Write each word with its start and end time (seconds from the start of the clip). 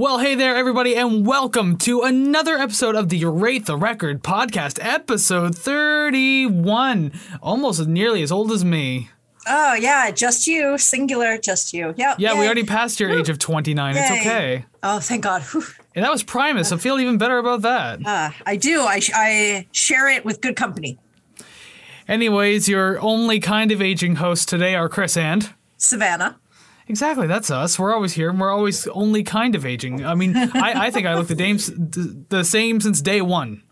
Well, 0.00 0.16
hey 0.16 0.34
there, 0.34 0.56
everybody, 0.56 0.96
and 0.96 1.26
welcome 1.26 1.76
to 1.80 2.00
another 2.00 2.56
episode 2.56 2.94
of 2.96 3.10
the 3.10 3.26
Rate 3.26 3.66
the 3.66 3.76
Record 3.76 4.22
podcast, 4.22 4.78
episode 4.80 5.54
31. 5.54 7.12
Almost 7.42 7.86
nearly 7.86 8.22
as 8.22 8.32
old 8.32 8.50
as 8.50 8.64
me. 8.64 9.10
Oh 9.46 9.74
yeah, 9.74 10.10
just 10.10 10.46
you, 10.46 10.78
singular, 10.78 11.36
just 11.36 11.74
you. 11.74 11.92
Yep. 11.98 12.16
Yeah, 12.18 12.40
we 12.40 12.46
already 12.46 12.64
passed 12.64 12.98
your 12.98 13.10
age 13.10 13.28
of 13.28 13.38
29. 13.38 13.94
It's 13.94 14.10
okay. 14.10 14.64
Oh, 14.82 15.00
thank 15.00 15.22
God. 15.22 15.42
Whew. 15.42 15.64
And 15.94 16.02
that 16.02 16.10
was 16.10 16.22
Primus, 16.22 16.70
so 16.70 16.78
feel 16.78 16.98
even 16.98 17.18
better 17.18 17.36
about 17.36 17.60
that. 17.60 18.00
Uh, 18.02 18.30
I 18.46 18.56
do. 18.56 18.80
I 18.80 19.00
sh- 19.00 19.12
I 19.14 19.66
share 19.70 20.08
it 20.08 20.24
with 20.24 20.40
good 20.40 20.56
company. 20.56 20.98
Anyways, 22.08 22.70
your 22.70 22.98
only 23.02 23.38
kind 23.38 23.70
of 23.70 23.82
aging 23.82 24.16
hosts 24.16 24.46
today 24.46 24.74
are 24.74 24.88
Chris 24.88 25.18
and. 25.18 25.52
Savannah. 25.76 26.39
Exactly, 26.90 27.28
that's 27.28 27.52
us. 27.52 27.78
We're 27.78 27.94
always 27.94 28.12
here, 28.14 28.30
and 28.30 28.40
we're 28.40 28.50
always 28.50 28.86
only 28.88 29.22
kind 29.22 29.54
of 29.54 29.64
aging. 29.64 30.04
I 30.04 30.14
mean, 30.16 30.36
I, 30.36 30.86
I 30.86 30.90
think 30.90 31.06
I 31.06 31.14
look 31.14 31.28
the, 31.28 31.36
dame, 31.36 31.56
the 32.28 32.42
same 32.44 32.80
since 32.80 33.00
day 33.00 33.20
one. 33.22 33.62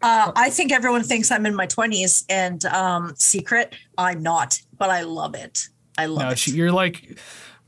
Uh, 0.00 0.32
I 0.34 0.48
think 0.48 0.72
everyone 0.72 1.02
thinks 1.02 1.30
I'm 1.30 1.44
in 1.44 1.54
my 1.54 1.66
20s, 1.66 2.24
and 2.30 2.64
um, 2.64 3.12
secret, 3.16 3.74
I'm 3.98 4.22
not, 4.22 4.60
but 4.78 4.88
I 4.88 5.02
love 5.02 5.34
it. 5.34 5.68
I 5.98 6.06
love 6.06 6.22
No, 6.22 6.30
it. 6.30 6.46
you're 6.48 6.72
like, 6.72 7.18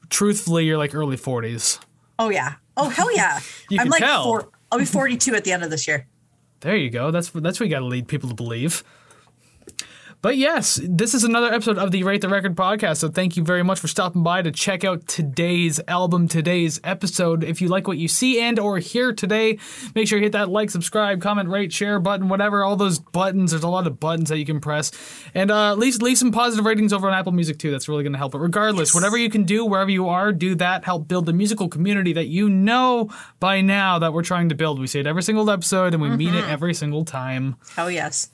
truthfully, 0.09 0.65
you're 0.65 0.79
like 0.79 0.95
early 0.95 1.17
40s. 1.19 1.81
oh 2.19 2.31
yeah. 2.31 2.55
Oh 2.77 2.89
hell 2.89 3.15
yeah. 3.15 3.41
You 3.71 3.79
I'm 3.81 3.85
can 3.85 3.91
like 3.91 4.01
tell. 4.01 4.25
four. 4.25 4.49
I'll 4.73 4.79
be 4.79 4.85
42 4.87 5.35
at 5.35 5.45
the 5.45 5.53
end 5.53 5.65
of 5.65 5.71
this 5.71 5.87
year. 5.87 6.07
There 6.61 6.77
you 6.77 6.89
go. 6.91 7.11
That's 7.11 7.29
that's 7.31 7.61
what 7.61 7.69
you 7.69 7.75
got 7.75 7.81
to 7.81 7.85
lead 7.87 8.09
people 8.09 8.29
to 8.31 8.35
believe. 8.35 8.83
But 10.21 10.37
yes, 10.37 10.81
this 10.83 11.15
is 11.15 11.23
another 11.23 11.47
episode 11.55 11.79
of 11.79 11.93
the 11.93 12.03
Rate 12.03 12.23
the 12.23 12.29
Record 12.29 12.57
podcast. 12.57 12.97
So 12.97 13.09
thank 13.09 13.37
you 13.37 13.45
very 13.45 13.63
much 13.63 13.79
for 13.79 13.87
stopping 13.87 14.25
by 14.25 14.43
to 14.43 14.51
check 14.51 14.83
out 14.83 15.07
today's 15.07 15.81
album, 15.87 16.27
today's 16.27 16.81
episode. 16.83 17.45
If 17.45 17.61
you 17.63 17.69
like 17.69 17.87
what 17.87 17.99
you 17.99 18.09
see 18.09 18.41
and 18.41 18.59
or 18.59 18.79
hear 18.79 19.13
today, 19.13 19.59
make 19.95 20.09
sure 20.09 20.19
you 20.19 20.25
hit 20.25 20.33
that 20.33 20.49
like, 20.49 20.71
subscribe, 20.71 21.23
comment, 21.23 21.49
rate, 21.49 21.73
share 21.73 22.01
button, 22.01 22.29
whatever. 22.29 22.65
All 22.65 22.75
those 22.75 22.99
buttons. 22.99 23.53
There's 23.53 23.63
a 23.63 23.69
lot 23.69 23.87
of 23.87 24.01
buttons 24.01 24.29
that 24.31 24.39
you 24.39 24.45
can 24.45 24.61
press, 24.61 24.91
and 25.35 25.53
uh, 25.53 25.75
leave 25.75 26.03
leave 26.03 26.19
some 26.19 26.33
positive 26.33 26.65
ratings 26.67 26.93
over 26.93 27.07
on 27.07 27.15
Apple 27.15 27.31
Music 27.31 27.57
too. 27.61 27.71
That's 27.71 27.89
really 27.89 28.03
going 28.03 28.13
to 28.15 28.19
help. 28.19 28.33
But 28.33 28.41
regardless, 28.41 28.89
Yes. 28.89 28.95
whatever 28.97 29.17
you 29.17 29.31
can 29.31 29.45
do 29.45 29.65
wherever 29.65 29.91
you 29.91 30.09
are, 30.09 30.33
do 30.33 30.57
that. 30.57 30.85
Help 30.85 31.07
build 31.07 31.27
the 31.27 31.33
musical 31.33 31.69
community 31.69 32.13
that 32.15 32.27
you 32.27 32.49
know 32.51 33.09
by 33.39 33.61
now 33.61 34.01
that 34.01 34.13
we're 34.13 34.25
trying 34.25 34.49
to 34.49 34.57
build. 34.57 34.81
We 34.81 34.89
say 34.89 34.99
it 34.99 35.07
every 35.07 35.23
single 35.23 35.49
episode, 35.49 35.95
and 35.95 36.03
we 36.03 36.09
mean 36.11 36.35
it 36.35 36.45
every 36.49 36.75
single 36.75 37.05
time. 37.05 37.55
Hell 37.77 37.89
yes. 37.89 38.31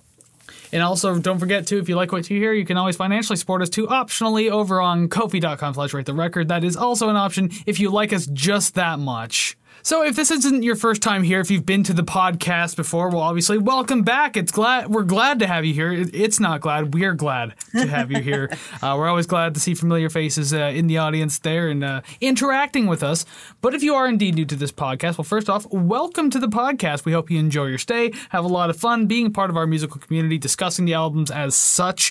And 0.74 0.82
also, 0.82 1.16
don't 1.20 1.38
forget 1.38 1.68
to, 1.68 1.78
if 1.78 1.88
you 1.88 1.94
like 1.94 2.10
what 2.10 2.28
you 2.28 2.36
hear, 2.36 2.52
you 2.52 2.64
can 2.64 2.76
always 2.76 2.96
financially 2.96 3.36
support 3.36 3.62
us 3.62 3.70
too, 3.70 3.86
optionally 3.86 4.50
over 4.50 4.80
on 4.80 5.08
kofi.com 5.08 5.72
slash 5.72 5.94
rate 5.94 6.04
the 6.04 6.14
record. 6.14 6.48
That 6.48 6.64
is 6.64 6.76
also 6.76 7.08
an 7.08 7.14
option 7.14 7.52
if 7.64 7.78
you 7.78 7.90
like 7.90 8.12
us 8.12 8.26
just 8.26 8.74
that 8.74 8.98
much. 8.98 9.56
So 9.86 10.02
if 10.02 10.16
this 10.16 10.30
isn't 10.30 10.62
your 10.62 10.76
first 10.76 11.02
time 11.02 11.22
here, 11.24 11.40
if 11.40 11.50
you've 11.50 11.66
been 11.66 11.84
to 11.84 11.92
the 11.92 12.02
podcast 12.02 12.74
before, 12.74 13.10
well, 13.10 13.20
obviously, 13.20 13.58
welcome 13.58 14.00
back. 14.00 14.34
It's 14.34 14.50
glad 14.50 14.88
we're 14.88 15.02
glad 15.02 15.40
to 15.40 15.46
have 15.46 15.66
you 15.66 15.74
here. 15.74 15.92
It's 15.92 16.40
not 16.40 16.62
glad 16.62 16.94
we're 16.94 17.12
glad 17.12 17.52
to 17.72 17.86
have 17.86 18.10
you 18.10 18.22
here. 18.22 18.48
uh, 18.82 18.94
we're 18.96 19.10
always 19.10 19.26
glad 19.26 19.52
to 19.52 19.60
see 19.60 19.74
familiar 19.74 20.08
faces 20.08 20.54
uh, 20.54 20.72
in 20.74 20.86
the 20.86 20.96
audience 20.96 21.38
there 21.38 21.68
and 21.68 21.84
uh, 21.84 22.00
interacting 22.22 22.86
with 22.86 23.02
us. 23.02 23.26
But 23.60 23.74
if 23.74 23.82
you 23.82 23.94
are 23.94 24.08
indeed 24.08 24.36
new 24.36 24.46
to 24.46 24.56
this 24.56 24.72
podcast, 24.72 25.18
well, 25.18 25.24
first 25.24 25.50
off, 25.50 25.70
welcome 25.70 26.30
to 26.30 26.38
the 26.38 26.48
podcast. 26.48 27.04
We 27.04 27.12
hope 27.12 27.30
you 27.30 27.38
enjoy 27.38 27.66
your 27.66 27.76
stay, 27.76 28.14
have 28.30 28.46
a 28.46 28.48
lot 28.48 28.70
of 28.70 28.78
fun 28.78 29.06
being 29.06 29.34
part 29.34 29.50
of 29.50 29.58
our 29.58 29.66
musical 29.66 30.00
community, 30.00 30.38
discussing 30.38 30.86
the 30.86 30.94
albums 30.94 31.30
as 31.30 31.54
such. 31.54 32.10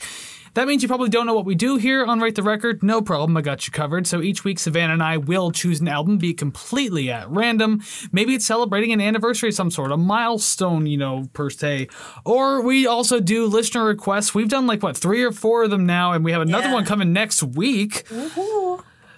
That 0.55 0.67
means 0.67 0.83
you 0.83 0.87
probably 0.87 1.09
don't 1.09 1.25
know 1.25 1.33
what 1.33 1.45
we 1.45 1.55
do 1.55 1.77
here 1.77 2.05
on 2.05 2.19
Rate 2.19 2.35
the 2.35 2.43
Record. 2.43 2.83
No 2.83 3.01
problem, 3.01 3.35
I 3.35 3.41
got 3.41 3.65
you 3.65 3.71
covered. 3.71 4.05
So 4.05 4.21
each 4.21 4.43
week, 4.43 4.59
Savannah 4.59 4.93
and 4.93 5.01
I 5.01 5.17
will 5.17 5.49
choose 5.51 5.81
an 5.81 5.87
album, 5.87 6.19
be 6.19 6.33
completely 6.33 7.09
at 7.09 7.27
random. 7.29 7.81
Maybe 8.11 8.35
it's 8.35 8.45
celebrating 8.45 8.91
an 8.91 9.01
anniversary 9.01 9.49
of 9.49 9.55
some 9.55 9.71
sort, 9.71 9.91
a 9.91 9.97
milestone, 9.97 10.85
you 10.85 10.97
know, 10.97 11.27
per 11.33 11.49
se. 11.49 11.87
Or 12.23 12.61
we 12.61 12.85
also 12.85 13.19
do 13.19 13.47
listener 13.47 13.83
requests. 13.83 14.35
We've 14.35 14.47
done 14.49 14.67
like, 14.67 14.83
what, 14.83 14.95
three 14.95 15.23
or 15.23 15.31
four 15.31 15.63
of 15.63 15.71
them 15.71 15.87
now, 15.87 16.11
and 16.11 16.23
we 16.23 16.31
have 16.31 16.41
another 16.43 16.67
Yeah. 16.67 16.73
one 16.73 16.85
coming 16.85 17.11
next 17.13 17.41
week. 17.41 18.03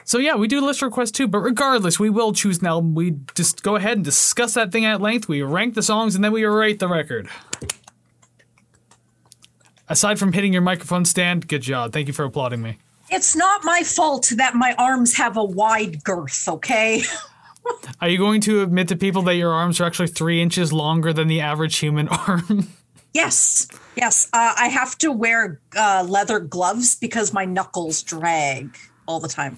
So 0.08 0.20
yeah, 0.20 0.36
we 0.36 0.48
do 0.48 0.62
listener 0.62 0.88
requests 0.88 1.12
too, 1.12 1.28
but 1.28 1.40
regardless, 1.40 2.00
we 2.00 2.10
will 2.12 2.32
choose 2.32 2.60
an 2.60 2.68
album. 2.68 2.94
We 2.96 3.16
just 3.34 3.62
go 3.64 3.76
ahead 3.76 3.98
and 3.98 4.06
discuss 4.06 4.54
that 4.54 4.72
thing 4.72 4.86
at 4.86 5.02
length. 5.02 5.28
We 5.28 5.42
rank 5.42 5.74
the 5.74 5.82
songs 5.82 6.16
and 6.16 6.24
then 6.24 6.32
we 6.32 6.46
rate 6.46 6.78
the 6.80 6.88
record. 6.88 7.28
Aside 9.88 10.18
from 10.20 10.34
hitting 10.34 10.52
your 10.54 10.62
microphone 10.62 11.06
stand, 11.06 11.48
good 11.48 11.62
job. 11.62 11.94
Thank 11.94 12.08
you 12.08 12.14
for 12.14 12.26
applauding 12.26 12.62
me. 12.62 12.78
It's 13.12 13.36
not 13.36 13.64
my 13.64 13.84
fault 13.84 14.32
that 14.38 14.56
my 14.56 14.74
arms 14.80 15.16
have 15.18 15.38
a 15.38 15.44
wide 15.44 16.04
girth, 16.04 16.48
okay? 16.48 17.04
Are 18.02 18.10
you 18.10 18.18
going 18.18 18.42
to 18.42 18.64
admit 18.64 18.88
to 18.90 18.96
people 18.96 19.22
that 19.24 19.36
your 19.36 19.52
arms 19.54 19.80
are 19.80 19.86
actually 19.86 20.08
three 20.08 20.42
inches 20.42 20.74
longer 20.74 21.14
than 21.14 21.28
the 21.28 21.42
average 21.42 21.78
human 21.78 22.08
arm? 22.28 22.68
Yes, 23.14 23.68
yes. 23.96 24.28
Uh, 24.34 24.54
I 24.58 24.68
have 24.68 24.98
to 25.00 25.12
wear 25.12 25.60
uh, 25.76 26.06
leather 26.08 26.40
gloves 26.40 26.96
because 26.96 27.32
my 27.34 27.46
knuckles 27.46 28.02
drag 28.04 28.76
all 29.08 29.20
the 29.20 29.28
time. 29.30 29.58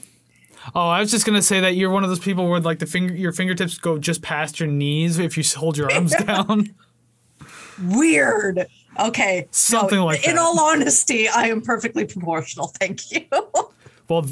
oh, 0.75 0.87
I 0.89 0.99
was 0.99 1.09
just 1.09 1.25
gonna 1.25 1.41
say 1.41 1.59
that 1.61 1.75
you're 1.75 1.89
one 1.89 2.03
of 2.03 2.09
those 2.09 2.19
people 2.19 2.49
where 2.49 2.59
like 2.59 2.79
the 2.79 2.85
finger, 2.85 3.15
your 3.15 3.31
fingertips 3.31 3.77
go 3.77 3.97
just 3.97 4.21
past 4.21 4.59
your 4.59 4.67
knees 4.69 5.19
if 5.19 5.37
you 5.37 5.43
hold 5.57 5.77
your 5.77 5.91
arms 5.91 6.13
down. 6.25 6.75
Weird. 7.83 8.67
Okay. 8.99 9.47
Something 9.51 9.99
like 9.99 10.23
that. 10.23 10.31
In 10.31 10.37
all 10.37 10.59
honesty, 10.59 11.27
I 11.27 11.47
am 11.47 11.61
perfectly 11.61 12.05
proportional. 12.05 12.67
Thank 12.79 13.11
you. 13.11 13.25
Well, 14.09 14.25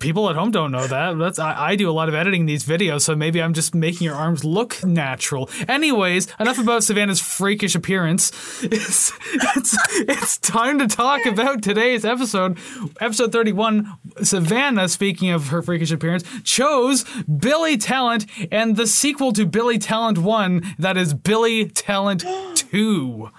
people 0.00 0.28
at 0.28 0.34
home 0.34 0.50
don't 0.50 0.72
know 0.72 0.86
that. 0.86 1.16
That's 1.18 1.38
I, 1.38 1.70
I 1.70 1.76
do 1.76 1.88
a 1.88 1.92
lot 1.92 2.08
of 2.08 2.14
editing 2.14 2.46
these 2.46 2.64
videos, 2.64 3.02
so 3.02 3.14
maybe 3.14 3.40
I'm 3.40 3.54
just 3.54 3.74
making 3.74 4.06
your 4.06 4.16
arms 4.16 4.44
look 4.44 4.82
natural. 4.84 5.48
Anyways, 5.68 6.26
enough 6.40 6.58
about 6.58 6.82
Savannah's 6.82 7.20
freakish 7.20 7.76
appearance. 7.76 8.32
It's, 8.72 9.12
it's, 9.32 9.76
it's 10.00 10.38
time 10.38 10.78
to 10.78 10.86
talk 10.88 11.26
about 11.26 11.62
today's 11.62 12.04
episode, 12.04 12.58
episode 13.00 13.30
31. 13.30 13.92
Savannah, 14.22 14.88
speaking 14.88 15.30
of 15.30 15.48
her 15.48 15.60
freakish 15.60 15.90
appearance, 15.90 16.24
chose 16.44 17.04
Billy 17.24 17.76
Talent 17.76 18.26
and 18.50 18.76
the 18.76 18.86
sequel 18.86 19.32
to 19.32 19.44
Billy 19.44 19.78
Talent 19.78 20.18
1, 20.18 20.74
that 20.78 20.96
is 20.96 21.14
Billy 21.14 21.68
Talent 21.68 22.24
2. 22.54 23.30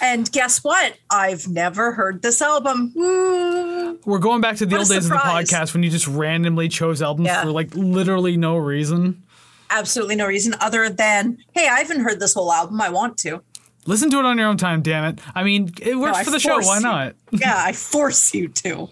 And 0.00 0.30
guess 0.30 0.62
what? 0.64 0.96
I've 1.10 1.48
never 1.48 1.92
heard 1.92 2.22
this 2.22 2.40
album. 2.42 2.92
We're 4.04 4.18
going 4.18 4.40
back 4.40 4.56
to 4.56 4.66
the 4.66 4.76
What 4.76 4.80
old 4.82 4.88
days 4.90 5.04
of 5.06 5.10
the 5.12 5.16
podcast 5.18 5.72
when 5.74 5.82
you 5.82 5.90
just 5.90 6.06
randomly 6.06 6.68
chose 6.68 7.02
albums 7.02 7.26
Yeah. 7.28 7.42
for 7.42 7.50
like 7.50 7.74
literally 7.74 8.36
no 8.36 8.56
reason. 8.56 9.22
Absolutely 9.70 10.14
no 10.16 10.26
reason 10.26 10.54
other 10.60 10.88
than, 10.88 11.38
hey, 11.52 11.66
I 11.68 11.78
haven't 11.80 12.00
heard 12.00 12.20
this 12.20 12.34
whole 12.34 12.52
album. 12.52 12.80
I 12.80 12.88
want 12.88 13.18
to. 13.18 13.42
Listen 13.86 14.10
to 14.10 14.18
it 14.18 14.24
on 14.24 14.36
your 14.36 14.48
own 14.48 14.56
time, 14.56 14.82
damn 14.82 15.04
it. 15.04 15.20
I 15.34 15.42
mean, 15.44 15.70
it 15.80 15.96
works 15.96 16.18
No, 16.18 16.24
for 16.24 16.30
the 16.30 16.40
show. 16.40 16.58
Why 16.58 16.76
you. 16.76 16.82
not? 16.82 17.14
Yeah, 17.32 17.54
I 17.56 17.72
force 17.72 18.32
you 18.34 18.48
to. 18.48 18.88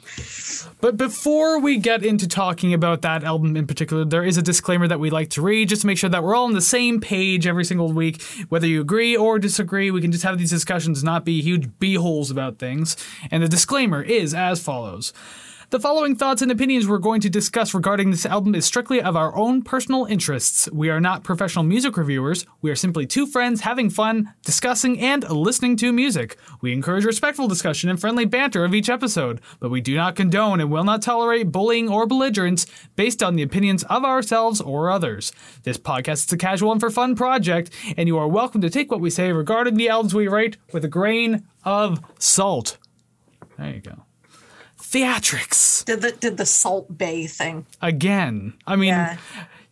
But 0.80 0.96
before 0.96 1.60
we 1.60 1.78
get 1.78 2.04
into 2.04 2.26
talking 2.28 2.74
about 2.74 3.02
that 3.02 3.22
album 3.24 3.56
in 3.56 3.66
particular, 3.66 4.04
there 4.04 4.24
is 4.24 4.36
a 4.36 4.42
disclaimer 4.42 4.88
that 4.88 4.98
we 5.00 5.08
like 5.08 5.30
to 5.30 5.40
read 5.42 5.68
just 5.68 5.82
to 5.82 5.86
make 5.86 5.98
sure 5.98 6.10
that 6.10 6.22
we're 6.22 6.34
all 6.34 6.44
on 6.44 6.52
the 6.52 6.60
same 6.60 7.00
page 7.00 7.46
every 7.46 7.64
single 7.64 7.92
week. 7.92 8.20
Whether 8.48 8.66
you 8.66 8.80
agree 8.80 9.16
or 9.16 9.38
disagree, 9.38 9.90
we 9.92 10.00
can 10.00 10.10
just 10.12 10.24
have 10.24 10.36
these 10.36 10.50
discussions, 10.50 11.02
not 11.04 11.24
be 11.24 11.40
huge 11.42 11.68
beeholes 11.78 12.30
about 12.30 12.58
things. 12.58 12.96
And 13.30 13.42
the 13.42 13.48
disclaimer 13.48 14.02
is 14.02 14.34
as 14.34 14.60
follows. 14.62 15.12
The 15.70 15.80
following 15.80 16.14
thoughts 16.14 16.42
and 16.42 16.52
opinions 16.52 16.86
we're 16.86 16.98
going 16.98 17.22
to 17.22 17.30
discuss 17.30 17.72
regarding 17.72 18.10
this 18.10 18.26
album 18.26 18.54
is 18.54 18.66
strictly 18.66 19.00
of 19.00 19.16
our 19.16 19.34
own 19.34 19.62
personal 19.62 20.04
interests. 20.04 20.68
We 20.70 20.90
are 20.90 21.00
not 21.00 21.24
professional 21.24 21.64
music 21.64 21.96
reviewers. 21.96 22.44
We 22.60 22.70
are 22.70 22.76
simply 22.76 23.06
two 23.06 23.26
friends 23.26 23.62
having 23.62 23.88
fun, 23.88 24.34
discussing, 24.42 25.00
and 25.00 25.28
listening 25.28 25.76
to 25.78 25.90
music. 25.90 26.36
We 26.60 26.74
encourage 26.74 27.06
respectful 27.06 27.48
discussion 27.48 27.88
and 27.88 27.98
friendly 27.98 28.26
banter 28.26 28.64
of 28.64 28.74
each 28.74 28.90
episode, 28.90 29.40
but 29.58 29.70
we 29.70 29.80
do 29.80 29.96
not 29.96 30.16
condone 30.16 30.60
and 30.60 30.70
will 30.70 30.84
not 30.84 31.00
tolerate 31.00 31.50
bullying 31.50 31.88
or 31.88 32.06
belligerence 32.06 32.66
based 32.94 33.22
on 33.22 33.34
the 33.34 33.42
opinions 33.42 33.84
of 33.84 34.04
ourselves 34.04 34.60
or 34.60 34.90
others. 34.90 35.32
This 35.62 35.78
podcast 35.78 36.26
is 36.26 36.32
a 36.32 36.36
casual 36.36 36.72
and 36.72 36.80
for 36.80 36.90
fun 36.90 37.16
project, 37.16 37.70
and 37.96 38.06
you 38.06 38.18
are 38.18 38.28
welcome 38.28 38.60
to 38.60 38.70
take 38.70 38.90
what 38.90 39.00
we 39.00 39.08
say 39.08 39.32
regarding 39.32 39.74
the 39.74 39.88
albums 39.88 40.14
we 40.14 40.28
rate 40.28 40.58
with 40.72 40.84
a 40.84 40.88
grain 40.88 41.48
of 41.64 42.00
salt. 42.18 42.76
There 43.56 43.72
you 43.72 43.80
go. 43.80 44.04
Theatrics 44.94 45.84
Did 45.84 46.02
the 46.02 46.12
did 46.12 46.36
the 46.36 46.46
Salt 46.46 46.86
Bae 46.96 47.26
thing. 47.26 47.66
again. 47.82 48.54
I 48.66 48.76
mean, 48.76 48.88
Yeah. 48.90 49.16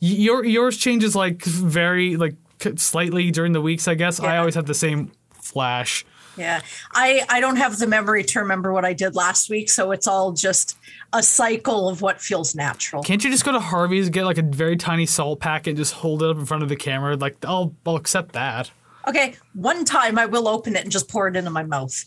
your 0.01 0.45
yours 0.45 0.77
changes 0.77 1.15
like 1.15 1.45
very 1.45 2.17
like 2.17 2.35
slightly 2.77 3.31
during 3.31 3.53
the 3.53 3.61
weeks. 3.61 3.87
I 3.89 3.95
guess 3.95 4.19
I 4.21 4.37
always 4.39 4.55
have 4.57 4.67
the 4.67 4.75
same 4.75 5.13
flash. 5.41 6.05
Yeah. 6.37 6.61
I 6.95 7.25
I 7.29 7.41
don't 7.41 7.57
have 7.57 7.79
the 7.79 7.87
memory 7.87 8.25
to 8.25 8.41
remember 8.41 8.73
what 8.73 8.85
I 8.85 8.95
did 8.95 9.15
last 9.15 9.49
week, 9.49 9.69
so 9.71 9.93
it's 9.93 10.07
all 10.09 10.33
just 10.33 10.77
a 11.13 11.23
cycle 11.23 11.89
of 11.89 12.01
what 12.03 12.21
feels 12.21 12.55
natural. 12.55 13.03
Can't 13.03 13.23
you 13.23 13.31
just 13.31 13.45
go 13.45 13.53
to 13.53 13.61
Harvey's 13.61 14.09
get 14.09 14.25
like 14.25 14.39
a 14.39 14.43
very 14.43 14.77
tiny 14.77 15.07
salt 15.07 15.41
packet 15.41 15.71
and 15.71 15.77
just 15.77 15.93
hold 15.95 16.23
it 16.23 16.31
up 16.31 16.37
in 16.37 16.47
front 16.47 16.63
of 16.63 16.69
the 16.69 16.77
camera? 16.77 17.15
Like 17.17 17.37
I'll 17.45 17.75
I'll 17.87 17.97
accept 17.97 18.33
that. 18.33 18.71
Okay, 19.07 19.35
one 19.55 19.85
time 19.85 20.17
I 20.19 20.27
will 20.27 20.47
open 20.49 20.75
it 20.77 20.83
and 20.83 20.91
just 20.93 21.09
pour 21.09 21.27
it 21.29 21.37
into 21.37 21.51
my 21.51 21.65
mouth. 21.65 22.05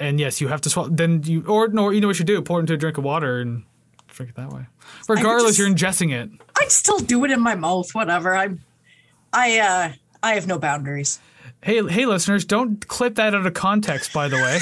And 0.00 0.18
yes, 0.18 0.40
you 0.40 0.48
have 0.48 0.60
to 0.62 0.70
swallow. 0.70 0.88
Then 0.90 1.22
you 1.24 1.44
or 1.46 1.68
no, 1.68 1.90
you 1.90 2.00
know 2.00 2.08
what 2.08 2.18
you 2.18 2.24
do? 2.24 2.40
Pour 2.42 2.58
it 2.58 2.62
into 2.62 2.74
a 2.74 2.76
drink 2.76 2.98
of 2.98 3.04
water 3.04 3.40
and 3.40 3.64
drink 4.08 4.30
it 4.30 4.36
that 4.36 4.50
way. 4.52 4.66
Regardless, 5.08 5.56
just- 5.56 5.58
you're 5.60 5.68
ingesting 5.68 6.12
it. 6.12 6.30
I'd 6.60 6.70
still 6.72 6.98
do 6.98 7.24
it 7.24 7.30
in 7.30 7.40
my 7.40 7.54
mouth, 7.54 7.94
whatever. 7.94 8.34
I'm 8.34 8.60
I 9.32 9.58
uh 9.58 9.92
I 10.22 10.34
have 10.34 10.46
no 10.46 10.58
boundaries. 10.58 11.20
Hey, 11.62 11.86
hey, 11.88 12.04
listeners, 12.06 12.44
don't 12.44 12.86
clip 12.88 13.14
that 13.14 13.34
out 13.34 13.46
of 13.46 13.54
context. 13.54 14.12
By 14.12 14.28
the 14.28 14.36
way, 14.36 14.58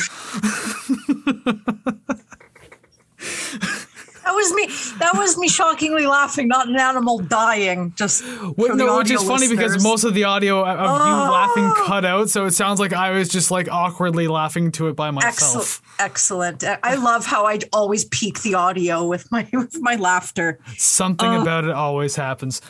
That 4.25 4.35
was 4.35 4.53
me. 4.53 4.67
That 4.99 5.13
was 5.15 5.37
me 5.37 5.49
shockingly 5.49 6.07
laughing, 6.07 6.49
not 6.49 6.69
an 6.69 6.77
animal 6.79 7.19
dying. 7.19 7.93
Just 7.97 8.23
the 8.25 8.55
no, 8.75 8.99
which 8.99 9.11
is 9.11 9.23
funny 9.23 9.49
because 9.49 9.83
most 9.83 10.05
of 10.05 10.15
the 10.15 10.25
audio 10.25 10.65
of 10.65 10.79
you 10.79 11.13
Oh. 11.13 11.31
laughing 11.33 11.73
cut 11.87 12.05
out, 12.05 12.31
so 12.31 12.45
it 12.47 12.53
sounds 12.53 12.79
like 12.81 12.93
I 12.93 13.11
was 13.11 13.29
just 13.29 13.51
like 13.51 13.69
awkwardly 13.71 14.29
laughing 14.29 14.71
to 14.73 14.89
it 14.89 14.97
by 14.97 15.11
myself. 15.11 15.83
excellent, 15.99 16.63
excellent. 16.63 16.81
I 16.85 16.95
love 16.97 17.27
how 17.27 17.47
I 17.47 17.59
always 17.73 18.05
peak 18.07 18.43
the 18.43 18.55
audio 18.55 19.05
with 19.07 19.31
my 19.33 19.47
with 19.53 19.81
my 19.81 19.97
laughter. 19.97 20.59
Something 20.77 21.35
about 21.35 21.65
it 21.65 21.71
always 21.71 22.15
happens. 22.17 22.61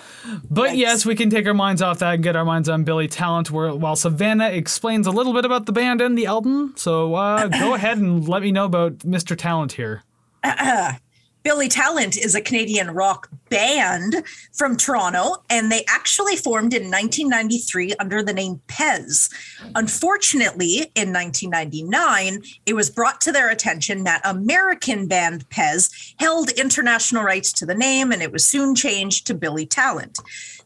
But 0.51 0.77
yes, 0.77 1.05
we 1.05 1.15
can 1.15 1.29
take 1.31 1.47
our 1.47 1.55
minds 1.55 1.83
off 1.83 1.99
that 1.99 2.15
and 2.15 2.23
get 2.23 2.35
our 2.37 2.45
minds 2.45 2.69
on 2.69 2.85
Billy 2.85 3.09
Talent 3.09 3.51
where, 3.51 3.75
while 3.75 3.97
Savannah 3.97 4.49
explains 4.49 5.07
a 5.07 5.11
little 5.11 5.33
bit 5.33 5.45
about 5.45 5.67
the 5.67 5.73
band 5.73 6.01
and 6.01 6.17
the 6.17 6.27
album. 6.27 6.73
So 6.77 7.15
uh, 7.15 7.49
go 7.49 7.75
ahead 7.79 7.99
and 7.99 8.27
let 8.27 8.43
me 8.43 8.53
know 8.53 8.65
about 8.65 8.99
Mr. 9.01 9.37
Talent 9.37 9.73
here. 9.73 10.03
Billy 11.43 11.69
Talent 11.69 12.17
is 12.17 12.35
a 12.35 12.41
Canadian 12.41 12.93
rock 12.93 13.29
band 13.49 14.23
from 14.53 14.77
Toronto, 14.77 15.43
and 15.50 15.71
they 15.71 15.85
actually 15.89 16.37
formed 16.37 16.73
in 16.73 16.85
1993 16.85 17.94
under 17.99 18.23
the 18.23 18.33
name 18.33 18.61
Pez. 18.69 19.31
Unfortunately, 19.75 20.91
in 20.94 21.12
1999, 21.12 22.43
it 22.65 22.75
was 22.75 22.91
brought 22.91 23.21
to 23.23 23.33
their 23.33 23.50
attention 23.50 24.05
that 24.05 24.23
American 24.25 25.06
band 25.06 25.49
Pez 25.50 26.15
held 26.19 26.50
international 26.50 27.25
rights 27.25 27.53
to 27.55 27.67
the 27.67 27.75
name, 27.75 28.12
and 28.12 28.23
it 28.23 28.33
was 28.33 28.44
soon 28.44 28.75
changed 28.75 29.27
to 29.27 29.35
Billy 29.35 29.67
Talent. 29.67 30.19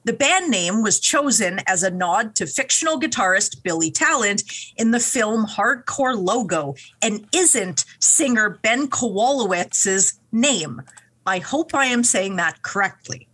The 0.07 0.13
band 0.13 0.53
name 0.53 0.83
was 0.83 1.01
chosen 1.01 1.59
as 1.67 1.83
a 1.83 1.91
nod 1.91 2.37
to 2.37 2.47
fictional 2.47 3.01
guitarist 3.01 3.65
Billy 3.65 3.91
Talent 3.91 4.45
in 4.77 4.93
the 4.93 5.01
film 5.01 5.45
Hardcore 5.45 6.17
Logo 6.17 6.77
and 7.03 7.27
isn't 7.35 7.85
singer 7.99 8.51
Ben 8.63 8.87
Kowalewicz's 8.87 10.21
name. 10.31 10.81
I 11.27 11.41
hope 11.41 11.75
I 11.75 11.87
am 11.87 12.05
saying 12.05 12.37
that 12.37 12.63
correctly. 12.63 13.27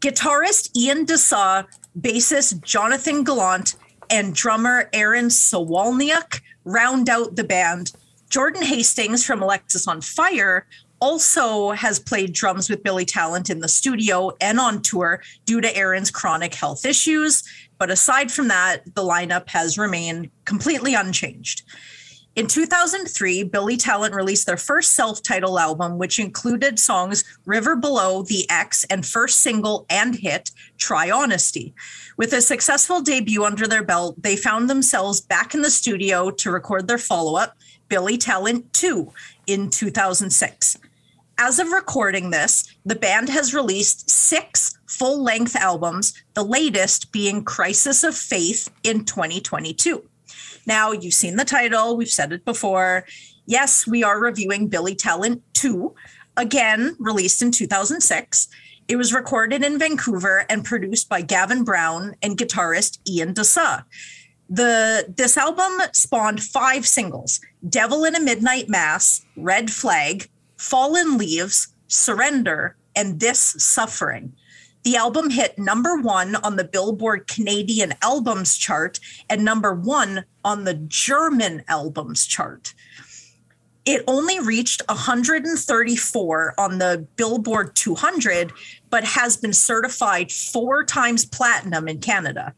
Guitarist 0.00 0.76
Ian 0.76 1.06
D'Sa, 1.06 1.66
bassist 1.98 2.62
Jonathan 2.62 3.24
Gallant, 3.24 3.74
and 4.10 4.34
drummer 4.34 4.90
Aaron 4.92 5.28
Solowoniuk 5.28 6.42
round 6.66 7.08
out 7.08 7.34
the 7.36 7.44
band. 7.44 7.92
Jordan 8.28 8.62
Hastings 8.62 9.24
from 9.24 9.40
Alexisonfire 9.40 10.64
also 11.00 11.70
has 11.70 11.98
played 11.98 12.32
drums 12.32 12.68
with 12.68 12.82
Billy 12.82 13.04
Talent 13.04 13.50
in 13.50 13.60
the 13.60 13.68
studio 13.68 14.32
and 14.40 14.58
on 14.58 14.82
tour 14.82 15.22
due 15.44 15.60
to 15.60 15.76
Aaron's 15.76 16.10
chronic 16.10 16.54
health 16.54 16.84
issues. 16.84 17.42
But 17.78 17.90
aside 17.90 18.32
from 18.32 18.48
that, 18.48 18.84
the 18.94 19.02
lineup 19.02 19.48
has 19.50 19.78
remained 19.78 20.30
completely 20.44 20.94
unchanged. 20.94 21.62
In 22.38 22.46
2003, 22.46 23.42
Billy 23.42 23.76
Talent 23.76 24.14
released 24.14 24.46
their 24.46 24.56
first 24.56 24.92
self 24.92 25.24
titled 25.24 25.58
album, 25.58 25.98
which 25.98 26.20
included 26.20 26.78
songs 26.78 27.24
River 27.46 27.74
Below, 27.74 28.22
The 28.22 28.48
X, 28.48 28.84
and 28.84 29.04
first 29.04 29.40
single 29.40 29.86
and 29.90 30.14
hit, 30.14 30.52
Try 30.76 31.10
Honesty. 31.10 31.74
With 32.16 32.32
a 32.32 32.40
successful 32.40 33.00
debut 33.00 33.44
under 33.44 33.66
their 33.66 33.82
belt, 33.82 34.22
they 34.22 34.36
found 34.36 34.70
themselves 34.70 35.20
back 35.20 35.52
in 35.52 35.62
the 35.62 35.70
studio 35.70 36.30
to 36.30 36.52
record 36.52 36.86
their 36.86 36.96
follow 36.96 37.34
up, 37.36 37.56
Billy 37.88 38.16
Talent 38.16 38.72
2, 38.72 39.12
in 39.48 39.68
2006. 39.68 40.78
As 41.40 41.60
of 41.60 41.70
recording 41.70 42.30
this, 42.30 42.64
the 42.84 42.96
band 42.96 43.28
has 43.28 43.54
released 43.54 44.10
six 44.10 44.76
full 44.88 45.22
length 45.22 45.54
albums, 45.54 46.12
the 46.34 46.42
latest 46.42 47.12
being 47.12 47.44
Crisis 47.44 48.02
of 48.02 48.16
Faith 48.16 48.68
in 48.82 49.04
2022. 49.04 50.02
Now, 50.66 50.90
you've 50.90 51.14
seen 51.14 51.36
the 51.36 51.44
title, 51.44 51.96
we've 51.96 52.08
said 52.10 52.32
it 52.32 52.44
before. 52.44 53.06
Yes, 53.46 53.86
we 53.86 54.02
are 54.02 54.20
reviewing 54.20 54.66
Billy 54.66 54.96
Talent 54.96 55.42
2, 55.54 55.94
again 56.36 56.96
released 56.98 57.40
in 57.40 57.52
2006. 57.52 58.48
It 58.88 58.96
was 58.96 59.14
recorded 59.14 59.64
in 59.64 59.78
Vancouver 59.78 60.44
and 60.50 60.64
produced 60.64 61.08
by 61.08 61.20
Gavin 61.22 61.62
Brown 61.62 62.16
and 62.20 62.36
guitarist 62.36 62.98
Ian 63.08 63.32
D'Sa. 63.32 63.84
The 64.50 65.14
this 65.16 65.36
album 65.36 65.82
spawned 65.92 66.42
five 66.42 66.86
singles: 66.86 67.38
"Devil 67.68 68.04
in 68.04 68.16
a 68.16 68.20
Midnight 68.20 68.68
Mass," 68.68 69.24
"Red 69.36 69.70
Flag," 69.70 70.30
"Fallen 70.58 71.16
Leaves," 71.16 71.68
"Surrender," 71.86 72.76
and 72.94 73.20
"This 73.20 73.38
Suffering." 73.38 74.34
The 74.82 74.96
album 74.96 75.30
hit 75.30 75.58
number 75.58 75.96
one 75.96 76.34
on 76.36 76.56
the 76.56 76.64
Billboard 76.64 77.26
Canadian 77.26 77.94
Albums 78.02 78.56
chart 78.56 78.98
and 79.30 79.44
number 79.44 79.72
one 79.72 80.24
on 80.44 80.64
the 80.64 80.74
German 80.74 81.62
Albums 81.68 82.26
chart. 82.26 82.74
It 83.84 84.04
only 84.06 84.38
reached 84.40 84.82
134 84.88 86.54
on 86.58 86.78
the 86.78 87.06
Billboard 87.16 87.74
200, 87.74 88.52
but 88.90 89.04
has 89.04 89.36
been 89.36 89.52
certified 89.52 90.30
four 90.30 90.84
times 90.84 91.24
platinum 91.24 91.88
in 91.88 92.00
Canada. 92.00 92.54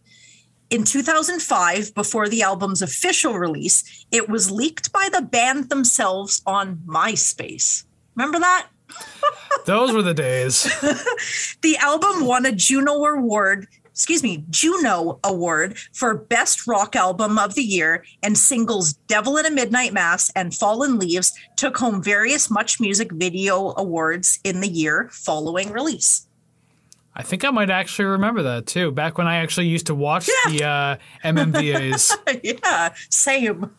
In 0.71 0.85
2005, 0.85 1.95
before 1.95 2.29
the 2.29 2.43
album's 2.43 2.81
official 2.81 3.35
release, 3.35 4.07
it 4.11 4.29
was 4.29 4.51
leaked 4.51 4.93
by 4.93 5.09
the 5.13 5.23
band 5.23 5.69
themselves 5.69 6.43
on 6.47 6.77
MySpace. 6.87 7.85
Remember 8.21 8.41
that? 8.41 8.69
Those 9.65 9.95
were 9.95 10.03
the 10.03 10.13
days. 10.13 10.71
The 11.63 11.77
album 11.79 12.27
won 12.27 12.47
a 12.47 12.53
Juno 12.53 12.93
Award, 13.05 13.67
excuse 13.85 14.23
me, 14.23 14.45
Juno 14.49 15.21
Award 15.25 15.79
for 15.93 16.15
Best 16.15 16.67
Rock 16.67 16.97
Album 16.97 17.39
of 17.39 17.55
the 17.55 17.63
Year, 17.63 18.05
and 18.23 18.37
singles 18.37 18.95
Devil 19.09 19.37
in 19.37 19.45
a 19.45 19.51
Midnight 19.51 19.93
Mass 19.93 20.31
and 20.37 20.55
Fallen 20.55 20.99
Leaves 20.99 21.35
took 21.57 21.77
home 21.77 22.03
various 22.03 22.51
Much 22.51 22.81
Music 22.81 23.13
Video 23.13 23.75
Awards 23.77 24.39
in 24.43 24.61
the 24.61 24.69
year 24.69 25.09
following 25.13 25.71
release. 25.71 26.27
I 27.15 27.23
think 27.23 27.45
I 27.45 27.51
might 27.51 27.71
actually 27.71 28.07
remember 28.07 28.43
that 28.43 28.67
too. 28.67 28.91
Back 28.91 29.19
when 29.19 29.27
I 29.27 29.37
actually 29.37 29.67
used 29.67 29.87
to 29.87 29.95
watch 29.95 30.27
the 30.49 30.65
uh, 30.65 30.97
MMVAs. 31.25 32.41
yeah, 32.43 32.95
same. 33.11 33.71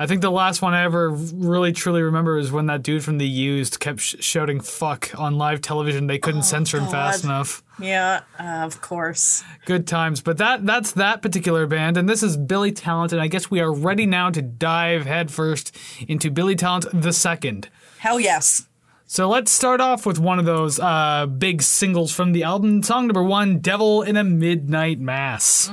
I 0.00 0.06
think 0.06 0.22
the 0.22 0.30
last 0.30 0.62
one 0.62 0.74
I 0.74 0.84
ever 0.84 1.10
really 1.10 1.72
truly 1.72 2.02
remember 2.02 2.38
is 2.38 2.52
when 2.52 2.66
that 2.66 2.82
dude 2.82 3.02
from 3.02 3.18
The 3.18 3.26
Used 3.26 3.80
kept 3.80 3.98
sh- 3.98 4.14
shouting 4.20 4.60
"fuck" 4.60 5.10
on 5.18 5.36
live 5.38 5.60
television. 5.60 6.06
They 6.06 6.18
couldn't 6.18 6.44
censor 6.44 6.78
him 6.78 6.86
fast 6.86 7.24
enough. 7.24 7.64
Yeah, 7.80 8.20
uh, 8.38 8.42
of 8.64 8.80
course. 8.80 9.42
Good 9.64 9.88
times. 9.88 10.20
But 10.20 10.38
that 10.38 10.64
that's 10.64 10.92
that 10.92 11.20
particular 11.20 11.66
band, 11.66 11.96
and 11.96 12.08
this 12.08 12.22
is 12.22 12.36
Billy 12.36 12.70
Talent, 12.70 13.12
and 13.12 13.20
I 13.20 13.26
guess 13.26 13.50
we 13.50 13.58
are 13.60 13.72
ready 13.72 14.06
now 14.06 14.30
to 14.30 14.40
dive 14.40 15.04
headfirst 15.06 15.76
into 16.06 16.30
Billy 16.30 16.54
Talent 16.54 16.86
the 16.92 17.12
second. 17.12 17.68
Hell 17.98 18.20
yes. 18.20 18.68
So 19.06 19.28
let's 19.28 19.50
start 19.50 19.80
off 19.80 20.04
with 20.06 20.20
one 20.20 20.38
of 20.38 20.44
those 20.44 20.78
uh, 20.78 21.26
big 21.26 21.62
singles 21.62 22.12
from 22.12 22.32
the 22.32 22.44
album. 22.44 22.84
Song 22.84 23.08
number 23.08 23.24
one, 23.24 23.58
"Devil 23.58 24.02
in 24.02 24.16
a 24.16 24.22
Midnight 24.22 25.00
Mass." 25.00 25.72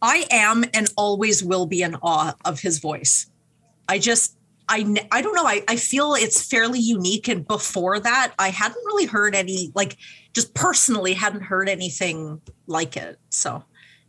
I 0.00 0.26
am 0.30 0.64
and 0.74 0.88
always 0.96 1.42
will 1.42 1.66
be 1.66 1.82
in 1.82 1.96
awe 1.96 2.34
of 2.44 2.60
his 2.60 2.78
voice. 2.78 3.30
I 3.88 3.98
just, 3.98 4.36
I, 4.68 5.06
I 5.10 5.22
don't 5.22 5.34
know. 5.34 5.46
I, 5.46 5.62
I 5.66 5.76
feel 5.76 6.14
it's 6.14 6.46
fairly 6.46 6.78
unique. 6.78 7.28
And 7.28 7.46
before 7.46 7.98
that, 8.00 8.34
I 8.38 8.50
hadn't 8.50 8.84
really 8.86 9.06
heard 9.06 9.34
any, 9.34 9.72
like, 9.74 9.96
just 10.34 10.54
personally 10.54 11.14
hadn't 11.14 11.42
heard 11.42 11.68
anything 11.68 12.40
like 12.66 12.96
it. 12.96 13.18
So 13.30 13.64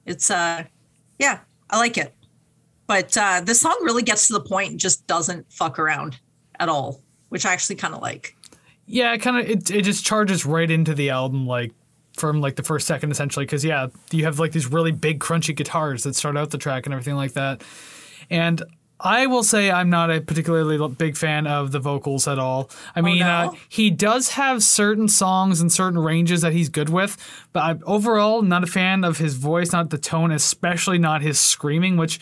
it's, 0.06 0.30
uh, 0.30 0.64
yeah, 1.18 1.40
I 1.70 1.78
like 1.78 1.98
it. 1.98 2.14
But 2.88 3.16
uh, 3.18 3.42
the 3.42 3.56
song 3.56 3.78
really 3.84 4.04
gets 4.04 4.28
to 4.28 4.34
the 4.34 4.42
point 4.42 4.72
and 4.72 4.80
just 4.80 5.08
doesn't 5.08 5.52
fuck 5.52 5.80
around 5.80 6.20
at 6.60 6.70
all, 6.70 7.02
which 7.30 7.46
I 7.46 7.54
actually 7.54 7.76
kind 7.76 7.94
of 7.94 8.02
like. 8.02 8.36
Yeah, 8.86 9.14
it 9.14 9.20
kind 9.20 9.38
of 9.38 9.48
it, 9.48 9.70
it 9.70 9.84
just 9.84 10.04
charges 10.04 10.46
right 10.46 10.70
into 10.70 10.96
the 10.96 11.12
album 11.12 11.46
like 11.46 11.72
from 12.20 12.42
like 12.42 12.56
the 12.56 12.64
first 12.64 12.86
second 12.86 13.12
essentially 13.12 13.46
because 13.46 13.64
yeah 13.66 13.88
you 14.12 14.26
have 14.26 14.40
like 14.40 14.52
these 14.52 14.68
really 14.68 14.92
big 14.92 15.20
crunchy 15.20 15.56
guitars 15.56 16.04
that 16.04 16.16
start 16.16 16.36
out 16.38 16.52
the 16.52 16.58
track 16.58 16.86
and 16.86 16.94
everything 16.94 17.16
like 17.16 17.34
that 17.34 17.62
and 18.30 18.62
I 19.02 19.28
will 19.28 19.44
say 19.44 19.72
I'm 19.72 19.90
not 19.90 20.12
a 20.12 20.20
particularly 20.20 20.78
big 20.98 21.16
fan 21.16 21.48
of 21.48 21.72
the 21.72 21.80
vocals 21.80 22.28
at 22.28 22.38
all. 22.38 22.70
I 22.94 23.00
mean, 23.00 23.22
uh, 23.24 23.46
no? 23.46 23.58
he 23.70 23.90
does 23.92 24.32
have 24.32 24.62
certain 24.62 25.08
songs 25.08 25.62
and 25.62 25.72
certain 25.72 25.98
ranges 26.00 26.42
that 26.42 26.52
he's 26.52 26.68
good 26.68 26.90
with, 26.90 27.16
but 27.54 27.62
I'm 27.64 27.82
overall 27.86 28.42
not 28.42 28.62
a 28.66 28.68
fan 28.68 29.06
of 29.06 29.18
his 29.18 29.36
voice, 29.36 29.72
not 29.72 29.90
the 29.90 29.98
tone, 29.98 30.34
especially 30.34 30.98
not 30.98 31.22
his 31.22 31.40
screaming, 31.40 31.96
which 31.96 32.20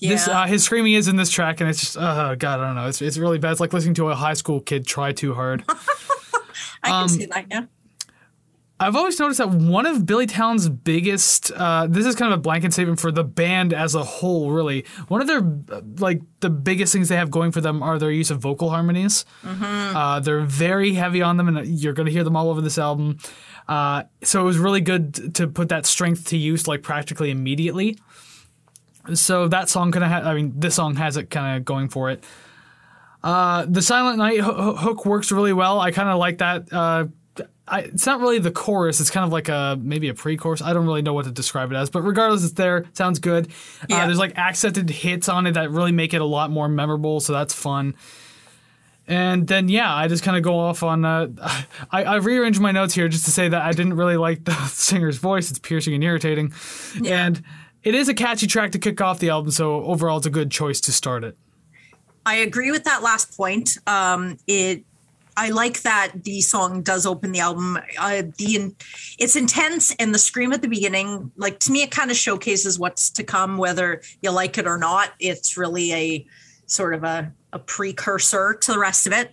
this 0.00 0.26
uh, 0.28 0.46
his 0.46 0.64
screaming 0.64 0.94
is 0.94 1.08
in 1.08 1.16
this 1.16 1.28
track, 1.30 1.60
and 1.60 1.68
it's 1.68 1.80
just 1.80 1.98
oh 1.98 2.34
god, 2.38 2.60
I 2.60 2.64
don't 2.68 2.76
know, 2.76 2.86
it's 2.88 3.02
it's 3.02 3.18
really 3.18 3.36
bad. 3.38 3.50
It's 3.52 3.60
like 3.60 3.74
listening 3.74 3.96
to 3.96 4.08
a 4.08 4.14
high 4.14 4.32
school 4.32 4.60
kid 4.60 4.86
try 4.86 5.12
too 5.12 5.34
hard. 5.34 5.62
I 6.82 6.88
can 6.88 7.02
Um, 7.02 7.08
see 7.10 7.26
that. 7.26 7.46
Yeah. 7.50 7.64
I've 8.80 8.94
always 8.94 9.18
noticed 9.18 9.38
that 9.38 9.50
one 9.50 9.86
of 9.86 10.06
Billy 10.06 10.26
Talent's 10.26 10.68
biggest, 10.68 11.50
uh, 11.52 11.88
this 11.88 12.06
is 12.06 12.14
kind 12.14 12.32
of 12.32 12.38
a 12.38 12.42
blanket 12.42 12.72
statement 12.72 13.00
for 13.00 13.10
the 13.10 13.24
band 13.24 13.72
as 13.72 13.96
a 13.96 14.04
whole, 14.04 14.52
really. 14.52 14.84
One 15.08 15.20
of 15.20 15.26
their, 15.26 15.38
uh, 15.76 15.80
like, 15.98 16.22
the 16.40 16.50
biggest 16.50 16.92
things 16.92 17.08
they 17.08 17.16
have 17.16 17.28
going 17.28 17.50
for 17.50 17.60
them 17.60 17.82
are 17.82 17.98
their 17.98 18.12
use 18.12 18.30
of 18.30 18.38
vocal 18.38 18.70
harmonies. 18.70 19.24
Uh, 19.44 20.20
they're 20.20 20.42
very 20.42 20.94
heavy 20.94 21.22
on 21.22 21.38
them, 21.38 21.48
and 21.48 21.66
you're 21.66 21.92
going 21.92 22.06
to 22.06 22.12
hear 22.12 22.22
them 22.22 22.36
all 22.36 22.50
over 22.50 22.60
this 22.60 22.78
album. 22.78 23.18
Uh, 23.66 24.04
so 24.22 24.40
it 24.40 24.44
was 24.44 24.58
really 24.58 24.80
good 24.80 25.34
to 25.34 25.48
put 25.48 25.68
that 25.70 25.84
strength 25.84 26.26
to 26.26 26.36
use, 26.36 26.68
like, 26.68 26.82
practically 26.82 27.30
immediately. 27.32 27.98
So 29.14 29.48
that 29.48 29.68
song 29.68 29.90
kind 29.90 30.04
of, 30.04 30.10
ha- 30.10 30.30
I 30.30 30.34
mean, 30.34 30.52
this 30.54 30.76
song 30.76 30.94
has 30.96 31.16
it 31.16 31.30
kind 31.30 31.56
of 31.56 31.64
going 31.64 31.88
for 31.88 32.10
it. 32.10 32.22
Uh, 33.24 33.66
the 33.68 33.82
Silent 33.82 34.18
Night 34.18 34.38
ho- 34.38 34.54
ho- 34.54 34.76
hook 34.76 35.04
works 35.04 35.32
really 35.32 35.52
well. 35.52 35.80
I 35.80 35.90
kind 35.90 36.08
of 36.08 36.18
like 36.18 36.38
that. 36.38 36.72
Uh, 36.72 37.06
I, 37.70 37.78
it's 37.80 38.06
not 38.06 38.20
really 38.20 38.38
the 38.38 38.50
chorus. 38.50 39.00
It's 39.00 39.10
kind 39.10 39.24
of 39.24 39.32
like 39.32 39.48
a 39.48 39.78
maybe 39.80 40.08
a 40.08 40.14
pre-chorus. 40.14 40.62
I 40.62 40.72
don't 40.72 40.84
really 40.86 41.02
know 41.02 41.12
what 41.14 41.24
to 41.26 41.30
describe 41.30 41.70
it 41.72 41.76
as, 41.76 41.90
but 41.90 42.02
regardless, 42.02 42.44
it's 42.44 42.54
there. 42.54 42.84
Sounds 42.92 43.18
good. 43.18 43.48
Uh, 43.82 43.86
Yeah. 43.90 44.06
there's 44.06 44.18
like 44.18 44.36
accented 44.36 44.90
hits 44.90 45.28
on 45.28 45.46
it 45.46 45.52
that 45.52 45.70
really 45.70 45.92
make 45.92 46.14
it 46.14 46.20
a 46.20 46.24
lot 46.24 46.50
more 46.50 46.68
memorable. 46.68 47.20
So 47.20 47.32
that's 47.32 47.54
fun. 47.54 47.94
And 49.06 49.46
then 49.46 49.68
yeah, 49.68 49.94
I 49.94 50.06
just 50.08 50.22
kind 50.22 50.36
of 50.36 50.42
go 50.42 50.58
off 50.58 50.82
on. 50.82 51.04
Uh, 51.04 51.28
I, 51.90 52.04
I 52.04 52.14
rearranged 52.16 52.60
my 52.60 52.72
notes 52.72 52.94
here 52.94 53.08
just 53.08 53.24
to 53.24 53.30
say 53.30 53.48
that 53.48 53.62
I 53.62 53.72
didn't 53.72 53.94
really 53.94 54.16
like 54.16 54.44
the 54.44 54.54
singer's 54.66 55.16
voice. 55.18 55.50
It's 55.50 55.58
piercing 55.58 55.94
and 55.94 56.04
irritating, 56.04 56.52
yeah. 57.00 57.26
and 57.26 57.42
it 57.82 57.94
is 57.94 58.08
a 58.08 58.14
catchy 58.14 58.46
track 58.46 58.72
to 58.72 58.78
kick 58.78 59.00
off 59.00 59.18
the 59.18 59.30
album. 59.30 59.50
So 59.50 59.82
overall, 59.84 60.18
it's 60.18 60.26
a 60.26 60.30
good 60.30 60.50
choice 60.50 60.80
to 60.82 60.92
start 60.92 61.24
it. 61.24 61.38
I 62.26 62.36
agree 62.36 62.70
with 62.70 62.84
that 62.84 63.02
last 63.02 63.34
point. 63.34 63.78
Um, 63.86 64.36
it, 64.46 64.84
I 65.38 65.50
like 65.50 65.82
that 65.82 66.24
the 66.24 66.40
song 66.40 66.82
does 66.82 67.06
open 67.06 67.30
the 67.30 67.38
album. 67.38 67.78
Uh, 67.96 68.22
the 68.38 68.74
it's 69.20 69.36
intense, 69.36 69.94
and 70.00 70.12
the 70.12 70.18
scream 70.18 70.52
at 70.52 70.62
the 70.62 70.68
beginning, 70.68 71.30
like 71.36 71.60
to 71.60 71.70
me, 71.70 71.82
it 71.82 71.92
kind 71.92 72.10
of 72.10 72.16
showcases 72.16 72.76
what's 72.76 73.08
to 73.10 73.22
come, 73.22 73.56
whether 73.56 74.02
you 74.20 74.32
like 74.32 74.58
it 74.58 74.66
or 74.66 74.78
not. 74.78 75.12
It's 75.20 75.56
really 75.56 75.92
a 75.92 76.26
sort 76.66 76.92
of 76.92 77.04
a, 77.04 77.32
a 77.52 77.60
precursor 77.60 78.54
to 78.62 78.72
the 78.72 78.80
rest 78.80 79.06
of 79.06 79.12
it. 79.12 79.30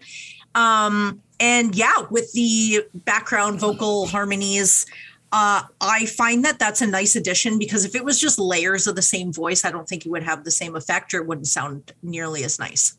Um, 0.53 1.23
and 1.39 1.73
yeah, 1.73 2.05
with 2.11 2.31
the 2.33 2.85
background 2.93 3.59
vocal 3.59 4.05
harmonies, 4.05 4.85
uh, 5.31 5.63
I 5.81 6.05
find 6.05 6.45
that 6.45 6.59
that's 6.59 6.83
a 6.83 6.87
nice 6.87 7.15
addition 7.15 7.57
because 7.57 7.83
if 7.83 7.95
it 7.95 8.05
was 8.05 8.21
just 8.21 8.37
layers 8.37 8.85
of 8.85 8.95
the 8.95 9.01
same 9.01 9.33
voice, 9.33 9.65
I 9.65 9.71
don't 9.71 9.89
think 9.89 10.05
it 10.05 10.09
would 10.09 10.23
have 10.23 10.43
the 10.43 10.51
same 10.51 10.75
effect 10.75 11.15
or 11.15 11.21
it 11.21 11.27
wouldn't 11.27 11.47
sound 11.47 11.93
nearly 12.03 12.43
as 12.43 12.59
nice. 12.59 12.95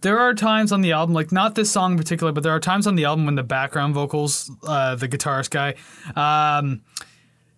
There 0.00 0.18
are 0.18 0.34
times 0.34 0.72
on 0.72 0.80
the 0.80 0.92
album, 0.92 1.14
like 1.14 1.30
not 1.32 1.54
this 1.54 1.70
song 1.70 1.92
in 1.92 1.98
particular, 1.98 2.32
but 2.32 2.42
there 2.42 2.52
are 2.52 2.60
times 2.60 2.86
on 2.86 2.94
the 2.94 3.04
album 3.04 3.26
when 3.26 3.34
the 3.34 3.42
background 3.42 3.94
vocals, 3.94 4.50
uh, 4.66 4.94
the 4.96 5.08
guitarist 5.08 5.50
guy, 5.50 5.74
um, 6.16 6.82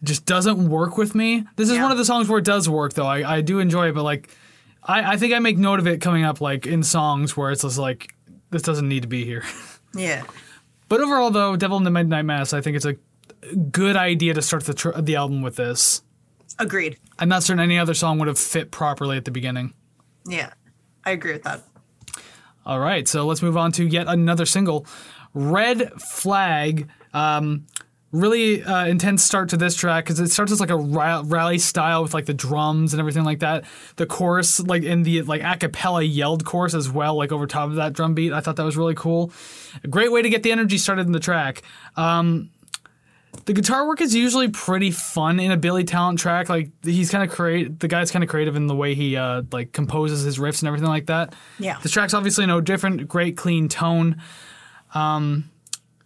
just 0.02 0.24
doesn't 0.26 0.68
work 0.68 0.96
with 0.98 1.14
me. 1.14 1.44
This 1.56 1.68
is 1.70 1.76
Yeah. 1.76 1.82
one 1.84 1.92
of 1.92 1.98
the 1.98 2.04
songs 2.04 2.28
where 2.28 2.38
it 2.38 2.44
does 2.44 2.68
work, 2.68 2.94
though. 2.94 3.06
I, 3.06 3.36
I 3.36 3.40
do 3.40 3.58
enjoy 3.60 3.88
it, 3.88 3.94
but 3.94 4.02
like, 4.02 4.28
I, 4.82 5.12
I 5.12 5.16
think 5.16 5.32
I 5.34 5.38
make 5.38 5.56
note 5.58 5.78
of 5.78 5.86
it 5.86 6.00
coming 6.00 6.24
up 6.24 6.40
like 6.40 6.66
in 6.66 6.82
songs 6.82 7.36
where 7.36 7.50
it's 7.50 7.62
just 7.62 7.78
like, 7.78 8.14
this 8.50 8.62
doesn't 8.62 8.88
need 8.88 9.02
to 9.02 9.08
be 9.08 9.24
here. 9.24 9.44
Yeah. 9.94 10.24
But 10.90 11.00
overall, 11.00 11.30
though, 11.30 11.56
Devil 11.56 11.78
in 11.78 11.84
the 11.84 11.90
Midnight 11.90 12.26
Mass, 12.26 12.52
I 12.52 12.60
think 12.60 12.76
it's 12.76 12.84
a 12.84 12.96
good 13.70 13.96
idea 13.96 14.34
to 14.34 14.42
start 14.42 14.64
the 14.64 14.74
tr- 14.74 14.90
the 15.00 15.16
album 15.16 15.40
with 15.40 15.56
this. 15.56 16.02
Agreed. 16.58 16.98
I'm 17.18 17.30
not 17.30 17.42
certain 17.42 17.60
any 17.60 17.78
other 17.78 17.94
song 17.94 18.18
would 18.18 18.28
have 18.28 18.38
fit 18.38 18.70
properly 18.70 19.16
at 19.16 19.24
the 19.24 19.30
beginning. 19.30 19.72
Yeah. 20.28 20.50
I 21.06 21.12
agree 21.12 21.32
with 21.32 21.44
that. 21.44 21.62
All 22.66 22.80
right, 22.80 23.06
so 23.06 23.24
let's 23.24 23.42
move 23.42 23.56
on 23.56 23.70
to 23.72 23.86
yet 23.86 24.08
another 24.08 24.44
single, 24.44 24.86
Red 25.34 25.92
Flag. 26.02 26.88
Um, 27.14 27.66
really 28.10 28.60
uh, 28.64 28.86
intense 28.86 29.22
start 29.22 29.50
to 29.50 29.56
this 29.56 29.76
track 29.76 30.04
because 30.04 30.18
it 30.18 30.30
starts 30.30 30.50
as 30.50 30.58
like 30.58 30.70
a 30.70 30.76
rally 30.76 31.58
style 31.58 32.02
with 32.02 32.12
like 32.12 32.26
the 32.26 32.34
drums 32.34 32.92
and 32.92 32.98
everything 32.98 33.22
like 33.22 33.38
that. 33.38 33.64
The 33.94 34.06
chorus, 34.06 34.58
like 34.58 34.82
in 34.82 35.04
the 35.04 35.22
like 35.22 35.42
a 35.44 35.56
cappella 35.56 36.02
yelled 36.02 36.44
chorus 36.44 36.74
as 36.74 36.90
well, 36.90 37.16
like 37.16 37.30
over 37.30 37.46
top 37.46 37.68
of 37.68 37.76
that 37.76 37.92
drum 37.92 38.14
beat. 38.14 38.32
I 38.32 38.40
thought 38.40 38.56
that 38.56 38.64
was 38.64 38.76
really 38.76 38.96
cool. 38.96 39.30
A 39.84 39.88
great 39.88 40.10
way 40.10 40.22
to 40.22 40.28
get 40.28 40.42
the 40.42 40.50
energy 40.50 40.76
started 40.76 41.06
in 41.06 41.12
the 41.12 41.20
track. 41.20 41.62
Um, 41.94 42.50
the 43.44 43.52
guitar 43.52 43.86
work 43.86 44.00
is 44.00 44.14
usually 44.14 44.48
pretty 44.48 44.90
fun 44.90 45.38
in 45.38 45.50
a 45.52 45.56
Billy 45.56 45.84
Talent 45.84 46.18
track. 46.18 46.48
Like 46.48 46.70
he's 46.82 47.10
kind 47.10 47.22
of 47.22 47.30
create 47.30 47.78
the 47.80 47.88
guy's 47.88 48.10
kind 48.10 48.22
of 48.22 48.30
creative 48.30 48.56
in 48.56 48.66
the 48.66 48.74
way 48.74 48.94
he 48.94 49.16
uh, 49.16 49.42
like 49.52 49.72
composes 49.72 50.22
his 50.22 50.38
riffs 50.38 50.60
and 50.60 50.68
everything 50.68 50.88
like 50.88 51.06
that. 51.06 51.34
Yeah. 51.58 51.78
This 51.82 51.92
track's 51.92 52.14
obviously 52.14 52.46
no 52.46 52.60
different. 52.60 53.06
Great 53.08 53.36
clean 53.36 53.68
tone. 53.68 54.20
Um, 54.94 55.50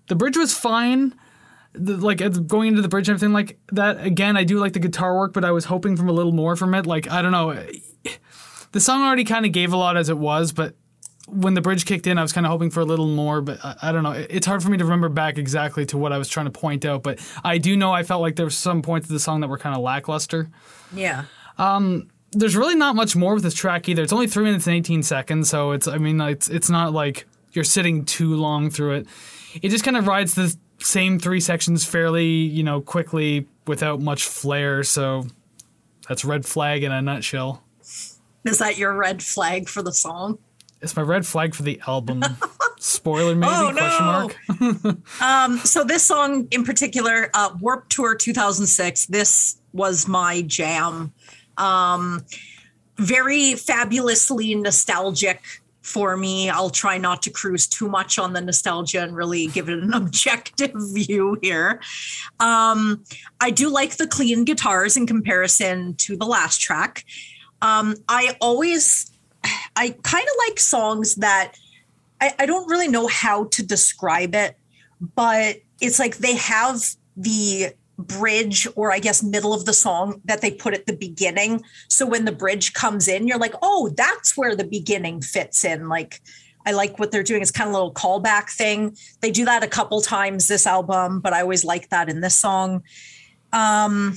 the 0.08 0.16
bridge 0.16 0.36
was 0.36 0.52
fine. 0.52 1.14
The, 1.72 1.96
like 1.96 2.18
going 2.46 2.68
into 2.68 2.82
the 2.82 2.88
bridge 2.88 3.08
and 3.08 3.14
everything 3.14 3.32
like 3.32 3.58
that. 3.72 4.04
Again, 4.04 4.36
I 4.36 4.44
do 4.44 4.58
like 4.58 4.72
the 4.72 4.80
guitar 4.80 5.16
work, 5.16 5.32
but 5.32 5.44
I 5.44 5.52
was 5.52 5.66
hoping 5.66 5.96
from 5.96 6.08
a 6.08 6.12
little 6.12 6.32
more 6.32 6.56
from 6.56 6.74
it. 6.74 6.86
Like 6.86 7.10
I 7.10 7.22
don't 7.22 7.32
know, 7.32 7.64
the 8.72 8.80
song 8.80 9.02
already 9.02 9.24
kind 9.24 9.46
of 9.46 9.52
gave 9.52 9.72
a 9.72 9.76
lot 9.76 9.96
as 9.96 10.08
it 10.08 10.18
was, 10.18 10.52
but 10.52 10.74
when 11.32 11.54
the 11.54 11.60
bridge 11.60 11.84
kicked 11.86 12.06
in, 12.06 12.18
I 12.18 12.22
was 12.22 12.32
kind 12.32 12.46
of 12.46 12.50
hoping 12.52 12.70
for 12.70 12.80
a 12.80 12.84
little 12.84 13.06
more. 13.06 13.40
But 13.40 13.64
I, 13.64 13.76
I 13.82 13.92
don't 13.92 14.02
know. 14.02 14.12
It- 14.12 14.28
It's 14.30 14.46
hard 14.46 14.62
for 14.62 14.68
me 14.70 14.78
to 14.78 14.84
remember 14.84 15.08
back 15.08 15.38
exactly 15.38 15.86
to 15.86 15.98
what 15.98 16.12
I 16.12 16.18
was 16.18 16.28
trying 16.28 16.46
to 16.46 16.52
point 16.52 16.84
out. 16.84 17.02
But 17.02 17.18
I 17.44 17.58
do 17.58 17.76
know 17.76 17.92
I 17.92 18.02
felt 18.02 18.20
like 18.22 18.36
there 18.36 18.46
were 18.46 18.50
some 18.50 18.82
points 18.82 19.06
of 19.06 19.12
the 19.12 19.20
song 19.20 19.40
that 19.40 19.48
were 19.48 19.58
kind 19.58 19.74
of 19.74 19.82
lackluster 19.82 20.48
Yeah. 20.94 21.24
Um, 21.58 22.08
there's 22.32 22.54
really 22.56 22.76
not 22.76 22.94
much 22.94 23.16
more 23.16 23.34
with 23.34 23.42
this 23.42 23.54
track 23.54 23.88
either. 23.88 24.02
It's 24.02 24.12
only 24.12 24.28
three 24.28 24.44
minutes 24.44 24.66
and 24.66 24.76
18 24.76 25.02
seconds, 25.02 25.48
so 25.50 25.72
it's 25.72 25.88
I 25.88 25.98
mean 25.98 26.20
it's 26.20 26.48
it's 26.48 26.70
not 26.70 26.92
like 26.92 27.26
you're 27.52 27.64
sitting 27.64 28.04
too 28.04 28.36
long 28.36 28.70
through 28.70 28.92
it. 28.94 29.06
It 29.60 29.70
just 29.70 29.82
kind 29.84 29.96
of 29.96 30.06
rides 30.06 30.34
the 30.36 30.54
same 30.78 31.18
three 31.18 31.40
sections 31.40 31.84
fairly, 31.84 32.26
you 32.26 32.62
know, 32.62 32.80
quickly 32.80 33.48
without 33.66 34.00
much 34.00 34.24
flair. 34.24 34.84
So 34.84 35.26
that's 36.08 36.24
red 36.24 36.46
flag 36.46 36.84
in 36.84 36.92
a 36.92 37.02
nutshell. 37.02 37.64
Is 38.44 38.58
that 38.58 38.78
your 38.78 38.94
red 38.94 39.22
flag 39.22 39.68
for 39.68 39.82
the 39.82 39.92
song? 39.92 40.38
It's 40.80 40.96
my 40.96 41.02
red 41.02 41.26
flag 41.26 41.54
for 41.54 41.62
the 41.62 41.80
album. 41.86 42.22
Spoiler 42.78 43.34
maybe? 43.34 43.52
Oh, 43.54 43.72
question 43.72 44.06
no. 44.06 44.94
mark. 45.20 45.64
So 45.66 45.84
this 45.84 46.02
song 46.02 46.48
in 46.50 46.64
particular, 46.64 47.30
uh, 47.34 47.50
Warped 47.60 47.92
Tour 47.92 48.14
2006. 48.14 49.06
This 49.06 49.58
was 49.72 50.08
my 50.08 50.42
jam. 50.42 51.12
Um, 51.58 52.24
very 52.96 53.54
fabulously 53.54 54.54
nostalgic 54.54 55.42
for 55.82 56.16
me. 56.16 56.50
I'll 56.50 56.70
try 56.70 56.98
not 56.98 57.22
to 57.22 57.30
cruise 57.30 57.66
too 57.66 57.88
much 57.88 58.18
on 58.18 58.32
the 58.32 58.40
nostalgia 58.40 59.02
and 59.02 59.16
really 59.16 59.46
give 59.46 59.68
it 59.68 59.78
an 59.78 59.92
objective 59.94 60.72
view 60.74 61.38
here. 61.42 61.80
Um, 62.38 63.04
I 63.40 63.50
do 63.50 63.68
like 63.68 63.96
the 63.96 64.06
clean 64.06 64.44
guitars 64.44 64.96
in 64.96 65.06
comparison 65.06 65.94
to 65.96 66.16
the 66.16 66.26
last 66.26 66.60
track. 66.60 67.04
Um, 67.62 67.96
I 68.08 68.36
always, 68.40 69.10
I 69.76 69.90
kind 70.02 70.24
of 70.24 70.48
like 70.48 70.58
songs 70.58 71.16
that 71.16 71.52
I, 72.20 72.32
I 72.38 72.46
don't 72.46 72.68
really 72.68 72.88
know 72.88 73.06
how 73.06 73.44
to 73.44 73.62
describe 73.62 74.34
it, 74.34 74.56
but 75.14 75.56
it's 75.80 75.98
like 75.98 76.18
they 76.18 76.36
have 76.36 76.82
the 77.16 77.72
bridge 77.98 78.66
or 78.76 78.92
I 78.92 78.98
guess 78.98 79.22
middle 79.22 79.52
of 79.52 79.64
the 79.64 79.72
song 79.72 80.20
that 80.24 80.40
they 80.40 80.50
put 80.50 80.74
at 80.74 80.86
the 80.86 80.96
beginning. 80.96 81.62
So 81.88 82.06
when 82.06 82.24
the 82.24 82.32
bridge 82.32 82.72
comes 82.72 83.08
in, 83.08 83.26
you're 83.26 83.38
like, 83.38 83.54
oh, 83.62 83.92
that's 83.96 84.36
where 84.36 84.56
the 84.56 84.64
beginning 84.64 85.20
fits 85.20 85.64
in. 85.64 85.88
Like, 85.88 86.20
I 86.66 86.72
like 86.72 86.98
what 86.98 87.10
they're 87.10 87.22
doing. 87.22 87.42
It's 87.42 87.50
kind 87.50 87.68
of 87.68 87.74
a 87.74 87.76
little 87.76 87.94
callback 87.94 88.50
thing. 88.50 88.96
They 89.20 89.30
do 89.30 89.44
that 89.46 89.62
a 89.62 89.68
couple 89.68 90.00
times 90.00 90.48
this 90.48 90.66
album, 90.66 91.20
but 91.20 91.32
I 91.32 91.40
always 91.40 91.64
like 91.64 91.88
that 91.90 92.08
in 92.08 92.20
this 92.20 92.34
song. 92.34 92.82
Um, 93.52 94.16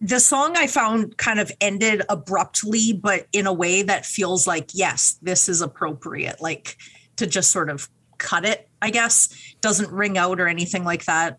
the 0.00 0.20
song 0.20 0.56
I 0.56 0.66
found 0.66 1.16
kind 1.18 1.40
of 1.40 1.50
ended 1.60 2.02
abruptly, 2.08 2.92
but 2.92 3.26
in 3.32 3.46
a 3.46 3.52
way 3.52 3.82
that 3.82 4.06
feels 4.06 4.46
like, 4.46 4.70
yes, 4.72 5.18
this 5.22 5.48
is 5.48 5.60
appropriate, 5.60 6.40
like 6.40 6.76
to 7.16 7.26
just 7.26 7.50
sort 7.50 7.68
of 7.68 7.88
cut 8.18 8.44
it, 8.44 8.68
I 8.80 8.90
guess. 8.90 9.28
Doesn't 9.60 9.90
ring 9.90 10.16
out 10.16 10.40
or 10.40 10.46
anything 10.46 10.84
like 10.84 11.04
that. 11.06 11.38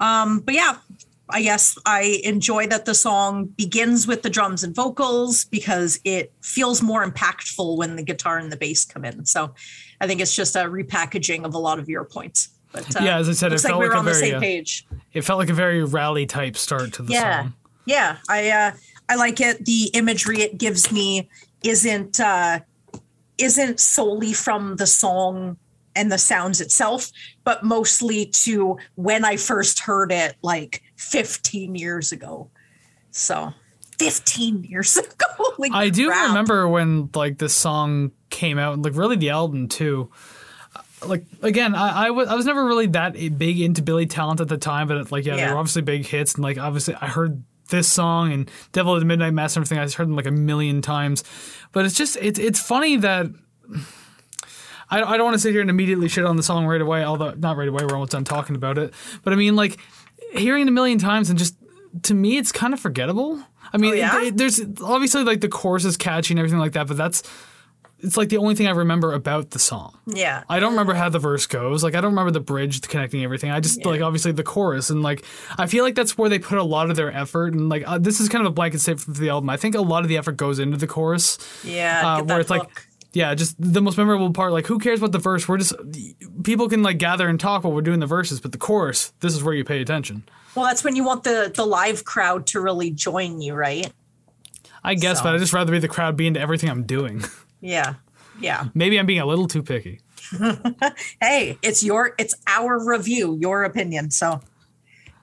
Um, 0.00 0.40
but 0.40 0.54
yeah, 0.54 0.78
I 1.28 1.42
guess 1.42 1.78
I 1.86 2.20
enjoy 2.24 2.66
that 2.66 2.84
the 2.86 2.94
song 2.94 3.46
begins 3.46 4.06
with 4.08 4.22
the 4.22 4.30
drums 4.30 4.64
and 4.64 4.74
vocals 4.74 5.44
because 5.44 6.00
it 6.04 6.32
feels 6.42 6.82
more 6.82 7.08
impactful 7.08 7.76
when 7.76 7.94
the 7.96 8.02
guitar 8.02 8.38
and 8.38 8.50
the 8.50 8.56
bass 8.56 8.84
come 8.84 9.04
in. 9.04 9.24
So 9.24 9.54
I 10.00 10.08
think 10.08 10.20
it's 10.20 10.34
just 10.34 10.56
a 10.56 10.60
repackaging 10.60 11.44
of 11.44 11.54
a 11.54 11.58
lot 11.58 11.78
of 11.78 11.88
your 11.88 12.04
points. 12.04 12.48
But 12.72 12.96
uh, 12.96 13.04
Yeah, 13.04 13.18
as 13.18 13.28
I 13.28 13.32
said, 13.32 13.48
it 13.48 13.50
looks 13.52 13.64
like 13.64 13.70
felt 13.70 13.80
we 13.80 13.88
like 13.88 13.94
a 13.94 13.98
on 13.98 14.04
the 14.04 14.12
very, 14.12 14.58
uh. 14.58 14.98
It 15.12 15.22
felt 15.22 15.38
like 15.38 15.50
a 15.50 15.54
very 15.54 15.84
rally 15.84 16.26
type 16.26 16.56
start 16.56 16.92
to 16.94 17.02
the 17.02 17.12
Yeah. 17.12 17.42
song. 17.42 17.54
Yeah, 17.86 18.18
I 18.28 18.50
uh, 18.50 18.72
I 19.08 19.16
like 19.16 19.40
it. 19.40 19.64
The 19.64 19.90
imagery 19.94 20.40
it 20.40 20.58
gives 20.58 20.92
me 20.92 21.28
isn't 21.64 22.20
uh, 22.20 22.60
isn't 23.38 23.80
solely 23.80 24.32
from 24.32 24.76
the 24.76 24.86
song 24.86 25.56
and 25.94 26.10
the 26.10 26.18
sounds 26.18 26.60
itself, 26.60 27.10
but 27.44 27.64
mostly 27.64 28.26
to 28.26 28.78
when 28.94 29.24
I 29.24 29.36
first 29.36 29.80
heard 29.80 30.10
it, 30.10 30.36
like 30.42 30.82
15 30.96 31.74
years 31.74 32.12
ago. 32.12 32.50
So, 33.10 33.52
15 33.98 34.64
years 34.64 34.96
ago. 34.96 35.26
Like, 35.58 35.72
I 35.72 35.90
do 35.90 36.08
crap. 36.08 36.28
remember 36.28 36.66
when 36.68 37.10
like 37.14 37.38
this 37.38 37.54
song 37.54 38.12
came 38.30 38.58
out, 38.58 38.74
and 38.74 38.84
like 38.84 38.96
really 38.96 39.16
the 39.16 39.30
album 39.30 39.68
too. 39.68 40.10
like 41.06 41.24
again, 41.42 41.74
I 41.74 42.06
I 42.06 42.06
I 42.06 42.34
was 42.34 42.46
never 42.46 42.64
really 42.64 42.86
that 42.86 43.14
big 43.36 43.60
into 43.60 43.82
Billy 43.82 44.06
Talent 44.06 44.40
at 44.40 44.48
the 44.48 44.56
time, 44.56 44.88
but 44.88 45.12
like 45.12 45.26
yeah, 45.26 45.36
they 45.36 45.46
were 45.52 45.58
obviously 45.58 45.82
big 45.82 46.06
hits, 46.06 46.34
and 46.34 46.42
like 46.42 46.58
obviously 46.58 46.94
I 46.94 47.06
heard 47.06 47.42
this 47.72 47.90
song 47.90 48.32
and 48.32 48.48
Devil 48.70 48.94
at 48.94 49.00
the 49.00 49.04
Midnight 49.04 49.34
Mass 49.34 49.56
and 49.56 49.64
everything. 49.64 49.82
I've 49.82 49.92
heard 49.94 50.06
them 50.06 50.14
like 50.14 50.26
a 50.26 50.30
million 50.30 50.80
times, 50.80 51.24
but 51.72 51.84
it's 51.84 51.96
just 51.96 52.16
it's 52.20 52.38
it's 52.38 52.60
funny 52.60 52.96
that. 52.98 53.26
I, 54.90 55.02
I 55.02 55.16
don't 55.16 55.24
want 55.24 55.34
to 55.34 55.38
sit 55.40 55.52
here 55.52 55.60
and 55.62 55.70
immediately 55.70 56.08
shit 56.08 56.24
on 56.26 56.36
the 56.36 56.42
song 56.42 56.66
right 56.66 56.80
away, 56.80 57.02
although 57.02 57.30
not 57.32 57.56
right 57.56 57.68
away, 57.68 57.82
we're 57.84 57.94
almost 57.94 58.12
done 58.12 58.24
talking 58.24 58.54
about 58.56 58.76
it. 58.78 58.92
But 59.24 59.32
I 59.32 59.36
mean, 59.36 59.56
like, 59.56 59.78
hearing 60.34 60.62
it 60.62 60.68
a 60.68 60.72
million 60.72 60.98
times 60.98 61.30
and 61.30 61.38
just, 61.38 61.56
to 62.02 62.14
me, 62.14 62.36
it's 62.36 62.52
kind 62.52 62.74
of 62.74 62.80
forgettable. 62.80 63.42
I 63.72 63.78
mean, 63.78 63.92
Oh, 63.92 63.94
yeah? 63.94 64.20
it- 64.20 64.26
it- 64.28 64.36
there's 64.36 64.60
obviously 64.82 65.24
like 65.24 65.40
the 65.40 65.48
chorus 65.48 65.86
is 65.86 65.96
catchy 65.96 66.34
and 66.34 66.38
everything 66.38 66.58
like 66.58 66.72
that, 66.72 66.88
but 66.88 66.98
that's, 66.98 67.22
it's 68.02 68.16
like 68.16 68.28
the 68.28 68.36
only 68.38 68.54
thing 68.54 68.66
I 68.66 68.72
remember 68.72 69.12
about 69.12 69.50
the 69.50 69.58
song. 69.58 69.96
Yeah. 70.06 70.42
I 70.48 70.58
don't 70.60 70.72
remember 70.72 70.94
how 70.94 71.08
the 71.08 71.18
verse 71.18 71.46
goes. 71.46 71.82
Like 71.84 71.94
I 71.94 72.00
don't 72.00 72.10
remember 72.12 72.32
the 72.32 72.40
bridge 72.40 72.80
connecting 72.82 73.22
everything. 73.24 73.50
I 73.50 73.60
just 73.60 73.84
like 73.86 74.00
obviously 74.00 74.32
the 74.32 74.42
chorus 74.42 74.90
and 74.90 75.02
like 75.02 75.24
I 75.58 75.66
feel 75.66 75.84
like 75.84 75.94
that's 75.94 76.18
where 76.18 76.28
they 76.28 76.38
put 76.38 76.58
a 76.58 76.62
lot 76.64 76.90
of 76.90 76.96
their 76.96 77.12
effort 77.12 77.54
and 77.54 77.68
like 77.68 77.84
uh, 77.86 77.98
this 77.98 78.20
is 78.20 78.28
kind 78.28 78.44
of 78.44 78.50
a 78.50 78.54
blanket 78.54 78.80
statement 78.80 79.16
for 79.16 79.20
the 79.22 79.28
album. 79.30 79.48
I 79.50 79.56
think 79.56 79.74
a 79.74 79.80
lot 79.80 80.02
of 80.02 80.08
the 80.08 80.16
effort 80.18 80.36
goes 80.36 80.58
into 80.58 80.76
the 80.76 80.86
chorus. 80.86 81.38
Yeah. 81.64 82.16
Uh, 82.18 82.24
where 82.24 82.40
it's 82.40 82.50
like 82.50 82.68
yeah, 83.14 83.34
just 83.34 83.56
the 83.60 83.82
most 83.82 83.98
memorable 83.98 84.32
part. 84.32 84.52
Like 84.52 84.66
who 84.66 84.78
cares 84.78 84.98
about 84.98 85.12
the 85.12 85.18
verse? 85.18 85.46
We're 85.46 85.58
just 85.58 85.74
people 86.42 86.68
can 86.68 86.82
like 86.82 86.98
gather 86.98 87.28
and 87.28 87.38
talk 87.38 87.62
while 87.64 87.72
we're 87.72 87.82
doing 87.82 88.00
the 88.00 88.06
verses, 88.06 88.40
but 88.40 88.52
the 88.52 88.58
chorus, 88.58 89.12
this 89.20 89.34
is 89.34 89.44
where 89.44 89.54
you 89.54 89.64
pay 89.64 89.80
attention. 89.82 90.24
well, 90.54 90.64
that's 90.64 90.82
when 90.82 90.96
you 90.96 91.04
want 91.04 91.22
the 91.24 91.52
the 91.54 91.64
live 91.66 92.04
crowd 92.04 92.46
to 92.48 92.60
really 92.60 92.90
join 92.90 93.40
you, 93.40 93.54
right? 93.54 93.92
I 94.82 94.94
guess, 94.94 95.18
So- 95.18 95.24
but 95.24 95.34
I 95.34 95.38
just 95.38 95.52
rather 95.52 95.70
be 95.72 95.78
the 95.78 95.88
crowd 95.88 96.16
be 96.16 96.26
into 96.26 96.40
everything 96.40 96.68
I'm 96.70 96.82
doing. 96.84 97.22
Yeah. 97.62 97.94
Yeah. 98.40 98.66
Maybe 98.74 98.98
I'm 98.98 99.06
being 99.06 99.20
a 99.20 99.26
little 99.26 99.46
too 99.48 99.62
picky. 99.62 100.00
Hey, 101.20 101.58
it's 101.62 101.82
your 101.82 102.14
it's 102.18 102.34
our 102.46 102.84
review, 102.84 103.36
your 103.40 103.64
opinion. 103.64 104.10
So 104.10 104.40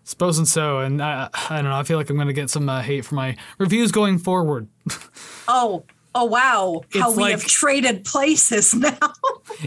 Suppose 0.04 0.40
and 0.40 0.48
so, 0.48 0.80
and 0.80 1.04
I, 1.04 1.30
I 1.52 1.58
don't 1.58 1.66
know. 1.66 1.76
I 1.76 1.84
feel 1.84 1.98
like 1.98 2.10
I'm 2.10 2.16
going 2.16 2.28
to 2.28 2.34
get 2.34 2.50
some 2.50 2.68
uh, 2.68 2.82
hate 2.82 3.06
for 3.06 3.14
my 3.14 3.36
reviews 3.60 3.92
going 3.92 4.18
forward. 4.18 4.68
oh, 5.48 5.84
oh 6.16 6.26
wow. 6.26 6.82
How 6.94 7.12
we 7.12 7.24
like- 7.24 7.32
have 7.34 7.46
traded 7.46 8.06
places 8.06 8.74
now. 8.76 8.98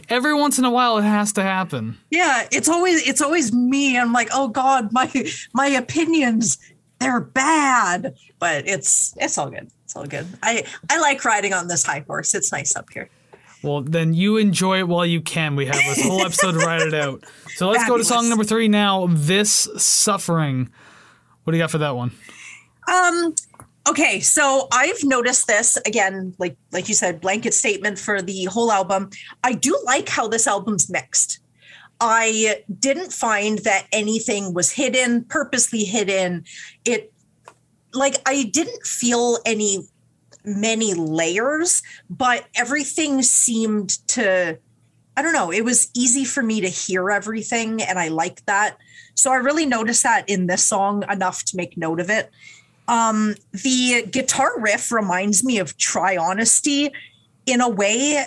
Every 0.08 0.34
once 0.34 0.58
in 0.58 0.64
a 0.64 0.70
while, 0.70 0.98
it 0.98 1.02
has 1.02 1.32
to 1.34 1.42
happen. 1.42 1.96
yeah, 2.10 2.48
it's 2.50 2.68
always 2.68 3.06
it's 3.06 3.20
always 3.20 3.52
me. 3.52 3.96
I'm 3.98 4.12
like, 4.12 4.30
oh 4.32 4.48
God, 4.48 4.92
my 4.92 5.10
my 5.54 5.66
opinions, 5.68 6.58
they're 7.02 7.20
bad. 7.20 8.16
But 8.38 8.66
it's 8.66 9.14
it's 9.18 9.38
all 9.38 9.50
good. 9.50 9.70
It's 9.84 9.96
all 9.96 10.06
good. 10.06 10.26
I 10.42 10.64
I 10.90 10.98
like 11.00 11.24
riding 11.24 11.52
on 11.52 11.68
this 11.68 11.84
high 11.84 12.04
horse. 12.06 12.34
It's 12.34 12.52
nice 12.52 12.74
up 12.76 12.90
here. 12.92 13.08
Well, 13.62 13.82
then 13.82 14.12
you 14.12 14.38
enjoy 14.38 14.80
it 14.80 14.88
while 14.88 15.06
you 15.06 15.20
can. 15.20 15.54
We 15.54 15.66
have 15.66 15.76
this 15.76 16.02
whole 16.02 16.22
episode 16.22 16.52
to 16.52 16.58
write 16.58 16.82
it 16.82 16.94
out. 16.94 17.24
So 17.54 17.68
let's 17.70 17.86
go 17.86 17.96
to 17.96 18.04
song 18.04 18.28
number 18.28 18.44
three 18.44 18.66
now. 18.68 19.06
This 19.08 19.68
suffering. 19.76 20.68
What 21.44 21.52
do 21.52 21.56
you 21.56 21.62
got 21.62 21.70
for 21.70 21.78
that 21.78 21.94
one? 21.94 22.10
Um 22.88 23.34
okay, 23.88 24.18
so 24.20 24.66
I've 24.72 25.04
noticed 25.04 25.46
this 25.46 25.76
again, 25.86 26.34
like 26.38 26.56
like 26.72 26.88
you 26.88 26.94
said, 26.94 27.20
blanket 27.20 27.54
statement 27.54 27.98
for 27.98 28.20
the 28.20 28.46
whole 28.46 28.72
album. 28.72 29.10
I 29.44 29.52
do 29.52 29.80
like 29.84 30.08
how 30.08 30.26
this 30.26 30.46
album's 30.46 30.90
mixed. 30.90 31.38
I 32.04 32.64
didn't 32.80 33.12
find 33.12 33.60
that 33.60 33.86
anything 33.92 34.54
was 34.54 34.72
hidden, 34.72 35.24
purposely 35.24 35.84
hidden. 35.84 36.44
It 36.84 37.12
like 37.94 38.16
I 38.26 38.50
didn't 38.52 38.84
feel 38.84 39.38
any 39.46 39.86
many 40.44 40.94
layers, 40.94 41.80
but 42.10 42.46
everything 42.56 43.22
seemed 43.22 44.04
to 44.08 44.58
I 45.16 45.22
don't 45.22 45.32
know, 45.32 45.52
it 45.52 45.64
was 45.64 45.90
easy 45.94 46.24
for 46.24 46.42
me 46.42 46.60
to 46.60 46.68
hear 46.68 47.08
everything 47.08 47.80
and 47.80 48.00
I 48.00 48.08
like 48.08 48.44
that. 48.46 48.78
So 49.14 49.30
I 49.30 49.36
really 49.36 49.66
noticed 49.66 50.02
that 50.02 50.28
in 50.28 50.48
this 50.48 50.64
song 50.64 51.04
enough 51.08 51.44
to 51.44 51.56
make 51.56 51.76
note 51.76 52.00
of 52.00 52.10
it. 52.10 52.30
Um, 52.88 53.36
the 53.52 54.06
guitar 54.10 54.58
riff 54.58 54.90
reminds 54.90 55.44
me 55.44 55.58
of 55.58 55.76
Try 55.76 56.16
Honesty 56.16 56.90
in 57.46 57.60
a 57.60 57.68
way, 57.68 58.26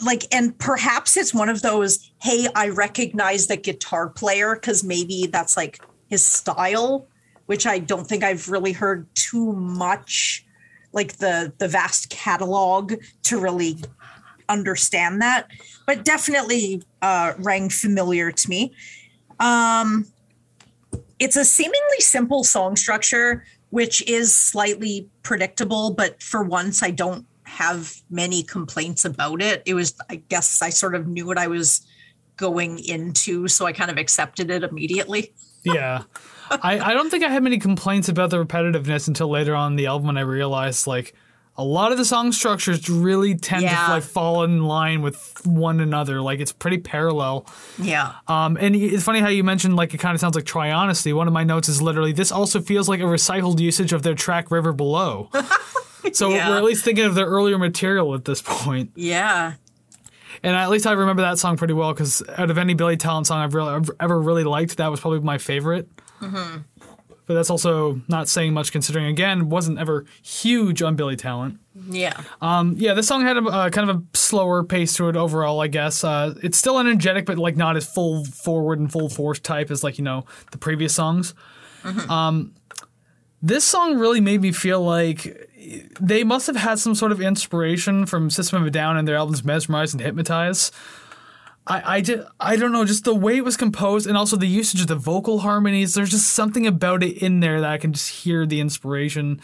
like, 0.00 0.26
and 0.32 0.56
perhaps 0.58 1.16
it's 1.16 1.34
one 1.34 1.48
of 1.48 1.62
those, 1.62 2.10
hey, 2.22 2.48
I 2.54 2.68
recognize 2.68 3.46
the 3.46 3.56
guitar 3.56 4.08
player 4.08 4.54
because 4.54 4.84
maybe 4.84 5.26
that's 5.26 5.56
like 5.56 5.80
his 6.08 6.24
style, 6.24 7.06
which 7.46 7.66
I 7.66 7.78
don't 7.78 8.06
think 8.06 8.24
I've 8.24 8.48
really 8.48 8.72
heard 8.72 9.06
too 9.14 9.52
much, 9.52 10.44
like 10.92 11.16
the 11.18 11.52
the 11.58 11.68
vast 11.68 12.10
catalog 12.10 12.94
to 13.24 13.38
really 13.38 13.78
understand 14.48 15.20
that, 15.22 15.48
but 15.86 16.04
definitely 16.04 16.82
uh, 17.02 17.34
rang 17.38 17.68
familiar 17.68 18.32
to 18.32 18.50
me. 18.50 18.72
Um, 19.40 20.06
it's 21.18 21.36
a 21.36 21.44
seemingly 21.44 22.00
simple 22.00 22.44
song 22.44 22.76
structure, 22.76 23.44
which 23.70 24.02
is 24.08 24.32
slightly 24.32 25.08
predictable, 25.22 25.90
but 25.90 26.22
for 26.22 26.42
once, 26.42 26.82
I 26.82 26.90
don't 26.90 27.26
have 27.56 28.02
many 28.10 28.42
complaints 28.42 29.06
about 29.06 29.40
it. 29.40 29.62
It 29.64 29.72
was, 29.72 29.94
I 30.10 30.16
guess, 30.16 30.60
I 30.60 30.68
sort 30.68 30.94
of 30.94 31.06
knew 31.06 31.24
what 31.24 31.38
I 31.38 31.46
was 31.46 31.86
going 32.36 32.78
into, 32.80 33.48
so 33.48 33.64
I 33.64 33.72
kind 33.72 33.90
of 33.90 33.96
accepted 33.96 34.50
it 34.50 34.62
immediately. 34.62 35.32
Yeah. 35.64 36.04
I, 36.48 36.78
I 36.78 36.94
don't 36.94 37.10
think 37.10 37.24
I 37.24 37.28
had 37.28 37.42
many 37.42 37.58
complaints 37.58 38.08
about 38.08 38.30
the 38.30 38.36
repetitiveness 38.36 39.08
until 39.08 39.28
later 39.28 39.52
on 39.56 39.74
the 39.74 39.86
album 39.86 40.06
when 40.06 40.16
I 40.16 40.20
realized 40.20 40.86
like 40.86 41.12
a 41.58 41.64
lot 41.64 41.90
of 41.92 41.98
the 41.98 42.04
song 42.04 42.32
structures 42.32 42.88
really 42.90 43.34
tend 43.34 43.62
Yeah. 43.62 43.86
to 43.86 43.92
like 43.94 44.02
fall 44.02 44.44
in 44.44 44.64
line 44.64 45.00
with 45.02 45.40
one 45.46 45.80
another. 45.80 46.20
Like 46.20 46.40
it's 46.40 46.52
pretty 46.52 46.78
parallel. 46.78 47.46
Yeah. 47.78 48.12
Um, 48.28 48.56
and 48.60 48.76
it's 48.76 49.02
funny 49.04 49.20
how 49.20 49.28
you 49.28 49.42
mentioned 49.42 49.74
like 49.76 49.94
it 49.94 49.98
kind 49.98 50.14
of 50.14 50.20
sounds 50.20 50.34
like 50.34 50.44
Try 50.44 50.70
Honesty. 50.70 51.12
One 51.12 51.26
of 51.26 51.32
my 51.32 51.44
notes 51.44 51.68
is 51.68 51.80
literally 51.80 52.12
this 52.12 52.30
also 52.30 52.60
feels 52.60 52.88
like 52.88 53.00
a 53.00 53.04
recycled 53.04 53.58
usage 53.60 53.92
of 53.92 54.02
their 54.02 54.14
track 54.14 54.50
River 54.50 54.72
Below. 54.72 55.30
so 56.12 56.28
Yeah. 56.30 56.50
we're 56.50 56.56
at 56.58 56.64
least 56.64 56.84
thinking 56.84 57.04
of 57.06 57.14
their 57.14 57.26
earlier 57.26 57.58
material 57.58 58.14
at 58.14 58.24
this 58.26 58.42
point. 58.42 58.90
Yeah. 58.94 59.54
And 60.42 60.54
at 60.54 60.68
least 60.68 60.86
I 60.86 60.92
remember 60.92 61.22
that 61.22 61.38
song 61.38 61.56
pretty 61.56 61.72
well 61.72 61.94
because 61.94 62.22
out 62.36 62.50
of 62.50 62.58
any 62.58 62.74
Billy 62.74 62.98
Talent 62.98 63.26
song 63.26 63.40
I've 63.40 63.54
really 63.54 63.72
I've 63.72 63.90
ever 63.98 64.20
really 64.20 64.44
liked, 64.44 64.76
that 64.76 64.90
was 64.90 65.00
probably 65.00 65.20
my 65.20 65.38
favorite. 65.38 65.88
But 67.26 67.34
that's 67.34 67.50
also 67.50 68.00
not 68.06 68.28
saying 68.28 68.54
much 68.54 68.70
considering 68.70 69.06
again 69.06 69.48
wasn't 69.48 69.78
ever 69.78 70.04
huge 70.22 70.80
on 70.80 70.94
Billy 70.94 71.16
Talent. 71.16 71.58
Yeah. 71.90 72.20
Um, 72.40 72.74
yeah, 72.78 72.94
this 72.94 73.08
song 73.08 73.22
had 73.22 73.36
a 73.36 73.42
uh, 73.42 73.70
kind 73.70 73.90
of 73.90 73.96
a 73.96 74.16
slower 74.16 74.62
pace 74.62 74.94
to 74.94 75.08
it 75.08 75.16
overall, 75.16 75.60
I 75.60 75.66
guess. 75.66 76.04
Uh, 76.04 76.34
it's 76.42 76.56
still 76.56 76.78
energetic, 76.78 77.26
but 77.26 77.36
like 77.36 77.56
not 77.56 77.76
as 77.76 77.86
full 77.86 78.24
forward 78.24 78.78
and 78.78 78.90
full 78.90 79.08
force 79.08 79.40
type 79.40 79.70
as 79.70 79.82
like 79.82 79.98
you 79.98 80.04
know 80.04 80.24
the 80.52 80.58
previous 80.58 80.94
songs. 80.94 81.34
Um, 82.08 82.54
this 83.42 83.64
song 83.64 83.98
really 83.98 84.20
made 84.20 84.40
me 84.40 84.50
feel 84.50 84.82
like 84.82 85.48
they 86.00 86.24
must 86.24 86.46
have 86.46 86.56
had 86.56 86.78
some 86.78 86.94
sort 86.94 87.12
of 87.12 87.20
inspiration 87.20 88.06
from 88.06 88.30
System 88.30 88.60
of 88.60 88.66
a 88.66 88.70
Down 88.70 88.96
and 88.96 89.06
their 89.06 89.16
albums 89.16 89.44
Mesmerize 89.44 89.92
and 89.92 90.00
Hypnotize. 90.00 90.70
I, 91.66 91.96
I, 91.96 92.00
just, 92.00 92.28
I 92.38 92.56
don't 92.56 92.70
know, 92.72 92.84
just 92.84 93.04
the 93.04 93.14
way 93.14 93.36
it 93.36 93.44
was 93.44 93.56
composed 93.56 94.06
and 94.06 94.16
also 94.16 94.36
the 94.36 94.46
usage 94.46 94.80
of 94.82 94.86
the 94.86 94.94
vocal 94.94 95.40
harmonies. 95.40 95.94
There's 95.94 96.10
just 96.10 96.30
something 96.30 96.66
about 96.66 97.02
it 97.02 97.18
in 97.22 97.40
there 97.40 97.60
that 97.60 97.70
I 97.70 97.78
can 97.78 97.92
just 97.92 98.08
hear 98.08 98.46
the 98.46 98.60
inspiration 98.60 99.40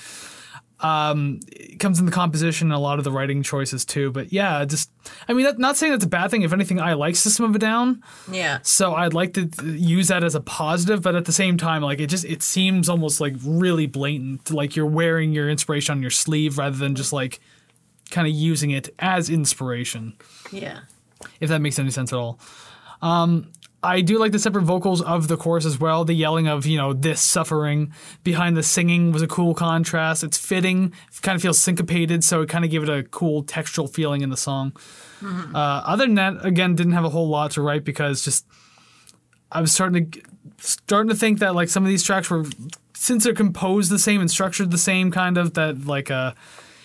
um, 0.83 1.39
it 1.53 1.79
comes 1.79 2.01
in 2.01 2.07
the 2.07 2.13
composition 2.13 2.67
and 2.69 2.75
a 2.75 2.79
lot 2.79 2.99
of 2.99 3.05
the 3.05 3.13
writing 3.13 3.43
choices 3.45 3.85
too. 3.85 4.11
But 4.11 4.33
yeah, 4.33 4.65
just 4.65 4.91
I 5.29 5.33
mean, 5.33 5.47
that, 5.47 5.59
not 5.59 5.77
saying 5.77 5.93
that's 5.93 6.05
a 6.05 6.09
bad 6.09 6.31
thing. 6.31 6.43
If 6.43 6.53
anything, 6.53 6.81
I 6.81 6.95
like 6.95 7.15
System 7.15 7.45
of 7.45 7.55
a 7.55 7.59
Down, 7.59 8.03
Yeah. 8.31 8.59
so 8.63 8.95
I'd 8.95 9.15
like 9.15 9.35
to 9.35 9.49
use 9.65 10.09
that 10.09 10.25
as 10.25 10.35
a 10.35 10.41
positive. 10.41 11.01
But 11.01 11.15
at 11.15 11.25
the 11.25 11.33
same 11.33 11.57
time, 11.57 11.83
like 11.83 12.01
it 12.01 12.09
just 12.09 12.25
it 12.25 12.43
seems 12.43 12.89
almost 12.89 13.21
like 13.21 13.35
really 13.45 13.87
blatant, 13.87 14.51
like 14.51 14.75
you're 14.75 14.87
wearing 14.87 15.33
your 15.33 15.49
inspiration 15.49 15.93
on 15.93 16.03
your 16.03 16.11
sleeve 16.11 16.59
rather 16.59 16.77
than 16.77 16.97
just 16.97 17.13
like 17.13 17.39
kind 18.11 18.27
of 18.27 18.35
using 18.35 18.71
it 18.73 18.89
as 18.99 19.31
inspiration. 19.31 20.15
Yeah. 20.51 20.81
If 21.41 21.49
that 21.49 21.61
makes 21.61 21.79
any 21.79 21.91
sense 21.91 22.13
at 22.13 22.19
all. 22.19 22.39
Um, 23.01 23.53
I 23.85 24.01
do 24.01 24.19
like 24.19 24.31
the 24.31 24.39
separate 24.39 24.63
vocals 24.63 25.03
of 25.03 25.27
the 25.27 25.37
chorus 25.37 25.65
as 25.65 25.81
well. 25.81 26.05
The 26.05 26.15
yelling 26.15 26.47
of, 26.47 26.67
you 26.67 26.77
know, 26.77 26.93
this 26.93 27.21
suffering 27.21 27.93
behind 28.23 28.57
the 28.57 28.63
singing 28.63 29.11
was 29.11 29.23
a 29.23 29.27
cool 29.27 29.55
contrast. 29.55 30.23
It's 30.23 30.39
fitting, 30.39 30.93
it 31.09 31.23
kind 31.23 31.35
of 31.35 31.43
feels 31.43 31.59
syncopated, 31.59 32.23
so 32.23 32.43
it 32.43 32.49
kind 32.49 32.65
of 32.65 32.71
gave 32.71 32.85
it 32.85 32.89
a 32.89 33.03
cool 33.03 33.43
textural 33.43 33.93
feeling 33.93 34.21
in 34.21 34.31
the 34.31 34.37
song. 34.37 34.73
Uh, 35.55 35.83
other 35.85 36.05
than 36.05 36.15
that, 36.15 36.45
again, 36.45 36.77
didn't 36.77 36.93
have 36.93 37.05
a 37.05 37.09
whole 37.09 37.29
lot 37.29 37.51
to 37.53 37.63
write 37.63 37.85
because 37.85 38.25
just 38.25 38.47
I 39.51 39.61
was 39.61 39.73
starting 39.73 40.11
to 40.11 40.21
starting 40.59 41.09
to 41.09 41.17
think 41.17 41.41
that 41.41 41.55
like 41.55 41.69
some 41.69 41.83
of 41.83 41.89
these 41.89 42.05
tracks 42.05 42.31
were 42.31 42.45
since 42.95 43.25
they're 43.25 43.35
composed 43.35 43.91
the 43.91 43.99
same 43.99 44.21
and 44.21 44.31
structured 44.31 44.71
the 44.71 44.79
same 44.79 45.11
kind 45.11 45.37
of 45.37 45.55
that 45.55 45.87
like 45.87 46.11
uh 46.11 46.33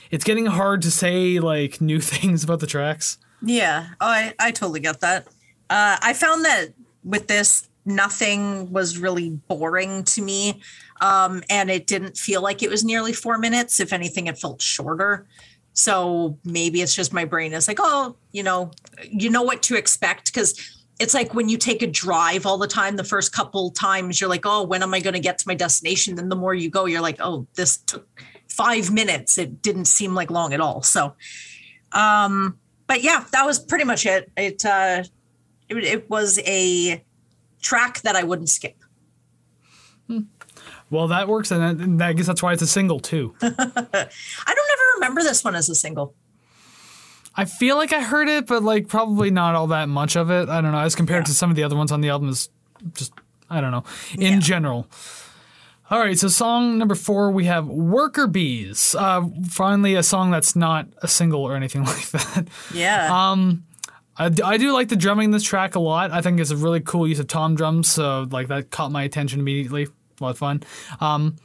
it's 0.09 0.23
getting 0.23 0.47
hard 0.47 0.81
to 0.81 0.91
say 0.91 1.39
like 1.39 1.79
new 1.81 1.99
things 1.99 2.43
about 2.43 2.59
the 2.59 2.67
tracks. 2.67 3.17
Yeah, 3.41 3.87
oh, 4.01 4.07
I, 4.07 4.33
I 4.39 4.51
totally 4.51 4.79
get 4.79 4.99
that. 5.01 5.27
Uh, 5.69 5.97
I 6.01 6.13
found 6.13 6.45
that 6.45 6.69
with 7.03 7.27
this, 7.27 7.69
nothing 7.85 8.71
was 8.71 8.97
really 8.97 9.29
boring 9.29 10.03
to 10.03 10.21
me. 10.21 10.61
Um, 11.01 11.43
and 11.49 11.69
it 11.69 11.87
didn't 11.87 12.17
feel 12.17 12.41
like 12.41 12.63
it 12.63 12.69
was 12.69 12.83
nearly 12.83 13.13
four 13.13 13.37
minutes. 13.37 13.79
If 13.79 13.93
anything, 13.93 14.27
it 14.27 14.37
felt 14.37 14.61
shorter. 14.61 15.25
So 15.73 16.37
maybe 16.43 16.81
it's 16.81 16.95
just 16.95 17.13
my 17.13 17.25
brain 17.25 17.53
is 17.53 17.67
like, 17.67 17.77
oh, 17.79 18.15
you 18.31 18.43
know, 18.43 18.71
you 19.03 19.29
know 19.29 19.43
what 19.43 19.61
to 19.63 19.75
expect. 19.75 20.33
Because 20.33 20.59
it's 20.99 21.13
like 21.13 21.33
when 21.33 21.49
you 21.49 21.57
take 21.57 21.83
a 21.83 21.87
drive 21.87 22.45
all 22.45 22.57
the 22.57 22.67
time, 22.67 22.95
the 22.95 23.03
first 23.03 23.31
couple 23.31 23.69
times 23.71 24.19
you're 24.19 24.29
like, 24.29 24.45
oh, 24.45 24.63
when 24.63 24.81
am 24.81 24.93
I 24.93 24.99
going 24.99 25.13
to 25.13 25.19
get 25.19 25.37
to 25.39 25.47
my 25.47 25.53
destination? 25.53 26.15
Then 26.15 26.29
the 26.29 26.35
more 26.35 26.55
you 26.55 26.69
go, 26.69 26.85
you're 26.85 27.01
like, 27.01 27.17
oh, 27.19 27.45
this 27.55 27.77
took 27.77 28.07
five 28.49 28.91
minutes. 28.91 29.37
It 29.37 29.61
didn't 29.61 29.85
seem 29.85 30.15
like 30.15 30.31
long 30.31 30.53
at 30.53 30.59
all. 30.59 30.81
So, 30.81 31.13
um, 31.91 32.57
but 32.87 33.03
yeah, 33.03 33.25
that 33.31 33.45
was 33.45 33.59
pretty 33.59 33.83
much 33.83 34.05
it. 34.05 34.31
It, 34.37 34.65
uh, 34.65 35.03
it, 35.69 35.77
it 35.77 36.09
was 36.09 36.39
a 36.45 37.03
track 37.61 38.01
that 38.01 38.15
I 38.15 38.23
wouldn't 38.23 38.49
skip. 38.49 38.75
Well, 40.89 41.09
that 41.09 41.27
works, 41.27 41.51
and, 41.51 42.01
I 42.01 42.13
guess 42.13 42.27
that's 42.27 42.41
why 42.41 42.53
it's 42.53 42.61
a 42.61 42.67
single 42.67 42.99
too. 43.01 43.35
I 43.41 43.49
don't 43.49 43.91
ever 43.93 44.83
remember 44.95 45.21
this 45.21 45.43
one 45.43 45.53
as 45.53 45.67
a 45.67 45.75
single. 45.75 46.15
I 47.35 47.43
feel 47.45 47.75
like 47.75 47.91
I 47.91 48.01
heard 48.01 48.29
it, 48.29 48.47
but 48.47 48.63
like 48.63 48.87
probably 48.87 49.29
not 49.29 49.53
all 49.53 49.67
that 49.67 49.89
much 49.89 50.15
of 50.15 50.31
it. 50.31 50.47
I 50.47 50.61
don't 50.61 50.71
know. 50.71 50.79
As 50.79 50.95
compared 50.95 51.25
to 51.25 51.33
some 51.33 51.49
of 51.49 51.55
the 51.57 51.63
other 51.63 51.75
ones 51.75 51.91
on 51.91 51.99
the 52.01 52.09
album, 52.09 52.29
is 52.29 52.49
just 52.93 53.11
I 53.49 53.59
don't 53.59 53.71
know. 53.71 53.83
In 54.17 54.35
Yeah. 54.35 54.39
general. 54.39 54.87
All 55.89 55.99
right, 55.99 56.19
so 56.19 56.27
song 56.27 56.77
number 56.77 56.95
four, 56.95 57.31
we 57.31 57.45
have 57.45 57.65
Worker 57.67 58.27
Bees. 58.27 58.93
Uh, 58.93 59.23
finally, 59.47 59.95
a 59.95 60.03
song 60.03 60.31
that's 60.31 60.53
not 60.53 60.87
a 61.01 61.07
single 61.07 61.41
or 61.41 61.55
anything 61.55 61.83
like 61.85 62.09
that. 62.09 62.47
Yeah. 62.73 63.31
Um, 63.31 63.63
I 64.17 64.29
I 64.43 64.57
do 64.57 64.73
like 64.73 64.89
the 64.89 64.97
drumming 64.97 65.25
in 65.25 65.31
this 65.31 65.43
track 65.43 65.75
a 65.75 65.79
lot. 65.79 66.11
I 66.11 66.21
think 66.21 66.41
it's 66.41 66.51
a 66.51 66.57
really 66.57 66.81
cool 66.81 67.07
use 67.07 67.19
of 67.19 67.27
tom 67.27 67.55
drums, 67.55 67.87
so 67.87 68.27
like 68.29 68.49
that 68.49 68.69
caught 68.69 68.91
my 68.91 69.03
attention 69.03 69.39
immediately. 69.39 69.83
A 70.19 70.23
lot 70.23 70.31
of 70.31 70.37
fun. 70.37 70.63
Um, 70.99 71.37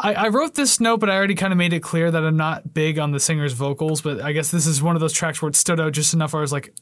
I, 0.00 0.14
I 0.14 0.28
wrote 0.28 0.54
this 0.54 0.80
note, 0.80 1.00
but 1.00 1.10
I 1.10 1.16
already 1.16 1.34
kind 1.34 1.52
of 1.52 1.58
made 1.58 1.74
it 1.74 1.80
clear 1.80 2.10
that 2.10 2.24
I'm 2.24 2.36
not 2.36 2.72
big 2.72 2.98
on 2.98 3.12
the 3.12 3.20
singer's 3.20 3.52
vocals. 3.52 4.00
But 4.00 4.22
I 4.22 4.32
guess 4.32 4.50
this 4.50 4.66
is 4.66 4.82
one 4.82 4.96
of 4.96 5.00
those 5.00 5.12
tracks 5.12 5.42
where 5.42 5.50
it 5.50 5.56
stood 5.56 5.78
out 5.78 5.92
just 5.92 6.14
enough 6.14 6.32
where 6.32 6.40
I 6.40 6.42
was 6.42 6.52
like, 6.52 6.72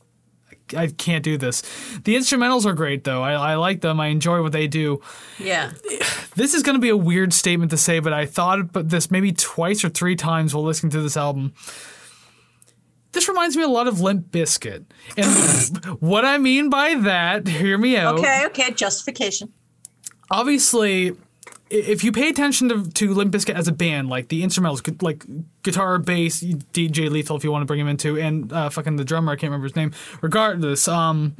I 0.75 0.89
can't 0.89 1.25
do 1.25 1.37
this. 1.37 1.63
The 2.05 2.17
instrumentals 2.17 2.65
are 2.67 2.73
great 2.73 3.05
though. 3.05 3.23
I, 3.23 3.33
I 3.33 3.55
like 3.57 3.81
them. 3.81 4.01
I 4.01 4.07
enjoy 4.07 4.43
what 4.43 4.53
they 4.53 4.67
do. 4.67 5.01
yeah. 5.39 5.73
This 6.37 6.55
is 6.55 6.63
going 6.63 6.77
to 6.77 6.81
be 6.81 6.89
a 6.89 6.97
weird 6.97 7.33
statement 7.33 7.71
to 7.73 7.77
say, 7.77 7.99
but 7.99 8.13
I 8.13 8.25
thought 8.27 8.61
about 8.61 8.89
this 8.89 9.11
maybe 9.11 9.33
twice 9.33 9.85
or 9.85 9.89
three 9.89 10.17
times 10.17 10.55
while 10.55 10.65
listening 10.65 10.91
to 10.93 11.01
this 11.03 11.17
album. 11.17 11.53
This 13.13 13.29
reminds 13.29 13.57
me 13.57 13.65
a 13.65 13.69
lot 13.69 13.89
of 13.89 14.01
Limp 14.01 14.31
Bizkit. 14.31 14.85
And 15.17 15.85
what 16.01 16.25
I 16.25 16.39
mean 16.39 16.71
by 16.71 16.95
that, 16.95 17.49
hear 17.49 17.77
me 17.77 17.97
out. 17.97 18.19
Okay. 18.19 18.45
Okay. 18.47 18.71
Justification. 18.71 19.53
Obviously, 20.31 21.17
if 21.71 22.03
you 22.03 22.11
pay 22.11 22.29
attention 22.29 22.69
to, 22.69 22.91
to 22.91 23.15
Limp 23.15 23.33
Bizkit 23.33 23.55
as 23.55 23.69
a 23.69 23.73
band, 23.73 24.09
like 24.09 24.29
the 24.29 24.43
instrumentals, 24.43 25.03
like 25.03 25.25
guitar, 25.63 25.99
bass, 25.99 26.43
DJ 26.43 27.09
Lethal, 27.09 27.37
if 27.37 27.45
you 27.45 27.53
want 27.53 27.63
to 27.63 27.67
bring 27.67 27.79
him 27.79 27.87
into, 27.87 28.19
and 28.19 28.53
uh, 28.53 28.69
fucking 28.69 28.97
the 28.97 29.05
drummer, 29.05 29.33
I 29.33 29.37
can't 29.37 29.51
remember 29.51 29.67
his 29.67 29.77
name. 29.77 29.93
Regardless, 30.21 30.89
um, 30.89 31.37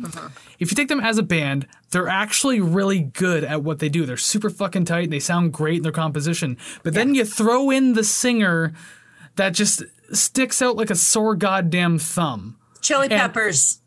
if 0.61 0.71
you 0.71 0.77
take 0.77 0.89
them 0.89 1.01
as 1.01 1.19
a 1.19 1.25
band, 1.25 1.67
they're 1.91 2.09
actually 2.09 2.61
really 2.61 3.01
good 3.01 3.43
at 3.43 3.65
what 3.65 3.81
they 3.81 3.89
do. 3.89 4.07
They're 4.07 4.17
super 4.17 4.51
fucking 4.51 4.85
tight. 4.85 5.05
And 5.05 5.13
They 5.13 5.19
sound 5.19 5.53
great 5.53 5.79
in 5.79 5.83
their 5.83 5.93
composition. 5.93 6.57
But 6.85 6.95
then 6.95 7.15
you 7.15 7.25
throw 7.25 7.71
in 7.71 7.95
the 7.95 8.05
singer 8.05 8.73
that 9.35 9.53
just 9.53 9.83
sticks 10.13 10.63
out 10.63 10.77
like 10.77 10.91
a 10.91 10.97
sore 10.97 11.35
goddamn 11.35 11.99
thumb 11.99 12.57
Chili 12.81 13.09
peppers 13.09 13.81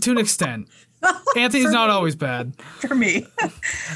to 0.00 0.10
an 0.10 0.18
extent. 0.18 0.68
Anthony's 1.36 1.70
not 1.72 1.90
always 1.90 2.14
bad. 2.16 2.54
for 2.80 2.94
me. 2.94 3.26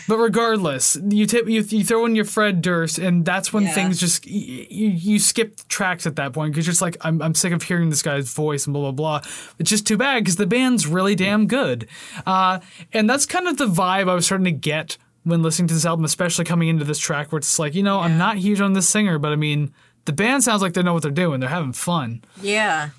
But 0.08 0.18
regardless, 0.18 0.96
you 1.08 1.26
tip 1.26 1.48
you, 1.48 1.60
you 1.62 1.84
throw 1.84 2.04
in 2.06 2.14
your 2.16 2.24
Fred 2.24 2.60
Durst, 2.62 2.98
and 2.98 3.24
that's 3.24 3.52
when 3.52 3.64
Yeah. 3.64 3.72
things 3.74 4.00
just 4.00 4.26
you 4.26 4.88
you 4.90 5.18
skip 5.18 5.58
tracks 5.68 6.06
at 6.06 6.16
that 6.16 6.32
point 6.32 6.52
because 6.52 6.66
you're 6.66 6.72
just 6.72 6.82
like 6.82 6.96
I'm 7.02 7.20
I'm 7.22 7.34
sick 7.34 7.52
of 7.52 7.62
hearing 7.62 7.90
this 7.90 8.02
guy's 8.02 8.32
voice 8.34 8.66
and 8.66 8.74
blah 8.74 8.90
blah 8.90 9.20
blah. 9.20 9.30
It's 9.58 9.70
just 9.70 9.86
too 9.86 9.96
bad 9.96 10.24
because 10.24 10.36
the 10.36 10.46
band's 10.46 10.86
really 10.86 11.14
damn 11.14 11.46
good, 11.46 11.88
uh, 12.26 12.60
and 12.92 13.08
that's 13.08 13.26
kind 13.26 13.46
of 13.48 13.56
the 13.56 13.66
vibe 13.66 14.08
I 14.08 14.14
was 14.14 14.26
starting 14.26 14.44
to 14.46 14.50
get 14.52 14.96
when 15.24 15.42
listening 15.42 15.68
to 15.68 15.74
this 15.74 15.84
album, 15.86 16.04
especially 16.04 16.44
coming 16.44 16.68
into 16.68 16.84
this 16.84 16.98
track 16.98 17.30
where 17.32 17.38
it's 17.38 17.58
like 17.58 17.74
you 17.74 17.82
know 17.82 18.00
I'm 18.00 18.18
not 18.18 18.38
huge 18.38 18.60
on 18.60 18.72
this 18.72 18.88
singer, 18.88 19.18
but 19.18 19.32
I 19.32 19.36
mean 19.36 19.72
the 20.06 20.12
band 20.12 20.42
sounds 20.42 20.62
like 20.62 20.72
they 20.72 20.82
know 20.82 20.94
what 20.94 21.02
they're 21.02 21.10
doing. 21.12 21.40
They're 21.40 21.48
having 21.50 21.72
fun. 21.72 22.22
yeah. 22.42 22.90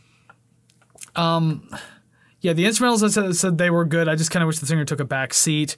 Yeah, 2.42 2.54
the 2.54 2.66
instrumentals 2.66 3.04
I 3.04 3.10
said, 3.10 3.36
said 3.36 3.58
they 3.58 3.70
were 3.70 3.86
good. 3.86 4.08
I 4.08 4.16
just 4.16 4.32
kind 4.32 4.44
of 4.44 4.48
wish 4.48 4.60
the 4.60 4.66
singer 4.66 4.86
took 4.86 5.00
a 5.00 5.06
back 5.06 5.34
seat. 5.34 5.76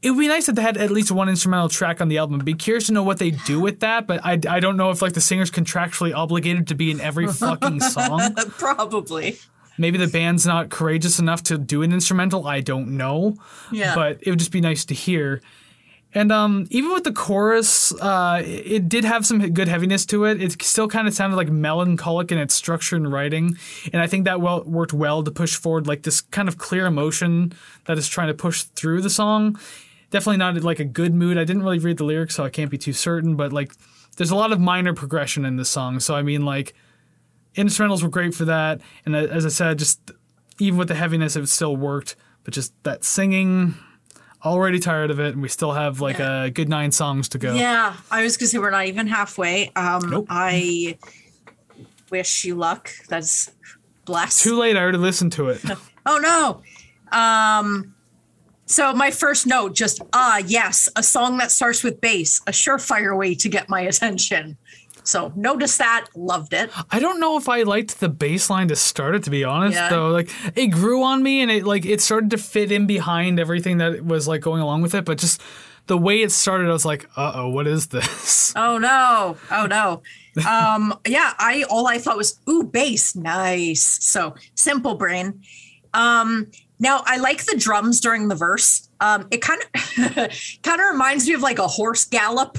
It 0.00 0.10
would 0.10 0.20
be 0.20 0.28
nice 0.28 0.48
if 0.48 0.54
they 0.54 0.62
had 0.62 0.76
at 0.76 0.90
least 0.90 1.10
one 1.10 1.28
instrumental 1.28 1.68
track 1.68 2.00
on 2.00 2.08
the 2.08 2.18
album. 2.18 2.38
Be 2.38 2.54
curious 2.54 2.86
to 2.86 2.92
know 2.92 3.02
what 3.02 3.18
they 3.18 3.30
do 3.30 3.58
with 3.58 3.80
that, 3.80 4.06
but 4.06 4.20
I, 4.24 4.38
I 4.48 4.60
don't 4.60 4.76
know 4.76 4.90
if 4.90 5.02
like 5.02 5.14
the 5.14 5.20
singer's 5.20 5.50
contractually 5.50 6.14
obligated 6.14 6.68
to 6.68 6.74
be 6.74 6.90
in 6.90 7.00
every 7.00 7.26
fucking 7.26 7.80
song. 7.80 8.34
Probably. 8.58 9.38
Maybe 9.76 9.98
the 9.98 10.06
band's 10.06 10.46
not 10.46 10.70
courageous 10.70 11.18
enough 11.18 11.42
to 11.44 11.58
do 11.58 11.82
an 11.82 11.92
instrumental. 11.92 12.46
I 12.46 12.60
don't 12.60 12.96
know. 12.96 13.36
Yeah. 13.72 13.94
But 13.94 14.18
it 14.22 14.30
would 14.30 14.38
just 14.38 14.52
be 14.52 14.60
nice 14.60 14.84
to 14.86 14.94
hear. 14.94 15.40
And 16.14 16.30
um, 16.30 16.66
even 16.70 16.92
with 16.92 17.02
the 17.02 17.12
chorus, 17.12 17.92
uh, 18.00 18.40
it 18.44 18.88
did 18.88 19.04
have 19.04 19.26
some 19.26 19.40
good 19.52 19.66
heaviness 19.66 20.06
to 20.06 20.24
it. 20.24 20.40
It 20.40 20.62
still 20.62 20.86
kind 20.86 21.08
of 21.08 21.14
sounded 21.14 21.36
like 21.36 21.48
melancholic 21.48 22.30
in 22.30 22.38
its 22.38 22.54
structure 22.54 22.94
and 22.94 23.12
writing, 23.12 23.58
and 23.92 24.00
I 24.00 24.06
think 24.06 24.24
that 24.24 24.40
well 24.40 24.62
worked 24.62 24.92
well 24.92 25.24
to 25.24 25.30
push 25.32 25.56
forward 25.56 25.88
like 25.88 26.04
this 26.04 26.20
kind 26.20 26.48
of 26.48 26.56
clear 26.56 26.86
emotion 26.86 27.52
that 27.86 27.98
is 27.98 28.06
trying 28.06 28.28
to 28.28 28.34
push 28.34 28.62
through 28.62 29.00
the 29.02 29.10
song. 29.10 29.58
Definitely 30.10 30.36
not 30.36 30.62
like 30.62 30.78
a 30.78 30.84
good 30.84 31.14
mood. 31.14 31.36
I 31.36 31.44
didn't 31.44 31.64
really 31.64 31.80
read 31.80 31.96
the 31.96 32.04
lyrics, 32.04 32.36
so 32.36 32.44
I 32.44 32.50
can't 32.50 32.70
be 32.70 32.78
too 32.78 32.92
certain. 32.92 33.34
But 33.34 33.52
like, 33.52 33.72
there's 34.16 34.30
a 34.30 34.36
lot 34.36 34.52
of 34.52 34.60
minor 34.60 34.94
progression 34.94 35.44
in 35.44 35.56
this 35.56 35.68
song. 35.68 35.98
So 35.98 36.14
I 36.14 36.22
mean, 36.22 36.44
like, 36.44 36.74
instrumentals 37.56 38.04
were 38.04 38.08
great 38.08 38.34
for 38.34 38.44
that, 38.44 38.80
and 39.04 39.16
as 39.16 39.44
I 39.44 39.48
said, 39.48 39.80
just 39.80 40.12
even 40.60 40.78
with 40.78 40.86
the 40.86 40.94
heaviness, 40.94 41.34
it 41.34 41.44
still 41.48 41.76
worked. 41.76 42.14
But 42.44 42.54
just 42.54 42.72
that 42.84 43.02
singing, 43.02 43.74
already 44.44 44.78
tired 44.78 45.10
of 45.10 45.18
it, 45.20 45.32
and 45.34 45.42
we 45.42 45.48
still 45.48 45.72
have 45.72 46.00
like 46.00 46.18
a 46.20 46.50
good 46.50 46.68
nine 46.68 46.92
songs 46.92 47.28
to 47.30 47.38
go. 47.38 47.54
Yeah, 47.54 47.94
I 48.10 48.22
was 48.22 48.36
gonna 48.36 48.48
say 48.48 48.58
we're 48.58 48.70
not 48.70 48.86
even 48.86 49.06
halfway. 49.06 49.70
Um, 49.74 50.10
Nope. 50.10 50.26
I 50.28 50.98
wish 52.10 52.44
you 52.44 52.54
luck. 52.54 52.90
That's 53.08 53.50
blessed. 54.04 54.42
Too 54.44 54.58
late. 54.58 54.76
I 54.76 54.80
already 54.82 54.98
listened 54.98 55.32
to 55.32 55.48
it. 55.48 55.62
Oh 56.06 56.18
no. 56.18 57.18
Um, 57.18 57.94
so 58.66 58.92
my 58.92 59.10
first 59.10 59.46
note, 59.46 59.74
just 59.74 60.02
ah 60.12 60.36
yes, 60.36 60.86
a 60.96 61.02
song 61.02 61.38
that 61.38 61.50
starts 61.50 61.82
with 61.82 61.98
bass, 62.02 62.42
a 62.46 62.50
surefire 62.50 63.16
way 63.16 63.34
to 63.36 63.48
get 63.48 63.70
my 63.70 63.80
attention. 63.80 64.58
So 65.04 65.32
notice 65.36 65.76
that, 65.78 66.06
loved 66.16 66.54
it. 66.54 66.70
I 66.90 66.98
don't 66.98 67.20
know 67.20 67.36
if 67.36 67.48
I 67.48 67.62
liked 67.62 68.00
the 68.00 68.08
bassline 68.08 68.68
to 68.68 68.76
start 68.76 69.14
it, 69.14 69.22
to 69.24 69.30
be 69.30 69.44
honest. 69.44 69.76
Yeah. 69.76 69.90
Though, 69.90 70.08
like 70.08 70.30
it 70.56 70.68
grew 70.68 71.02
on 71.02 71.22
me, 71.22 71.42
and 71.42 71.50
it 71.50 71.64
like 71.64 71.84
it 71.84 72.00
started 72.00 72.30
to 72.30 72.38
fit 72.38 72.72
in 72.72 72.86
behind 72.86 73.38
everything 73.38 73.78
that 73.78 74.04
was 74.04 74.26
like 74.26 74.40
going 74.40 74.62
along 74.62 74.82
with 74.82 74.94
it. 74.94 75.04
But 75.04 75.18
just 75.18 75.42
the 75.86 75.98
way 75.98 76.22
it 76.22 76.32
started, 76.32 76.68
I 76.68 76.72
was 76.72 76.86
like, 76.86 77.06
"Uh 77.16 77.32
oh, 77.34 77.48
what 77.48 77.66
is 77.66 77.88
this?" 77.88 78.42
Oh 78.56 78.78
no, 78.78 79.36
oh 79.50 79.66
no. 79.66 80.02
Um, 80.48 80.96
yeah, 81.06 81.32
I 81.38 81.64
all 81.68 81.88
I 81.88 81.98
thought 81.98 82.16
was 82.16 82.38
ooh 82.48 82.62
bass, 82.62 83.16
nice. 83.16 83.82
So 83.82 84.36
simple 84.54 84.94
brain. 84.94 85.42
Um, 85.92 86.50
now 86.78 87.02
I 87.06 87.16
like 87.18 87.44
the 87.44 87.56
drums 87.56 88.00
during 88.00 88.28
the 88.28 88.34
verse. 88.34 88.88
Um, 89.00 89.26
it 89.30 89.42
kind 89.42 89.62
of 89.62 89.70
kind 90.62 90.80
of 90.80 90.92
reminds 90.92 91.26
me 91.26 91.34
of 91.34 91.40
like 91.40 91.58
a 91.58 91.66
horse 91.66 92.04
gallop. 92.04 92.58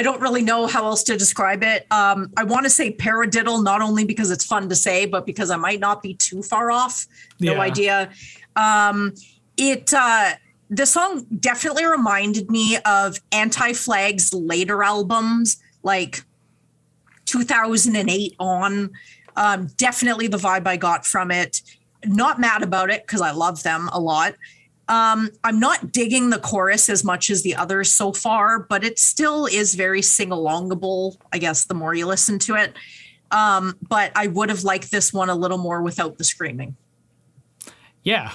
I 0.00 0.02
don't 0.02 0.22
really 0.22 0.40
know 0.40 0.66
how 0.66 0.86
else 0.86 1.02
to 1.02 1.16
describe 1.18 1.62
it. 1.62 1.86
Um, 1.90 2.32
I 2.38 2.42
want 2.44 2.64
to 2.64 2.70
say 2.70 2.90
paradiddle, 2.90 3.62
not 3.62 3.82
only 3.82 4.06
because 4.06 4.30
it's 4.30 4.46
fun 4.46 4.66
to 4.70 4.74
say, 4.74 5.04
but 5.04 5.26
because 5.26 5.50
I 5.50 5.56
might 5.56 5.78
not 5.78 6.02
be 6.02 6.14
too 6.14 6.42
far 6.42 6.70
off. 6.70 7.06
No 7.38 7.52
Yeah. 7.52 7.60
idea. 7.60 8.10
Um, 8.56 9.12
it 9.58 9.92
uh, 9.92 10.30
the 10.70 10.86
song 10.86 11.26
definitely 11.38 11.84
reminded 11.84 12.50
me 12.50 12.78
of 12.86 13.18
Anti 13.30 13.74
Flag's 13.74 14.32
later 14.32 14.82
albums, 14.82 15.58
like 15.82 16.24
2008 17.26 18.36
on. 18.38 18.92
Um, 19.36 19.66
definitely 19.76 20.28
the 20.28 20.38
vibe 20.38 20.66
I 20.66 20.78
got 20.78 21.04
from 21.04 21.30
it. 21.30 21.60
Not 22.06 22.40
mad 22.40 22.62
about 22.62 22.88
it 22.88 23.02
because 23.06 23.20
I 23.20 23.32
love 23.32 23.62
them 23.64 23.90
a 23.92 24.00
lot. 24.00 24.32
Um, 24.90 25.30
I'm 25.44 25.60
not 25.60 25.92
digging 25.92 26.30
the 26.30 26.40
chorus 26.40 26.88
as 26.88 27.04
much 27.04 27.30
as 27.30 27.42
the 27.42 27.54
others 27.54 27.92
so 27.92 28.12
far, 28.12 28.58
but 28.58 28.82
it 28.82 28.98
still 28.98 29.46
is 29.46 29.76
very 29.76 30.02
sing 30.02 30.30
alongable, 30.30 31.16
I 31.32 31.38
guess, 31.38 31.64
the 31.64 31.74
more 31.74 31.94
you 31.94 32.06
listen 32.06 32.40
to 32.40 32.56
it. 32.56 32.74
Um, 33.30 33.76
but 33.88 34.10
I 34.16 34.26
would 34.26 34.48
have 34.48 34.64
liked 34.64 34.90
this 34.90 35.12
one 35.12 35.30
a 35.30 35.34
little 35.36 35.58
more 35.58 35.80
without 35.80 36.18
the 36.18 36.24
screaming. 36.24 36.76
yeah, 38.02 38.32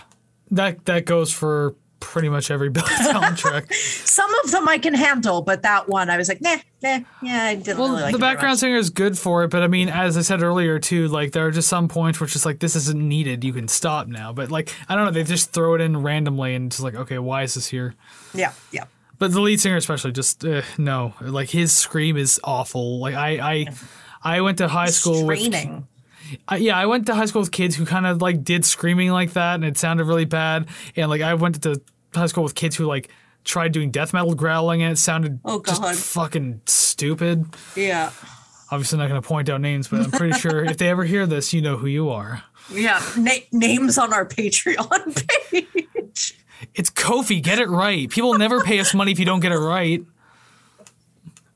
that 0.50 0.86
that 0.86 1.06
goes 1.06 1.34
for 1.34 1.76
pretty 2.06 2.30
much 2.30 2.52
every 2.52 2.70
Billy 2.76 2.88
Talent 2.88 3.38
track. 3.38 3.74
Some 3.74 4.34
of 4.44 4.52
them 4.52 4.68
I 4.70 4.78
can 4.78 4.94
handle, 4.94 5.42
but 5.42 5.64
that 5.64 5.90
one 5.90 6.10
I 6.10 6.18
was 6.18 6.30
like, 6.30 6.42
nah, 6.42 6.58
nah, 6.82 7.00
yeah, 7.22 7.44
I 7.44 7.56
didn't 7.56 7.78
Well, 7.78 7.90
really 7.90 8.04
like 8.04 8.14
the 8.14 8.20
background 8.20 8.60
singer 8.60 8.78
is 8.78 8.90
good 8.90 9.18
for 9.18 9.44
it, 9.44 9.50
but 9.50 9.64
I 9.64 9.68
mean, 9.68 9.90
as 9.90 10.18
I 10.18 10.22
said 10.22 10.42
earlier 10.42 10.80
too, 10.80 11.08
like 11.08 11.32
there 11.32 11.46
are 11.46 11.52
just 11.52 11.68
some 11.68 11.88
points 11.88 12.20
where 12.20 12.26
it's 12.26 12.34
just 12.34 12.46
like 12.46 12.60
this 12.60 12.76
isn't 12.76 13.00
needed. 13.00 13.44
You 13.44 13.54
can 13.54 13.68
stop 13.68 14.08
now. 14.08 14.32
But 14.32 14.52
like 14.52 14.74
I 14.88 14.96
don't 14.96 15.06
know, 15.06 15.12
they 15.12 15.24
just 15.24 15.52
throw 15.52 15.76
it 15.76 15.82
in 15.82 16.02
randomly 16.02 16.56
and 16.56 16.68
it's 16.68 16.80
like, 16.80 16.96
okay, 16.96 17.20
why 17.20 17.44
is 17.44 17.56
this 17.56 17.68
here? 17.68 17.96
Yeah, 18.34 18.54
yeah. 18.72 18.86
But 19.18 19.32
the 19.32 19.42
lead 19.42 19.60
singer 19.62 19.78
especially, 19.78 20.12
just 20.12 20.44
uh, 20.46 20.62
no, 20.78 21.14
like 21.22 21.50
his 21.50 21.72
scream 21.74 22.18
is 22.18 22.40
awful. 22.44 23.00
Like 23.00 23.16
I, 23.16 23.40
I, 23.40 23.66
I 24.38 24.42
went 24.42 24.58
to 24.58 24.68
high 24.68 24.88
school 24.88 25.26
with 25.26 25.40
I, 26.48 26.58
yeah, 26.58 26.78
I 26.78 26.86
went 26.86 27.06
to 27.08 27.16
high 27.16 27.26
school 27.26 27.42
with 27.42 27.52
kids 27.52 27.76
who 27.76 27.86
kind 27.86 28.06
of 28.06 28.22
like 28.22 28.44
did 28.44 28.66
screaming 28.66 29.12
like 29.12 29.34
that, 29.34 29.56
and 29.56 29.64
it 29.64 29.78
sounded 29.78 30.06
really 30.06 30.26
bad. 30.26 30.68
And 30.96 31.10
like 31.10 31.22
I 31.22 31.34
went 31.36 31.62
to 31.64 31.82
high 32.16 32.26
school 32.28 32.44
with 32.44 32.56
kids 32.56 32.76
who 32.76 32.86
like 32.86 33.10
tried 33.44 33.72
doing 33.72 33.92
death 33.92 34.14
metal 34.14 34.34
growling, 34.34 34.82
and 34.82 34.92
it 34.94 34.98
sounded 34.98 35.40
Oh, 35.46 35.62
just 35.62 35.84
fucking 36.04 36.62
stupid. 36.66 37.46
Yeah. 37.76 38.12
Obviously, 38.72 38.98
not 38.98 39.08
going 39.10 39.22
to 39.22 39.28
point 39.28 39.48
out 39.50 39.62
names, 39.62 39.88
but 39.88 40.02
I'm 40.02 40.12
pretty 40.12 40.34
sure 40.40 40.66
if 40.66 40.78
they 40.78 40.90
ever 40.90 41.04
hear 41.04 41.28
this, 41.28 41.54
you 41.54 41.62
know 41.62 41.78
who 41.78 41.88
you 41.88 42.10
are. 42.10 42.44
Yeah. 42.72 43.02
Na- 43.18 43.32
names 43.52 43.98
on 44.00 44.12
our 44.12 44.26
Patreon 44.28 45.28
page. 45.52 46.38
It's 46.74 46.90
Kofi. 46.90 47.44
Get 47.44 47.60
it 47.60 47.70
right. 47.70 48.10
People 48.10 48.36
never 48.38 48.62
pay 48.62 48.80
us 48.80 48.94
money 48.96 49.12
if 49.12 49.20
you 49.20 49.26
don't 49.26 49.40
get 49.42 49.52
it 49.52 49.60
right. 49.60 50.04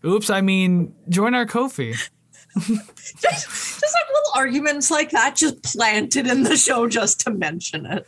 Oops, 0.05 0.29
I 0.29 0.41
mean, 0.41 0.93
join 1.09 1.33
our 1.33 1.45
Kofi. 1.45 1.91
just, 2.55 3.21
just 3.21 3.83
like 3.83 4.07
little 4.07 4.31
arguments 4.35 4.91
like 4.91 5.09
that, 5.11 5.35
just 5.35 5.63
planted 5.63 6.27
in 6.27 6.43
the 6.43 6.55
show 6.55 6.87
just 6.87 7.21
to 7.21 7.31
mention 7.31 7.85
it. 7.85 8.07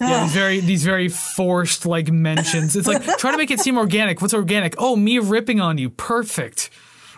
Yeah, 0.00 0.24
these 0.24 0.32
very 0.34 0.60
these 0.60 0.84
very 0.84 1.08
forced 1.08 1.86
like 1.86 2.10
mentions. 2.10 2.76
It's 2.76 2.86
like 2.86 3.04
try 3.18 3.32
to 3.32 3.36
make 3.36 3.50
it 3.50 3.60
seem 3.60 3.78
organic. 3.78 4.20
What's 4.20 4.34
organic? 4.34 4.74
Oh, 4.78 4.96
me 4.96 5.18
ripping 5.18 5.60
on 5.60 5.78
you. 5.78 5.90
Perfect. 5.90 6.70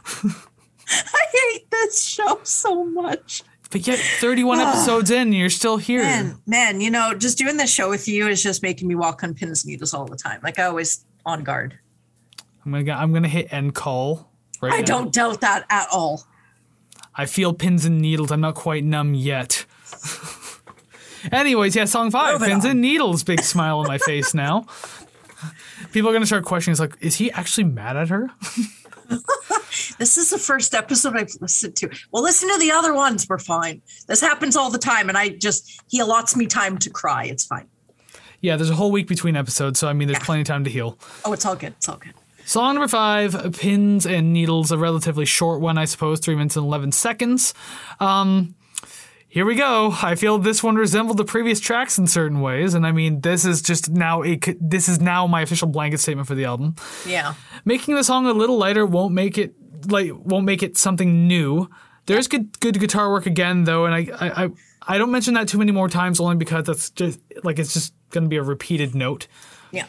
I 0.25 1.25
hate 1.33 1.71
this 1.71 2.03
show 2.05 2.41
so 2.43 2.85
much. 2.85 3.43
But 3.71 3.87
yet, 3.87 3.99
31 3.99 4.59
episodes 4.61 5.11
in, 5.11 5.29
and 5.29 5.35
you're 5.35 5.49
still 5.49 5.77
here. 5.77 6.03
Man, 6.03 6.41
man, 6.47 6.81
you 6.81 6.91
know, 6.91 7.15
just 7.15 7.39
doing 7.39 7.57
this 7.57 7.73
show 7.73 7.89
with 7.89 8.09
you 8.09 8.27
is 8.27 8.43
just 8.43 8.63
making 8.63 8.89
me 8.89 8.97
walk 8.97 9.23
on 9.23 9.35
pins 9.35 9.63
and 9.63 9.71
needles 9.71 9.95
all 9.95 10.07
the 10.07 10.17
time. 10.17 10.41
Like 10.43 10.59
I 10.59 10.65
always 10.65 11.05
on 11.25 11.45
guard. 11.45 11.79
I'm 12.65 12.73
gonna 12.73 12.93
I'm 12.93 13.13
gonna 13.13 13.29
hit 13.29 13.53
end 13.53 13.75
call 13.75 14.31
right 14.61 14.73
I 14.73 14.79
now. 14.81 14.87
don't 14.87 15.13
doubt 15.13 15.41
that 15.43 15.67
at 15.71 15.87
all. 15.93 16.25
I 17.15 17.27
feel 17.27 17.53
pins 17.53 17.85
and 17.85 18.01
needles. 18.01 18.31
I'm 18.33 18.41
not 18.41 18.55
quite 18.55 18.85
numb 18.85 19.15
yet. 19.15 19.65
Anyways, 21.33 21.77
yeah, 21.77 21.85
song 21.85 22.11
five, 22.11 22.41
pins 22.41 22.65
and 22.65 22.81
needles. 22.81 23.25
Big 23.25 23.41
smile 23.41 23.79
on 23.79 23.87
my 23.87 23.99
face 23.99 24.35
now. 24.35 24.67
People 25.93 26.11
are 26.11 26.13
gonna 26.13 26.27
start 26.27 26.45
questioning. 26.45 26.73
It's 26.73 26.81
like, 26.81 26.97
is 27.01 27.17
he 27.17 27.31
actually 27.33 27.65
mad 27.65 27.97
at 27.97 28.09
her? 28.09 28.31
This 29.99 30.17
is 30.17 30.31
the 30.31 30.39
first 30.39 30.75
episode 30.75 31.17
I've 31.17 31.35
listened 31.41 31.77
to. 31.77 31.91
Well, 32.11 32.23
listen 32.23 32.49
to 32.49 32.59
the 32.59 32.71
other 32.71 32.95
ones. 32.95 33.29
We're 33.29 33.39
fine. 33.39 33.83
This 34.07 34.21
happens 34.21 34.57
all 34.57 34.71
the 34.71 34.79
time, 34.79 35.09
and 35.09 35.17
I 35.19 35.29
just 35.31 35.83
he 35.89 36.01
allots 36.01 36.35
me 36.37 36.47
time 36.47 36.79
to 36.79 36.91
cry. 36.91 37.25
It's 37.25 37.45
fine. 37.45 37.69
Yeah, 38.41 38.57
there's 38.57 38.71
a 38.71 38.75
whole 38.75 38.91
week 38.91 39.07
between 39.07 39.37
episodes, 39.37 39.79
so 39.79 39.89
I 39.89 39.93
mean, 39.93 40.09
there's 40.09 40.23
plenty 40.25 40.41
of 40.41 40.47
time 40.47 40.65
to 40.65 40.71
heal. 40.71 40.99
Oh, 41.25 41.33
it's 41.33 41.45
all 41.45 41.57
good. 41.57 41.75
It's 41.77 41.89
all 41.89 41.99
good. 41.99 42.15
Song 42.47 42.75
number 42.75 42.89
five, 42.89 43.57
Pins 43.59 44.07
and 44.07 44.33
Needles, 44.33 44.73
a 44.73 44.79
relatively 44.79 45.25
short 45.25 45.61
one, 45.61 45.79
I 45.79 45.85
suppose, 45.85 46.19
three 46.19 46.35
minutes 46.35 46.57
and 46.57 46.65
11 46.65 46.93
seconds. 46.93 47.55
Um, 48.01 48.55
here 49.31 49.47
we 49.47 49.55
go. 49.55 49.97
I 50.03 50.17
feel 50.17 50.39
this 50.39 50.61
one 50.61 50.75
resembled 50.75 51.17
the 51.17 51.25
previous 51.25 51.61
tracks 51.61 51.99
in 51.99 52.09
certain 52.09 52.41
ways, 52.41 52.75
and 52.75 52.85
I 52.85 52.91
mean, 52.91 53.21
this 53.21 53.45
is 53.45 53.63
just 53.63 53.89
now 53.89 54.25
a 54.25 54.41
this 54.61 54.89
is 54.89 55.01
now 55.01 55.29
my 55.29 55.43
official 55.43 55.69
blanket 55.69 55.99
statement 56.01 56.27
for 56.27 56.35
the 56.35 56.45
album. 56.45 56.75
Yeah. 57.07 57.35
Making 57.65 57.95
the 57.95 58.03
song 58.03 58.27
a 58.27 58.33
little 58.33 58.59
lighter 58.59 58.85
won't 58.85 59.15
make 59.15 59.39
it 59.39 59.55
like 59.87 60.11
won't 60.13 60.47
make 60.47 60.65
it 60.65 60.77
something 60.77 61.29
new. 61.29 61.71
There's 62.07 62.27
good 62.27 62.59
good 62.59 62.81
guitar 62.81 63.09
work 63.13 63.27
again 63.27 63.63
though, 63.63 63.87
and 63.87 63.95
I 63.95 64.09
I 64.21 64.45
I, 64.45 64.51
I 64.83 64.99
don't 64.99 65.13
mention 65.13 65.35
that 65.35 65.47
too 65.47 65.59
many 65.59 65.71
more 65.71 65.89
times 65.89 66.19
only 66.19 66.35
because 66.35 66.65
that's 66.65 66.91
just 66.91 67.21
like 67.45 67.61
it's 67.61 67.73
just 67.73 67.95
going 68.11 68.25
to 68.25 68.29
be 68.29 68.37
a 68.37 68.43
repeated 68.43 68.97
note. 68.97 69.29
Yeah. 69.71 69.87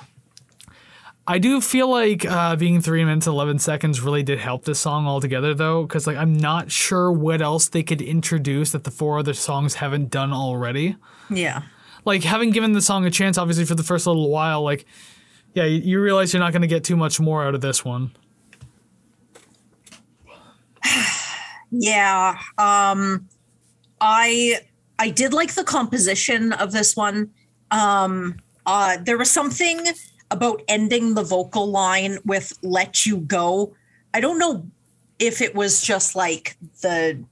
I 1.27 1.37
do 1.37 1.61
feel 1.61 1.87
like 1.87 2.25
uh, 2.25 2.55
being 2.55 2.81
three 2.81 3.05
minutes 3.05 3.27
eleven 3.27 3.59
seconds 3.59 4.01
really 4.01 4.23
did 4.23 4.39
help 4.39 4.65
this 4.65 4.79
song 4.79 5.05
altogether, 5.05 5.53
though, 5.53 5.83
because 5.83 6.07
like 6.07 6.17
I'm 6.17 6.33
not 6.33 6.71
sure 6.71 7.11
what 7.11 7.41
else 7.41 7.69
they 7.69 7.83
could 7.83 8.01
introduce 8.01 8.71
that 8.71 8.83
the 8.83 8.91
four 8.91 9.19
other 9.19 9.33
songs 9.33 9.75
haven't 9.75 10.09
done 10.09 10.33
already. 10.33 10.95
Yeah. 11.29 11.61
Like 12.05 12.23
having 12.23 12.49
given 12.49 12.71
the 12.73 12.81
song 12.81 13.05
a 13.05 13.11
chance, 13.11 13.37
obviously 13.37 13.65
for 13.65 13.75
the 13.75 13.83
first 13.83 14.07
little 14.07 14.29
while, 14.29 14.63
like 14.63 14.85
yeah, 15.53 15.65
you, 15.65 15.79
you 15.79 16.01
realize 16.01 16.33
you're 16.33 16.39
not 16.41 16.53
going 16.53 16.61
to 16.61 16.67
get 16.67 16.83
too 16.83 16.95
much 16.95 17.19
more 17.19 17.45
out 17.45 17.55
of 17.55 17.61
this 17.61 17.83
one. 17.85 18.11
Yeah. 21.73 22.37
Um 22.57 23.29
I 24.01 24.59
I 24.99 25.09
did 25.09 25.31
like 25.31 25.53
the 25.53 25.63
composition 25.63 26.51
of 26.51 26.73
this 26.73 26.97
one. 26.97 27.31
Um 27.71 28.35
uh 28.65 28.97
there 29.01 29.17
was 29.17 29.31
something 29.31 29.87
about 30.31 30.63
ending 30.67 31.13
the 31.13 31.23
vocal 31.23 31.69
line 31.69 32.17
with 32.25 32.53
let 32.63 33.05
you 33.05 33.17
go. 33.17 33.75
I 34.13 34.21
don't 34.21 34.39
know 34.39 34.65
if 35.19 35.41
it 35.41 35.53
was 35.53 35.81
just 35.81 36.15
like 36.15 36.57
the 36.81 37.23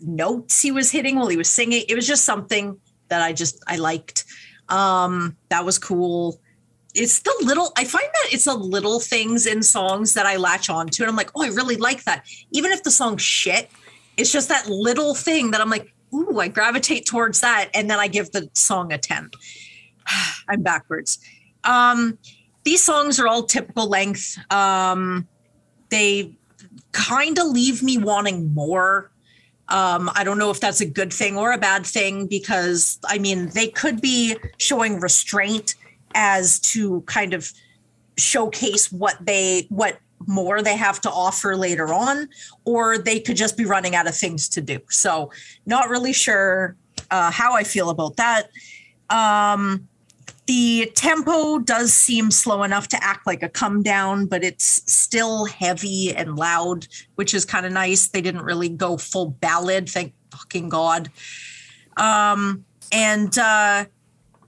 notes 0.00 0.60
he 0.60 0.72
was 0.72 0.90
hitting 0.90 1.16
while 1.16 1.28
he 1.28 1.36
was 1.36 1.48
singing. 1.48 1.84
It 1.88 1.94
was 1.94 2.06
just 2.06 2.24
something 2.24 2.78
that 3.08 3.22
I 3.22 3.32
just 3.32 3.62
I 3.68 3.76
liked. 3.76 4.24
Um 4.70 5.36
that 5.50 5.64
was 5.64 5.78
cool. 5.78 6.40
It's 6.94 7.20
the 7.20 7.34
little 7.42 7.72
I 7.76 7.84
find 7.84 8.06
that 8.06 8.32
it's 8.32 8.44
the 8.46 8.54
little 8.54 9.00
things 9.00 9.46
in 9.46 9.62
songs 9.62 10.14
that 10.14 10.26
I 10.26 10.36
latch 10.36 10.70
on 10.70 10.88
to 10.88 11.02
and 11.02 11.10
I'm 11.10 11.16
like, 11.16 11.30
"Oh, 11.34 11.44
I 11.44 11.48
really 11.48 11.76
like 11.76 12.04
that." 12.04 12.24
Even 12.52 12.72
if 12.72 12.82
the 12.82 12.90
song's 12.90 13.22
shit, 13.22 13.70
it's 14.16 14.32
just 14.32 14.48
that 14.48 14.68
little 14.68 15.14
thing 15.14 15.50
that 15.50 15.60
I'm 15.60 15.70
like, 15.70 15.92
"Ooh, 16.14 16.38
I 16.40 16.48
gravitate 16.48 17.04
towards 17.06 17.40
that." 17.40 17.68
And 17.74 17.90
then 17.90 17.98
I 17.98 18.08
give 18.08 18.30
the 18.32 18.48
song 18.54 18.92
a 18.92 18.98
10. 18.98 19.30
I'm 20.48 20.62
backwards. 20.62 21.18
Um 21.64 22.18
these 22.64 22.82
songs 22.82 23.20
are 23.20 23.28
all 23.28 23.42
typical 23.42 23.88
length. 23.88 24.38
Um 24.50 25.28
they 25.90 26.36
kind 26.92 27.38
of 27.38 27.46
leave 27.48 27.82
me 27.82 27.98
wanting 27.98 28.52
more. 28.54 29.10
Um, 29.68 30.10
I 30.14 30.24
don't 30.24 30.38
know 30.38 30.50
if 30.50 30.60
that's 30.60 30.80
a 30.80 30.86
good 30.86 31.12
thing 31.12 31.36
or 31.36 31.52
a 31.52 31.58
bad 31.58 31.86
thing 31.86 32.26
because 32.26 32.98
I 33.06 33.18
mean 33.18 33.48
they 33.50 33.68
could 33.68 34.00
be 34.00 34.36
showing 34.58 35.00
restraint 35.00 35.74
as 36.14 36.60
to 36.60 37.00
kind 37.02 37.34
of 37.34 37.50
showcase 38.16 38.92
what 38.92 39.16
they 39.20 39.66
what 39.70 39.98
more 40.26 40.62
they 40.62 40.76
have 40.76 41.00
to 41.02 41.10
offer 41.10 41.56
later 41.56 41.92
on, 41.92 42.28
or 42.64 42.98
they 42.98 43.20
could 43.20 43.36
just 43.36 43.56
be 43.56 43.64
running 43.64 43.94
out 43.94 44.06
of 44.06 44.16
things 44.16 44.48
to 44.50 44.60
do. 44.60 44.78
So 44.88 45.30
not 45.66 45.88
really 45.88 46.12
sure 46.12 46.76
uh, 47.10 47.30
how 47.30 47.54
I 47.54 47.64
feel 47.64 47.90
about 47.90 48.16
that. 48.16 48.50
Um, 49.10 49.88
the 50.46 50.90
tempo 50.94 51.58
does 51.58 51.94
seem 51.94 52.30
slow 52.30 52.62
enough 52.62 52.88
to 52.88 53.02
act 53.02 53.26
like 53.26 53.42
a 53.42 53.48
come 53.48 53.82
down, 53.82 54.26
but 54.26 54.44
it's 54.44 54.82
still 54.92 55.46
heavy 55.46 56.14
and 56.14 56.36
loud, 56.36 56.86
which 57.14 57.32
is 57.32 57.44
kind 57.44 57.64
of 57.64 57.72
nice. 57.72 58.08
They 58.08 58.20
didn't 58.20 58.42
really 58.42 58.68
go 58.68 58.98
full 58.98 59.30
ballad, 59.30 59.88
thank 59.88 60.12
fucking 60.30 60.68
God. 60.68 61.10
Um, 61.96 62.64
and 62.92 63.36
uh, 63.38 63.86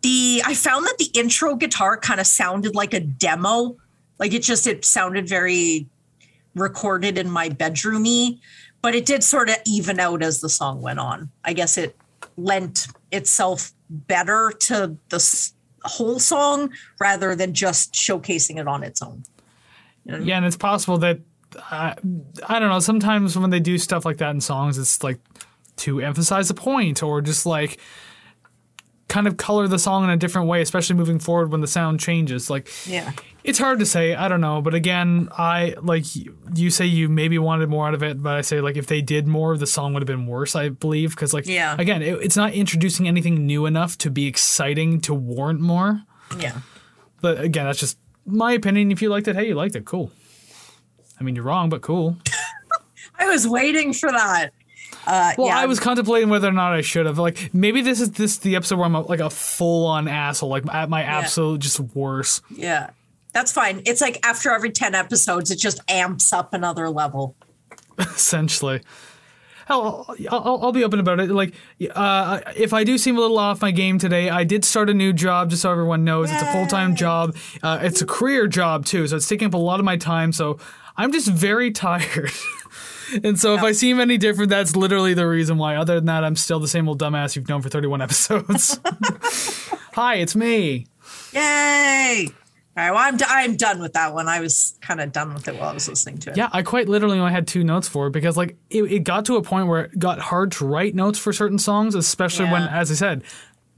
the 0.03 0.43
I 0.45 0.55
found 0.55 0.87
that 0.87 0.99
the 0.99 1.11
intro 1.15 1.55
guitar 1.55 1.97
kind 1.97 2.21
of 2.21 2.27
sounded 2.27 2.75
like 2.75 2.93
a 2.93 3.01
demo. 3.01 3.77
Like 4.19 4.35
it 4.35 4.43
just 4.43 4.67
it 4.67 4.85
sounded 4.85 5.29
very 5.29 5.87
recorded 6.55 7.17
in 7.17 7.31
my 7.31 7.49
bedroomy, 7.49 8.41
but 8.83 8.95
it 8.95 9.07
did 9.07 9.25
sort 9.25 9.49
of 9.49 9.57
even 9.67 9.99
out 9.99 10.23
as 10.23 10.41
the 10.41 10.49
song 10.49 10.83
went 10.83 10.99
on. 10.99 11.31
I 11.45 11.55
guess 11.55 11.79
it 11.79 11.97
lent 12.37 12.89
itself 13.13 13.73
better 13.89 14.53
to 14.61 14.97
the 15.09 15.21
whole 15.87 16.19
song 16.19 16.71
rather 17.01 17.35
than 17.35 17.55
just 17.55 17.95
showcasing 17.95 18.59
it 18.59 18.69
on 18.69 18.83
its 18.83 19.03
own. 19.03 19.25
Yeah, 20.05 20.37
and 20.37 20.47
it's 20.47 20.57
possible 20.57 20.99
that 20.99 21.21
uh, 21.71 21.95
I 22.49 22.59
don't 22.59 22.69
know. 22.69 22.79
Sometimes 22.79 23.37
when 23.37 23.51
they 23.51 23.61
do 23.61 23.79
stuff 23.79 24.05
like 24.05 24.19
that 24.19 24.31
in 24.31 24.41
songs, 24.41 24.79
it's 24.79 25.03
like 25.03 25.19
to 25.77 26.01
emphasize 26.01 26.49
a 26.51 26.55
point 26.55 27.03
or 27.03 27.21
just 27.21 27.47
like 27.47 27.79
kind 29.09 29.27
of 29.29 29.37
color 29.37 29.69
the 29.69 29.79
song 29.79 30.03
in 30.05 30.11
a 30.11 30.17
different 30.17 30.49
way, 30.49 30.61
especially 30.61 30.97
moving 30.97 31.19
forward 31.19 31.53
when 31.53 31.61
the 31.61 31.67
sound 31.67 32.01
changes. 32.01 32.51
Like 32.51 32.69
Yeah. 32.87 33.13
it's 33.45 33.59
hard 33.59 33.79
to 33.79 33.87
say. 33.87 34.15
I 34.15 34.27
don't 34.29 34.41
know, 34.41 34.61
but 34.61 34.75
again, 34.75 35.29
I 35.39 35.75
like 35.81 36.05
you, 36.17 36.71
say 36.71 36.87
you 36.87 37.09
maybe 37.09 37.39
wanted 37.39 37.69
more 37.69 37.87
out 37.87 37.95
of 37.95 38.03
it, 38.03 38.21
but 38.23 38.35
I 38.35 38.41
say 38.41 38.61
like 38.61 38.77
if 38.77 38.89
they 38.89 39.03
did 39.03 39.27
more, 39.29 39.57
the 39.57 39.67
song 39.67 39.93
would 39.95 40.03
have 40.03 40.09
been 40.09 40.27
worse. 40.27 40.57
I 40.57 40.71
believe 40.71 41.11
because 41.11 41.33
like 41.33 41.47
Yeah. 41.47 41.77
again, 41.79 42.03
it, 42.03 42.19
it's 42.23 42.37
not 42.37 42.53
introducing 42.53 43.07
anything 43.07 43.47
new 43.47 43.65
enough 43.67 43.97
to 43.99 44.11
be 44.11 44.27
exciting 44.27 45.01
to 45.03 45.15
warrant 45.15 45.61
more. 45.61 46.03
Yeah. 46.39 46.61
But 47.21 47.41
again, 47.41 47.65
that's 47.67 47.79
just 47.81 47.99
my 48.27 48.53
opinion. 48.53 48.91
If 48.91 49.01
you 49.03 49.09
liked 49.09 49.29
it, 49.29 49.37
hey, 49.37 49.47
you 49.49 49.55
liked 49.55 49.77
it, 49.77 49.85
cool. 49.85 50.11
I 51.21 51.23
mean, 51.23 51.37
you're 51.37 51.45
wrong, 51.45 51.69
but 51.71 51.81
cool. 51.81 52.19
I 53.19 53.27
was 53.27 53.47
waiting 53.49 53.93
for 53.95 54.11
that. 54.11 54.53
Uh, 55.07 55.33
Well, 55.39 55.47
yeah, 55.49 55.59
I 55.59 55.67
was 55.67 55.79
contemplating 55.81 56.29
whether 56.29 56.49
or 56.49 56.53
not 56.53 56.73
I 56.73 56.81
should 56.81 57.07
have. 57.07 57.19
Like, 57.19 57.55
maybe 57.55 57.81
this 57.81 58.01
is 58.01 58.13
this 58.13 58.39
the 58.39 58.57
episode 58.57 58.77
where 58.77 58.87
I'm 58.87 58.95
a, 58.95 59.03
like 59.03 59.21
a 59.21 59.31
full 59.31 59.87
on 59.87 60.09
asshole, 60.09 60.49
like 60.49 60.65
at 60.73 60.89
my 60.89 61.03
absolute 61.03 61.61
just 61.61 61.81
worst. 61.81 62.43
Yeah. 62.51 62.91
That's 63.33 63.53
fine. 63.53 63.83
It's 63.85 64.01
like 64.01 64.19
after 64.27 64.51
every 64.51 64.71
10 64.71 64.95
episodes, 64.95 65.51
it 65.51 65.57
just 65.57 65.81
amps 65.91 66.33
up 66.33 66.55
another 66.55 66.89
level. 66.89 67.37
essentially. 67.99 68.81
Hell, 69.67 70.07
I'll, 70.31 70.43
I'll, 70.43 70.59
I'll 70.65 70.73
be 70.73 70.85
open 70.85 71.01
about 71.01 71.19
it. 71.19 71.29
Like, 71.31 71.53
uh, 71.91 72.41
if 72.57 72.73
I 72.73 72.85
do 72.85 72.97
seem 72.99 73.17
a 73.19 73.21
little 73.21 73.39
off 73.39 73.61
my 73.61 73.73
game 73.73 73.99
today, 73.99 74.31
I 74.31 74.45
did 74.45 74.65
start 74.65 74.89
a 74.89 74.95
new 74.95 75.13
job, 75.13 75.51
just 75.51 75.63
so 75.63 75.73
everyone 75.73 76.05
knows. 76.05 76.31
It's 76.31 76.41
a 76.41 76.47
full 76.53 76.67
time 76.67 76.95
job. 76.95 77.37
Uh, 77.63 77.81
it's 77.83 78.01
a 78.01 78.07
career 78.07 78.47
job, 78.47 78.87
too, 78.87 79.07
so 79.09 79.17
it's 79.17 79.29
taking 79.29 79.49
up 79.49 79.55
a 79.55 79.59
lot 79.59 79.81
of 79.81 79.85
my 79.85 79.97
time. 79.97 80.33
So 80.33 80.59
I'm 80.97 81.11
just 81.13 81.29
very 81.29 81.71
tired. 81.73 82.31
And 83.23 83.39
so 83.39 83.55
if 83.55 83.63
I 83.63 83.73
seem 83.73 84.01
any 84.01 84.19
different, 84.19 84.51
that's 84.51 84.75
literally 84.77 85.15
the 85.15 85.27
reason 85.27 85.59
why. 85.59 85.77
Other 85.77 85.95
than 85.97 86.07
that, 86.07 86.25
I'm 86.25 86.37
still 86.37 86.61
the 86.61 86.69
same 86.69 86.89
old 86.89 87.01
dumbass 87.01 87.37
you've 87.37 87.49
known 87.49 87.63
for 87.63 87.69
31 87.69 88.01
episodes. 88.03 88.81
Hi, 89.95 90.17
it's 90.17 90.35
me. 90.37 90.87
Yay! 91.33 92.29
All 92.77 92.85
right, 92.85 92.91
well, 92.91 93.01
I'm, 93.01 93.17
d- 93.17 93.25
I'm 93.27 93.57
done 93.57 93.81
with 93.81 93.95
that 93.95 94.13
one. 94.13 94.29
I 94.29 94.41
was 94.41 94.77
kind 94.83 95.01
of 95.01 95.11
done 95.11 95.33
with 95.33 95.49
it 95.49 95.55
while 95.59 95.71
I 95.71 95.73
was 95.73 95.89
listening 95.89 96.19
to 96.19 96.31
it. 96.31 96.37
Yeah, 96.37 96.51
I 96.53 96.63
quite 96.63 96.89
literally 96.89 97.19
only 97.19 97.33
had 97.33 97.47
two 97.47 97.65
notes 97.65 97.89
for 97.89 98.09
it 98.09 98.11
because 98.11 98.37
like 98.37 98.57
it, 98.69 98.83
it 98.83 98.99
got 99.05 99.25
to 99.27 99.37
a 99.37 99.43
point 99.43 99.69
where 99.69 99.85
it 99.85 99.99
got 99.99 100.19
hard 100.19 100.53
to 100.53 100.67
write 100.67 100.95
notes 100.95 101.19
for 101.19 101.33
certain 101.33 101.59
songs, 101.59 101.95
especially 101.95 102.51
when, 102.51 102.63
Yeah. 102.63 102.79
as 102.79 102.91
I 102.91 102.95
said, 102.95 103.25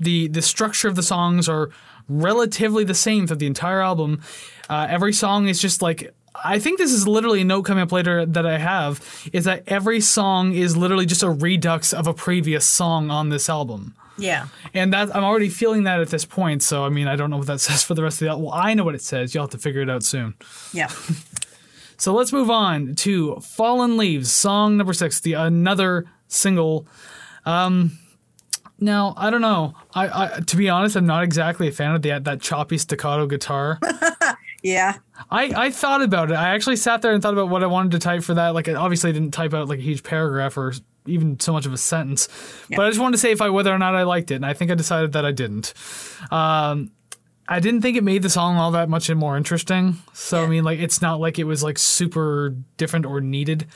the 0.01 0.27
the 0.29 0.43
structure 0.43 0.89
of 0.89 0.97
the 0.97 1.03
songs 1.05 1.49
are 1.49 1.71
relatively 2.09 2.83
the 2.85 2.95
same 2.95 3.27
for 3.29 3.37
the 3.37 3.47
entire 3.47 3.81
album. 3.81 4.21
Uh, 4.69 4.87
every 4.91 5.13
song 5.13 5.47
is 5.49 5.61
just 5.61 5.81
like 5.83 6.13
I 6.45 6.59
think 6.59 6.79
this 6.79 6.93
is 6.93 7.07
literally 7.07 7.43
a 7.43 7.45
note 7.45 7.63
coming 7.63 7.83
up 7.83 7.93
later 7.93 8.25
that 8.27 8.47
I 8.47 8.59
have 8.59 9.31
is 9.33 9.45
that 9.45 9.65
every 9.67 10.01
song 10.01 10.53
is 10.53 10.77
literally 10.77 11.07
just 11.07 11.23
a 11.23 11.31
redux 11.31 11.93
of 11.93 12.07
a 12.07 12.15
previous 12.15 12.65
song 12.65 13.11
on 13.11 13.29
this 13.29 13.49
album. 13.49 13.95
Yeah. 14.17 14.49
And 14.75 14.93
that 14.93 15.15
I'm 15.15 15.25
already 15.25 15.49
feeling 15.49 15.85
that 15.85 16.01
at 16.01 16.09
this 16.09 16.25
point. 16.25 16.63
So 16.63 16.85
I 16.85 16.89
mean, 16.89 17.07
I 17.07 17.17
don't 17.17 17.31
know 17.31 17.39
what 17.39 17.47
that 17.47 17.61
says 17.69 17.85
for 17.85 17.95
the 17.95 18.03
rest 18.03 18.17
of 18.17 18.27
the 18.27 18.31
album. 18.31 18.47
Well, 18.47 18.55
I 18.55 18.75
know 18.75 18.85
what 18.85 18.95
it 18.95 19.03
says. 19.03 19.35
You'll 19.35 19.45
have 19.45 19.51
to 19.51 19.59
figure 19.59 19.83
it 19.83 19.91
out 19.91 20.03
soon. 20.03 20.35
Yeah. 20.73 20.91
So 22.01 22.15
let's 22.15 22.33
move 22.33 22.49
on 22.49 22.95
to 22.95 23.41
Fallen 23.41 23.97
Leaves, 23.97 24.31
song 24.31 24.77
number 24.77 24.93
six, 24.93 25.19
the 25.19 25.33
another 25.33 26.05
single. 26.29 26.87
Um, 27.45 27.99
now 28.79 29.15
I 29.17 29.31
don't 29.31 29.41
know. 29.41 29.75
I, 29.97 30.37
I 30.37 30.41
to 30.41 30.57
be 30.57 30.69
honest, 30.69 30.95
I'm 30.95 31.07
not 31.07 31.25
exactly 31.25 31.67
a 31.67 31.73
fan 31.73 31.97
of 31.97 32.03
the, 32.03 32.21
that 32.21 32.41
choppy 32.41 32.79
staccato 32.79 33.27
guitar. 33.27 33.81
Yeah. 34.63 34.97
I, 35.31 35.67
I 35.67 35.71
thought 35.71 36.03
about 36.03 36.31
it. 36.31 36.35
I 36.35 36.51
actually 36.55 36.77
sat 36.77 37.03
there 37.03 37.13
and 37.13 37.23
thought 37.23 37.33
about 37.33 37.49
what 37.49 37.63
I 37.63 37.67
wanted 37.67 37.93
to 37.93 37.99
type 37.99 38.23
for 38.23 38.35
that. 38.35 38.55
Like, 38.55 38.69
I 38.69 38.75
obviously 38.75 39.13
didn't 39.13 39.33
type 39.33 39.53
out 39.55 39.69
like 39.69 39.79
a 39.79 39.83
huge 39.83 40.03
paragraph 40.03 40.57
or 40.57 40.73
even 41.07 41.41
so 41.41 41.53
much 41.53 41.67
of 41.67 41.73
a 41.73 41.79
sentence, 41.79 42.29
but 42.69 42.85
I 42.85 42.89
just 42.89 43.01
wanted 43.01 43.13
to 43.13 43.19
say 43.19 43.33
if 43.33 43.41
I 43.41 43.49
whether 43.49 43.73
or 43.73 43.79
not 43.79 43.95
I 43.95 44.03
liked 44.03 44.31
it, 44.31 44.37
and 44.37 44.47
I 44.47 44.53
think 44.53 44.71
I 44.71 44.75
decided 44.75 45.13
that 45.13 45.25
I 45.25 45.33
didn't. 45.33 45.73
Um, 46.31 46.91
I 47.49 47.61
didn't 47.61 47.81
think 47.81 47.97
it 47.97 48.05
made 48.05 48.23
the 48.23 48.29
song 48.31 48.57
all 48.57 48.73
that 48.73 48.91
much 48.91 49.11
more 49.11 49.37
interesting. 49.37 49.97
So 50.13 50.45
I 50.45 50.47
mean, 50.47 50.65
like, 50.65 50.81
it's 50.81 51.01
not 51.01 51.19
like 51.19 51.39
it 51.39 51.45
was 51.45 51.63
like 51.63 51.79
super 51.79 52.55
different 52.77 53.07
or 53.07 53.21
needed. 53.21 53.67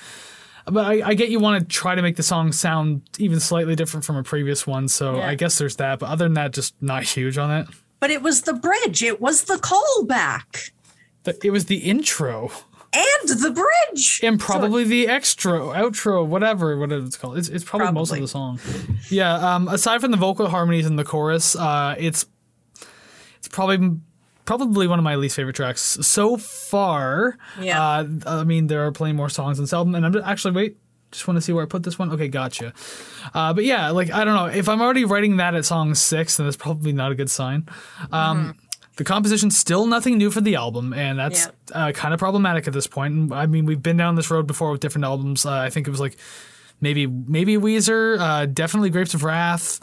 But 0.66 0.84
I, 0.84 1.08
I 1.08 1.14
get 1.14 1.30
you 1.30 1.40
want 1.40 1.60
to 1.60 1.66
try 1.74 1.94
to 1.94 2.02
make 2.02 2.16
the 2.16 2.22
song 2.22 2.52
sound 2.52 3.02
even 3.18 3.40
slightly 3.40 3.74
different 3.74 4.04
from 4.04 4.16
a 4.16 4.22
previous 4.22 4.66
one. 4.66 4.88
So 4.88 5.16
Yeah. 5.16 5.26
I 5.28 5.34
guess 5.34 5.58
there's 5.58 5.76
that. 5.76 5.98
But 5.98 6.10
other 6.10 6.24
than 6.26 6.34
that, 6.34 6.52
just 6.52 6.74
not 6.80 7.02
huge 7.02 7.36
on 7.38 7.50
it. 7.50 7.66
But 7.98 8.10
it 8.10 8.22
was 8.22 8.42
the 8.42 8.52
bridge. 8.52 9.02
It 9.02 9.20
was 9.20 9.44
the 9.44 9.54
callback 9.56 10.70
The- 11.24 11.38
It 11.46 11.50
was 11.50 11.66
the 11.66 11.78
intro. 11.78 12.50
and 12.94 13.28
the 13.40 13.50
bridge. 13.50 14.20
and 14.22 14.38
probably 14.38 14.84
the 14.84 15.08
extra 15.08 15.52
outro 15.60 16.26
whatever 16.26 16.76
whatever 16.76 17.04
it's 17.06 17.16
called. 17.16 17.38
It's, 17.38 17.48
it's 17.48 17.64
probably, 17.64 17.90
most 17.92 18.12
of 18.12 18.20
the 18.20 18.28
song. 18.28 18.58
Yeah 19.08 19.32
um, 19.54 19.66
aside 19.68 20.00
from 20.02 20.10
the 20.10 20.18
vocal 20.18 20.48
harmonies 20.48 20.84
and 20.86 20.98
the 20.98 21.04
chorus 21.04 21.56
uh, 21.56 21.94
it's 21.98 22.26
it's 23.38 23.48
probably 23.48 23.98
probably 24.44 24.86
one 24.86 24.98
of 24.98 25.04
my 25.04 25.14
least 25.14 25.36
favorite 25.36 25.56
tracks 25.56 25.80
so 25.80 26.36
far. 26.36 27.38
Yeah. 27.60 27.80
uh, 27.82 28.06
i 28.26 28.44
mean 28.44 28.66
there 28.66 28.84
are 28.86 28.92
plenty 28.92 29.14
more 29.14 29.28
songs 29.30 29.58
on 29.58 29.62
this 29.64 29.72
album 29.72 29.94
and 29.94 30.04
i'm 30.04 30.12
just, 30.12 30.26
actually 30.26 30.52
wait 30.54 30.76
just 31.12 31.26
want 31.28 31.36
to 31.36 31.40
see 31.42 31.52
where 31.52 31.62
i 31.62 31.66
put 31.66 31.82
this 31.84 31.98
one? 31.98 32.10
Okay 32.10 32.28
gotcha. 32.28 32.72
Uh, 33.34 33.54
but 33.54 33.64
yeah 33.64 33.88
like 33.90 34.10
i 34.12 34.22
don't 34.24 34.34
know. 34.34 34.46
If 34.46 34.68
i'm 34.68 34.82
already 34.82 35.04
writing 35.06 35.38
that 35.38 35.54
at 35.54 35.64
song 35.64 35.94
six 35.94 36.36
then 36.36 36.44
that's 36.46 36.56
probably 36.58 36.92
not 36.92 37.10
a 37.12 37.14
good 37.14 37.30
sign. 37.30 37.66
Um, 38.10 38.54
the 38.96 39.04
composition's 39.04 39.58
still 39.58 39.86
nothing 39.86 40.18
new 40.18 40.30
for 40.30 40.40
the 40.40 40.54
album, 40.54 40.92
and 40.92 41.18
that's 41.18 41.48
uh, 41.72 41.92
kind 41.92 42.12
of 42.12 42.20
problematic 42.20 42.66
at 42.66 42.72
this 42.72 42.86
point. 42.86 43.14
And, 43.14 43.32
I 43.32 43.46
mean, 43.46 43.64
we've 43.64 43.82
been 43.82 43.96
down 43.96 44.16
this 44.16 44.30
road 44.30 44.46
before 44.46 44.70
with 44.70 44.80
different 44.80 45.04
albums. 45.04 45.46
Uh, 45.46 45.52
I 45.52 45.70
think 45.70 45.86
it 45.86 45.90
was 45.90 46.00
like 46.00 46.16
maybe 46.80 47.06
maybe 47.06 47.56
Weezer, 47.56 48.18
uh, 48.18 48.46
definitely 48.46 48.90
Grapes 48.90 49.14
of 49.14 49.24
Wrath. 49.24 49.80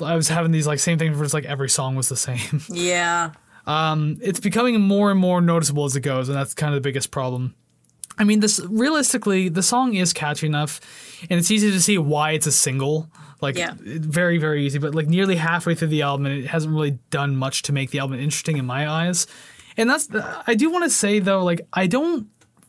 I 0.00 0.16
was 0.16 0.28
having 0.28 0.50
these 0.50 0.66
like 0.66 0.80
same 0.80 0.98
things 0.98 1.16
where 1.16 1.24
it's 1.24 1.34
like 1.34 1.44
every 1.44 1.68
song 1.68 1.94
was 1.94 2.08
the 2.08 2.16
same. 2.16 2.62
yeah. 2.68 3.32
it's 4.20 4.40
becoming 4.40 4.80
more 4.80 5.10
and 5.10 5.20
more 5.20 5.40
noticeable 5.40 5.84
as 5.84 5.94
it 5.94 6.00
goes, 6.00 6.28
and 6.28 6.36
that's 6.36 6.54
kind 6.54 6.74
of 6.74 6.82
the 6.82 6.86
biggest 6.86 7.10
problem. 7.10 7.54
I 8.18 8.24
mean, 8.24 8.40
this 8.40 8.60
realistically, 8.68 9.48
the 9.48 9.62
song 9.62 9.94
is 9.94 10.12
catchy 10.12 10.46
enough, 10.46 10.80
and 11.30 11.38
it's 11.38 11.50
easy 11.50 11.70
to 11.70 11.80
see 11.80 11.98
why 11.98 12.32
it's 12.32 12.46
a 12.46 12.52
single. 12.52 13.08
Like, 13.44 13.56
Yeah. 13.56 13.74
very, 13.80 14.38
very 14.38 14.66
easy. 14.66 14.78
But 14.78 14.94
like 14.94 15.06
nearly 15.06 15.36
halfway 15.36 15.74
through 15.76 15.88
the 15.88 16.02
album, 16.02 16.26
and 16.26 16.34
it 16.42 16.46
hasn't 16.48 16.72
really 16.74 16.98
done 17.10 17.36
much 17.36 17.62
to 17.62 17.72
make 17.72 17.90
the 17.90 18.00
album 18.00 18.18
interesting 18.18 18.56
in 18.56 18.66
my 18.66 18.88
eyes. 18.88 19.26
And 19.76 19.88
that's, 19.90 20.08
I 20.46 20.54
do 20.54 20.70
want 20.70 20.84
to 20.84 20.90
say 20.90 21.18
though, 21.20 21.44
like, 21.44 21.60
I 21.72 21.86
don't 21.86 22.26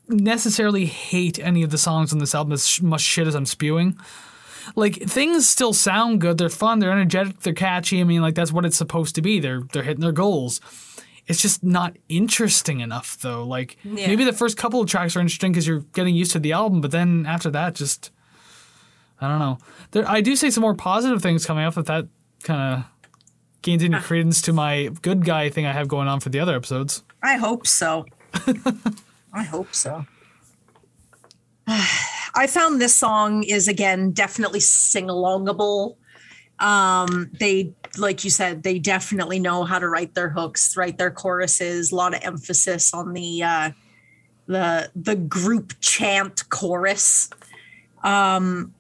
necessarily 0.07 0.85
hate 0.85 1.39
any 1.39 1.63
of 1.63 1.71
the 1.71 1.77
songs 1.77 2.13
on 2.13 2.19
this 2.19 2.35
album 2.35 2.53
as 2.53 2.81
much 2.81 3.01
shit 3.01 3.27
as 3.27 3.35
I'm 3.35 3.45
spewing. 3.45 3.97
Like 4.75 4.95
things 5.03 5.47
still 5.47 5.73
sound 5.73 6.21
good. 6.21 6.37
They're 6.37 6.49
fun. 6.49 6.79
They're 6.79 6.91
energetic. 6.91 7.39
They're 7.41 7.53
catchy. 7.53 8.01
I 8.01 8.03
mean, 8.03 8.21
like 8.21 8.35
that's 8.35 8.51
what 8.51 8.65
it's 8.65 8.77
supposed 8.77 9.15
to 9.15 9.21
be. 9.21 9.39
They're 9.39 9.61
they're 9.71 9.83
hitting 9.83 10.01
their 10.01 10.11
goals. 10.11 10.59
It's 11.27 11.41
just 11.41 11.63
not 11.63 11.95
interesting 12.09 12.79
enough, 12.81 13.17
though. 13.21 13.43
Like 13.45 13.77
Yeah. 13.83 14.07
maybe 14.07 14.23
the 14.23 14.33
first 14.33 14.57
couple 14.57 14.81
of 14.81 14.87
tracks 14.89 15.15
are 15.15 15.19
interesting 15.21 15.51
because 15.51 15.67
you're 15.67 15.85
getting 15.93 16.15
used 16.15 16.31
to 16.33 16.39
the 16.39 16.51
album, 16.53 16.81
but 16.81 16.91
then 16.91 17.25
after 17.27 17.49
that, 17.51 17.75
just 17.75 18.11
I 19.21 19.27
don't 19.27 19.39
know. 19.39 19.57
There, 19.91 20.07
I 20.09 20.21
do 20.21 20.35
say 20.35 20.49
some 20.49 20.61
more 20.61 20.75
positive 20.75 21.21
things 21.21 21.45
coming 21.45 21.63
up 21.63 21.77
if 21.77 21.85
that 21.85 22.07
kind 22.43 22.73
of 22.73 22.85
gains 23.61 23.83
any 23.83 23.99
credence 23.99 24.41
to 24.43 24.53
my 24.53 24.89
good 25.01 25.25
guy 25.25 25.49
thing 25.49 25.65
I 25.65 25.73
have 25.73 25.87
going 25.87 26.07
on 26.07 26.19
for 26.19 26.29
the 26.29 26.39
other 26.39 26.55
episodes. 26.55 27.03
I 27.23 27.37
hope 27.37 27.65
so. 27.65 28.05
I 29.33 29.43
hope 29.43 29.73
so. 29.73 30.05
I 31.67 32.47
found 32.47 32.79
this 32.81 32.93
song 32.93 33.43
is 33.43 33.67
again 33.67 34.11
definitely 34.11 34.59
sing 34.59 35.07
alongable. 35.07 35.95
Um, 36.59 37.31
they, 37.39 37.73
like 37.97 38.23
you 38.23 38.29
said, 38.29 38.63
they 38.63 38.79
definitely 38.79 39.39
know 39.39 39.63
how 39.63 39.79
to 39.79 39.89
write 39.89 40.13
their 40.13 40.29
hooks, 40.29 40.77
write 40.77 40.97
their 40.97 41.11
choruses. 41.11 41.91
A 41.91 41.95
lot 41.95 42.13
of 42.13 42.21
emphasis 42.23 42.93
on 42.93 43.13
the 43.13 43.43
uh, 43.43 43.71
the 44.47 44.91
the 44.95 45.15
group 45.15 45.73
chant 45.79 46.47
chorus. 46.49 47.29
Um, 48.03 48.73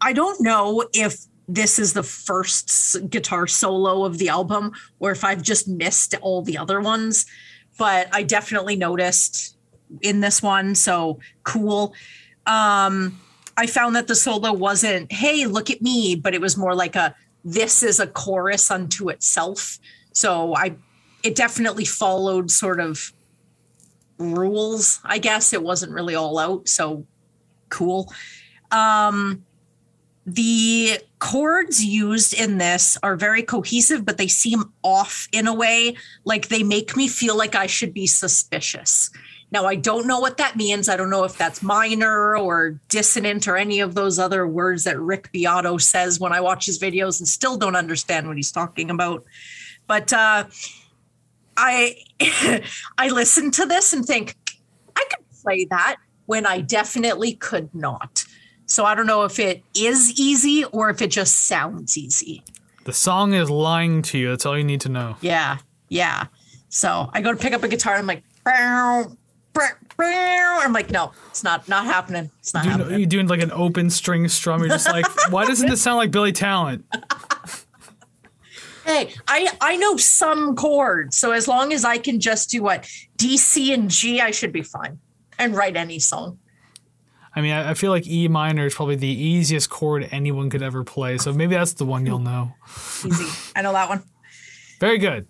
I 0.00 0.12
don't 0.12 0.40
know 0.40 0.84
if 0.92 1.16
this 1.48 1.78
is 1.78 1.92
the 1.92 2.02
first 2.02 2.96
guitar 3.08 3.46
solo 3.46 4.04
of 4.04 4.18
the 4.18 4.28
album 4.28 4.72
or 4.98 5.10
if 5.10 5.24
I've 5.24 5.42
just 5.42 5.68
missed 5.68 6.14
all 6.20 6.42
the 6.42 6.58
other 6.58 6.80
ones, 6.80 7.26
but 7.78 8.08
I 8.12 8.22
definitely 8.22 8.76
noticed 8.76 9.56
in 10.02 10.20
this 10.20 10.42
one. 10.42 10.74
So 10.74 11.20
cool. 11.44 11.94
Um, 12.46 13.20
I 13.56 13.66
found 13.66 13.96
that 13.96 14.06
the 14.06 14.14
solo 14.14 14.52
wasn't, 14.52 15.10
hey, 15.10 15.46
look 15.46 15.70
at 15.70 15.80
me, 15.80 16.14
but 16.14 16.34
it 16.34 16.40
was 16.40 16.56
more 16.56 16.74
like 16.74 16.96
a, 16.96 17.14
this 17.44 17.82
is 17.82 18.00
a 18.00 18.06
chorus 18.06 18.70
unto 18.70 19.08
itself. 19.08 19.78
So 20.12 20.54
I, 20.54 20.76
it 21.22 21.34
definitely 21.34 21.84
followed 21.84 22.50
sort 22.50 22.80
of 22.80 23.12
rules, 24.18 25.00
I 25.04 25.18
guess. 25.18 25.52
It 25.52 25.62
wasn't 25.62 25.92
really 25.92 26.14
all 26.14 26.38
out. 26.38 26.68
So 26.68 27.06
cool. 27.76 28.10
Um, 28.70 29.44
the 30.24 30.98
chords 31.18 31.84
used 31.84 32.34
in 32.34 32.58
this 32.58 32.98
are 33.02 33.16
very 33.16 33.42
cohesive, 33.42 34.04
but 34.04 34.16
they 34.16 34.26
seem 34.26 34.72
off 34.82 35.28
in 35.30 35.46
a 35.46 35.54
way. 35.54 35.96
Like 36.24 36.48
they 36.48 36.62
make 36.62 36.96
me 36.96 37.06
feel 37.06 37.36
like 37.36 37.54
I 37.54 37.66
should 37.66 37.92
be 37.92 38.06
suspicious. 38.06 39.10
Now, 39.52 39.66
I 39.66 39.76
don't 39.76 40.08
know 40.08 40.18
what 40.18 40.38
that 40.38 40.56
means. 40.56 40.88
I 40.88 40.96
don't 40.96 41.10
know 41.10 41.22
if 41.22 41.38
that's 41.38 41.62
minor 41.62 42.36
or 42.36 42.80
dissonant 42.88 43.46
or 43.46 43.56
any 43.56 43.78
of 43.78 43.94
those 43.94 44.18
other 44.18 44.46
words 44.46 44.82
that 44.84 44.98
Rick 44.98 45.30
Beato 45.32 45.76
says 45.76 46.18
when 46.18 46.32
I 46.32 46.40
watch 46.40 46.66
his 46.66 46.80
videos 46.80 47.20
and 47.20 47.28
still 47.28 47.56
don't 47.56 47.76
understand 47.76 48.26
what 48.26 48.36
he's 48.36 48.50
talking 48.50 48.90
about. 48.90 49.22
But 49.86 50.12
uh, 50.12 50.44
I 51.56 51.96
I 52.98 53.08
listen 53.08 53.52
to 53.52 53.66
this 53.66 53.92
and 53.92 54.04
think 54.04 54.34
I 54.96 55.04
could 55.10 55.24
play 55.42 55.66
that 55.66 55.98
when 56.26 56.46
I 56.46 56.60
definitely 56.60 57.34
could 57.34 57.74
not. 57.74 58.24
So 58.66 58.84
I 58.84 58.94
don't 58.94 59.06
know 59.06 59.22
if 59.24 59.38
it 59.38 59.62
is 59.74 60.12
easy 60.20 60.64
or 60.66 60.90
if 60.90 61.00
it 61.00 61.10
just 61.10 61.44
sounds 61.44 61.96
easy. 61.96 62.42
The 62.84 62.92
song 62.92 63.32
is 63.32 63.48
lying 63.50 64.02
to 64.02 64.18
you. 64.18 64.30
That's 64.30 64.44
all 64.46 64.56
you 64.58 64.64
need 64.64 64.80
to 64.82 64.88
know. 64.88 65.16
Yeah, 65.20 65.58
yeah. 65.88 66.26
So 66.68 67.10
I 67.12 67.20
go 67.20 67.32
to 67.32 67.38
pick 67.38 67.52
up 67.52 67.62
a 67.62 67.68
guitar. 67.68 67.94
I'm 67.96 68.06
like, 68.06 68.22
"Bow, 68.44 69.16
bow, 69.52 69.68
bow." 69.96 70.58
I'm 70.62 70.72
like, 70.72 70.90
no, 70.90 71.12
it's 71.30 71.42
not 71.44 71.68
not 71.68 71.84
happening. 71.84 72.30
It's 72.40 72.54
not 72.54 72.64
You 72.64 72.70
happening. 72.72 72.98
you're 73.00 73.08
doing 73.08 73.28
like 73.28 73.40
an 73.40 73.52
open 73.52 73.88
string 73.90 74.28
strum. 74.28 74.60
You're 74.60 74.68
just 74.68 74.88
like, 74.88 75.06
why 75.32 75.46
doesn't 75.46 75.68
this 75.68 75.80
sound 75.82 75.96
like 75.96 76.10
Billy 76.10 76.32
Talent? 76.32 76.84
Hey, 78.84 79.12
I 79.26 79.48
I 79.60 79.76
know 79.76 79.96
some 79.96 80.54
chords, 80.54 81.16
so 81.16 81.32
as 81.32 81.48
long 81.48 81.72
as 81.72 81.84
I 81.84 81.98
can 81.98 82.20
just 82.20 82.50
do 82.50 82.62
what 82.62 82.88
D, 83.16 83.36
C, 83.36 83.72
and 83.72 83.90
G, 83.90 84.20
I 84.20 84.30
should 84.30 84.52
be 84.52 84.62
fine 84.62 84.98
and 85.38 85.54
write 85.56 85.76
any 85.76 85.98
song. 85.98 86.38
I 87.34 87.42
mean, 87.42 87.52
I, 87.52 87.70
I 87.70 87.74
feel 87.74 87.90
like 87.90 88.06
E 88.06 88.28
minor 88.28 88.66
is 88.66 88.74
probably 88.74 88.96
the 88.96 89.06
easiest 89.06 89.68
chord 89.68 90.08
anyone 90.10 90.48
could 90.48 90.62
ever 90.62 90.84
play. 90.84 91.18
So 91.18 91.32
maybe 91.32 91.54
that's 91.54 91.74
the 91.74 91.84
one 91.84 92.06
you'll 92.06 92.18
know. 92.18 92.54
Easy. 93.04 93.26
I 93.54 93.62
know 93.62 93.72
that 93.72 93.88
one. 93.88 94.02
Very 94.80 94.98
good. 94.98 95.26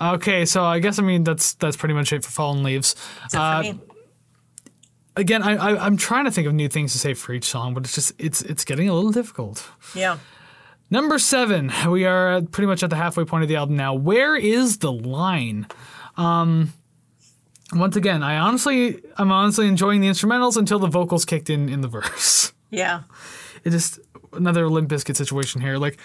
Okay, 0.00 0.44
so 0.44 0.64
I 0.64 0.80
guess 0.80 0.98
I 0.98 1.02
mean 1.02 1.22
that's 1.22 1.54
that's 1.54 1.76
pretty 1.76 1.94
much 1.94 2.12
it 2.12 2.24
for 2.24 2.30
Fallen 2.30 2.64
Leaves. 2.64 2.96
Uh, 3.32 3.74
again, 5.16 5.42
I, 5.42 5.54
I 5.54 5.86
I'm 5.86 5.96
trying 5.96 6.24
to 6.24 6.32
think 6.32 6.48
of 6.48 6.54
new 6.54 6.68
things 6.68 6.92
to 6.92 6.98
say 6.98 7.14
for 7.14 7.32
each 7.32 7.44
song, 7.44 7.72
but 7.72 7.84
it's 7.84 7.94
just 7.94 8.12
it's 8.18 8.42
it's 8.42 8.64
getting 8.64 8.88
a 8.88 8.94
little 8.94 9.12
difficult. 9.12 9.64
Yeah. 9.94 10.18
Number 10.90 11.18
seven, 11.18 11.72
we 11.88 12.04
are 12.04 12.42
pretty 12.42 12.66
much 12.66 12.82
at 12.82 12.90
the 12.90 12.96
halfway 12.96 13.24
point 13.24 13.44
of 13.44 13.48
the 13.48 13.56
album 13.56 13.76
now. 13.76 13.94
Where 13.94 14.36
is 14.36 14.78
the 14.78 14.92
line? 14.92 15.66
Um, 16.16 16.72
once 17.74 17.96
again, 17.96 18.22
I 18.22 18.36
honestly, 18.38 19.02
I'm 19.16 19.30
honestly 19.32 19.66
enjoying 19.66 20.00
the 20.00 20.08
instrumentals 20.08 20.56
until 20.56 20.78
the 20.78 20.88
vocals 20.88 21.24
kicked 21.24 21.50
in 21.50 21.68
in 21.68 21.80
the 21.80 21.88
verse. 21.88 22.52
Yeah. 22.74 23.02
It 23.64 23.70
just 23.70 24.00
another 24.32 24.66
Limp 24.66 24.88
Bizkit 24.88 25.14
situation 25.14 25.60
here. 25.60 25.76
Like, 25.76 25.98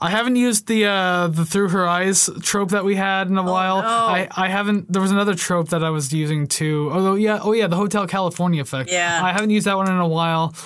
I 0.00 0.10
haven't 0.10 0.34
used 0.34 0.66
the 0.66 0.86
uh, 0.86 1.28
the 1.28 1.44
through 1.44 1.68
her 1.68 1.86
eyes 1.86 2.28
trope 2.40 2.70
that 2.70 2.84
we 2.84 2.96
had 2.96 3.28
in 3.28 3.38
a 3.38 3.42
while. 3.44 3.82
no. 3.82 3.88
I, 3.88 4.26
I 4.36 4.48
haven't. 4.48 4.92
There 4.92 5.00
was 5.00 5.12
another 5.12 5.36
trope 5.36 5.68
that 5.68 5.84
I 5.84 5.90
was 5.90 6.12
using 6.12 6.48
too. 6.48 6.90
Although 6.92 7.14
yeah, 7.14 7.38
oh 7.40 7.52
yeah, 7.52 7.68
the 7.68 7.76
Hotel 7.76 8.04
California 8.08 8.60
effect. 8.60 8.90
Yeah. 8.90 9.20
I 9.22 9.30
haven't 9.30 9.50
used 9.50 9.68
that 9.68 9.76
one 9.76 9.88
in 9.88 9.96
a 9.96 10.08
while. 10.08 10.56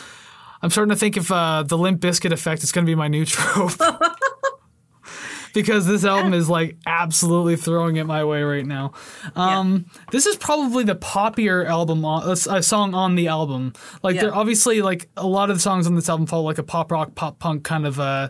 I'm 0.63 0.71
starting 0.71 0.89
to 0.89 0.97
think 0.97 1.19
if 1.19 1.31
uh, 1.31 1.65
the 1.65 1.77
Limp 1.77 2.01
Bizkit 2.01 2.33
effect 2.33 2.63
is 2.63 2.73
going 2.73 2.87
to 2.87 2.91
be 2.91 2.95
my 2.95 3.09
new 3.09 3.27
trope. 3.27 3.73
because 5.57 5.87
this 5.87 6.05
album 6.05 6.35
is 6.35 6.51
like 6.51 6.77
absolutely 6.87 7.57
throwing 7.57 7.97
it 7.97 8.05
my 8.05 8.23
way 8.25 8.43
right 8.43 8.67
now. 8.67 8.93
Um, 9.35 9.87
This 10.13 10.27
is 10.27 10.37
probably 10.37 10.85
the 10.85 10.95
poppier 10.97 11.67
album, 11.67 12.05
on, 12.05 12.31
a, 12.31 12.37
song 12.63 12.93
on 12.95 13.15
the 13.15 13.29
album. 13.29 13.73
Like, 14.03 14.17
Yeah. 14.17 14.23
they're 14.23 14.35
obviously 14.35 14.83
like 14.83 15.09
a 15.17 15.27
lot 15.27 15.49
of 15.49 15.57
the 15.57 15.61
songs 15.61 15.87
on 15.87 15.95
this 15.95 16.09
album 16.11 16.27
follow 16.27 16.43
like 16.45 16.59
a 16.59 16.63
pop 16.63 16.93
rock, 16.93 17.15
pop 17.15 17.39
punk 17.39 17.65
kind 17.65 17.87
of 17.87 17.99
uh, 17.99 18.29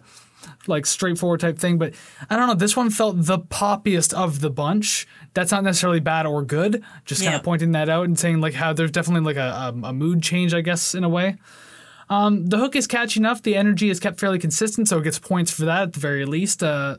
like 0.69 0.87
straightforward 0.87 1.41
type 1.41 1.59
thing. 1.59 1.79
But 1.79 1.95
I 2.31 2.37
don't 2.37 2.47
know, 2.47 2.55
this 2.55 2.77
one 2.77 2.91
felt 2.91 3.17
the 3.25 3.41
poppiest 3.41 4.15
of 4.15 4.39
the 4.41 4.51
bunch. 4.51 5.09
That's 5.35 5.51
not 5.51 5.65
necessarily 5.65 5.99
bad 6.01 6.27
or 6.27 6.43
good. 6.45 6.83
Just 7.05 7.23
kind 7.23 7.33
Yeah. 7.33 7.39
of 7.39 7.43
pointing 7.45 7.73
that 7.73 7.89
out 7.89 8.05
and 8.05 8.17
saying 8.17 8.41
like 8.41 8.55
how 8.55 8.73
there's 8.73 8.93
definitely 8.93 9.27
like 9.35 9.37
a, 9.37 9.75
a, 9.75 9.89
a 9.89 9.93
mood 9.93 10.23
change, 10.23 10.55
I 10.55 10.61
guess, 10.61 10.95
in 10.95 11.03
a 11.03 11.09
way. 11.09 11.37
Um, 12.09 12.47
the 12.47 12.59
hook 12.59 12.77
is 12.77 12.87
catchy 12.87 13.21
enough. 13.21 13.43
The 13.43 13.57
energy 13.57 13.91
is 13.91 13.99
kept 13.99 14.21
fairly 14.21 14.39
consistent, 14.39 14.89
so 14.89 14.99
it 14.99 15.05
gets 15.05 15.19
points 15.19 15.51
for 15.51 15.65
that 15.65 15.83
at 15.83 15.93
the 15.95 16.01
very 16.01 16.25
least. 16.25 16.63
Uh, 16.63 16.99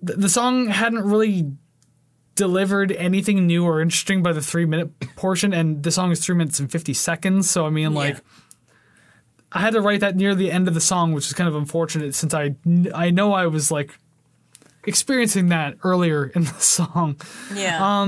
the, 0.00 0.14
the 0.14 0.28
song 0.28 0.66
hadn't 0.68 1.04
really 1.04 1.52
delivered 2.34 2.90
anything 2.92 3.46
new 3.46 3.64
or 3.64 3.80
interesting 3.80 4.22
by 4.22 4.32
the 4.32 4.42
three 4.42 4.64
minute 4.64 4.98
portion, 5.16 5.52
and 5.52 5.82
the 5.82 5.90
song 5.90 6.10
is 6.10 6.24
three 6.24 6.34
minutes 6.34 6.58
and 6.58 6.70
50 6.70 6.94
seconds. 6.94 7.48
So, 7.48 7.66
I 7.66 7.70
mean, 7.70 7.94
like, 7.94 8.16
I 9.52 9.60
had 9.60 9.74
to 9.74 9.80
write 9.80 10.00
that 10.00 10.16
near 10.16 10.34
the 10.34 10.50
end 10.50 10.66
of 10.66 10.74
the 10.74 10.80
song, 10.80 11.12
which 11.12 11.26
is 11.26 11.32
kind 11.34 11.48
of 11.48 11.54
unfortunate 11.54 12.14
since 12.14 12.34
I, 12.34 12.56
I 12.94 13.10
know 13.10 13.34
I 13.34 13.46
was 13.46 13.70
like 13.70 13.98
experiencing 14.84 15.48
that 15.50 15.76
earlier 15.84 16.26
in 16.26 16.44
the 16.44 16.54
song. 16.58 17.20
Yeah. 17.54 18.02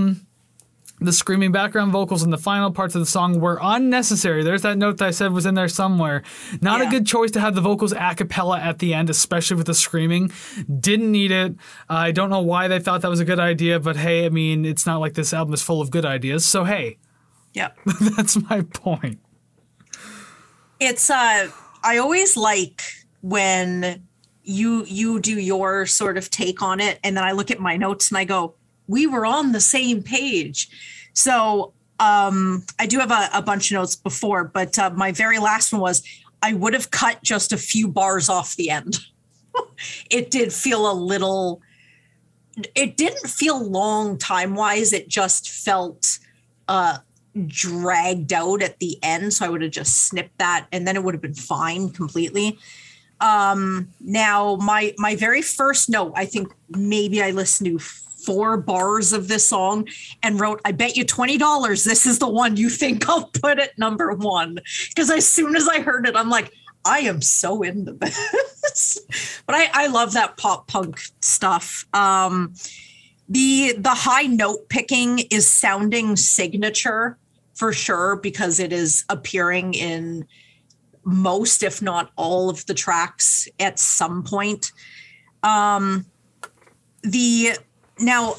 The 1.04 1.12
screaming 1.12 1.52
background 1.52 1.92
vocals 1.92 2.22
in 2.22 2.30
the 2.30 2.38
final 2.38 2.70
parts 2.72 2.94
of 2.94 3.00
the 3.00 3.06
song 3.06 3.38
were 3.38 3.58
unnecessary. 3.60 4.42
There's 4.42 4.62
that 4.62 4.78
note 4.78 4.96
that 4.98 5.08
I 5.08 5.10
said 5.10 5.32
was 5.32 5.44
in 5.44 5.54
there 5.54 5.68
somewhere. 5.68 6.22
Not 6.62 6.80
a 6.80 6.86
good 6.86 7.06
choice 7.06 7.30
to 7.32 7.40
have 7.40 7.54
the 7.54 7.60
vocals 7.60 7.92
a 7.92 8.14
cappella 8.14 8.58
at 8.58 8.78
the 8.78 8.94
end, 8.94 9.10
especially 9.10 9.56
with 9.58 9.66
the 9.66 9.74
screaming. 9.74 10.32
Didn't 10.80 11.12
need 11.12 11.30
it. 11.30 11.56
I 11.88 12.10
don't 12.10 12.30
know 12.30 12.40
why 12.40 12.68
they 12.68 12.80
thought 12.80 13.02
that 13.02 13.10
was 13.10 13.20
a 13.20 13.24
good 13.24 13.38
idea, 13.38 13.78
but 13.80 13.96
hey, 13.96 14.24
I 14.24 14.30
mean, 14.30 14.64
it's 14.64 14.86
not 14.86 14.98
like 14.98 15.12
this 15.12 15.34
album 15.34 15.52
is 15.52 15.62
full 15.62 15.82
of 15.82 15.90
good 15.90 16.06
ideas. 16.06 16.44
So 16.46 16.64
hey, 16.64 16.98
yeah. 17.52 17.70
that's 18.16 18.36
my 18.48 18.62
point. 18.62 19.20
it's 20.80 21.08
uh 21.10 21.48
i 21.84 21.98
always 21.98 22.36
like 22.36 22.82
when 23.20 24.02
you 24.42 24.84
you 24.86 25.20
do 25.20 25.38
your 25.38 25.86
sort 25.86 26.16
of 26.18 26.30
take 26.30 26.62
on 26.62 26.80
it 26.80 26.98
and 27.04 27.16
then 27.16 27.24
i 27.24 27.32
look 27.32 27.50
at 27.50 27.60
my 27.60 27.76
notes 27.76 28.10
and 28.10 28.18
i 28.18 28.24
go 28.24 28.54
we 28.86 29.06
were 29.06 29.24
on 29.24 29.52
the 29.52 29.60
same 29.60 30.02
page 30.02 30.68
so 31.14 31.72
um 32.00 32.62
i 32.78 32.86
do 32.86 32.98
have 32.98 33.10
a, 33.10 33.30
a 33.32 33.42
bunch 33.42 33.70
of 33.70 33.74
notes 33.74 33.96
before 33.96 34.44
but 34.44 34.78
uh, 34.78 34.90
my 34.90 35.10
very 35.10 35.38
last 35.38 35.72
one 35.72 35.80
was 35.80 36.02
i 36.42 36.52
would 36.52 36.74
have 36.74 36.90
cut 36.90 37.22
just 37.22 37.52
a 37.52 37.56
few 37.56 37.88
bars 37.88 38.28
off 38.28 38.54
the 38.56 38.70
end. 38.70 38.98
It 40.10 40.30
did 40.32 40.52
feel 40.52 40.90
a 40.90 40.94
little 40.94 41.60
it 42.74 42.96
didn't 42.96 43.28
feel 43.28 43.62
long 43.62 44.18
time 44.18 44.54
wise 44.54 44.92
it 44.92 45.08
just 45.08 45.50
felt 45.50 46.18
uh 46.68 46.98
dragged 47.46 48.32
out 48.32 48.62
at 48.62 48.78
the 48.78 48.96
end 49.02 49.32
so 49.32 49.44
i 49.44 49.48
would 49.48 49.62
have 49.62 49.70
just 49.70 50.06
snipped 50.06 50.38
that 50.38 50.66
and 50.72 50.86
then 50.86 50.96
it 50.96 51.02
would 51.02 51.14
have 51.14 51.22
been 51.22 51.34
fine 51.34 51.90
completely. 51.90 52.58
Um 53.20 53.88
now 54.00 54.56
my 54.56 54.92
my 54.98 55.16
very 55.16 55.42
first 55.42 55.88
note 55.88 56.12
i 56.16 56.24
think 56.24 56.52
maybe 56.68 57.22
i 57.22 57.30
listened 57.30 57.66
to 57.66 57.78
four 58.24 58.56
bars 58.56 59.12
of 59.12 59.28
this 59.28 59.46
song 59.46 59.86
and 60.22 60.40
wrote 60.40 60.60
i 60.64 60.72
bet 60.72 60.96
you 60.96 61.04
$20 61.04 61.84
this 61.84 62.06
is 62.06 62.18
the 62.18 62.28
one 62.28 62.56
you 62.56 62.68
think 62.68 63.08
i'll 63.08 63.26
put 63.28 63.58
at 63.58 63.78
number 63.78 64.12
one. 64.12 64.58
Because 64.88 65.10
as 65.10 65.28
soon 65.28 65.56
as 65.56 65.68
i 65.68 65.80
heard 65.80 66.06
it 66.06 66.16
i'm 66.16 66.30
like 66.30 66.52
i 66.84 67.00
am 67.00 67.20
so 67.20 67.62
into 67.62 67.92
this 67.92 69.42
but 69.46 69.54
i 69.54 69.68
i 69.72 69.86
love 69.86 70.12
that 70.12 70.36
pop 70.36 70.66
punk 70.68 71.00
stuff. 71.20 71.86
Um 71.92 72.54
the 73.28 73.74
the 73.78 73.90
high 73.90 74.26
note 74.26 74.68
picking 74.68 75.20
is 75.30 75.46
sounding 75.46 76.16
signature 76.16 77.18
for 77.54 77.72
sure 77.72 78.16
because 78.16 78.60
it 78.60 78.72
is 78.72 79.04
appearing 79.08 79.74
in 79.74 80.26
most 81.04 81.62
if 81.62 81.80
not 81.80 82.10
all 82.16 82.50
of 82.50 82.64
the 82.66 82.74
tracks 82.74 83.48
at 83.58 83.78
some 83.78 84.22
point. 84.22 84.72
Um 85.42 86.06
the 87.02 87.58
now 87.98 88.34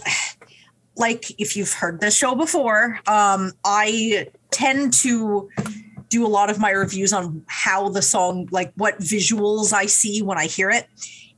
like 0.97 1.32
if 1.39 1.56
you've 1.56 1.74
heard 1.74 1.99
this 1.99 2.16
show 2.16 2.36
before 2.36 2.99
um 3.08 3.51
i 3.64 4.28
tend 4.51 4.93
to 4.93 5.49
do 6.10 6.26
a 6.26 6.28
lot 6.28 6.49
of 6.49 6.60
my 6.60 6.70
reviews 6.70 7.12
on 7.12 7.43
how 7.47 7.89
the 7.89 8.01
song 8.01 8.47
like 8.51 8.72
what 8.76 8.97
visuals 8.99 9.74
i 9.74 9.86
see 9.86 10.22
when 10.22 10.38
i 10.38 10.45
hear 10.45 10.70
it. 10.70 10.88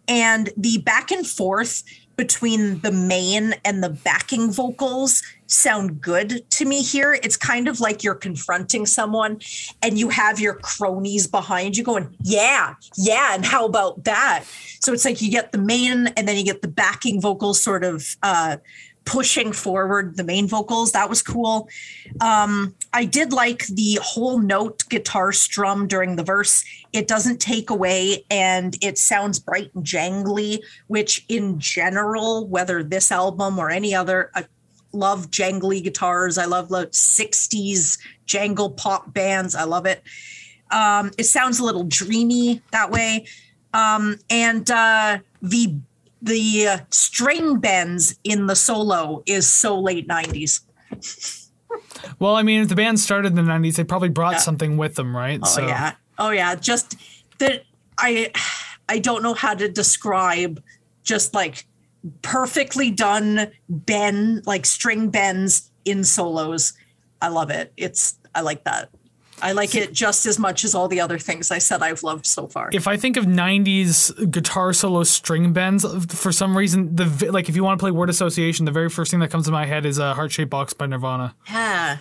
And 0.08 0.50
the 0.56 0.78
back 0.80 1.12
and 1.12 1.28
forth 1.28 1.84
between 2.16 2.80
the 2.80 2.92
main 2.92 3.56
and 3.66 3.84
the 3.84 3.90
backing 3.90 4.52
vocals 4.52 5.22
sound 5.48 6.02
good 6.02 6.50
to 6.52 6.66
me 6.66 6.84
here. 6.84 7.18
It's 7.24 7.38
kind 7.38 7.68
of 7.68 7.80
like 7.80 8.04
you're 8.04 8.16
confronting 8.16 8.86
someone 8.86 9.40
and 9.82 9.98
you 9.98 10.10
have 10.10 10.40
your 10.40 10.56
cronies 10.56 11.28
behind 11.28 11.78
you 11.78 11.84
going, 11.84 12.16
Yeah, 12.22 12.76
yeah, 12.96 13.34
and 13.34 13.46
how 13.46 13.66
about 13.66 14.04
that? 14.04 14.44
So 14.80 14.94
it's 14.94 15.06
like 15.06 15.22
you 15.22 15.32
get 15.32 15.52
the 15.52 15.58
main 15.58 16.08
and 16.08 16.28
then 16.28 16.38
you 16.38 16.44
get 16.44 16.62
the 16.62 16.68
backing 16.68 17.22
vocals 17.22 17.62
sort 17.62 17.84
of 17.84 18.16
uh 18.24 18.58
pushing 19.08 19.54
forward 19.54 20.18
the 20.18 20.24
main 20.24 20.48
vocals. 20.48 20.92
That 20.92 21.10
was 21.10 21.22
cool. 21.22 21.70
Um, 22.20 22.76
I 22.92 23.06
did 23.06 23.32
like 23.32 23.66
the 23.68 23.98
whole 24.04 24.38
note 24.38 24.84
guitar 24.90 25.32
strum 25.32 25.88
during 25.88 26.18
the 26.18 26.26
verse. 26.26 26.66
It 26.92 27.08
doesn't 27.08 27.40
take 27.40 27.70
away 27.70 28.26
and 28.30 28.78
it 28.82 28.98
sounds 28.98 29.40
bright 29.40 29.72
and 29.74 29.86
jangly, 29.86 30.60
which 30.88 31.26
in 31.30 31.58
general, 31.58 32.48
whether 32.48 32.84
this 32.84 33.10
album 33.10 33.58
or 33.58 33.70
any 33.70 33.96
other, 33.96 34.30
I 34.36 34.46
love 34.98 35.30
jangly 35.32 35.84
guitars. 35.84 36.38
I 36.38 36.46
love 36.46 36.70
the 36.70 36.88
60s 36.88 37.98
jangle 38.26 38.72
pop 38.72 39.14
bands. 39.14 39.56
I 39.56 39.64
love 39.64 39.86
it. 39.86 40.02
Um, 40.72 41.12
it 41.18 41.26
sounds 41.26 41.60
a 41.60 41.64
little 41.64 41.84
dreamy 41.84 42.62
that 42.72 42.92
way. 42.92 43.26
Um, 43.74 44.18
and 44.30 44.70
uh, 44.72 45.20
the 45.42 45.76
the 46.22 46.68
uh, 46.68 46.78
string 46.90 47.60
bends 47.60 48.18
in 48.24 48.48
the 48.48 48.56
solo 48.56 49.22
is 49.28 49.48
so 49.48 49.80
late 49.80 50.08
90s. 50.08 50.62
Well, 52.20 52.36
I 52.36 52.44
mean, 52.44 52.62
if 52.62 52.70
the 52.70 52.76
band 52.76 53.00
started 53.00 53.30
in 53.30 53.36
the 53.36 53.42
90s, 53.52 53.76
they 53.76 53.84
probably 53.84 54.10
brought 54.10 54.34
Yeah. 54.34 54.40
something 54.40 54.78
with 54.78 54.96
them, 54.96 55.16
right? 55.16 55.40
Oh 55.44 55.60
yeah. 55.60 55.94
Oh 56.18 56.30
yeah. 56.32 56.56
Just 56.56 56.96
that 57.40 57.64
I 58.00 58.32
I 58.90 59.00
don't 59.00 59.22
know 59.22 59.34
how 59.34 59.54
to 59.54 59.68
describe 59.70 60.64
just 61.04 61.34
like 61.34 61.67
perfectly 62.22 62.92
done 62.92 63.52
bend 63.70 64.46
like 64.46 64.66
string 64.66 65.10
bends 65.10 65.72
in 65.86 66.04
solos. 66.04 66.74
I 67.22 67.30
love 67.30 67.50
it. 67.50 67.74
It's 67.78 68.18
I 68.36 68.42
like 68.42 68.64
that. 68.66 68.90
I 69.40 69.52
like 69.52 69.76
it 69.76 69.94
just 69.94 70.26
as 70.26 70.40
much 70.40 70.64
as 70.64 70.74
all 70.74 70.88
the 70.88 71.00
other 71.00 71.20
things 71.20 71.52
I 71.52 71.60
said 71.60 71.84
I've 71.84 72.02
loved 72.02 72.26
so 72.26 72.48
far. 72.48 72.72
if 72.74 72.88
I 72.88 72.98
think 72.98 73.18
of 73.18 73.26
'90s 73.26 74.32
guitar 74.32 74.74
solo 74.74 75.04
string 75.04 75.54
bends, 75.54 75.86
for 76.12 76.32
some 76.32 76.58
reason, 76.58 76.96
the 76.96 77.30
like 77.32 77.48
if 77.48 77.56
you 77.56 77.64
want 77.64 77.80
to 77.80 77.84
play 77.84 77.92
word 77.92 78.10
association, 78.10 78.66
the 78.66 78.72
very 78.72 78.90
first 78.90 79.12
thing 79.12 79.20
that 79.20 79.30
comes 79.30 79.46
to 79.46 79.52
my 79.52 79.66
head 79.66 79.86
is 79.86 80.00
a 80.00 80.16
heart 80.16 80.32
shaped 80.32 80.50
box 80.50 80.74
by 80.74 80.88
Nirvana. 80.88 81.36
yeah. 81.48 81.98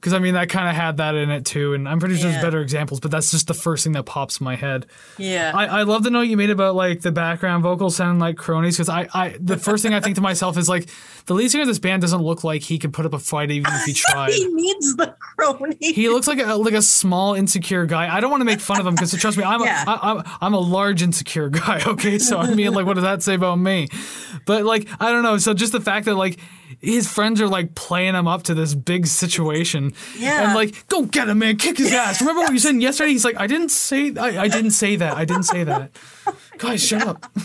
Because 0.00 0.12
I 0.12 0.20
mean, 0.20 0.34
that 0.34 0.48
kind 0.48 0.68
of 0.68 0.76
had 0.76 0.98
that 0.98 1.16
in 1.16 1.28
it 1.28 1.44
too, 1.44 1.74
and 1.74 1.88
I'm 1.88 1.98
pretty 1.98 2.14
sure 2.16 2.26
Yeah. 2.26 2.34
there's 2.34 2.44
better 2.44 2.60
examples, 2.60 3.00
but 3.00 3.10
that's 3.10 3.32
just 3.32 3.48
the 3.48 3.54
first 3.54 3.82
thing 3.82 3.94
that 3.94 4.04
pops 4.04 4.38
in 4.38 4.44
my 4.44 4.54
head. 4.54 4.86
Yeah. 5.18 5.50
I, 5.52 5.66
I 5.66 5.82
love 5.82 6.04
the 6.04 6.10
note 6.10 6.22
you 6.22 6.36
made 6.36 6.50
about 6.50 6.76
like 6.76 7.00
the 7.00 7.10
background 7.10 7.64
vocals 7.64 7.96
sounding 7.96 8.20
like 8.20 8.36
cronies 8.36 8.76
because 8.76 8.88
I, 8.88 9.08
I 9.12 9.36
the 9.40 9.56
first 9.68 9.82
thing 9.82 9.94
I 9.94 10.00
think 10.00 10.14
to 10.14 10.20
myself 10.20 10.56
is 10.56 10.68
like 10.68 10.88
the 11.26 11.34
lead 11.34 11.50
singer 11.50 11.62
of 11.62 11.68
this 11.68 11.80
band 11.80 12.02
doesn't 12.02 12.22
look 12.22 12.44
like 12.44 12.62
he 12.62 12.78
could 12.78 12.92
put 12.92 13.06
up 13.06 13.12
a 13.12 13.18
fight 13.18 13.50
even 13.50 13.72
if 13.74 13.82
he 13.86 13.92
tried. 14.12 14.30
he 14.34 14.46
needs 14.46 14.94
the 14.94 15.16
crony. 15.18 15.76
He 15.80 16.08
looks 16.08 16.28
like 16.28 16.38
a 16.38 16.54
like 16.54 16.74
a 16.74 16.82
small 16.82 17.34
insecure 17.34 17.84
guy. 17.84 18.14
I 18.14 18.20
don't 18.20 18.30
want 18.30 18.40
to 18.42 18.44
make 18.46 18.60
fun 18.60 18.78
of 18.80 18.86
him 18.86 18.94
because 18.94 19.12
trust 19.18 19.36
me, 19.36 19.42
I'm 19.42 19.62
Yeah. 19.62 19.82
a, 19.84 19.90
I, 19.90 20.10
I'm 20.12 20.22
I'm 20.42 20.54
a 20.54 20.60
large 20.60 21.02
insecure 21.02 21.48
guy. 21.48 21.82
Okay, 21.88 22.18
so 22.20 22.38
I 22.38 22.54
mean, 22.54 22.72
like, 22.72 22.86
what 22.86 22.94
does 22.94 23.02
that 23.02 23.22
say 23.24 23.34
about 23.34 23.56
me? 23.56 23.88
But 24.46 24.64
like, 24.64 24.86
I 25.00 25.10
don't 25.10 25.24
know. 25.24 25.38
So 25.38 25.54
just 25.54 25.72
the 25.72 25.80
fact 25.80 26.04
that 26.06 26.14
like 26.14 26.38
his 26.80 27.10
friends 27.10 27.40
are 27.40 27.48
like 27.48 27.74
playing 27.74 28.14
him 28.14 28.28
up 28.28 28.44
to 28.44 28.54
this 28.54 28.74
big 28.74 29.06
situation. 29.06 29.92
Yeah. 30.16 30.44
And 30.44 30.54
like, 30.54 30.86
go 30.88 31.04
get 31.04 31.28
him, 31.28 31.38
man, 31.38 31.56
kick 31.56 31.78
his 31.78 31.92
ass. 31.92 32.20
Remember 32.20 32.42
what 32.42 32.52
you 32.52 32.58
said 32.58 32.76
yesterday? 32.82 33.10
He's 33.10 33.24
like, 33.24 33.36
I 33.38 33.46
didn't 33.46 33.70
say, 33.70 34.14
I, 34.14 34.42
I 34.42 34.48
didn't 34.48 34.72
say 34.72 34.96
that. 34.96 35.16
I 35.16 35.24
didn't 35.24 35.44
say 35.44 35.64
that. 35.64 35.90
Guys, 36.58 36.86
shut 36.86 37.06
up. 37.06 37.26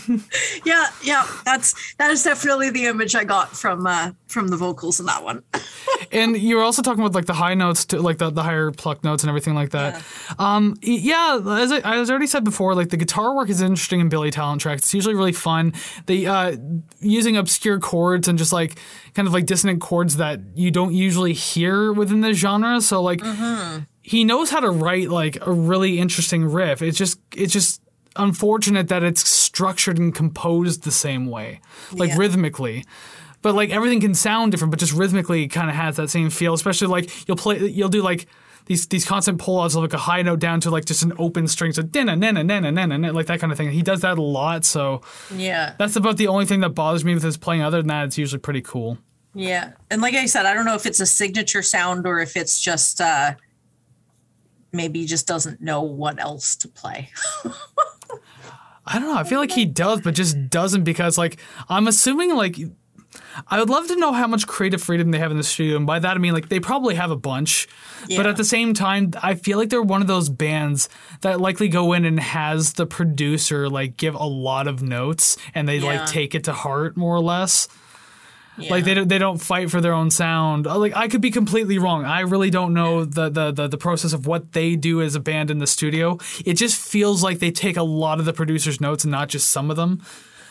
Yeah, 0.64 0.86
yeah, 1.02 1.26
that's 1.44 1.74
that 1.96 2.10
is 2.10 2.22
definitely 2.22 2.70
the 2.70 2.86
image 2.86 3.14
I 3.14 3.24
got 3.24 3.56
from 3.56 3.86
uh 3.86 4.12
from 4.26 4.48
the 4.48 4.56
vocals 4.56 5.00
in 5.00 5.06
that 5.06 5.22
one. 5.22 5.42
and 6.12 6.36
you 6.36 6.56
were 6.56 6.62
also 6.62 6.82
talking 6.82 7.00
about 7.00 7.14
like 7.14 7.26
the 7.26 7.34
high 7.34 7.54
notes 7.54 7.84
to 7.86 8.00
like 8.00 8.18
the, 8.18 8.30
the 8.30 8.42
higher 8.42 8.70
pluck 8.70 9.04
notes 9.04 9.22
and 9.22 9.28
everything 9.28 9.54
like 9.54 9.70
that. 9.70 9.94
yeah. 9.94 10.34
Um, 10.38 10.76
yeah, 10.82 11.40
as 11.46 11.72
I, 11.72 11.78
as 11.78 12.10
I 12.10 12.12
already 12.12 12.26
said 12.26 12.44
before, 12.44 12.74
like 12.74 12.88
the 12.88 12.96
guitar 12.96 13.34
work 13.34 13.48
is 13.50 13.60
interesting 13.60 14.00
in 14.00 14.08
Billy 14.08 14.30
Talent 14.30 14.60
tracks. 14.60 14.82
It's 14.82 14.94
usually 14.94 15.14
really 15.14 15.32
fun. 15.32 15.72
They 16.06 16.26
uh, 16.26 16.56
using 17.00 17.36
obscure 17.36 17.78
chords 17.78 18.28
and 18.28 18.38
just 18.38 18.52
like 18.52 18.78
kind 19.14 19.28
of 19.28 19.34
like 19.34 19.46
dissonant 19.46 19.80
chords 19.80 20.16
that 20.16 20.40
you 20.54 20.70
don't 20.70 20.94
usually 20.94 21.32
hear 21.32 21.92
within 21.92 22.20
the 22.20 22.32
genre. 22.32 22.80
So 22.80 23.02
like 23.02 23.20
he 24.02 24.24
knows 24.24 24.50
how 24.50 24.60
to 24.60 24.70
write 24.70 25.08
like 25.10 25.38
a 25.46 25.52
really 25.52 25.98
interesting 25.98 26.44
riff. 26.44 26.82
It's 26.82 26.98
just 26.98 27.18
it's 27.34 27.52
just 27.52 27.80
unfortunate 28.16 28.88
that 28.88 29.02
it's 29.02 29.26
structured 29.28 29.98
and 29.98 30.14
composed 30.14 30.82
the 30.84 30.90
same 30.92 31.26
way, 31.26 31.60
like 31.92 32.10
Yeah. 32.10 32.18
rhythmically. 32.18 32.84
But 33.42 33.54
like 33.54 33.70
everything 33.70 34.00
can 34.00 34.14
sound 34.14 34.52
different, 34.52 34.70
but 34.70 34.80
just 34.80 34.92
rhythmically 34.92 35.48
kind 35.48 35.68
of 35.68 35.76
has 35.76 35.96
that 35.96 36.08
same 36.08 36.30
feel. 36.30 36.54
Especially 36.54 36.86
like 36.88 37.28
you'll 37.28 37.36
play, 37.36 37.58
you'll 37.68 37.88
do 37.90 38.02
like 38.02 38.26
these 38.66 38.86
these 38.86 39.04
constant 39.04 39.38
pull 39.38 39.60
outs 39.60 39.74
of 39.74 39.82
like 39.82 39.92
a 39.92 39.98
high 39.98 40.22
note 40.22 40.38
down 40.40 40.60
to 40.60 40.70
like 40.70 40.86
just 40.86 41.02
an 41.02 41.12
open 41.18 41.46
string, 41.46 41.70
so 41.72 41.82
na 41.94 42.04
na 42.04 42.14
na 42.14 42.30
na 42.42 42.60
na 42.60 42.70
na 42.70 42.86
na 42.96 43.10
like 43.10 43.26
that 43.26 43.40
kind 43.40 43.52
of 43.52 43.58
thing. 43.58 43.70
He 43.70 43.82
does 43.82 44.00
that 44.00 44.16
a 44.16 44.22
lot, 44.22 44.64
so 44.64 45.02
Yeah. 45.36 45.74
that's 45.78 45.96
about 45.96 46.16
the 46.16 46.28
only 46.28 46.46
thing 46.46 46.60
that 46.60 46.70
bothers 46.70 47.04
me 47.04 47.12
with 47.12 47.22
his 47.22 47.36
playing. 47.36 47.60
Other 47.62 47.78
than 47.82 47.88
that, 47.88 48.06
it's 48.06 48.16
usually 48.16 48.40
pretty 48.40 48.62
cool. 48.62 48.96
Yeah. 49.34 49.72
And 49.90 50.00
like 50.00 50.14
I 50.14 50.24
said, 50.24 50.46
I 50.46 50.54
don't 50.54 50.64
know 50.64 50.76
if 50.76 50.86
it's 50.86 51.00
a 51.00 51.06
signature 51.06 51.60
sound 51.60 52.06
or 52.06 52.20
if 52.20 52.36
it's 52.38 52.58
just 52.58 53.02
uh 53.02 53.34
maybe 54.72 55.00
he 55.00 55.06
just 55.06 55.26
doesn't 55.26 55.60
know 55.60 55.82
what 55.82 56.18
else 56.18 56.56
to 56.56 56.68
play. 56.68 57.10
I 58.86 58.98
don't 58.98 59.08
know. 59.08 59.16
I 59.18 59.24
feel 59.24 59.40
like 59.40 59.52
he 59.52 59.64
does, 59.64 60.00
but 60.02 60.14
just 60.14 60.48
doesn't 60.50 60.84
because 60.84 61.16
like 61.18 61.38
I'm 61.68 61.86
assuming 61.86 62.34
like 62.34 62.58
I 63.48 63.58
would 63.60 63.70
love 63.70 63.86
to 63.88 63.96
know 63.96 64.12
how 64.12 64.26
much 64.26 64.46
creative 64.46 64.82
freedom 64.82 65.10
they 65.12 65.18
have 65.18 65.30
in 65.30 65.36
the 65.36 65.42
studio, 65.44 65.76
and 65.76 65.86
by 65.86 65.98
that 66.00 66.16
I 66.16 66.18
mean 66.18 66.34
like 66.34 66.48
they 66.48 66.60
probably 66.60 66.94
have 66.96 67.10
a 67.10 67.16
bunch, 67.16 67.66
but 68.16 68.26
at 68.26 68.36
the 68.36 68.44
same 68.44 68.74
time, 68.74 69.12
I 69.22 69.34
feel 69.36 69.56
like 69.56 69.70
they're 69.70 69.82
one 69.82 70.00
of 70.02 70.08
those 70.08 70.28
bands 70.28 70.88
that 71.22 71.40
likely 71.40 71.68
go 71.68 71.92
in 71.92 72.04
and 72.04 72.18
has 72.20 72.72
the 72.74 72.86
producer 72.86 73.68
like 73.70 73.96
give 73.96 74.14
a 74.14 74.26
lot 74.26 74.66
of 74.66 74.82
notes 74.82 75.36
and 75.54 75.68
they 75.68 75.78
Yeah. 75.78 75.86
like 76.00 76.06
take 76.06 76.34
it 76.34 76.44
to 76.44 76.52
heart 76.52 76.96
more 76.96 77.14
or 77.14 77.20
less. 77.22 77.68
Yeah. 78.56 78.70
Like 78.70 78.84
they 78.84 78.94
don't, 78.94 79.08
they 79.08 79.18
don't 79.18 79.38
fight 79.38 79.70
for 79.70 79.80
their 79.80 79.92
own 79.92 80.10
sound. 80.10 80.66
Uh, 80.66 80.78
Like 80.78 80.94
I 80.96 81.08
could 81.08 81.20
be 81.20 81.30
completely 81.30 81.78
wrong. 81.78 82.04
I 82.04 82.20
really 82.20 82.50
don't 82.50 82.72
know 82.72 83.04
the, 83.04 83.28
the 83.28 83.50
the 83.50 83.66
the 83.68 83.78
process 83.78 84.12
of 84.12 84.26
what 84.26 84.52
they 84.52 84.76
do 84.76 85.02
as 85.02 85.14
a 85.16 85.20
band 85.20 85.50
in 85.50 85.58
the 85.58 85.66
studio. 85.66 86.18
It 86.44 86.54
just 86.54 86.76
feels 86.76 87.22
like 87.22 87.40
they 87.40 87.50
take 87.50 87.76
a 87.76 87.82
lot 87.82 88.20
of 88.20 88.26
the 88.26 88.32
producer's 88.32 88.80
notes 88.80 89.04
and 89.04 89.10
not 89.10 89.28
just 89.28 89.50
some 89.50 89.70
of 89.70 89.76
them. 89.76 90.02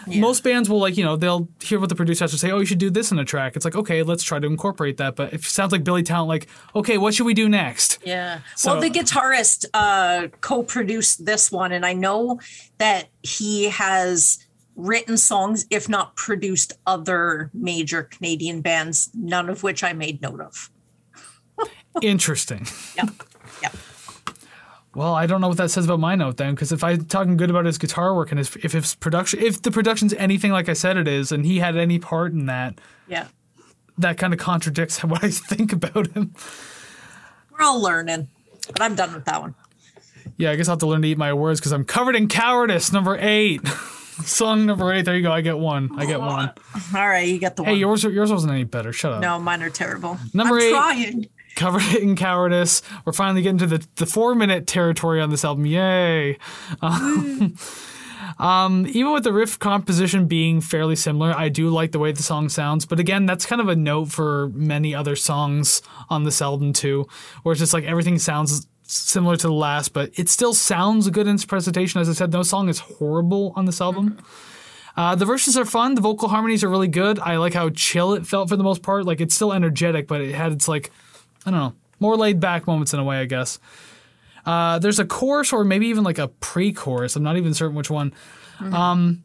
Most 0.06 0.44
bands 0.44 0.70
will 0.70 0.80
like 0.82 0.98
you 0.98 1.06
know 1.06 1.16
they'll 1.16 1.48
hear 1.62 1.80
what 1.80 1.88
the 1.88 1.96
producer 1.96 2.26
has 2.26 2.32
to 2.32 2.38
say. 2.38 2.52
Oh, 2.52 2.60
you 2.60 2.66
should 2.66 2.78
do 2.78 2.90
this 2.90 3.10
in 3.14 3.20
a 3.20 3.24
track. 3.24 3.56
It's 3.56 3.64
like 3.64 3.78
okay, 3.78 4.04
let's 4.04 4.22
try 4.22 4.38
to 4.38 4.48
incorporate 4.48 4.98
that. 4.98 5.16
But 5.16 5.32
it 5.34 5.42
sounds 5.46 5.72
like 5.72 5.86
Billy 5.86 6.04
Talent. 6.04 6.28
Like 6.28 6.48
okay, 6.76 6.98
what 6.98 7.14
should 7.14 7.26
we 7.26 7.34
do 7.34 7.48
next? 7.48 8.00
Yeah. 8.06 8.40
So- 8.58 8.74
well, 8.74 8.82
the 8.82 8.90
guitarist 8.90 9.64
uh, 9.74 10.28
co-produced 10.42 11.26
this 11.26 11.50
one, 11.54 11.72
and 11.72 11.86
I 11.86 11.94
know 11.94 12.42
that 12.80 13.08
he 13.22 13.70
has 13.70 14.40
written 14.76 15.18
songs, 15.18 15.66
if 15.70 15.88
not 15.88 16.16
produced 16.16 16.74
other 16.88 17.50
major 17.54 18.04
Canadian 18.04 18.62
bands, 18.62 19.10
none 19.14 19.50
of 19.50 19.64
which 19.64 19.84
I 19.84 19.94
made 19.94 20.22
note 20.22 20.42
of. 20.42 20.70
Interesting. 22.02 22.66
Yeah. 22.98 23.06
Yeah. 23.62 23.70
Well, 24.96 25.16
I 25.16 25.26
don't 25.26 25.42
know 25.42 25.48
what 25.48 25.58
that 25.58 25.72
says 25.72 25.86
about 25.86 26.00
my 26.00 26.16
note 26.16 26.38
then, 26.38 26.54
because 26.54 26.72
if 26.72 26.84
I'm 26.84 27.06
talking 27.06 27.36
good 27.38 27.50
about 27.50 27.66
his 27.66 27.78
guitar 27.80 28.16
work 28.16 28.32
and 28.32 28.38
his, 28.38 28.56
if 28.58 28.74
his 28.74 28.94
production, 28.96 29.40
if 29.42 29.62
the 29.62 29.72
production's 29.72 30.14
anything 30.16 30.52
like 30.52 30.70
I 30.70 30.74
said 30.74 30.98
it 30.98 31.08
is, 31.08 31.32
and 31.32 31.46
he 31.46 31.60
had 31.60 31.76
any 31.78 31.98
part 32.00 32.32
in 32.32 32.46
that, 32.46 32.80
Yeah. 33.08 33.28
that 33.98 34.18
kind 34.18 34.34
of 34.34 34.40
contradicts 34.40 35.00
what 35.04 35.24
I 35.24 35.30
think 35.32 35.74
about 35.74 36.08
him. 36.12 36.34
We're 37.52 37.66
all 37.66 37.82
learning, 37.82 38.28
but 38.68 38.82
I'm 38.82 38.94
done 38.96 39.14
with 39.14 39.26
that 39.26 39.42
one. 39.42 39.56
Yeah, 40.38 40.52
I 40.52 40.56
guess 40.56 40.68
I'll 40.68 40.74
have 40.74 40.80
to 40.80 40.88
learn 40.88 41.02
to 41.04 41.08
eat 41.08 41.18
my 41.18 41.34
words 41.34 41.60
because 41.60 41.72
I'm 41.74 41.84
covered 41.86 42.16
in 42.16 42.28
cowardice. 42.28 42.92
Number 42.94 43.18
eight, 43.20 43.62
song 44.26 44.66
number 44.66 44.92
eight. 44.94 45.06
There 45.06 45.16
you 45.16 45.24
go. 45.24 45.32
I 45.32 45.42
get 45.42 45.58
one. 45.58 45.90
I 46.00 46.06
get 46.06 46.20
one. 46.20 46.52
All 46.96 47.08
right, 47.08 47.28
you 47.28 47.40
get 47.40 47.56
the 47.56 47.64
Hey, 47.64 47.72
one. 47.72 47.80
yours 47.80 48.04
yours 48.04 48.32
wasn't 48.32 48.54
any 48.54 48.64
better. 48.64 48.94
Shut 48.94 49.14
up. 49.14 49.22
no, 49.22 49.40
mine 49.40 49.62
are 49.64 49.70
terrible. 49.70 50.18
Number 50.34 50.56
I'm 50.56 50.62
eight. 50.62 50.72
trying. 50.72 51.28
Covered 51.56 51.84
in 52.02 52.16
cowardice. 52.16 52.82
We're 53.06 53.14
finally 53.14 53.42
getting 53.42 53.60
to 53.60 53.68
the 53.68 53.86
the 53.96 54.06
four 54.06 54.34
minute 54.36 54.66
territory 54.68 55.22
on 55.22 55.30
this 55.30 55.44
album. 55.46 55.66
Yay! 55.66 56.38
Um, 56.82 57.56
um, 58.40 58.88
even 58.90 59.12
with 59.12 59.24
the 59.24 59.34
riff 59.34 59.60
composition 59.60 60.28
being 60.28 60.62
fairly 60.62 60.96
similar, 60.96 61.34
I 61.38 61.50
do 61.50 61.70
like 61.70 61.92
the 61.92 62.00
way 62.00 62.12
the 62.14 62.24
song 62.24 62.50
sounds. 62.50 62.86
But 62.86 63.00
again, 63.00 63.26
that's 63.26 63.46
kind 63.46 63.62
of 63.62 63.68
a 63.68 63.76
note 63.76 64.06
for 64.10 64.50
many 64.54 64.96
other 64.96 65.16
songs 65.16 65.82
on 66.10 66.24
this 66.24 66.42
album 66.42 66.74
too, 66.74 67.06
where 67.44 67.52
it's 67.52 67.60
just 67.60 67.74
like 67.74 67.84
everything 67.84 68.18
sounds 68.18 68.66
similar 68.94 69.36
to 69.38 69.48
the 69.48 69.54
last, 69.54 69.94
but 69.94 70.12
it 70.18 70.30
still 70.30 70.54
sounds 70.54 71.08
a 71.08 71.12
good 71.12 71.28
in 71.28 71.36
its 71.36 71.46
presentation. 71.46 72.00
As 72.00 72.10
I 72.10 72.14
said, 72.14 72.32
no 72.32 72.44
song 72.44 72.70
is 72.70 72.80
horrible 72.80 73.54
on 73.56 73.66
this 73.66 73.82
album. 73.82 74.18
Uh, 74.96 75.16
the 75.16 75.26
verses 75.26 75.58
are 75.58 75.66
fun. 75.66 75.96
The 75.96 76.02
vocal 76.02 76.30
harmonies 76.30 76.64
are 76.64 76.70
really 76.70 76.88
good. 76.88 77.20
I 77.20 77.38
like 77.38 77.54
how 77.54 77.70
chill 77.70 78.14
it 78.14 78.28
felt 78.28 78.50
for 78.50 78.56
the 78.56 78.64
most 78.64 78.84
part. 78.84 79.06
Like 79.06 79.22
it's 79.22 79.34
still 79.34 79.52
energetic, 79.52 80.08
but 80.08 80.22
it 80.22 80.36
had 80.36 80.52
its 80.52 80.68
like, 80.68 80.92
I 81.46 81.52
don't 81.52 81.60
know, 81.60 81.74
more 82.00 82.16
laid 82.16 82.40
back 82.40 82.68
moments 82.68 82.94
in 82.94 83.00
a 83.00 83.04
way, 83.04 83.18
I 83.18 83.26
guess. 83.26 83.60
Uh, 84.46 84.78
there's 84.80 85.00
a 85.00 85.06
chorus 85.06 85.52
or 85.54 85.64
maybe 85.64 85.88
even 85.88 86.04
like 86.04 86.20
a 86.20 86.28
pre-chorus. 86.28 87.16
I'm 87.16 87.24
not 87.24 87.38
even 87.38 87.54
certain 87.54 87.76
which 87.76 87.90
one. 87.90 88.14
Um, 88.60 89.24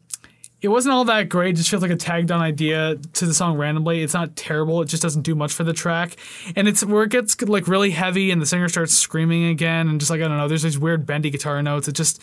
it 0.61 0.67
wasn't 0.67 0.93
all 0.93 1.05
that 1.05 1.29
great. 1.29 1.51
It 1.51 1.57
just 1.57 1.69
feels 1.69 1.81
like 1.81 1.91
a 1.91 1.95
tagged 1.95 2.31
on 2.31 2.41
idea 2.41 2.95
to 3.13 3.25
the 3.25 3.33
song 3.33 3.57
randomly. 3.57 4.01
It's 4.01 4.13
not 4.13 4.35
terrible. 4.35 4.81
It 4.81 4.85
just 4.87 5.01
doesn't 5.01 5.21
do 5.21 5.35
much 5.35 5.53
for 5.53 5.63
the 5.63 5.73
track. 5.73 6.17
And 6.55 6.67
it's 6.67 6.83
where 6.83 7.03
it 7.03 7.11
gets 7.11 7.41
like 7.41 7.67
really 7.67 7.91
heavy 7.91 8.31
and 8.31 8.41
the 8.41 8.45
singer 8.45 8.67
starts 8.67 8.93
screaming 8.93 9.45
again 9.45 9.87
and 9.87 9.99
just 9.99 10.11
like 10.11 10.21
I 10.21 10.27
don't 10.27 10.37
know, 10.37 10.47
there's 10.47 10.63
these 10.63 10.77
weird 10.77 11.05
bendy 11.05 11.29
guitar 11.29 11.61
notes. 11.61 11.87
It 11.87 11.93
just 11.93 12.21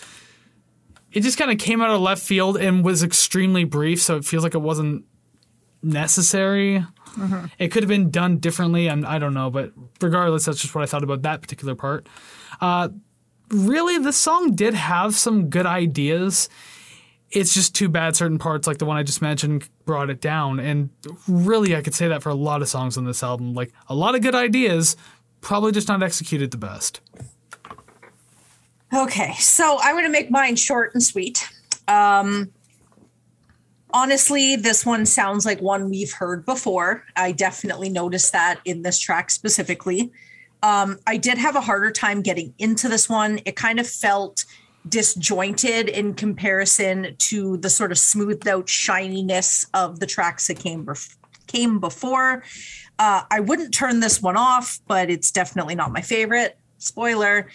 it 1.13 1.23
just 1.23 1.39
kind 1.39 1.51
of 1.51 1.59
came 1.59 1.81
out 1.81 1.91
of 1.91 2.01
left 2.01 2.23
field 2.23 2.59
and 2.59 2.85
was 2.85 3.03
extremely 3.03 3.65
brief, 3.65 4.03
so 4.03 4.17
it 4.17 4.25
feels 4.25 4.45
like 4.45 4.55
it 4.55 4.61
wasn't 4.61 5.05
necessary. 5.83 6.85
It 7.59 7.69
could 7.69 7.83
have 7.83 7.89
been 7.89 8.11
done 8.11 8.37
differently, 8.37 8.89
and 8.89 9.07
I 9.07 9.19
don't 9.19 9.33
know, 9.33 9.49
but 9.49 9.73
regardless, 10.03 10.45
that's 10.45 10.61
just 10.61 10.75
what 10.75 10.83
I 10.85 10.87
thought 10.87 11.03
about 11.03 11.23
that 11.23 11.41
particular 11.41 11.75
part. 11.75 12.07
Uh, 12.61 12.91
really, 13.49 13.97
the 13.97 14.13
song 14.13 14.55
did 14.55 14.75
have 14.75 15.15
some 15.15 15.49
good 15.49 15.65
ideas. 15.65 16.51
It's 17.37 17.53
just 17.53 17.75
too 17.75 17.91
bad 17.91 18.17
certain 18.17 18.39
parts, 18.39 18.67
like 18.67 18.79
the 18.79 18.87
one 18.87 18.97
I 18.97 19.03
just 19.03 19.21
mentioned, 19.21 19.69
brought 19.85 20.09
it 20.09 20.23
down. 20.23 20.59
And 20.59 20.89
really, 21.29 21.77
I 21.77 21.83
could 21.83 21.95
say 21.95 22.09
that 22.09 22.23
for 22.23 22.31
a 22.31 22.35
lot 22.35 22.63
of 22.63 22.69
songs 22.69 22.97
on 22.97 23.05
this 23.05 23.23
album. 23.23 23.53
Like 23.53 23.75
a 23.89 23.95
lot 23.95 24.15
of 24.15 24.23
good 24.23 24.35
ideas, 24.35 24.97
probably 25.43 25.71
just 25.71 25.87
not 25.87 26.03
executed 26.03 26.51
the 26.51 26.57
best. 26.57 27.03
Okay, 28.95 29.35
so 29.35 29.79
I'm 29.83 29.97
going 29.97 30.07
to 30.07 30.11
make 30.11 30.31
mine 30.31 30.57
short 30.57 30.95
and 30.95 31.03
sweet. 31.03 31.47
Um, 31.89 32.53
honestly, 33.93 34.57
this 34.57 34.87
one 34.87 35.05
sounds 35.05 35.45
like 35.45 35.61
one 35.61 35.91
we've 35.91 36.13
heard 36.15 36.47
before. 36.47 37.05
I 37.17 37.33
definitely 37.33 37.91
noticed 37.91 38.33
that 38.33 38.61
in 38.65 38.81
this 38.81 38.99
track 38.99 39.31
specifically. 39.31 40.11
Um, 40.63 40.99
I 41.07 41.19
did 41.19 41.37
have 41.37 41.55
a 41.55 41.61
harder 41.61 41.91
time 41.91 42.23
getting 42.23 42.55
into 42.59 42.89
this 42.89 43.11
one. 43.11 43.41
It 43.45 43.57
kind 43.57 43.79
of 43.79 43.87
felt 43.87 44.47
disjointed 44.89 45.89
in 45.89 46.15
comparison 46.15 47.15
to 47.19 47.57
the 47.59 47.71
sort 47.71 47.93
of 47.93 47.99
smoothed 47.99 48.47
out 48.47 48.69
shininess 48.69 49.67
of 49.75 50.01
the 50.01 50.07
tracks 50.07 50.47
that 50.47 50.59
came 50.59 50.85
bef- 50.85 51.17
came 51.47 51.81
before. 51.81 52.43
Uh, 52.99 53.23
I 53.31 53.41
wouldn't 53.41 53.75
turn 53.75 54.01
this 54.01 54.23
one 54.23 54.37
off, 54.37 54.81
but 54.87 55.11
it's 55.11 55.31
definitely 55.31 55.75
not 55.75 55.93
my 55.93 56.01
favorite. 56.01 56.59
Spoiler. 56.79 57.49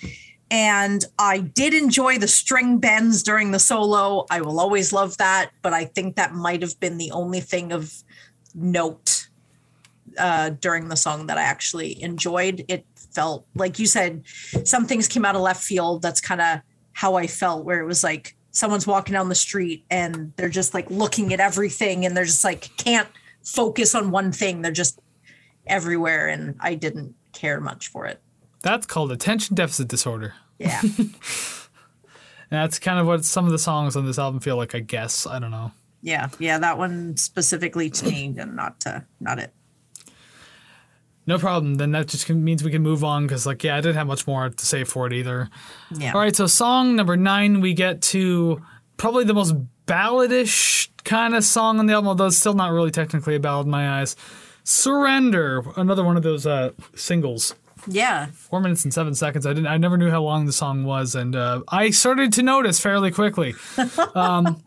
And 0.50 1.06
I 1.18 1.40
did 1.40 1.74
enjoy 1.74 2.18
the 2.18 2.28
string 2.28 2.80
bends 2.80 3.24
during 3.24 3.52
the 3.52 3.60
solo. 3.60 4.26
I 4.30 4.42
will 4.42 4.60
always 4.60 4.92
love 4.92 5.18
that, 5.18 5.52
but 5.62 5.74
I 5.74 5.86
think 5.86 6.18
that 6.18 6.34
might 6.34 6.62
have 6.62 6.78
been 6.80 6.98
the 6.98 7.12
only 7.12 7.40
thing 7.40 7.72
of 7.72 7.94
note 8.54 9.30
uh, 10.18 10.50
during 10.50 10.90
the 10.90 10.98
song 10.98 11.28
that 11.28 11.38
I 11.38 11.44
actually 11.44 12.02
enjoyed. 12.04 12.66
It 12.68 12.86
felt 12.96 13.46
like 13.56 13.80
you 13.80 13.86
said, 13.86 14.24
some 14.66 14.86
things 14.86 15.08
came 15.08 15.24
out 15.24 15.36
of 15.36 15.42
left 15.42 15.64
field. 15.64 16.02
That's 16.02 16.20
kind 16.20 16.42
of 16.42 16.60
how 16.94 17.16
I 17.16 17.28
felt, 17.28 17.66
where 17.66 17.80
it 17.80 17.86
was 17.86 18.04
like 18.04 18.36
someone's 18.52 18.86
walking 18.86 19.14
down 19.14 19.30
the 19.30 19.36
street 19.36 19.86
and 19.90 20.34
they're 20.36 20.50
just 20.50 20.74
like 20.74 20.90
looking 20.92 21.34
at 21.34 21.40
everything 21.40 22.06
and 22.06 22.16
they're 22.16 22.26
just 22.26 22.44
like 22.44 22.70
can't 22.78 23.08
focus 23.44 23.96
on 23.96 24.12
one 24.12 24.32
thing. 24.32 24.62
They're 24.62 24.72
just 24.72 25.00
everywhere. 25.68 26.28
And 26.28 26.56
I 26.60 26.76
didn't 26.76 27.16
care 27.34 27.60
much 27.62 27.88
for 27.88 28.06
it. 28.06 28.22
That's 28.62 28.86
called 28.86 29.12
attention 29.12 29.56
deficit 29.56 29.88
disorder. 29.88 30.34
Yeah. 30.60 30.82
That's 32.50 32.80
kind 32.80 33.00
of 33.00 33.08
what 33.08 33.24
some 33.24 33.46
of 33.46 33.52
the 33.52 33.60
songs 33.60 33.96
on 33.96 34.06
this 34.06 34.20
album 34.20 34.42
feel 34.42 34.58
like, 34.58 34.76
I 34.76 34.80
guess. 34.80 35.26
I 35.26 35.40
don't 35.40 35.52
know. 35.52 35.72
yeah. 36.02 36.28
Yeah. 36.38 36.60
That 36.60 36.78
one 36.78 37.16
specifically 37.18 37.90
to 37.90 38.06
me 38.06 38.36
and 38.38 38.56
not 38.56 38.80
to, 38.82 39.06
not 39.20 39.40
it. 39.40 39.54
No 41.32 41.38
problem. 41.40 41.76
Then 41.76 41.92
that 41.92 42.08
just 42.08 42.26
can- 42.26 42.44
means 42.44 42.62
we 42.62 42.72
can 42.72 42.82
move 42.82 43.06
on 43.06 43.26
because, 43.26 43.46
like, 43.46 43.64
yeah, 43.64 43.78
I 43.78 43.80
didn't 43.80 43.96
have 43.96 44.08
much 44.08 44.28
more 44.28 44.50
to 44.50 44.66
say 44.66 44.84
for 44.84 45.08
it 45.08 45.14
either. 45.14 45.50
Yeah. 45.98 46.12
All 46.12 46.20
right, 46.20 46.36
so 46.36 46.46
song 46.46 46.98
number 46.98 47.16
nine, 47.16 47.62
we 47.62 47.74
get 47.74 48.02
to 48.14 48.62
probably 48.98 49.24
the 49.24 49.34
most 49.34 49.56
balladish 49.86 50.90
kind 51.06 51.34
of 51.34 51.46
song 51.46 51.80
on 51.80 51.86
the 51.86 51.94
album, 51.94 52.10
although 52.10 52.26
it's 52.26 52.36
still 52.36 52.54
not 52.54 52.74
really 52.74 52.92
technically 52.92 53.36
a 53.36 53.40
ballad 53.40 53.66
in 53.66 53.72
my 53.72 54.02
eyes. 54.02 54.18
Surrender, 54.66 55.64
another 55.78 56.04
one 56.04 56.18
of 56.18 56.24
those 56.24 56.46
uh, 56.46 56.72
singles. 56.96 57.56
Yeah. 57.88 58.26
Four 58.34 58.60
minutes 58.60 58.84
and 58.84 58.94
seven 58.94 59.16
seconds. 59.16 59.46
I 59.46 59.54
didn't. 59.54 59.68
I 59.68 59.78
never 59.78 59.96
knew 59.98 60.10
how 60.12 60.22
long 60.22 60.46
the 60.48 60.52
song 60.52 60.84
was, 60.84 61.16
and 61.16 61.34
uh, 61.34 61.62
I 61.70 61.92
started 61.92 62.34
to 62.34 62.44
notice 62.44 62.78
fairly 62.78 63.10
quickly. 63.12 63.56
Um, 64.16 64.62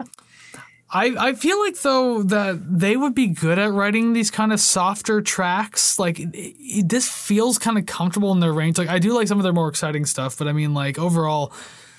I 0.94 1.14
I 1.18 1.34
feel 1.34 1.58
like 1.58 1.80
though 1.80 2.22
that 2.22 2.78
they 2.78 2.96
would 2.96 3.14
be 3.14 3.26
good 3.26 3.58
at 3.58 3.72
writing 3.72 4.12
these 4.12 4.30
kind 4.30 4.52
of 4.52 4.60
softer 4.60 5.20
tracks. 5.20 5.98
Like 5.98 6.20
it, 6.20 6.30
it, 6.32 6.88
this 6.88 7.10
feels 7.10 7.58
kind 7.58 7.76
of 7.76 7.86
comfortable 7.86 8.32
in 8.32 8.40
their 8.40 8.52
range. 8.52 8.78
Like 8.78 8.88
I 8.88 9.00
do 9.00 9.12
like 9.12 9.28
some 9.28 9.38
of 9.38 9.42
their 9.44 9.52
more 9.52 9.68
exciting 9.68 10.06
stuff, 10.06 10.38
but 10.38 10.48
I 10.48 10.52
mean 10.52 10.72
like 10.72 10.98
overall. 10.98 11.52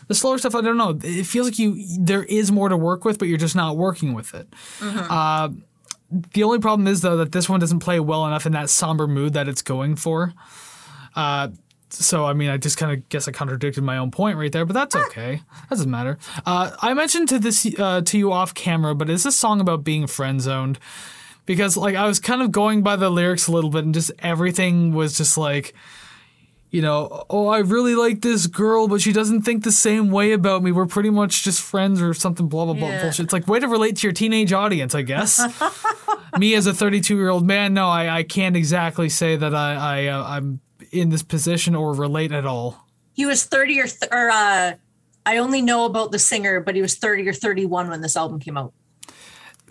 The 0.07 0.13
slower 0.13 0.37
stuff, 0.37 0.53
I 0.53 0.61
don't 0.61 0.77
know. 0.77 0.99
It 1.03 1.25
feels 1.25 1.47
like 1.47 1.57
you 1.57 1.83
there 1.99 2.23
is 2.23 2.51
more 2.51 2.69
to 2.69 2.77
work 2.77 3.05
with, 3.05 3.17
but 3.17 3.27
you're 3.27 3.39
just 3.39 3.55
not 3.55 3.75
working 3.75 4.13
with 4.13 4.35
it. 4.35 4.47
Uh, 4.79 5.49
the 6.33 6.43
only 6.43 6.59
problem 6.59 6.87
is 6.87 7.01
though 7.01 7.17
that 7.17 7.31
this 7.31 7.49
one 7.49 7.59
doesn't 7.59 7.79
play 7.79 7.99
well 7.99 8.23
enough 8.27 8.45
in 8.45 8.51
that 8.51 8.69
somber 8.69 9.07
mood 9.07 9.33
that 9.33 9.47
it's 9.47 9.63
going 9.63 9.95
for. 9.95 10.31
Uh, 11.15 11.47
so 11.89 12.25
I 12.25 12.33
mean, 12.33 12.49
I 12.49 12.57
just 12.57 12.77
kind 12.77 12.91
of 12.91 13.07
guess 13.09 13.27
I 13.27 13.31
contradicted 13.31 13.83
my 13.83 13.97
own 13.97 14.11
point 14.11 14.37
right 14.37 14.51
there, 14.51 14.65
but 14.65 14.73
that's 14.73 14.95
okay. 14.95 15.41
That 15.61 15.69
doesn't 15.69 15.89
matter. 15.89 16.17
Uh, 16.45 16.71
I 16.81 16.93
mentioned 16.93 17.29
to 17.29 17.39
this 17.39 17.65
uh, 17.79 18.01
to 18.01 18.17
you 18.17 18.31
off 18.31 18.53
camera, 18.53 18.95
but 18.95 19.09
it's 19.09 19.25
a 19.25 19.31
song 19.31 19.61
about 19.61 19.83
being 19.83 20.07
friend 20.07 20.41
zoned 20.41 20.79
because 21.45 21.77
like 21.77 21.95
I 21.95 22.07
was 22.07 22.19
kind 22.19 22.41
of 22.41 22.51
going 22.51 22.81
by 22.83 22.95
the 22.95 23.09
lyrics 23.09 23.47
a 23.47 23.51
little 23.51 23.69
bit, 23.69 23.85
and 23.85 23.93
just 23.93 24.11
everything 24.19 24.93
was 24.93 25.17
just 25.17 25.37
like. 25.37 25.73
You 26.71 26.81
know, 26.81 27.23
oh, 27.29 27.47
I 27.47 27.59
really 27.59 27.95
like 27.95 28.19
this 28.21 28.47
girl, 28.47 28.89
but 28.89 28.99
she 28.99 29.13
doesn't 29.13 29.43
think 29.43 29.63
the 29.63 29.71
same 29.71 30.11
way 30.11 30.33
about 30.33 30.61
me. 30.61 30.73
We're 30.73 30.87
pretty 30.87 31.09
much 31.09 31.41
just 31.43 31.61
friends 31.61 32.01
or 32.01 32.13
something, 32.13 32.49
blah, 32.49 32.65
blah, 32.65 32.73
blah, 32.73 32.89
Yeah. 32.89 33.01
bullshit. 33.01 33.25
It's 33.25 33.33
like, 33.33 33.47
way 33.47 33.61
to 33.61 33.67
relate 33.69 33.95
to 33.97 34.07
your 34.07 34.11
teenage 34.11 34.51
audience, 34.51 34.93
I 34.93 35.03
guess. 35.03 35.41
me 36.37 36.53
as 36.53 36.67
a 36.67 36.73
32 36.73 37.15
year 37.15 37.29
old 37.29 37.47
man, 37.47 37.73
no, 37.73 37.87
I, 37.87 38.17
I 38.17 38.23
can't 38.23 38.57
exactly 38.57 39.07
say 39.07 39.37
that 39.37 39.55
I, 39.55 39.75
I 39.75 40.07
uh, 40.07 40.23
I'm 40.27 40.59
in 40.95 41.09
this 41.09 41.23
position 41.23 41.75
or 41.75 41.93
relate 41.93 42.31
at 42.31 42.45
all. 42.45 42.85
He 43.13 43.25
was 43.25 43.43
30 43.45 43.79
or, 43.79 43.87
th- 43.87 44.11
or 44.11 44.29
uh, 44.29 44.73
I 45.25 45.37
only 45.37 45.61
know 45.61 45.85
about 45.85 46.11
the 46.11 46.19
singer, 46.19 46.59
but 46.59 46.75
he 46.75 46.81
was 46.81 46.95
30 46.95 47.27
or 47.29 47.33
31 47.33 47.89
when 47.89 48.01
this 48.01 48.15
album 48.15 48.39
came 48.39 48.57
out. 48.57 48.73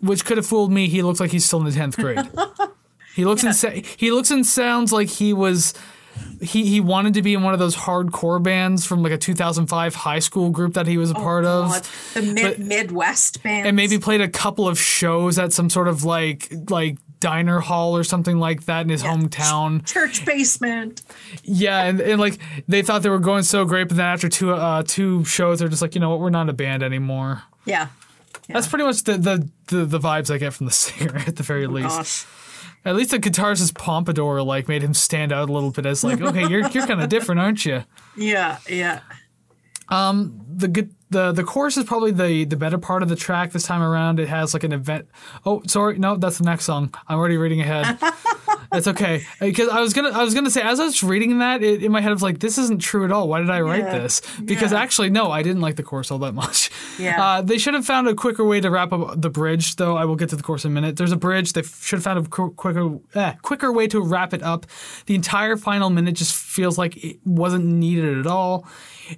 Which 0.01 0.25
could 0.25 0.37
have 0.37 0.47
fooled 0.47 0.73
me. 0.73 0.89
He 0.89 1.03
looks 1.03 1.21
like 1.21 1.31
he's 1.31 1.45
still 1.45 1.61
in 1.61 1.67
the 1.67 1.71
10th 1.71 1.97
grade. 1.97 2.71
he 3.17 3.25
looks 3.25 3.43
and 3.45 3.55
sa- 3.55 3.71
he 3.71 4.11
looks 4.11 4.31
and 4.31 4.45
sounds 4.45 4.93
like 4.93 5.09
he 5.09 5.33
was 5.33 5.73
he 6.41 6.65
he 6.67 6.81
wanted 6.81 7.15
to 7.15 7.23
be 7.23 7.35
in 7.35 7.43
one 7.43 7.53
of 7.55 7.59
those 7.59 7.77
hardcore 7.77 8.43
bands 8.43 8.85
from 8.85 9.03
like 9.03 9.13
a 9.13 9.19
2005 9.19 9.95
high 9.95 10.19
school 10.19 10.51
group 10.51 10.75
that 10.75 10.87
he 10.87 10.99
was 10.99 11.11
a 11.11 11.15
part 11.15 11.45
of. 11.45 11.71
Oh, 11.71 12.21
the 12.21 12.33
mid- 12.33 12.59
Midwest 12.59 13.43
band. 13.43 13.67
and 13.67 13.77
maybe 13.77 13.99
played 13.99 14.21
a 14.21 14.29
couple 14.29 14.69
of 14.69 14.79
shows 14.79 15.39
at 15.39 15.53
some 15.53 15.71
sort 15.71 15.89
of 15.89 16.05
like 16.05 16.53
like 16.71 16.99
diner 17.25 17.59
hall 17.61 17.97
or 17.97 18.05
something 18.05 18.39
like 18.39 18.67
that 18.67 18.83
in 18.83 18.91
his 18.91 19.03
hometown. 19.03 19.83
church 19.87 20.27
basement. 20.27 21.01
Yeah, 21.43 21.85
and, 21.85 21.99
and 22.03 22.21
like 22.21 22.39
they 22.69 22.83
thought 22.83 23.03
they 23.03 23.09
were 23.09 23.19
going 23.19 23.45
so 23.45 23.65
great, 23.65 23.89
but 23.89 23.97
then 23.97 24.05
after 24.07 24.29
two 24.29 24.53
uh 24.53 24.83
two 24.87 25.25
shows, 25.25 25.59
they're 25.59 25.69
just 25.69 25.81
like, 25.81 25.95
you 25.95 26.01
know 26.03 26.11
what, 26.11 26.21
we're 26.21 26.29
not 26.29 26.51
a 26.51 26.53
band 26.53 26.83
anymore. 26.83 27.43
Yeah. 27.65 27.89
That's 28.47 28.69
pretty 28.69 28.85
much 28.85 29.05
the, 29.05 29.17
the 29.17 29.49
the 29.69 29.87
the 29.87 29.99
vibes 29.99 30.31
I 30.33 30.37
get 30.37 30.53
from 30.53 30.67
the 30.67 30.73
singer 30.85 31.17
at 31.27 31.37
the 31.37 31.43
very 31.43 31.67
least. 31.67 31.97
Gosh. 31.97 32.27
At 32.85 32.95
least 32.97 33.13
the 33.13 33.19
guitarist's 33.19 33.73
pompadour 33.73 34.43
like 34.43 34.69
made 34.69 34.83
him 34.83 34.93
stand 34.93 35.33
out 35.33 35.49
a 35.49 35.53
little 35.53 35.71
bit 35.71 35.87
as 35.87 36.05
like, 36.05 36.21
okay, 36.21 36.47
you're 36.47 36.69
you're 36.69 36.87
kind 36.87 37.01
of 37.01 37.09
different, 37.09 37.41
aren't 37.41 37.65
you? 37.65 37.85
Yeah. 38.19 38.59
Yeah. 38.69 39.01
Um, 39.89 40.41
the 40.49 40.69
gu- 40.69 40.91
the 41.15 41.33
the 41.33 41.45
chorus 41.45 41.77
is 41.77 41.85
probably 41.85 42.11
the 42.11 42.45
the 42.45 42.57
better 42.57 42.77
part 42.79 43.03
of 43.03 43.09
the 43.09 43.17
track 43.17 43.53
this 43.53 43.63
time 43.65 43.83
around. 43.83 44.21
It 44.21 44.29
has 44.29 44.53
like 44.53 44.65
an 44.65 44.73
event. 44.73 45.09
Oh, 45.47 45.63
sorry, 45.67 45.99
no, 45.99 46.17
that's 46.17 46.39
the 46.39 46.45
next 46.45 46.65
song. 46.65 46.93
I'm 47.09 47.19
already 47.19 47.37
reading 47.39 47.61
ahead. 47.61 47.99
It's 48.73 48.89
okay 48.89 49.23
because 49.39 49.69
I 49.69 49.79
was 49.81 49.93
gonna 49.93 50.09
I 50.11 50.25
was 50.25 50.35
gonna 50.35 50.51
say 50.51 50.61
as 50.61 50.81
I 50.81 50.85
was 50.87 51.01
reading 51.05 51.39
that 51.39 51.63
it, 51.63 51.85
in 51.85 51.93
my 51.93 52.01
head 52.01 52.09
I 52.09 52.13
was 52.13 52.25
like 52.25 52.41
this 52.41 52.59
isn't 52.59 52.81
true 52.81 53.05
at 53.05 53.13
all. 53.13 53.29
Why 53.29 53.39
did 53.39 53.49
I 53.51 53.61
write 53.61 53.85
Yeah. 53.85 53.99
this? 54.01 54.21
Because 54.45 54.73
Yeah. 54.73 54.81
actually 54.81 55.11
no, 55.11 55.31
I 55.31 55.43
didn't 55.45 55.61
like 55.61 55.77
the 55.77 55.85
chorus 55.85 56.11
all 56.11 56.19
that 56.19 56.35
much. 56.35 56.71
Yeah. 56.99 57.23
Uh, 57.23 57.43
they 57.43 57.57
should 57.59 57.75
have 57.75 57.87
found 57.87 58.09
a 58.09 58.15
quicker 58.15 58.45
way 58.45 58.61
to 58.61 58.71
wrap 58.71 58.93
up 58.93 59.21
the 59.21 59.31
bridge, 59.31 59.77
though. 59.77 59.97
I 59.97 60.05
will 60.07 60.17
get 60.17 60.31
to 60.31 60.37
the 60.37 60.43
chorus 60.43 60.65
in 60.65 60.73
a 60.73 60.75
minute. 60.75 60.97
There's 60.97 61.13
a 61.13 61.17
bridge. 61.17 61.53
They 61.53 61.63
should 61.63 61.99
have 61.99 62.05
found 62.05 62.27
a 62.27 62.29
qu- 62.29 62.51
quicker 62.55 62.99
eh, 63.15 63.35
quicker 63.43 63.71
way 63.73 63.87
to 63.89 64.01
wrap 64.01 64.35
it 64.35 64.43
up. 64.43 64.67
The 65.07 65.15
entire 65.15 65.57
final 65.57 65.89
minute 65.91 66.15
just 66.17 66.35
feels 66.35 66.77
like 66.77 66.97
it 67.05 67.19
wasn't 67.25 67.65
needed 67.67 68.19
at 68.19 68.27
all. 68.27 68.67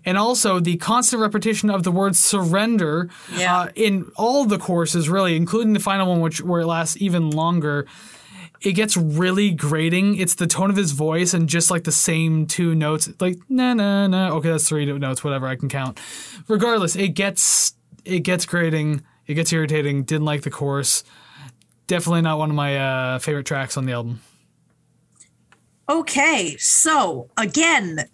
And 0.05 0.19
also 0.19 0.59
the 0.61 0.77
constant 0.77 1.21
repetition 1.23 1.71
of 1.71 1.83
the 1.83 1.91
word 1.93 2.17
surrender 2.17 3.09
Yeah. 3.37 3.57
uh, 3.61 3.69
in 3.75 4.11
all 4.17 4.45
the 4.45 4.59
courses, 4.59 5.09
really, 5.09 5.37
including 5.37 5.73
the 5.73 5.81
final 5.81 6.09
one, 6.09 6.21
which 6.21 6.43
where 6.43 6.61
it 6.63 6.67
lasts 6.67 6.97
even 7.01 7.31
longer. 7.31 7.87
It 8.63 8.73
gets 8.73 8.97
really 8.97 9.51
grating. 9.51 10.17
It's 10.17 10.35
the 10.35 10.47
tone 10.47 10.71
of 10.71 10.77
his 10.77 10.93
voice 10.93 11.35
and 11.35 11.49
just 11.49 11.71
like 11.71 11.85
the 11.85 11.93
same 11.93 12.47
two 12.47 12.75
notes, 12.75 13.09
like 13.21 13.39
na 13.49 13.75
na 13.75 14.07
na. 14.07 14.31
Okay, 14.37 14.49
that's 14.51 14.67
three 14.69 14.87
notes, 14.87 15.23
whatever 15.23 15.47
I 15.47 15.57
can 15.57 15.69
count. 15.69 16.01
Regardless, 16.49 16.97
it 16.97 17.09
gets 17.09 17.75
it 18.05 18.21
gets 18.21 18.47
grating. 18.47 19.03
It 19.27 19.35
gets 19.35 19.53
irritating. 19.53 20.05
Didn't 20.05 20.25
like 20.25 20.43
the 20.43 20.51
course. 20.51 21.05
Definitely 21.87 22.23
not 22.23 22.39
one 22.39 22.49
of 22.51 22.57
my 22.57 22.77
uh, 22.79 23.19
favorite 23.19 23.45
tracks 23.47 23.77
on 23.77 23.85
the 23.85 23.93
album. 23.93 24.21
Okay. 25.89 26.57
So 26.59 27.29
again, 27.37 28.09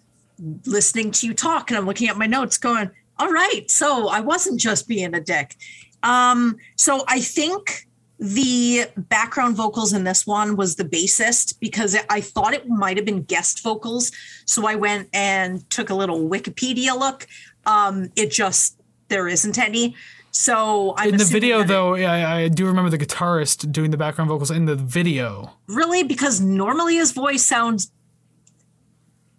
listening 0.65 1.11
to 1.11 1.27
you 1.27 1.33
talk 1.33 1.69
and 1.69 1.77
I'm 1.77 1.85
looking 1.85 2.07
at 2.09 2.17
my 2.17 2.25
notes 2.27 2.57
going, 2.57 2.89
all 3.19 3.31
right. 3.31 3.69
So 3.69 4.07
I 4.09 4.19
wasn't 4.19 4.59
just 4.59 4.87
being 4.87 5.13
a 5.13 5.21
dick. 5.21 5.55
Um, 6.01 6.57
so 6.75 7.03
I 7.07 7.21
think 7.21 7.87
the 8.19 8.85
background 8.97 9.55
vocals 9.55 9.93
in 9.93 10.03
this 10.03 10.25
one 10.25 10.55
was 10.55 10.75
the 10.75 10.83
bassist 10.85 11.59
because 11.59 11.95
I 12.09 12.21
thought 12.21 12.53
it 12.53 12.67
might 12.67 12.97
have 12.97 13.05
been 13.05 13.23
guest 13.23 13.61
vocals. 13.63 14.11
So 14.45 14.67
I 14.67 14.75
went 14.75 15.09
and 15.13 15.67
took 15.69 15.89
a 15.89 15.95
little 15.95 16.29
Wikipedia 16.29 16.97
look. 16.97 17.27
Um, 17.65 18.09
it 18.15 18.31
just, 18.31 18.79
there 19.09 19.27
isn't 19.27 19.57
any. 19.57 19.95
So 20.31 20.95
I'm 20.97 21.09
In 21.09 21.17
the 21.17 21.25
video, 21.25 21.61
it- 21.61 21.67
though, 21.67 21.95
I, 21.95 22.41
I 22.43 22.47
do 22.47 22.65
remember 22.65 22.89
the 22.89 22.97
guitarist 22.97 23.71
doing 23.71 23.91
the 23.91 23.97
background 23.97 24.29
vocals 24.29 24.51
in 24.51 24.65
the 24.65 24.75
video. 24.75 25.51
really 25.67 26.03
because 26.03 26.41
normally 26.41 26.95
his 26.95 27.11
voice 27.11 27.45
sounds 27.45 27.91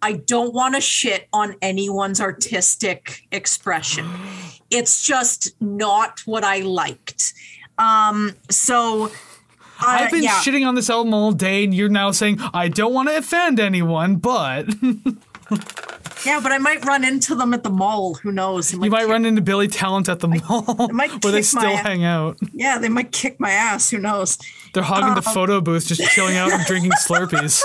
I 0.05 0.13
don't 0.13 0.53
want 0.53 0.75
to 0.75 0.81
shit 0.81 1.27
on 1.33 1.55
anyone's 1.63 2.21
artistic 2.21 3.27
expression. 3.31 4.07
It's 4.71 5.05
just 5.05 5.55
not 5.61 6.21
what 6.25 6.43
I 6.43 6.61
liked. 6.61 7.33
Um 7.77 8.35
so 8.49 9.11
I, 9.79 10.03
I've 10.03 10.11
been 10.11 10.23
yeah. 10.23 10.41
shitting 10.41 10.67
on 10.67 10.73
this 10.73 10.89
album 10.89 11.13
all 11.13 11.33
day, 11.33 11.63
and 11.63 11.73
you're 11.73 11.87
now 11.87 12.09
saying 12.09 12.39
I 12.51 12.67
don't 12.67 12.91
want 12.91 13.07
to 13.09 13.15
offend 13.15 13.59
anyone, 13.59 14.15
but 14.15 14.65
yeah, 16.25 16.39
but 16.41 16.51
I 16.51 16.57
might 16.57 16.83
run 16.85 17.03
into 17.03 17.35
them 17.35 17.53
at 17.53 17.63
the 17.63 17.69
mall. 17.69 18.15
Who 18.15 18.31
knows? 18.31 18.71
They 18.71 18.83
you 18.83 18.89
might 18.91 19.01
kick- 19.01 19.09
run 19.09 19.25
into 19.25 19.41
Billy 19.41 19.67
Talent 19.67 20.09
at 20.09 20.19
the 20.19 20.27
mall 20.27 20.89
might 20.91 21.11
where 21.23 21.31
they 21.31 21.41
kick 21.41 21.53
my 21.53 21.61
still 21.61 21.75
hang 21.77 22.03
out. 22.03 22.37
Yeah, 22.53 22.77
they 22.79 22.89
might 22.89 23.11
kick 23.11 23.39
my 23.39 23.51
ass. 23.51 23.89
Who 23.91 23.99
knows? 23.99 24.37
They're 24.73 24.83
hogging 24.83 25.09
Um, 25.09 25.15
the 25.15 25.21
photo 25.21 25.61
booth, 25.61 25.87
just 25.87 26.01
chilling 26.11 26.35
out 26.35 26.51
and 26.51 26.65
drinking 26.67 26.91
Slurpees. 26.93 27.61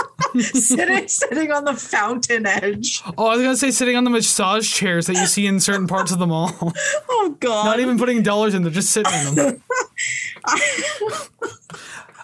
sitting 0.54 1.08
sitting 1.08 1.50
on 1.50 1.64
the 1.64 1.74
fountain 1.74 2.46
edge. 2.46 3.02
Oh, 3.18 3.26
I 3.26 3.34
was 3.36 3.42
gonna 3.42 3.56
say 3.56 3.70
sitting 3.70 3.96
on 3.96 4.04
the 4.04 4.10
massage 4.10 4.70
chairs 4.72 5.06
that 5.06 5.14
you 5.16 5.26
see 5.26 5.46
in 5.46 5.58
certain 5.58 5.86
parts 5.88 6.12
of 6.12 6.18
the 6.18 6.26
mall. 6.26 6.54
Oh 7.08 7.36
god. 7.40 7.64
Not 7.64 7.80
even 7.80 7.98
putting 7.98 8.22
dollars 8.22 8.54
in; 8.54 8.62
they're 8.62 8.70
just 8.70 8.90
sitting 8.90 9.12
in 9.28 9.34
them. 9.34 9.62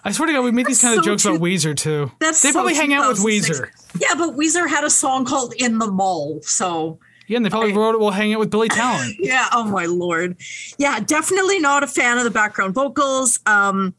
I 0.07 0.11
swear 0.11 0.27
to 0.27 0.33
God, 0.33 0.41
we 0.43 0.51
made 0.51 0.65
these 0.67 0.81
kind 0.81 0.97
of 0.97 1.03
so 1.03 1.09
jokes 1.11 1.25
about. 1.25 1.39
Weezer 1.41 1.75
too. 1.75 2.11
That's 2.19 2.41
they 2.41 2.49
so 2.49 2.53
probably 2.53 2.75
hang 2.75 2.93
out 2.93 3.09
with 3.09 3.19
Weezer. 3.19 3.69
Yeah, 3.99 4.15
but 4.17 4.35
Weezer 4.37 4.69
had 4.69 4.83
a 4.83 4.89
song 4.89 5.25
called 5.25 5.53
"In 5.57 5.77
the 5.79 5.91
Mall," 5.91 6.39
so 6.43 6.99
Yeah, 7.27 7.37
and 7.37 7.45
they 7.45 7.49
probably 7.49 7.73
I- 7.73 7.75
wrote 7.75 7.95
it. 7.95 7.99
We'll 7.99 8.11
hang 8.11 8.33
out 8.33 8.39
with 8.39 8.49
Billy 8.49 8.69
Talent. 8.81 9.15
yeah 9.19 9.47
oh 9.51 9.65
my 9.65 9.85
lord 9.85 10.37
yeah 10.77 10.99
definitely 11.01 11.59
not 11.59 11.83
a 11.83 11.87
fan 11.87 12.17
of 12.17 12.23
the 12.23 12.29
background 12.31 12.73
vocals 12.73 13.39
um 13.45 13.93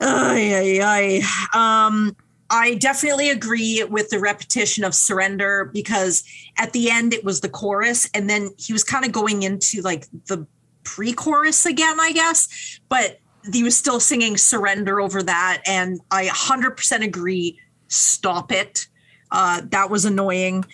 ay, 0.00 0.80
ay. 0.82 1.22
um 1.54 2.16
i 2.50 2.74
definitely 2.76 3.28
agree 3.30 3.84
with 3.84 4.10
the 4.10 4.18
repetition 4.18 4.84
of 4.84 4.94
surrender 4.94 5.70
because 5.72 6.24
at 6.56 6.72
the 6.72 6.90
end 6.90 7.12
it 7.12 7.24
was 7.24 7.40
the 7.40 7.48
chorus 7.48 8.08
and 8.14 8.28
then 8.30 8.50
he 8.58 8.72
was 8.72 8.82
kind 8.84 9.04
of 9.04 9.12
going 9.12 9.42
into 9.42 9.80
like 9.82 10.06
the 10.26 10.46
pre-chorus 10.84 11.66
again 11.66 12.00
i 12.00 12.12
guess 12.12 12.80
but 12.88 13.18
he 13.52 13.62
was 13.62 13.76
still 13.76 14.00
singing 14.00 14.36
surrender 14.36 15.00
over 15.00 15.22
that 15.22 15.62
and 15.66 16.00
i 16.10 16.26
100% 16.26 17.02
agree 17.02 17.58
stop 17.88 18.52
it 18.52 18.88
uh 19.30 19.60
that 19.70 19.90
was 19.90 20.04
annoying 20.04 20.64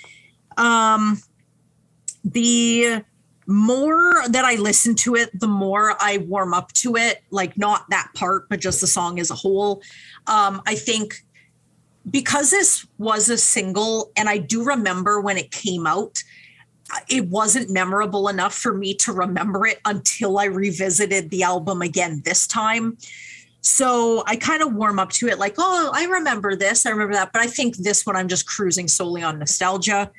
um 0.57 1.21
the 2.25 3.05
more 3.47 4.27
that 4.29 4.45
I 4.45 4.55
listen 4.55 4.95
to 4.97 5.15
it, 5.17 5.39
the 5.39 5.47
more 5.47 5.97
I 6.01 6.19
warm 6.19 6.55
up 6.55 6.73
to 6.75 6.97
it. 6.97 7.23
Like 7.31 7.59
not 7.59 7.89
that 7.91 8.09
part, 8.15 8.49
but 8.49 8.61
just 8.61 8.81
the 8.81 8.87
song 8.87 9.19
as 9.21 9.31
a 9.31 9.35
whole. 9.35 9.83
Um, 10.27 10.63
I 10.67 10.75
think 10.75 11.25
because 12.11 12.51
this 12.51 12.87
was 12.99 13.29
a 13.29 13.39
single, 13.39 14.13
and 14.17 14.29
I 14.29 14.39
do 14.39 14.65
remember 14.65 15.21
when 15.21 15.37
it 15.37 15.51
came 15.51 15.87
out, 15.87 16.23
it 17.09 17.27
wasn't 17.29 17.71
memorable 17.71 18.29
enough 18.29 18.55
for 18.55 18.75
me 18.75 18.95
to 18.95 19.13
remember 19.13 19.67
it 19.67 19.81
until 19.85 20.39
I 20.39 20.45
revisited 20.45 21.31
the 21.31 21.43
album 21.43 21.83
again 21.83 22.23
this 22.25 22.47
time. 22.47 22.99
So 23.63 24.23
I 24.27 24.37
kind 24.37 24.63
of 24.63 24.75
warm 24.75 24.99
up 24.99 25.11
to 25.13 25.29
it 25.29 25.39
like, 25.39 25.55
oh, 25.57 25.91
I 25.95 26.05
remember 26.05 26.55
this, 26.55 26.85
I 26.85 26.91
remember 26.91 27.15
that. 27.15 27.33
But 27.33 27.41
I 27.41 27.47
think 27.47 27.77
this 27.77 28.05
one 28.05 28.17
I'm 28.17 28.29
just 28.29 28.47
cruising 28.47 28.89
solely 28.89 29.23
on 29.23 29.39
nostalgia. 29.39 30.11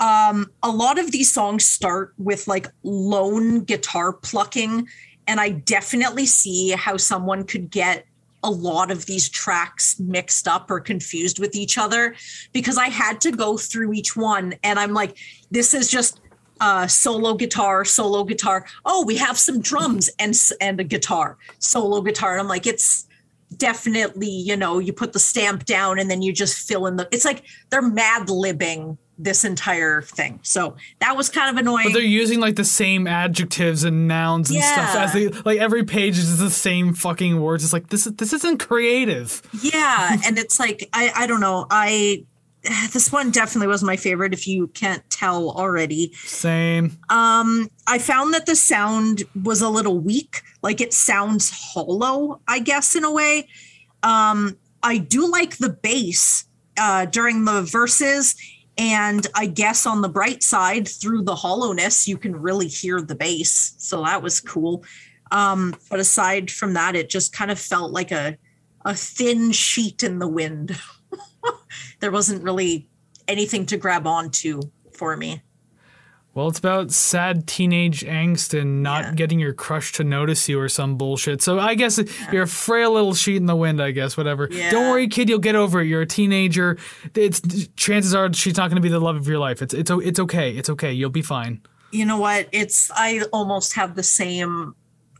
Um, 0.00 0.50
a 0.64 0.70
lot 0.70 0.98
of 0.98 1.12
these 1.12 1.30
songs 1.30 1.64
start 1.64 2.12
with 2.18 2.48
like 2.48 2.66
lone 2.82 3.60
guitar 3.60 4.12
plucking, 4.12 4.88
and 5.28 5.40
I 5.40 5.50
definitely 5.50 6.26
see 6.26 6.70
how 6.70 6.96
someone 6.96 7.44
could 7.44 7.70
get 7.70 8.04
a 8.42 8.50
lot 8.50 8.90
of 8.90 9.06
these 9.06 9.28
tracks 9.28 9.98
mixed 10.00 10.48
up 10.48 10.70
or 10.70 10.80
confused 10.80 11.38
with 11.38 11.54
each 11.54 11.78
other 11.78 12.14
because 12.52 12.76
I 12.76 12.88
had 12.88 13.20
to 13.22 13.32
go 13.32 13.56
through 13.56 13.92
each 13.92 14.16
one 14.16 14.54
and 14.62 14.78
I'm 14.78 14.94
like, 14.94 15.16
this 15.50 15.74
is 15.74 15.88
just 15.88 16.20
uh, 16.60 16.86
solo 16.86 17.34
guitar, 17.34 17.84
solo 17.84 18.24
guitar. 18.24 18.64
Oh, 18.84 19.04
we 19.04 19.16
have 19.16 19.38
some 19.38 19.60
drums 19.60 20.08
and 20.18 20.40
and 20.60 20.80
a 20.80 20.84
guitar, 20.84 21.36
solo 21.58 22.00
guitar. 22.02 22.32
And 22.32 22.40
I'm 22.40 22.48
like, 22.48 22.66
it's 22.66 23.08
definitely, 23.56 24.30
you 24.30 24.56
know, 24.56 24.78
you 24.78 24.92
put 24.92 25.12
the 25.12 25.18
stamp 25.18 25.64
down 25.64 25.98
and 25.98 26.10
then 26.10 26.22
you 26.22 26.32
just 26.32 26.66
fill 26.66 26.86
in 26.86 26.96
the. 26.96 27.08
It's 27.10 27.24
like 27.24 27.44
they're 27.70 27.82
mad 27.82 28.28
libbing 28.28 28.96
this 29.18 29.44
entire 29.44 30.02
thing. 30.02 30.40
So 30.42 30.76
that 31.00 31.16
was 31.16 31.28
kind 31.28 31.50
of 31.50 31.60
annoying. 31.60 31.84
But 31.88 31.92
they're 31.92 32.02
using 32.02 32.40
like 32.40 32.56
the 32.56 32.64
same 32.64 33.06
adjectives 33.06 33.84
and 33.84 34.08
nouns 34.08 34.50
and 34.50 34.58
Yeah. 34.58 34.72
stuff 34.88 34.96
as 35.04 35.12
they 35.12 35.28
like 35.28 35.58
every 35.60 35.84
page 35.84 36.18
is 36.18 36.38
the 36.38 36.50
same 36.50 36.94
fucking 36.94 37.40
words. 37.40 37.62
It's 37.64 37.72
like 37.72 37.88
this 37.90 38.06
is 38.06 38.14
this 38.14 38.32
isn't 38.32 38.58
creative. 38.58 39.42
yeah, 39.62 40.16
and 40.26 40.38
it's 40.38 40.58
like 40.58 40.88
I 40.92 41.12
I 41.14 41.26
don't 41.26 41.40
know. 41.40 41.66
I 41.70 42.24
this 42.92 43.10
one 43.10 43.32
definitely 43.32 43.66
was 43.66 43.82
my 43.82 43.96
favorite 43.96 44.32
if 44.32 44.46
you 44.46 44.68
can't 44.68 45.02
tell 45.10 45.50
already. 45.50 46.12
Same. 46.14 46.96
Um 47.08 47.68
I 47.86 47.98
found 47.98 48.32
that 48.34 48.46
the 48.46 48.54
sound 48.56 49.24
was 49.44 49.60
a 49.60 49.68
little 49.68 49.98
weak. 49.98 50.42
Like 50.62 50.80
it 50.80 50.92
sounds 50.94 51.50
hollow, 51.50 52.40
I 52.48 52.60
guess 52.60 52.94
in 52.96 53.04
a 53.04 53.10
way. 53.12 53.48
Um 54.02 54.56
I 54.82 54.98
do 54.98 55.30
like 55.30 55.58
the 55.58 55.70
bass 55.70 56.44
uh 56.78 57.04
during 57.06 57.44
the 57.44 57.62
verses 57.62 58.36
and 58.78 59.26
I 59.34 59.46
guess 59.46 59.86
on 59.86 60.00
the 60.00 60.08
bright 60.08 60.42
side 60.42 60.88
through 60.88 61.22
the 61.22 61.34
hollowness 61.34 62.08
you 62.08 62.16
can 62.16 62.34
really 62.34 62.68
hear 62.68 63.00
the 63.00 63.14
bass. 63.14 63.74
So 63.78 64.04
that 64.04 64.22
was 64.22 64.40
cool. 64.40 64.84
Um 65.30 65.74
but 65.90 66.00
aside 66.00 66.50
from 66.50 66.74
that 66.74 66.96
it 66.96 67.10
just 67.10 67.32
kind 67.32 67.50
of 67.50 67.58
felt 67.58 67.92
like 67.92 68.12
a 68.12 68.36
a 68.84 68.94
thin 68.94 69.52
sheet 69.52 70.02
in 70.02 70.18
the 70.18 70.28
wind. 70.28 70.76
there 72.00 72.10
wasn't 72.10 72.42
really 72.42 72.88
anything 73.28 73.66
to 73.66 73.76
grab 73.76 74.06
onto 74.06 74.60
for 74.92 75.16
me. 75.16 75.42
Well, 76.34 76.48
it's 76.48 76.58
about 76.58 76.90
sad 76.92 77.46
teenage 77.46 78.04
angst 78.06 78.58
and 78.58 78.82
not 78.82 79.04
Yeah. 79.04 79.12
getting 79.14 79.38
your 79.38 79.52
crush 79.52 79.92
to 79.92 80.04
notice 80.04 80.48
you 80.48 80.58
or 80.58 80.68
some 80.68 80.96
bullshit. 80.96 81.42
So 81.42 81.58
I 81.58 81.74
guess 81.74 82.00
you're 82.32 82.44
a 82.44 82.46
frail 82.48 82.92
little 82.92 83.12
sheet 83.12 83.36
in 83.36 83.44
the 83.46 83.54
wind. 83.56 83.82
I 83.82 83.90
guess 83.90 84.16
whatever. 84.16 84.48
Yeah. 84.50 84.70
Don't 84.70 84.90
worry, 84.90 85.08
kid. 85.08 85.28
You'll 85.28 85.40
get 85.40 85.54
over 85.56 85.82
it. 85.82 85.88
You're 85.88 86.00
a 86.00 86.06
teenager. 86.06 86.78
It's 87.14 87.42
chances 87.76 88.14
are 88.14 88.32
she's 88.32 88.56
not 88.56 88.70
going 88.70 88.76
to 88.76 88.82
be 88.82 88.88
the 88.88 88.98
love 89.00 89.16
of 89.16 89.28
your 89.28 89.38
life. 89.38 89.60
It's 89.60 89.74
it's 89.74 89.90
it's 89.90 90.18
okay. 90.20 90.52
It's 90.52 90.70
okay. 90.70 90.92
You'll 90.92 91.10
be 91.10 91.22
fine. 91.22 91.60
you 91.90 92.06
know 92.06 92.16
what 92.18 92.48
it's 92.52 92.90
i 92.96 93.20
almost 93.34 93.74
have 93.74 93.94
the 93.96 94.02
same 94.02 94.74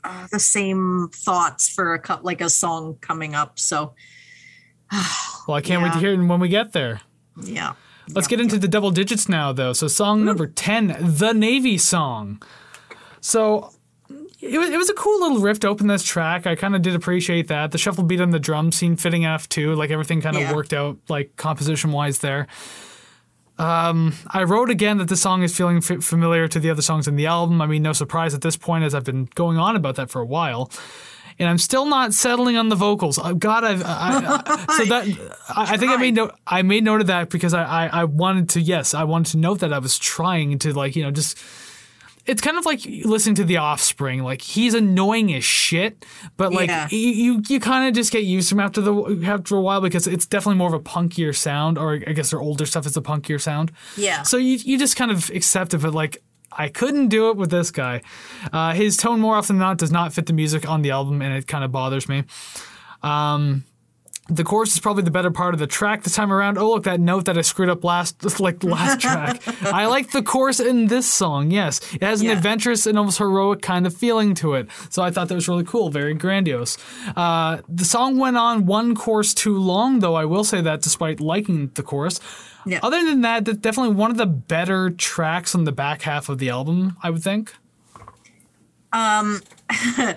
uh, 0.04 0.26
the 0.32 0.40
same 0.40 1.10
thoughts 1.14 1.68
for 1.68 1.92
a 1.92 1.98
cut 1.98 2.24
like 2.24 2.40
a 2.40 2.48
song 2.48 2.96
coming 3.02 3.34
up 3.34 3.58
so 3.58 3.92
Well, 5.46 5.56
I 5.56 5.60
can't 5.60 5.82
wait 5.82 5.92
to 5.92 5.98
hear 5.98 6.12
it 6.14 6.24
when 6.24 6.40
we 6.40 6.48
get 6.48 6.72
there. 6.72 7.02
yeah 7.42 7.74
Let's 8.14 8.28
get 8.28 8.40
into 8.40 8.58
the 8.58 8.68
double 8.68 8.90
digits 8.90 9.28
now, 9.28 9.52
though. 9.52 9.72
So, 9.72 9.88
song 9.88 10.24
number 10.24 10.46
10, 10.46 10.96
The 11.00 11.32
Navy 11.32 11.78
Song. 11.78 12.42
So, 13.20 13.72
it 14.40 14.58
was, 14.58 14.70
it 14.70 14.76
was 14.76 14.90
a 14.90 14.94
cool 14.94 15.20
little 15.20 15.38
riff 15.40 15.60
to 15.60 15.68
open 15.68 15.86
this 15.86 16.02
track. 16.02 16.46
I 16.46 16.54
kind 16.56 16.74
of 16.74 16.82
did 16.82 16.94
appreciate 16.94 17.48
that. 17.48 17.70
The 17.70 17.78
shuffle 17.78 18.04
beat 18.04 18.20
on 18.20 18.30
the 18.30 18.40
drum 18.40 18.72
seemed 18.72 19.00
fitting 19.00 19.22
enough, 19.22 19.48
too. 19.48 19.74
Like, 19.74 19.90
everything 19.90 20.20
kind 20.20 20.36
of 20.36 20.42
Yeah. 20.42 20.54
worked 20.54 20.72
out, 20.72 20.98
like, 21.08 21.36
composition 21.36 21.92
wise 21.92 22.18
there. 22.18 22.46
Um, 23.58 24.14
I 24.28 24.42
wrote 24.44 24.70
again 24.70 24.98
that 24.98 25.08
this 25.08 25.20
song 25.20 25.42
is 25.42 25.56
feeling 25.56 25.76
f- 25.76 26.02
familiar 26.02 26.48
to 26.48 26.58
the 26.58 26.70
other 26.70 26.82
songs 26.82 27.06
in 27.06 27.16
the 27.16 27.26
album. 27.26 27.60
I 27.60 27.66
mean, 27.66 27.82
no 27.82 27.92
surprise 27.92 28.34
at 28.34 28.40
this 28.40 28.56
point, 28.56 28.82
as 28.82 28.94
I've 28.94 29.04
been 29.04 29.28
going 29.34 29.58
on 29.58 29.76
about 29.76 29.96
that 29.96 30.10
for 30.10 30.20
a 30.20 30.26
while. 30.26 30.70
And 31.38 31.48
I'm 31.48 31.58
still 31.58 31.86
not 31.86 32.12
settling 32.12 32.56
on 32.56 32.68
the 32.68 32.76
vocals. 32.76 33.18
Uh, 33.18 33.32
God, 33.32 33.64
I've 33.64 33.82
I, 33.84 34.42
I, 34.46 34.74
so 34.78 34.84
that 34.86 35.06
I, 35.48 35.74
I 35.74 35.76
think 35.76 35.90
I 35.92 35.96
made 35.96 36.14
note. 36.14 36.34
I 36.46 36.62
made 36.62 36.84
note 36.84 37.00
of 37.00 37.06
that 37.08 37.30
because 37.30 37.54
I, 37.54 37.64
I 37.64 37.86
I 38.02 38.04
wanted 38.04 38.48
to. 38.50 38.60
Yes, 38.60 38.94
I 38.94 39.04
wanted 39.04 39.32
to 39.32 39.38
note 39.38 39.60
that 39.60 39.72
I 39.72 39.78
was 39.78 39.98
trying 39.98 40.58
to 40.60 40.72
like 40.72 40.96
you 40.96 41.02
know 41.02 41.10
just. 41.10 41.38
It's 42.24 42.40
kind 42.40 42.56
of 42.56 42.64
like 42.64 42.84
listening 43.04 43.34
to 43.36 43.44
The 43.44 43.56
Offspring. 43.56 44.22
Like 44.22 44.42
he's 44.42 44.74
annoying 44.74 45.34
as 45.34 45.42
shit, 45.42 46.04
but 46.36 46.52
like 46.52 46.68
Yeah. 46.68 46.86
you 46.88 46.98
you, 46.98 47.42
you 47.48 47.58
kind 47.58 47.88
of 47.88 47.94
just 47.94 48.12
get 48.12 48.22
used 48.22 48.48
to 48.50 48.54
him 48.54 48.60
after 48.60 48.80
the 48.80 49.24
after 49.26 49.56
a 49.56 49.60
while 49.60 49.80
because 49.80 50.06
it's 50.06 50.24
definitely 50.26 50.58
more 50.58 50.68
of 50.68 50.74
a 50.74 50.78
punkier 50.80 51.34
sound, 51.34 51.78
or 51.78 51.94
I 52.06 52.12
guess 52.12 52.30
their 52.30 52.40
older 52.40 52.64
stuff 52.64 52.86
is 52.86 52.96
a 52.96 53.00
punkier 53.02 53.40
sound. 53.40 53.72
Yeah. 53.96 54.22
So 54.22 54.36
you 54.36 54.58
you 54.62 54.78
just 54.78 54.94
kind 54.94 55.10
of 55.10 55.30
accept 55.30 55.74
it, 55.74 55.78
but 55.78 55.94
like 55.94 56.22
I 56.56 56.68
couldn't 56.68 57.08
do 57.08 57.30
it 57.30 57.36
with 57.36 57.50
this 57.50 57.70
guy. 57.70 58.02
Uh, 58.52 58.72
his 58.74 58.96
tone 58.96 59.20
more 59.20 59.36
often 59.36 59.56
than 59.56 59.66
not 59.66 59.78
does 59.78 59.90
not 59.92 60.12
fit 60.12 60.26
the 60.26 60.32
music 60.32 60.68
on 60.68 60.82
the 60.82 60.90
album, 60.90 61.22
and 61.22 61.34
it 61.34 61.46
kind 61.46 61.64
of 61.64 61.72
bothers 61.72 62.08
me. 62.08 62.24
Um, 63.02 63.64
the 64.28 64.44
chorus 64.44 64.72
is 64.72 64.78
probably 64.78 65.02
the 65.02 65.10
better 65.10 65.32
part 65.32 65.52
of 65.52 65.58
the 65.58 65.66
track 65.66 66.04
this 66.04 66.14
time 66.14 66.32
around. 66.32 66.56
Oh, 66.56 66.70
look, 66.70 66.84
that 66.84 67.00
note 67.00 67.24
that 67.24 67.36
I 67.36 67.40
screwed 67.40 67.68
up 67.68 67.82
last, 67.82 68.24
like 68.40 68.62
last 68.62 69.00
track. 69.06 69.42
I 69.64 69.86
like 69.86 70.12
the 70.12 70.22
chorus 70.22 70.60
in 70.60 70.86
this 70.86 71.06
song. 71.06 71.50
Yes, 71.50 71.80
it 71.94 72.02
has 72.02 72.20
an 72.20 72.28
Yeah. 72.28 72.34
adventurous 72.34 72.86
and 72.86 72.96
almost 72.96 73.18
heroic 73.18 73.62
kind 73.62 73.84
of 73.86 73.94
feeling 73.96 74.34
to 74.36 74.54
it. 74.54 74.68
So 74.90 75.02
I 75.02 75.10
thought 75.10 75.28
that 75.28 75.34
was 75.34 75.48
really 75.48 75.64
cool, 75.64 75.90
very 75.90 76.14
grandiose. 76.14 76.78
Uh, 77.16 77.58
the 77.68 77.84
song 77.84 78.16
went 78.16 78.36
on 78.36 78.64
one 78.64 78.94
chorus 78.94 79.34
too 79.34 79.58
long, 79.58 79.98
though. 79.98 80.14
I 80.14 80.24
will 80.24 80.44
say 80.44 80.60
that, 80.60 80.82
despite 80.82 81.18
liking 81.20 81.72
the 81.74 81.82
chorus. 81.82 82.20
Yeah. 82.64 82.80
Other 82.82 83.04
than 83.04 83.22
that, 83.22 83.44
that's 83.44 83.58
definitely 83.58 83.94
one 83.94 84.10
of 84.10 84.16
the 84.16 84.26
better 84.26 84.90
tracks 84.90 85.54
on 85.54 85.64
the 85.64 85.72
back 85.72 86.02
half 86.02 86.28
of 86.28 86.38
the 86.38 86.48
album. 86.48 86.96
I 87.02 87.10
would 87.10 87.22
think. 87.22 87.54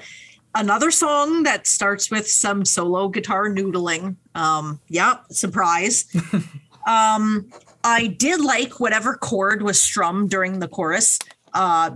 another 0.55 0.89
song 0.89 1.43
that 1.43 1.67
starts 1.67 2.09
with 2.09 2.27
some 2.27 2.65
solo 2.65 3.09
guitar 3.09 3.49
noodling 3.49 4.15
um 4.35 4.79
yeah 4.87 5.17
surprise 5.29 6.05
um 6.87 7.49
i 7.83 8.07
did 8.07 8.41
like 8.41 8.79
whatever 8.79 9.15
chord 9.17 9.61
was 9.61 9.79
strummed 9.79 10.29
during 10.29 10.59
the 10.59 10.67
chorus 10.67 11.19
uh 11.53 11.91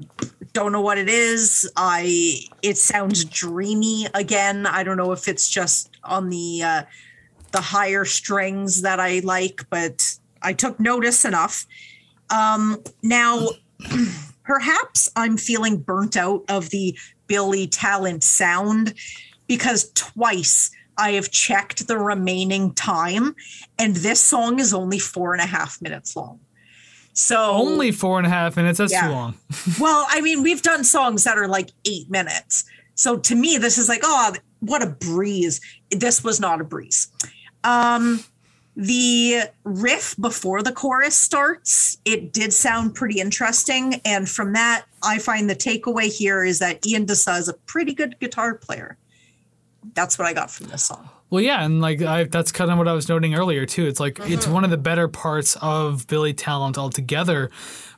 don't 0.54 0.72
know 0.72 0.82
what 0.82 0.98
it 0.98 1.10
is 1.10 1.70
i 1.76 2.36
it 2.62 2.78
sounds 2.78 3.24
dreamy 3.26 4.08
again 4.14 4.66
i 4.66 4.84
don't 4.84 4.98
know 4.98 5.12
if 5.12 5.28
it's 5.28 5.50
just 5.50 5.98
on 6.04 6.30
the 6.30 6.62
uh 6.62 6.84
the 7.52 7.62
higher 7.62 8.06
strings 8.06 8.82
that 8.82 9.00
i 9.00 9.20
like 9.20 9.66
but 9.70 10.19
i 10.42 10.54
took 10.54 10.80
notice 10.80 11.26
enough 11.26 11.66
um 12.30 12.78
now 13.04 13.48
perhaps 14.44 15.10
I'm 15.16 15.38
feeling 15.38 15.78
burnt 15.78 16.18
out 16.18 16.44
of 16.50 16.72
the 16.72 16.98
Billy 17.28 17.68
Talent 17.68 18.24
sound 18.24 18.96
because 19.48 19.92
twice 19.94 20.72
I 20.98 21.12
have 21.12 21.30
checked 21.30 21.88
the 21.88 21.98
remaining 22.00 22.74
time 22.74 23.36
and 23.78 23.96
this 23.98 24.20
song 24.20 24.60
is 24.60 24.74
only 24.74 24.98
four 24.98 25.34
and 25.34 25.42
a 25.42 25.46
half 25.46 25.80
minutes 25.82 26.16
long. 26.16 26.40
So 27.14 27.52
Only 27.52 27.92
four 27.92 28.18
and 28.18 28.26
a 28.26 28.30
half 28.32 28.56
minutes. 28.58 28.80
That's 28.80 28.92
Yeah. 28.92 29.08
too 29.08 29.14
long. 29.14 29.36
well, 29.80 30.06
I 30.10 30.20
mean, 30.22 30.42
we've 30.42 30.62
done 30.64 30.84
songs 30.84 31.24
that 31.26 31.38
are 31.38 31.48
like 31.48 31.70
eight 31.86 32.10
minutes. 32.10 32.66
So 32.96 33.18
to 33.18 33.36
me, 33.36 33.58
this 33.60 33.78
is 33.78 33.88
like, 33.88 34.02
oh, 34.04 34.34
what 34.62 34.82
a 34.82 34.88
breeze. 34.88 35.62
This 35.92 36.24
was 36.24 36.40
not 36.40 36.60
a 36.60 36.64
breeze. 36.64 37.08
Um, 37.64 38.24
the 38.80 39.42
riff 39.66 40.16
before 40.20 40.64
the 40.64 40.72
chorus 40.72 41.14
starts, 41.16 41.98
it 42.06 42.32
did 42.32 42.54
sound 42.54 42.96
pretty 42.96 43.20
interesting. 43.20 44.00
And 44.06 44.28
from 44.30 44.54
that, 44.54 44.86
I 45.04 45.20
find 45.20 45.50
the 45.50 45.56
takeaway 45.56 46.06
here 46.06 46.46
is 46.46 46.60
that 46.60 46.86
Ian 46.88 47.06
D'Sa 47.06 47.36
is 47.36 47.50
a 47.50 47.54
pretty 47.54 47.94
good 47.94 48.18
guitar 48.20 48.56
player. 48.56 48.98
That's 49.96 50.18
what 50.18 50.28
I 50.30 50.34
got 50.34 50.50
from 50.50 50.68
this 50.68 50.84
song. 50.84 51.10
Well, 51.30 51.42
yeah, 51.42 51.64
and 51.64 51.82
like 51.82 52.02
I, 52.02 52.24
that's 52.24 52.52
kind 52.54 52.72
of 52.72 52.78
what 52.78 52.88
I 52.88 52.94
was 52.94 53.10
noting 53.10 53.36
earlier 53.36 53.66
too. 53.66 53.86
It's 53.86 54.00
like 54.00 54.18
it's 54.22 54.46
Mm-hmm. 54.46 54.54
one 54.54 54.64
of 54.64 54.70
the 54.72 54.78
better 54.78 55.08
parts 55.10 55.58
of 55.62 56.08
Billy 56.08 56.34
Talent 56.34 56.78
altogether. 56.78 57.52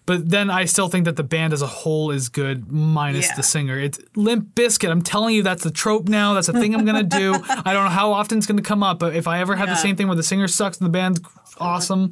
But 0.08 0.30
then 0.30 0.50
I 0.50 0.66
still 0.66 0.88
think 0.90 1.06
that 1.06 1.16
the 1.16 1.24
band 1.24 1.54
as 1.54 1.62
a 1.62 1.68
whole 1.68 2.10
is 2.12 2.28
good, 2.28 2.72
minus 2.72 3.28
Yeah. 3.28 3.36
the 3.36 3.44
singer. 3.44 3.78
It's 3.80 4.00
Limp 4.16 4.56
Bizkit. 4.56 4.90
I'm 4.90 5.02
telling 5.04 5.36
you, 5.36 5.44
that's 5.44 5.64
the 5.64 5.72
trope 5.72 6.10
now. 6.10 6.34
That's 6.34 6.48
the 6.48 6.54
thing 6.60 6.74
I'm 6.74 6.86
gonna 6.86 7.04
do. 7.04 7.34
I 7.50 7.72
don't 7.74 7.84
know 7.86 7.90
how 7.92 8.12
often 8.12 8.40
it's 8.40 8.48
gonna 8.48 8.62
come 8.64 8.82
up, 8.84 8.98
but 9.00 9.16
if 9.16 9.28
I 9.28 9.40
ever 9.40 9.56
have 9.56 9.70
the 9.70 9.76
same 9.76 9.96
thing 9.96 10.08
where 10.08 10.16
the 10.18 10.24
singer 10.24 10.48
sucks 10.48 10.78
and 10.80 10.86
the 10.86 10.92
band's 10.92 11.22
awesome, 11.60 12.10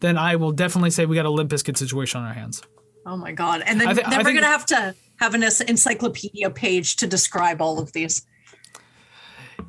then 0.00 0.16
I 0.16 0.36
will 0.36 0.52
definitely 0.52 0.90
say 0.90 1.04
we 1.06 1.16
got 1.16 1.26
a 1.26 1.30
Limp 1.30 1.50
Bizkit 1.50 1.76
situation 1.76 2.20
on 2.20 2.26
our 2.26 2.34
hands. 2.34 2.62
Oh 3.04 3.16
my 3.16 3.32
God. 3.32 3.62
And 3.66 3.80
then, 3.80 3.88
I 3.88 3.92
then 3.94 4.04
we're 4.06 4.10
think- 4.10 4.24
going 4.24 4.42
to 4.42 4.46
have 4.46 4.66
to 4.66 4.94
have 5.16 5.34
an 5.34 5.42
encyclopedia 5.42 6.50
page 6.50 6.96
to 6.96 7.06
describe 7.06 7.60
all 7.60 7.78
of 7.78 7.92
these. 7.92 8.24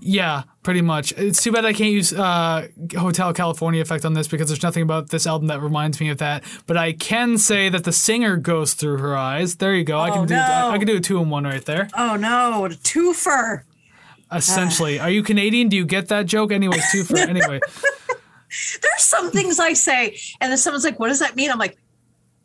Yeah, 0.01 0.43
pretty 0.63 0.81
much. 0.81 1.11
It's 1.17 1.43
too 1.43 1.51
bad 1.51 1.65
I 1.65 1.73
can't 1.73 1.91
use 1.91 2.13
uh, 2.13 2.67
Hotel 2.97 3.33
California 3.33 3.81
effect 3.81 4.05
on 4.05 4.13
this 4.13 4.27
because 4.27 4.47
there's 4.47 4.63
nothing 4.63 4.83
about 4.83 5.09
this 5.09 5.27
album 5.27 5.47
that 5.47 5.61
reminds 5.61 5.99
me 5.99 6.09
of 6.09 6.19
that. 6.19 6.43
But 6.67 6.77
I 6.77 6.93
can 6.93 7.37
say 7.37 7.69
that 7.69 7.83
the 7.83 7.91
singer 7.91 8.37
goes 8.37 8.73
through 8.75 8.99
her 8.99 9.17
eyes. 9.17 9.57
There 9.57 9.73
you 9.75 9.83
go. 9.83 9.99
I 9.99 10.09
can 10.11 10.19
Oh, 10.21 10.25
do 10.25 10.35
no. 10.35 10.69
I 10.71 10.77
can 10.77 10.87
do 10.87 10.97
a 10.97 10.99
two 10.99 11.19
in 11.19 11.29
one 11.29 11.43
right 11.43 11.65
there. 11.65 11.89
Oh 11.97 12.15
no, 12.15 12.65
a 12.65 12.69
twofer. 12.69 13.63
Essentially, 14.31 14.99
are 14.99 15.09
you 15.09 15.23
Canadian? 15.23 15.69
Do 15.69 15.75
you 15.75 15.85
get 15.85 16.07
that 16.09 16.27
joke? 16.27 16.51
Anyways, 16.51 16.83
twofer. 16.93 17.17
anyway. 17.27 17.59
There's 18.81 19.01
some 19.01 19.31
things 19.31 19.59
I 19.59 19.73
say, 19.73 20.17
and 20.39 20.51
then 20.51 20.57
someone's 20.57 20.83
like, 20.83 20.99
"What 20.99 21.09
does 21.09 21.19
that 21.19 21.35
mean?" 21.35 21.51
I'm 21.51 21.59
like, 21.59 21.77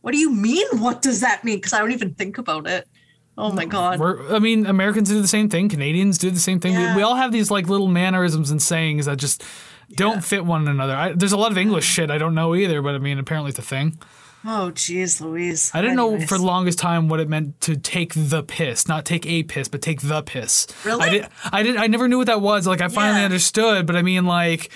"What 0.01 0.13
do 0.13 0.19
you 0.19 0.31
mean? 0.31 0.67
What 0.79 1.03
does 1.03 1.21
that 1.21 1.45
mean?" 1.45 1.57
Because 1.59 1.73
I 1.73 1.79
don't 1.79 1.93
even 1.93 2.15
think 2.15 2.39
about 2.39 2.67
it. 2.67 2.89
Oh 3.37 3.51
my 3.53 3.65
god. 3.65 3.99
We're, 3.99 4.35
I 4.35 4.39
mean, 4.39 4.67
Americans 4.67 5.09
do 5.09 5.21
the 5.21 5.27
same 5.29 5.49
thing. 5.49 5.69
Canadians 5.69 6.19
do 6.19 6.31
the 6.31 6.39
same 6.39 6.61
thing. 6.61 6.75
We- 6.77 6.83
Yeah. 6.83 6.97
We 6.97 7.03
all 7.03 7.17
have 7.17 7.33
these 7.33 7.51
like 7.51 7.69
little 7.69 7.89
mannerisms 7.89 8.51
and 8.51 8.63
sayings 8.63 9.07
that 9.07 9.17
just 9.19 9.43
don't 9.97 10.25
fit 10.25 10.45
one 10.45 10.69
another. 10.69 10.95
I, 10.95 11.13
there's 11.13 11.33
a 11.33 11.37
lot 11.37 11.51
of 11.53 11.59
English 11.59 11.85
shit 11.85 12.11
I 12.11 12.19
don't 12.19 12.35
know 12.35 12.55
either, 12.55 12.81
but 12.83 12.95
I 12.95 12.99
mean, 12.99 13.19
apparently 13.19 13.51
it's 13.51 13.59
a 13.59 13.63
thing. 13.63 13.99
Oh 14.47 14.71
jeez, 14.75 15.21
Louise. 15.23 15.71
I 15.75 15.81
didn't 15.81 15.97
know 15.97 16.21
for 16.21 16.37
the 16.37 16.45
longest 16.45 16.79
time 16.79 17.09
what 17.09 17.19
it 17.19 17.29
meant 17.31 17.61
to 17.63 17.77
take 17.77 18.13
the 18.15 18.43
piss, 18.43 18.87
not 18.87 19.05
take 19.07 19.25
a 19.27 19.43
piss, 19.43 19.69
but 19.69 19.81
take 19.83 20.03
the 20.03 20.23
piss. 20.23 20.67
Really? 20.85 21.01
I 21.03 21.09
did. 21.11 21.29
I 21.51 21.63
did. 21.63 21.77
I 21.77 21.87
never 21.87 22.09
knew 22.09 22.19
what 22.19 22.27
that 22.27 22.43
was. 22.43 22.67
Like 22.67 22.83
I 22.83 22.89
finally 22.89 23.21
Yeah. 23.21 23.25
understood, 23.25 23.87
but 23.87 23.97
I 23.97 24.03
mean, 24.03 24.27
like. 24.27 24.71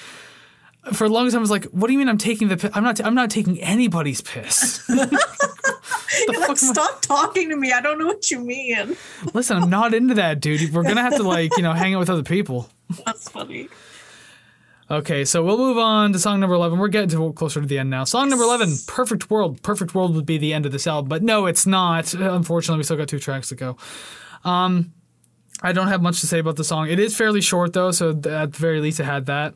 For 0.95 1.05
a 1.05 1.09
long 1.11 1.29
time, 1.29 1.39
I 1.39 1.41
was 1.41 1.51
like, 1.51 1.67
"What 1.67 1.89
do 1.89 1.93
you 1.93 1.99
mean 1.99 2.09
I'm 2.09 2.17
taking 2.17 2.49
the 2.49 2.57
piss? 2.57 2.71
I'm 2.73 2.83
not. 2.83 2.99
I'm 3.05 3.15
not 3.15 3.29
taking 3.31 3.61
anybody's 3.61 4.23
piss. 4.23 4.89
You're 6.29 6.41
like, 6.41 6.51
I- 6.51 6.55
stop 6.55 7.03
talking 7.03 7.49
to 7.51 7.57
me. 7.57 7.73
I 7.73 7.81
don't 7.81 7.99
know 7.99 8.07
what 8.07 8.31
you 8.31 8.41
mean. 8.41 8.97
Listen, 9.35 9.57
I'm 9.63 9.71
not 9.71 9.95
into 9.95 10.15
that, 10.15 10.41
dude. 10.41 10.73
We're 10.73 10.83
gonna 10.83 11.03
have 11.03 11.17
to 11.17 11.23
like, 11.29 11.57
you 11.57 11.63
know, 11.63 11.73
hang 11.73 11.95
out 11.95 12.01
with 12.01 12.11
other 12.11 12.23
people." 12.23 12.69
That's 13.05 13.29
funny. 13.29 13.69
Okay, 14.91 15.27
so 15.27 15.45
we'll 15.45 15.59
move 15.59 15.77
on 15.77 16.15
to 16.15 16.19
song 16.19 16.41
number 16.41 16.55
11. 16.55 16.79
We're 16.79 16.89
getting 16.89 17.11
to 17.11 17.33
closer 17.35 17.61
to 17.61 17.67
the 17.67 17.79
end 17.79 17.91
now. 17.91 18.05
Song 18.05 18.31
number 18.31 18.43
11, 18.45 18.73
Perfect 18.87 19.31
World. 19.31 19.63
Perfect 19.63 19.95
World 19.95 20.15
would 20.15 20.25
be 20.25 20.39
the 20.39 20.55
end 20.55 20.65
of 20.65 20.73
this 20.73 20.87
album, 20.87 21.11
but 21.11 21.23
no, 21.23 21.45
it's 21.45 21.67
not. 21.67 22.15
Unfortunately, 22.15 22.79
we 22.79 22.85
still 22.85 22.97
got 22.97 23.07
two 23.07 23.19
tracks 23.19 23.51
to 23.51 23.55
go. 23.55 23.77
Um, 24.45 24.95
I 25.63 25.73
don't 25.73 25.89
have 25.89 26.01
much 26.01 26.21
to 26.21 26.27
say 26.27 26.39
about 26.39 26.57
the 26.57 26.65
song. 26.65 26.89
It 26.89 26.99
is 26.99 27.15
fairly 27.15 27.43
short, 27.43 27.75
though, 27.75 27.91
so 27.91 28.11
at 28.11 28.23
the 28.23 28.47
very 28.59 28.81
least, 28.81 28.99
it 28.99 29.05
had 29.05 29.27
that. 29.27 29.55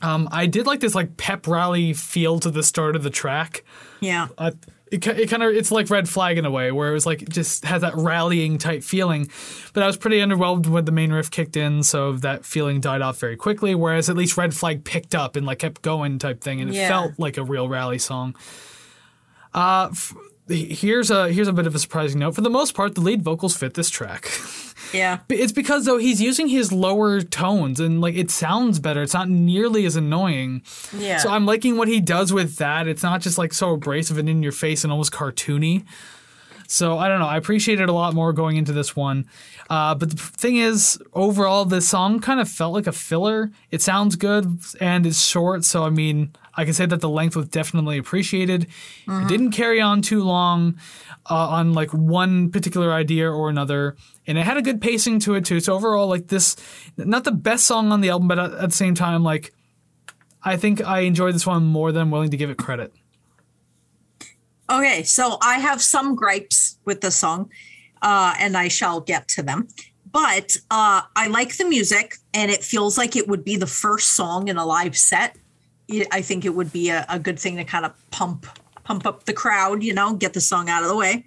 Um, 0.00 0.30
I 0.32 0.46
did 0.46 0.66
like 0.66 0.80
this 0.80 0.94
like 0.94 1.18
pep 1.18 1.46
rally 1.46 1.92
feel 1.92 2.38
to 2.40 2.50
the 2.50 2.62
start 2.62 2.96
of 2.96 3.02
the 3.02 3.10
track. 3.10 3.64
Yeah. 4.00 4.28
Uh, 4.38 4.52
it, 4.94 5.06
it 5.06 5.28
kind 5.30 5.42
of 5.42 5.50
it's 5.54 5.70
like 5.70 5.90
red 5.90 6.08
flag 6.08 6.38
in 6.38 6.44
a 6.44 6.50
way 6.50 6.72
where 6.72 6.88
it 6.90 6.92
was 6.94 7.04
like 7.06 7.22
it 7.22 7.28
just 7.28 7.64
has 7.64 7.82
that 7.82 7.94
rallying 7.96 8.56
type 8.58 8.82
feeling 8.82 9.28
but 9.72 9.82
i 9.82 9.86
was 9.86 9.96
pretty 9.96 10.18
underwhelmed 10.20 10.66
when 10.66 10.84
the 10.84 10.92
main 10.92 11.12
riff 11.12 11.30
kicked 11.30 11.56
in 11.56 11.82
so 11.82 12.12
that 12.12 12.44
feeling 12.44 12.80
died 12.80 13.02
off 13.02 13.18
very 13.18 13.36
quickly 13.36 13.74
whereas 13.74 14.08
at 14.08 14.16
least 14.16 14.36
red 14.36 14.54
flag 14.54 14.84
picked 14.84 15.14
up 15.14 15.36
and 15.36 15.44
like 15.46 15.58
kept 15.58 15.82
going 15.82 16.18
type 16.18 16.40
thing 16.40 16.60
and 16.60 16.70
it 16.70 16.76
Yeah. 16.76 16.88
felt 16.88 17.12
like 17.18 17.36
a 17.36 17.44
real 17.44 17.68
rally 17.68 17.98
song 17.98 18.34
uh 19.52 19.88
f- 19.90 20.14
here's 20.48 21.10
a 21.10 21.32
here's 21.32 21.48
a 21.48 21.52
bit 21.52 21.66
of 21.66 21.74
a 21.74 21.78
surprising 21.78 22.20
note 22.20 22.34
for 22.34 22.40
the 22.42 22.50
most 22.50 22.74
part 22.74 22.94
the 22.94 23.00
lead 23.00 23.22
vocals 23.22 23.56
fit 23.56 23.74
this 23.74 23.88
track 23.90 24.30
Yeah. 24.92 25.20
it's 25.30 25.52
because 25.52 25.86
though 25.86 25.96
he's 25.98 26.20
using 26.20 26.48
his 26.48 26.70
lower 26.72 27.22
tones 27.22 27.80
and 27.80 28.00
like 28.00 28.14
it 28.14 28.30
sounds 28.30 28.78
better 28.78 29.02
it's 29.02 29.14
not 29.14 29.28
nearly 29.28 29.86
as 29.86 29.96
annoying 29.96 30.62
Yeah. 30.96 31.18
so 31.18 31.30
I'm 31.30 31.46
liking 31.46 31.76
what 31.76 31.88
he 31.88 32.00
does 32.00 32.32
with 32.32 32.56
that. 32.56 32.86
It's 32.88 33.02
not 33.02 33.20
just 33.22 33.38
like 33.38 33.52
so 33.54 33.72
abrasive 33.72 34.18
and 34.18 34.28
in 34.28 34.42
your 34.42 34.52
face 34.52 34.84
and 34.84 34.92
almost 34.92 35.12
cartoony. 35.12 35.84
So 36.66 36.96
I 36.98 37.08
don't 37.08 37.18
know. 37.20 37.26
I 37.26 37.36
appreciate 37.36 37.80
it 37.80 37.88
a 37.90 37.92
lot 37.92 38.14
more 38.14 38.32
going 38.32 38.56
into 38.56 38.72
this 38.72 38.96
one. 38.96 39.26
Uh, 39.68 39.94
but 39.94 40.10
the 40.10 40.16
thing 40.16 40.56
is, 40.56 40.98
overall, 41.12 41.66
this 41.66 41.86
song 41.86 42.20
kind 42.20 42.40
of 42.40 42.48
felt 42.48 42.72
like 42.72 42.86
a 42.86 42.92
filler. 42.92 43.50
It 43.70 43.82
sounds 43.82 44.16
good 44.16 44.60
and 44.80 45.06
it's 45.06 45.20
short. 45.22 45.64
So 45.64 45.84
I 45.84 45.90
mean, 45.90 46.32
I 46.56 46.64
can 46.64 46.74
say 46.74 46.86
that 46.86 47.00
the 47.00 47.08
length 47.08 47.36
was 47.36 47.48
definitely 47.48 47.98
appreciated. 47.98 48.68
It 49.08 49.28
didn't 49.28 49.50
carry 49.52 49.80
on 49.80 50.02
too 50.02 50.22
long 50.22 50.78
uh, 51.28 51.48
on 51.48 51.72
like 51.72 51.90
one 51.92 52.50
particular 52.50 52.92
idea 52.92 53.30
or 53.30 53.48
another, 53.48 53.96
and 54.26 54.38
it 54.38 54.42
had 54.42 54.56
a 54.56 54.62
good 54.62 54.80
pacing 54.80 55.18
to 55.20 55.34
it 55.34 55.44
too. 55.44 55.60
So 55.60 55.74
overall, 55.74 56.06
like 56.06 56.28
this, 56.28 56.56
not 56.96 57.24
the 57.24 57.32
best 57.32 57.64
song 57.64 57.92
on 57.92 58.00
the 58.00 58.10
album, 58.10 58.28
but 58.28 58.38
at, 58.38 58.52
at 58.52 58.70
the 58.70 58.76
same 58.76 58.94
time, 58.94 59.22
like 59.22 59.52
I 60.42 60.56
think 60.56 60.84
I 60.86 61.00
enjoyed 61.00 61.34
this 61.34 61.46
one 61.46 61.64
more 61.64 61.90
than 61.92 62.02
I'm 62.02 62.10
willing 62.10 62.30
to 62.30 62.36
give 62.36 62.50
it 62.50 62.58
credit. 62.58 62.92
Okay, 64.70 65.02
so 65.02 65.38
I 65.42 65.58
have 65.58 65.82
some 65.82 66.14
gripes 66.14 66.78
with 66.84 67.00
the 67.00 67.10
song, 67.10 67.50
uh, 68.00 68.34
and 68.38 68.56
I 68.56 68.68
shall 68.68 69.00
get 69.00 69.28
to 69.28 69.42
them. 69.42 69.68
But 70.10 70.56
uh, 70.70 71.02
I 71.16 71.26
like 71.26 71.56
the 71.56 71.64
music, 71.64 72.16
and 72.32 72.50
it 72.50 72.62
feels 72.62 72.96
like 72.96 73.16
it 73.16 73.28
would 73.28 73.44
be 73.44 73.56
the 73.56 73.66
first 73.66 74.12
song 74.12 74.48
in 74.48 74.56
a 74.56 74.64
live 74.64 74.96
set. 74.96 75.36
I 75.90 76.22
think 76.22 76.44
it 76.44 76.54
would 76.54 76.72
be 76.72 76.90
a, 76.90 77.04
a 77.08 77.18
good 77.18 77.38
thing 77.38 77.56
to 77.56 77.64
kind 77.64 77.84
of 77.84 78.10
pump 78.10 78.46
pump 78.84 79.06
up 79.06 79.24
the 79.24 79.32
crowd, 79.32 79.82
you 79.82 79.94
know, 79.94 80.14
get 80.14 80.34
the 80.34 80.40
song 80.40 80.68
out 80.68 80.82
of 80.82 80.88
the 80.88 80.96
way. 80.96 81.24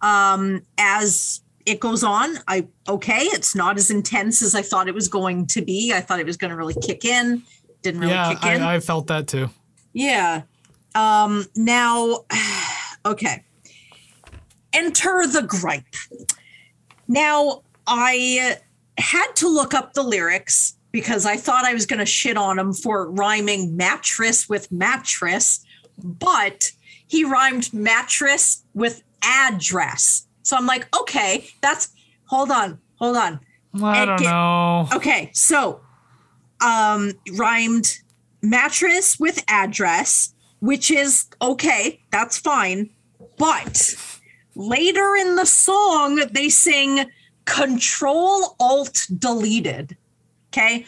Um, 0.00 0.62
as 0.78 1.42
it 1.66 1.80
goes 1.80 2.02
on, 2.02 2.36
I 2.48 2.66
okay, 2.88 3.20
it's 3.20 3.54
not 3.54 3.76
as 3.76 3.90
intense 3.90 4.42
as 4.42 4.54
I 4.54 4.62
thought 4.62 4.88
it 4.88 4.94
was 4.94 5.08
going 5.08 5.46
to 5.48 5.62
be. 5.62 5.92
I 5.92 6.00
thought 6.00 6.20
it 6.20 6.26
was 6.26 6.36
going 6.36 6.50
to 6.50 6.56
really 6.56 6.74
kick 6.74 7.04
in. 7.04 7.42
Didn't 7.82 8.00
really 8.00 8.12
yeah, 8.12 8.34
kick 8.34 8.44
in. 8.44 8.62
I, 8.62 8.76
I 8.76 8.80
felt 8.80 9.06
that 9.08 9.28
too. 9.28 9.48
Yeah. 9.92 10.42
Um, 10.94 11.46
now, 11.56 12.24
okay. 13.06 13.44
Enter 14.72 15.26
the 15.26 15.42
gripe. 15.42 15.84
Now, 17.06 17.62
I 17.86 18.56
had 18.98 19.32
to 19.36 19.48
look 19.48 19.74
up 19.74 19.94
the 19.94 20.02
lyrics 20.02 20.73
because 20.94 21.26
I 21.26 21.36
thought 21.36 21.64
I 21.64 21.74
was 21.74 21.86
going 21.86 21.98
to 21.98 22.06
shit 22.06 22.36
on 22.36 22.56
him 22.56 22.72
for 22.72 23.10
rhyming 23.10 23.76
mattress 23.76 24.48
with 24.48 24.70
mattress, 24.70 25.58
but 25.98 26.70
he 27.08 27.24
rhymed 27.24 27.74
mattress 27.74 28.62
with 28.74 29.02
address. 29.20 30.28
So 30.44 30.56
I'm 30.56 30.66
like, 30.66 30.86
okay, 30.96 31.48
that's 31.60 31.88
hold 32.26 32.52
on, 32.52 32.78
hold 32.94 33.16
on. 33.16 33.40
I 33.82 34.04
don't 34.04 34.20
get- 34.20 34.30
know. 34.30 34.88
Okay, 34.94 35.30
so 35.34 35.80
um 36.64 37.10
rhymed 37.32 37.98
mattress 38.40 39.18
with 39.18 39.42
address, 39.48 40.32
which 40.60 40.92
is 40.92 41.26
okay, 41.42 42.00
that's 42.12 42.38
fine. 42.38 42.88
But 43.36 43.96
later 44.54 45.16
in 45.16 45.34
the 45.34 45.46
song, 45.46 46.22
they 46.30 46.50
sing 46.50 47.06
control 47.46 48.54
alt 48.60 49.08
deleted. 49.18 49.96
Okay. 50.56 50.86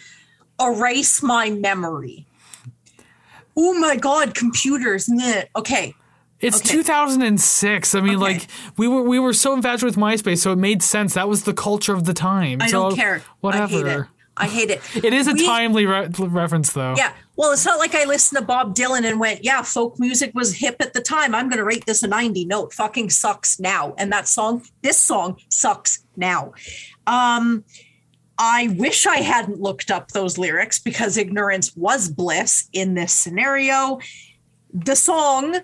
Erase 0.61 1.23
my 1.23 1.51
memory. 1.51 2.27
Oh 3.57 3.75
my 3.75 3.97
god, 3.97 4.35
computers. 4.35 5.09
meh. 5.09 5.45
Okay. 5.57 5.95
It's 6.41 6.61
okay. 6.61 6.73
2006. 6.73 7.95
I 7.95 8.01
mean, 8.01 8.11
Okay. 8.11 8.17
like 8.19 8.47
we 8.77 8.87
were 8.87 9.03
we 9.03 9.19
were 9.19 9.33
so 9.33 9.55
infatuated 9.55 9.97
with 9.97 10.03
MySpace, 10.05 10.39
so 10.39 10.53
it 10.53 10.57
made 10.57 10.83
sense. 10.83 11.15
That 11.15 11.29
was 11.29 11.45
the 11.45 11.55
culture 11.55 11.95
of 11.95 12.05
the 12.05 12.13
time. 12.15 12.61
I 12.63 12.67
so 12.69 12.91
don't 12.91 12.97
care. 12.97 13.23
Whatever. 13.41 13.65
I 13.65 13.67
hate 13.69 13.87
it. 13.87 14.07
I 14.39 14.47
hate 14.47 14.71
it. 14.71 15.05
It 15.05 15.15
is 15.15 15.27
a 15.29 15.33
We- 15.33 15.47
timely 15.47 15.87
re- 15.87 16.09
reference, 16.19 16.73
though. 16.75 16.95
Yeah. 16.97 17.13
Well, 17.37 17.53
it's 17.53 17.65
not 17.65 17.79
like 17.79 17.95
I 17.95 18.05
listened 18.05 18.39
to 18.39 18.45
Bob 18.45 18.75
Dylan 18.75 19.05
and 19.09 19.19
went, 19.19 19.43
yeah, 19.43 19.63
folk 19.63 19.99
music 19.99 20.33
was 20.35 20.55
hip 20.55 20.77
at 20.81 20.93
the 20.93 21.01
time. 21.01 21.35
I'm 21.35 21.49
going 21.49 21.57
to 21.57 21.65
rate 21.65 21.87
this 21.87 22.03
a 22.03 22.07
90. 22.07 22.45
No, 22.45 22.67
it 22.67 22.75
fucking 22.75 23.09
sucks 23.11 23.59
now. 23.59 23.95
And 23.97 24.13
that 24.13 24.29
song, 24.29 24.63
this 24.83 24.99
song 24.99 25.39
sucks 25.49 26.01
now. 26.19 26.53
Um, 27.07 27.65
I 28.39 28.69
wish 28.77 29.07
I 29.07 29.17
hadn't 29.19 29.61
looked 29.61 29.91
up 29.91 30.13
those 30.13 30.37
lyrics 30.39 30.79
because 30.79 31.17
ignorance 31.17 31.75
was 31.77 32.09
bliss 32.09 32.69
in 32.73 32.95
this 32.95 33.13
scenario. 33.13 33.99
The 34.75 34.95
song, 34.97 35.61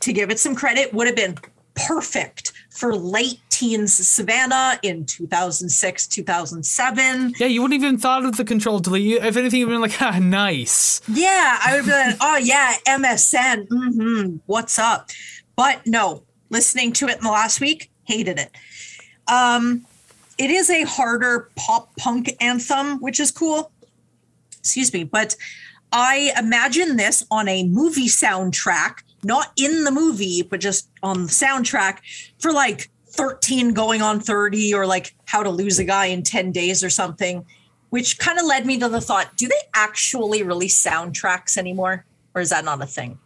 to 0.00 0.12
give 0.12 0.30
it 0.30 0.38
some 0.38 0.54
credit, 0.54 0.92
would 0.92 1.06
have 1.06 1.16
been 1.16 1.36
perfect 1.74 2.52
for 2.70 2.94
late 2.94 3.40
teens 3.50 3.92
Savannah 3.94 4.78
in 4.82 5.06
2006, 5.06 6.06
2007. 6.08 7.34
Yeah, 7.38 7.46
you 7.46 7.62
wouldn't 7.62 7.80
even 7.82 7.98
thought 7.98 8.24
of 8.24 8.36
the 8.36 8.44
control 8.44 8.80
delete. 8.80 9.02
You- 9.04 9.20
If 9.22 9.36
anything, 9.36 9.60
you'd 9.60 9.68
been 9.70 9.80
like, 9.80 9.96
ah, 10.02 10.18
nice. 10.20 11.00
Yeah, 11.08 11.58
I 11.64 11.76
would 11.76 11.84
be 11.84 11.90
like, 11.90 12.16
oh 12.20 12.36
yeah, 12.36 12.74
MSN. 12.86 13.66
Mm-hmm, 13.68 14.36
What's 14.46 14.78
up? 14.78 15.08
But 15.56 15.86
no, 15.86 16.24
listening 16.50 16.92
to 16.94 17.06
it 17.08 17.16
in 17.18 17.24
the 17.24 17.30
last 17.30 17.60
week, 17.60 17.90
hated 18.04 18.38
it. 18.38 18.50
Um, 19.26 19.86
it 20.38 20.50
is 20.50 20.70
a 20.70 20.82
harder 20.82 21.50
pop 21.56 21.94
punk 21.96 22.34
anthem, 22.40 22.98
which 23.00 23.20
is 23.20 23.30
cool. 23.30 23.70
Excuse 24.58 24.92
me, 24.92 25.04
but 25.04 25.36
I 25.92 26.32
imagine 26.36 26.96
this 26.96 27.24
on 27.30 27.48
a 27.48 27.64
movie 27.64 28.08
soundtrack, 28.08 28.98
not 29.22 29.52
in 29.56 29.84
the 29.84 29.90
movie, 29.90 30.42
but 30.42 30.60
just 30.60 30.88
on 31.02 31.24
the 31.24 31.28
soundtrack 31.28 31.98
for 32.38 32.52
like 32.52 32.90
13 33.10 33.74
going 33.74 34.02
on 34.02 34.20
30 34.20 34.74
or 34.74 34.86
like 34.86 35.14
how 35.26 35.42
to 35.42 35.50
lose 35.50 35.78
a 35.78 35.84
guy 35.84 36.06
in 36.06 36.22
10 36.22 36.50
days 36.50 36.82
or 36.82 36.90
something, 36.90 37.44
which 37.90 38.18
kind 38.18 38.38
of 38.38 38.46
led 38.46 38.66
me 38.66 38.78
to 38.78 38.88
the 38.88 39.00
thought 39.00 39.36
do 39.36 39.46
they 39.46 39.54
actually 39.74 40.42
release 40.42 40.80
soundtracks 40.82 41.56
anymore? 41.56 42.04
Or 42.34 42.40
is 42.40 42.50
that 42.50 42.64
not 42.64 42.82
a 42.82 42.86
thing? 42.86 43.18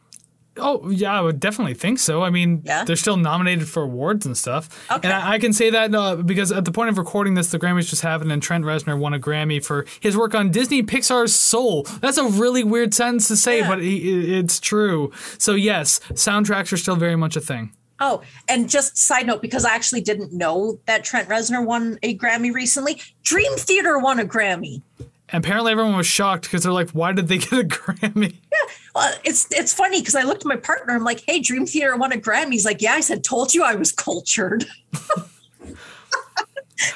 Oh 0.61 0.89
yeah, 0.91 1.13
I 1.13 1.21
would 1.21 1.41
definitely 1.41 1.75
think 1.75 1.99
so. 1.99 2.23
I 2.23 2.31
mean, 2.31 2.63
Yeah? 2.65 2.85
they're 2.85 2.97
still 2.97 3.17
nominated 3.17 3.69
for 3.69 3.83
awards 3.83 4.27
and 4.27 4.37
stuff. 4.37 4.69
Okay. 4.91 5.09
And 5.09 5.13
I, 5.17 5.33
I 5.35 5.39
can 5.39 5.53
say 5.53 5.71
that 5.71 5.95
uh, 5.95 6.17
because 6.17 6.53
at 6.53 6.65
the 6.65 6.73
point 6.73 6.91
of 6.91 6.99
recording 6.99 7.35
this, 7.35 7.51
the 7.51 7.59
Grammys 7.59 7.89
just 7.89 8.03
happened, 8.03 8.33
and 8.33 8.43
Trent 8.43 8.65
Reznor 8.65 8.99
won 8.99 9.15
a 9.15 9.19
Grammy 9.19 9.65
for 9.65 9.87
his 10.01 10.17
work 10.17 10.35
on 10.35 10.51
Disney 10.51 10.83
Pixar's 10.83 11.35
Soul. 11.35 11.85
That's 12.01 12.19
a 12.19 12.27
really 12.29 12.65
weird 12.65 12.95
sentence 12.95 13.29
to 13.29 13.37
say, 13.37 13.59
Yeah. 13.59 13.69
but 13.69 13.81
it, 13.81 13.85
it's 13.87 14.61
true. 14.61 15.13
So 15.39 15.55
yes, 15.55 16.01
soundtracks 16.13 16.73
are 16.73 16.77
still 16.77 16.97
very 16.97 17.17
much 17.17 17.37
a 17.37 17.41
thing. 17.41 17.73
Oh, 18.01 18.23
and 18.49 18.69
just 18.71 18.97
side 18.97 19.27
note, 19.27 19.43
because 19.43 19.65
I 19.65 19.75
actually 19.75 20.03
didn't 20.03 20.33
know 20.33 20.79
that 20.87 21.03
Trent 21.03 21.29
Reznor 21.29 21.65
won 21.67 21.99
a 22.05 22.17
Grammy 22.17 22.53
recently. 22.55 23.01
Dream 23.25 23.53
Theater 23.57 23.99
won 23.99 24.21
a 24.21 24.25
Grammy. 24.25 24.83
And 25.31 25.45
apparently, 25.45 25.73
everyone 25.73 25.97
was 25.97 26.07
shocked 26.07 26.45
because 26.45 26.63
they're 26.63 26.73
like, 26.73 26.91
"Why 26.91 27.13
did 27.13 27.29
they 27.29 27.39
get 27.39 27.53
a 27.53 27.65
Grammy?" 27.65 28.33
Yeah. 28.33 28.75
Well, 28.95 29.15
it's 29.25 29.47
it's 29.53 29.73
funny 29.75 30.01
because 30.01 30.15
I 30.15 30.23
looked 30.23 30.43
at 30.43 30.47
my 30.47 30.57
partner. 30.57 30.95
I'm 30.95 31.05
like, 31.05 31.23
"Hey, 31.27 31.41
Dream 31.41 31.67
Theater 31.67 31.97
won 31.97 32.13
a 32.13 32.17
Grammy." 32.17 32.53
He's 32.53 32.65
like, 32.65 32.81
"Yeah." 32.81 32.93
I 32.93 33.01
said, 33.01 33.25
"Told 33.25 33.55
you 33.55 33.63
I 33.65 33.75
was 33.75 33.93
cultured." 33.93 34.65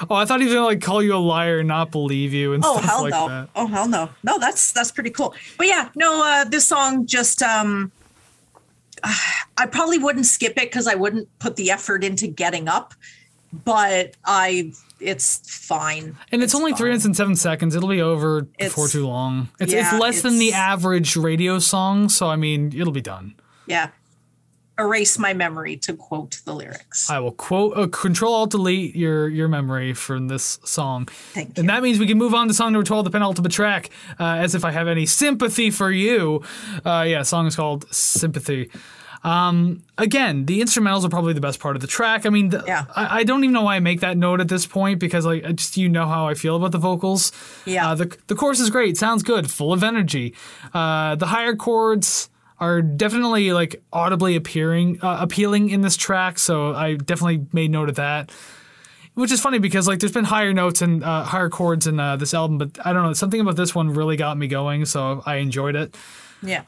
Oh, 0.09 0.15
I 0.15 0.25
thought 0.25 0.39
he 0.39 0.47
was 0.47 0.55
gonna 0.55 0.67
like 0.67 0.81
call 0.81 1.03
you 1.03 1.15
a 1.15 1.17
liar 1.17 1.59
and 1.59 1.67
not 1.67 1.91
believe 1.91 2.33
you 2.33 2.53
and 2.53 2.63
Oh 2.65 2.77
stuff 2.77 2.85
hell 2.85 3.03
like 3.03 3.11
no! 3.11 3.29
that. 3.29 3.49
Oh 3.57 3.67
hell 3.67 3.89
no! 3.89 4.09
No, 4.23 4.39
that's 4.39 4.71
that's 4.73 4.93
pretty 4.93 5.11
cool. 5.11 5.35
But 5.59 5.67
yeah, 5.67 5.89
no, 5.97 6.23
uh, 6.25 6.45
this 6.45 6.65
song 6.65 7.05
just 7.05 7.43
um, 7.43 7.91
I 9.03 9.67
probably 9.67 9.99
wouldn't 9.99 10.27
skip 10.27 10.53
it 10.53 10.71
because 10.71 10.87
I 10.87 10.95
wouldn't 10.95 11.29
put 11.41 11.57
the 11.57 11.73
effort 11.73 12.05
into 12.05 12.29
getting 12.29 12.69
up. 12.69 12.95
But 13.65 14.15
I, 14.25 14.73
it's 15.03 15.67
fine. 15.67 16.17
And 16.31 16.43
it's, 16.43 16.55
only 16.55 16.73
three 16.73 16.79
fine. 16.79 16.89
minutes 16.89 17.05
and 17.05 17.17
seven 17.17 17.37
seconds. 17.37 17.75
It'll 17.75 17.89
be 17.89 18.03
over 18.03 18.43
before 18.43 18.89
too 18.89 19.07
long. 19.07 19.49
It's, 19.61 19.73
yeah, 19.73 19.81
it's 19.91 20.01
less 20.01 20.23
than 20.23 20.39
the 20.39 20.53
average 20.53 21.17
radio 21.17 21.59
song, 21.59 22.09
so 22.09 22.29
I 22.29 22.37
mean, 22.37 22.73
it'll 22.75 22.93
be 22.93 23.01
done. 23.01 23.35
Yeah, 23.67 23.91
erase 24.79 25.19
my 25.19 25.35
memory 25.35 25.77
to 25.79 25.95
quote 25.95 26.41
the 26.45 26.55
lyrics. 26.55 27.11
I 27.11 27.19
will 27.21 27.33
quote, 27.33 27.77
uh, 27.77 27.87
control 27.89 28.35
alt 28.35 28.51
delete 28.51 28.97
your 28.97 29.29
your 29.29 29.49
memory 29.49 29.93
from 29.95 30.29
this 30.29 30.59
song. 30.65 31.07
Thank 31.33 31.51
And 31.59 31.59
you. 31.59 31.73
that 31.73 31.83
means 31.83 31.99
we 31.99 32.07
can 32.07 32.19
move 32.19 32.35
on 32.35 32.49
to 32.49 32.55
song 32.55 32.73
number 32.73 32.85
12, 32.85 33.05
the 33.05 33.11
penultimate 33.11 33.53
track, 33.53 33.91
uh, 34.19 34.25
as 34.25 34.55
if 34.55 34.65
I 34.65 34.71
have 34.71 34.89
any 34.89 35.07
sympathy 35.07 35.71
for 35.71 35.91
you. 35.91 36.43
Uh, 36.85 37.05
yeah, 37.07 37.23
song 37.23 37.47
is 37.47 37.57
called 37.57 37.93
Sympathy. 37.93 38.71
Um, 39.25 39.85
again, 39.99 40.47
the 40.47 40.61
instrumentals 40.61 41.05
are 41.05 41.09
probably 41.09 41.33
the 41.33 41.41
best 41.41 41.61
part 41.61 41.77
of 41.77 41.81
the 41.83 41.87
track. 41.87 42.27
I 42.27 42.29
mean, 42.31 42.49
the, 42.49 42.65
Yeah. 42.67 42.87
I, 42.95 43.21
I 43.21 43.25
don't 43.25 43.45
even 43.45 43.55
know 43.55 43.63
why 43.63 43.77
I 43.77 43.81
make 43.81 44.01
that 44.01 44.17
note 44.17 44.41
at 44.41 44.49
this 44.49 44.67
point 44.67 44.99
because 44.99 45.25
like 45.25 45.45
I 45.45 45.53
just 45.53 45.77
you 45.77 45.89
know 45.89 46.07
how 46.07 46.27
I 46.27 46.35
feel 46.35 46.57
about 46.57 46.73
the 46.73 46.79
vocals. 46.79 47.31
Yeah. 47.65 47.91
Uh, 47.91 47.95
the 47.95 48.17
the 48.27 48.35
chorus 48.35 48.59
is 48.59 48.69
great, 48.71 48.97
sounds 48.97 49.23
good, 49.23 49.51
full 49.51 49.73
of 49.73 49.83
energy. 49.85 50.35
Uh, 50.75 51.15
the 51.15 51.27
higher 51.27 51.55
chords 51.55 52.29
are 52.59 52.83
definitely 52.83 53.53
like 53.53 53.83
audibly 53.93 54.35
appearing 54.37 54.99
uh, 55.03 55.19
appealing 55.21 55.71
in 55.71 55.83
this 55.83 55.97
track, 55.97 56.39
so 56.39 56.75
I 56.75 56.95
definitely 56.95 57.47
made 57.53 57.71
note 57.71 57.89
of 57.89 57.97
that. 57.97 58.31
Which 59.15 59.31
is 59.31 59.41
funny 59.41 59.59
because 59.59 59.87
like 59.87 59.99
there's 60.01 60.13
been 60.13 60.25
higher 60.25 60.55
notes 60.55 60.81
and 60.81 61.05
uh, 61.05 61.23
higher 61.23 61.51
chords 61.51 61.87
in 61.87 62.01
uh, 62.01 62.17
this 62.17 62.33
album, 62.35 62.57
but 62.59 62.79
I 62.85 62.93
don't 62.93 63.03
know 63.05 63.13
something 63.13 63.41
about 63.41 63.57
this 63.57 63.75
one 63.75 63.91
really 63.93 64.17
got 64.17 64.39
me 64.39 64.47
going, 64.49 64.87
so 64.87 65.23
I 65.27 65.37
enjoyed 65.37 65.77
it. 65.77 65.95
yeah. 66.43 66.63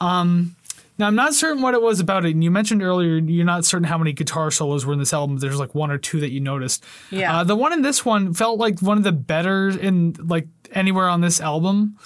Now 0.99 1.07
I'm 1.09 1.15
not 1.15 1.35
certain 1.35 1.63
what 1.63 1.75
it 1.75 1.83
was 1.83 1.99
about 2.01 2.25
it, 2.25 2.31
and 2.31 2.45
you 2.45 2.51
mentioned 2.51 2.83
earlier 2.83 3.17
you're 3.17 3.45
not 3.45 3.65
certain 3.65 3.85
how 3.85 3.99
many 3.99 4.13
guitar 4.13 4.51
solos 4.51 4.87
were 4.87 4.93
in 4.93 4.99
this 4.99 5.13
album. 5.13 5.39
There's 5.39 5.59
like 5.59 5.75
one 5.75 5.91
or 5.91 5.99
two 5.99 6.21
that 6.21 6.31
you 6.31 6.41
noticed. 6.41 6.85
Yeah. 7.11 7.41
Uh, 7.41 7.45
the 7.45 7.57
one 7.57 7.73
in 7.73 7.83
this 7.83 8.05
one 8.05 8.33
felt 8.33 8.59
like 8.59 8.81
one 8.81 8.97
of 8.97 9.05
the 9.05 9.13
better 9.13 9.69
in 9.69 10.15
like 10.19 10.47
anywhere 10.73 11.09
on 11.09 11.21
this 11.21 11.41
album. 11.41 11.99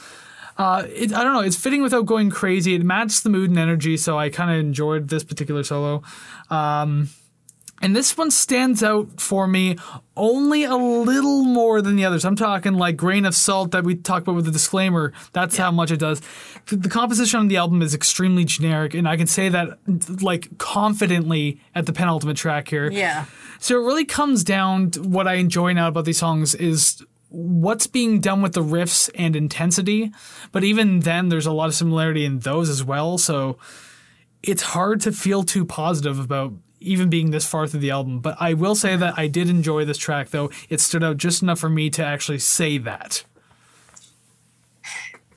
Uh, 0.56 0.84
it, 0.88 1.12
I 1.12 1.22
don't 1.22 1.34
know. 1.34 1.40
It's 1.40 1.56
fitting 1.56 1.82
without 1.82 2.06
going 2.06 2.30
crazy. 2.30 2.74
It 2.74 2.82
matched 2.82 3.22
the 3.22 3.30
mood 3.30 3.50
and 3.50 3.58
energy, 3.58 3.96
so 3.96 4.18
I 4.18 4.28
kind 4.28 4.50
of 4.50 4.58
enjoyed 4.58 5.08
this 5.08 5.22
particular 5.22 5.62
solo. 5.62 6.02
Um, 6.50 7.10
and 7.80 7.94
this 7.94 8.16
one 8.16 8.30
stands 8.30 8.82
out 8.82 9.20
for 9.20 9.46
me 9.46 9.76
only 10.16 10.64
a 10.64 10.76
little 10.76 11.44
more 11.44 11.80
than 11.80 11.96
the 11.96 12.04
others. 12.04 12.24
I'm 12.24 12.36
talking 12.36 12.74
like 12.74 12.96
grain 12.96 13.24
of 13.24 13.34
salt 13.34 13.70
that 13.70 13.84
we 13.84 13.94
talked 13.94 14.24
about 14.26 14.36
with 14.36 14.46
the 14.46 14.50
disclaimer. 14.50 15.12
That's 15.32 15.56
how 15.56 15.70
much 15.70 15.90
it 15.90 15.98
does. 15.98 16.20
The, 16.66 16.76
the 16.76 16.88
composition 16.88 17.40
on 17.40 17.48
the 17.48 17.56
album 17.56 17.82
is 17.82 17.94
extremely 17.94 18.44
generic, 18.44 18.94
and 18.94 19.08
I 19.08 19.16
can 19.16 19.26
say 19.26 19.48
that 19.48 19.78
like 20.22 20.58
confidently 20.58 21.60
at 21.74 21.86
the 21.86 21.92
penultimate 21.92 22.36
track 22.36 22.68
here. 22.68 22.90
yeah. 22.90 23.26
So 23.60 23.80
it 23.80 23.84
really 23.84 24.04
comes 24.04 24.44
down 24.44 24.92
to 24.92 25.02
what 25.02 25.26
I 25.26 25.34
enjoy 25.34 25.72
now 25.72 25.88
about 25.88 26.04
these 26.04 26.18
songs 26.18 26.54
is 26.54 27.02
what's 27.28 27.86
being 27.86 28.20
done 28.20 28.40
with 28.40 28.54
the 28.54 28.62
riffs 28.62 29.10
and 29.14 29.34
intensity. 29.34 30.12
But 30.52 30.64
even 30.64 31.00
then, 31.00 31.28
there's 31.28 31.46
a 31.46 31.52
lot 31.52 31.68
of 31.68 31.74
similarity 31.74 32.24
in 32.24 32.38
those 32.38 32.68
as 32.68 32.84
well. 32.84 33.18
So 33.18 33.58
it's 34.42 34.62
hard 34.62 35.00
to 35.02 35.12
feel 35.12 35.42
too 35.42 35.64
positive 35.64 36.18
about 36.18 36.52
even 36.80 37.08
being 37.10 37.30
this 37.30 37.46
far 37.46 37.66
through 37.66 37.80
the 37.80 37.90
album. 37.90 38.20
But 38.20 38.36
I 38.40 38.54
will 38.54 38.74
say 38.74 38.96
that 38.96 39.18
I 39.18 39.26
did 39.26 39.48
enjoy 39.48 39.84
this 39.84 39.98
track, 39.98 40.30
though. 40.30 40.50
It 40.68 40.80
stood 40.80 41.04
out 41.04 41.16
just 41.16 41.42
enough 41.42 41.58
for 41.58 41.68
me 41.68 41.90
to 41.90 42.04
actually 42.04 42.38
say 42.38 42.78
that. 42.78 43.24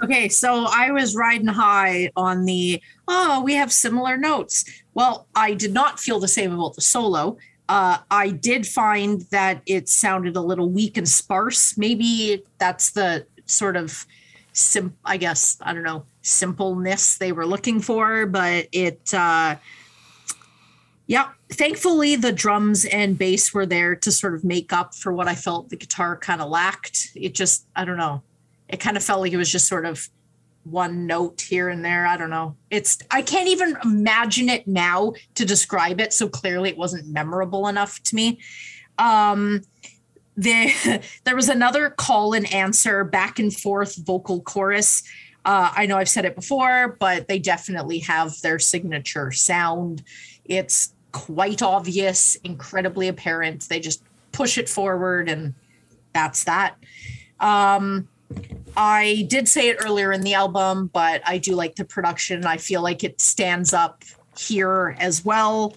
Okay, 0.03 0.29
so 0.29 0.65
I 0.67 0.89
was 0.91 1.15
riding 1.15 1.47
high 1.47 2.09
on 2.15 2.45
the 2.45 2.81
oh, 3.07 3.41
we 3.43 3.53
have 3.53 3.71
similar 3.71 4.17
notes. 4.17 4.65
Well, 4.93 5.27
I 5.35 5.53
did 5.53 5.73
not 5.73 5.99
feel 5.99 6.19
the 6.19 6.27
same 6.27 6.53
about 6.53 6.75
the 6.75 6.81
solo. 6.81 7.37
Uh, 7.69 7.99
I 8.09 8.29
did 8.31 8.65
find 8.65 9.21
that 9.29 9.61
it 9.65 9.87
sounded 9.87 10.35
a 10.35 10.41
little 10.41 10.69
weak 10.69 10.97
and 10.97 11.07
sparse. 11.07 11.77
Maybe 11.77 12.43
that's 12.57 12.91
the 12.91 13.25
sort 13.45 13.75
of 13.75 14.05
sim 14.53 14.95
I 15.05 15.17
guess, 15.17 15.57
I 15.61 15.73
don't 15.73 15.83
know, 15.83 16.05
simpleness 16.21 17.17
they 17.17 17.31
were 17.31 17.45
looking 17.45 17.79
for, 17.79 18.25
but 18.25 18.67
it 18.71 19.13
uh 19.13 19.55
yeah, 21.11 21.31
thankfully 21.49 22.15
the 22.15 22.31
drums 22.31 22.85
and 22.85 23.17
bass 23.17 23.53
were 23.53 23.65
there 23.65 23.97
to 23.97 24.13
sort 24.13 24.33
of 24.33 24.45
make 24.45 24.71
up 24.71 24.95
for 24.95 25.11
what 25.11 25.27
I 25.27 25.35
felt 25.35 25.67
the 25.67 25.75
guitar 25.75 26.15
kind 26.15 26.41
of 26.41 26.49
lacked. 26.49 27.09
It 27.15 27.33
just 27.33 27.65
I 27.75 27.83
don't 27.83 27.97
know 27.97 28.23
it 28.69 28.79
kind 28.79 28.95
of 28.95 29.03
felt 29.03 29.19
like 29.19 29.33
it 29.33 29.37
was 29.37 29.51
just 29.51 29.67
sort 29.67 29.85
of 29.85 30.07
one 30.63 31.05
note 31.07 31.41
here 31.41 31.67
and 31.67 31.83
there. 31.83 32.07
I 32.07 32.15
don't 32.15 32.29
know. 32.29 32.55
It's 32.69 32.97
I 33.11 33.23
can't 33.23 33.49
even 33.49 33.75
imagine 33.83 34.47
it 34.47 34.65
now 34.69 35.11
to 35.35 35.43
describe 35.43 35.99
it. 35.99 36.13
So 36.13 36.29
clearly 36.29 36.69
it 36.69 36.77
wasn't 36.77 37.05
memorable 37.07 37.67
enough 37.67 38.01
to 38.03 38.15
me. 38.15 38.39
Um 38.97 39.63
the 40.37 40.71
there 41.25 41.35
was 41.35 41.49
another 41.49 41.89
call 41.89 42.31
and 42.31 42.51
answer 42.53 43.03
back 43.03 43.37
and 43.37 43.53
forth 43.53 43.97
vocal 43.97 44.39
chorus. 44.43 45.03
Uh, 45.43 45.73
I 45.75 45.87
know 45.87 45.97
I've 45.97 46.07
said 46.07 46.23
it 46.23 46.35
before, 46.35 46.95
but 47.01 47.27
they 47.27 47.39
definitely 47.39 47.99
have 47.99 48.39
their 48.41 48.59
signature 48.59 49.31
sound. 49.31 50.03
It's 50.45 50.93
quite 51.11 51.61
obvious, 51.61 52.35
incredibly 52.43 53.07
apparent. 53.07 53.67
They 53.69 53.79
just 53.79 54.03
push 54.31 54.57
it 54.57 54.69
forward, 54.69 55.29
and 55.29 55.53
that's 56.13 56.43
that. 56.45 56.75
Um, 57.39 58.07
I 58.77 59.25
did 59.29 59.47
say 59.47 59.69
it 59.69 59.77
earlier 59.83 60.11
in 60.11 60.21
the 60.21 60.33
album, 60.33 60.89
but 60.93 61.21
I 61.25 61.37
do 61.37 61.55
like 61.55 61.75
the 61.75 61.85
production. 61.85 62.45
I 62.45 62.57
feel 62.57 62.81
like 62.81 63.03
it 63.03 63.19
stands 63.19 63.73
up 63.73 64.03
here 64.37 64.95
as 64.99 65.25
well. 65.25 65.75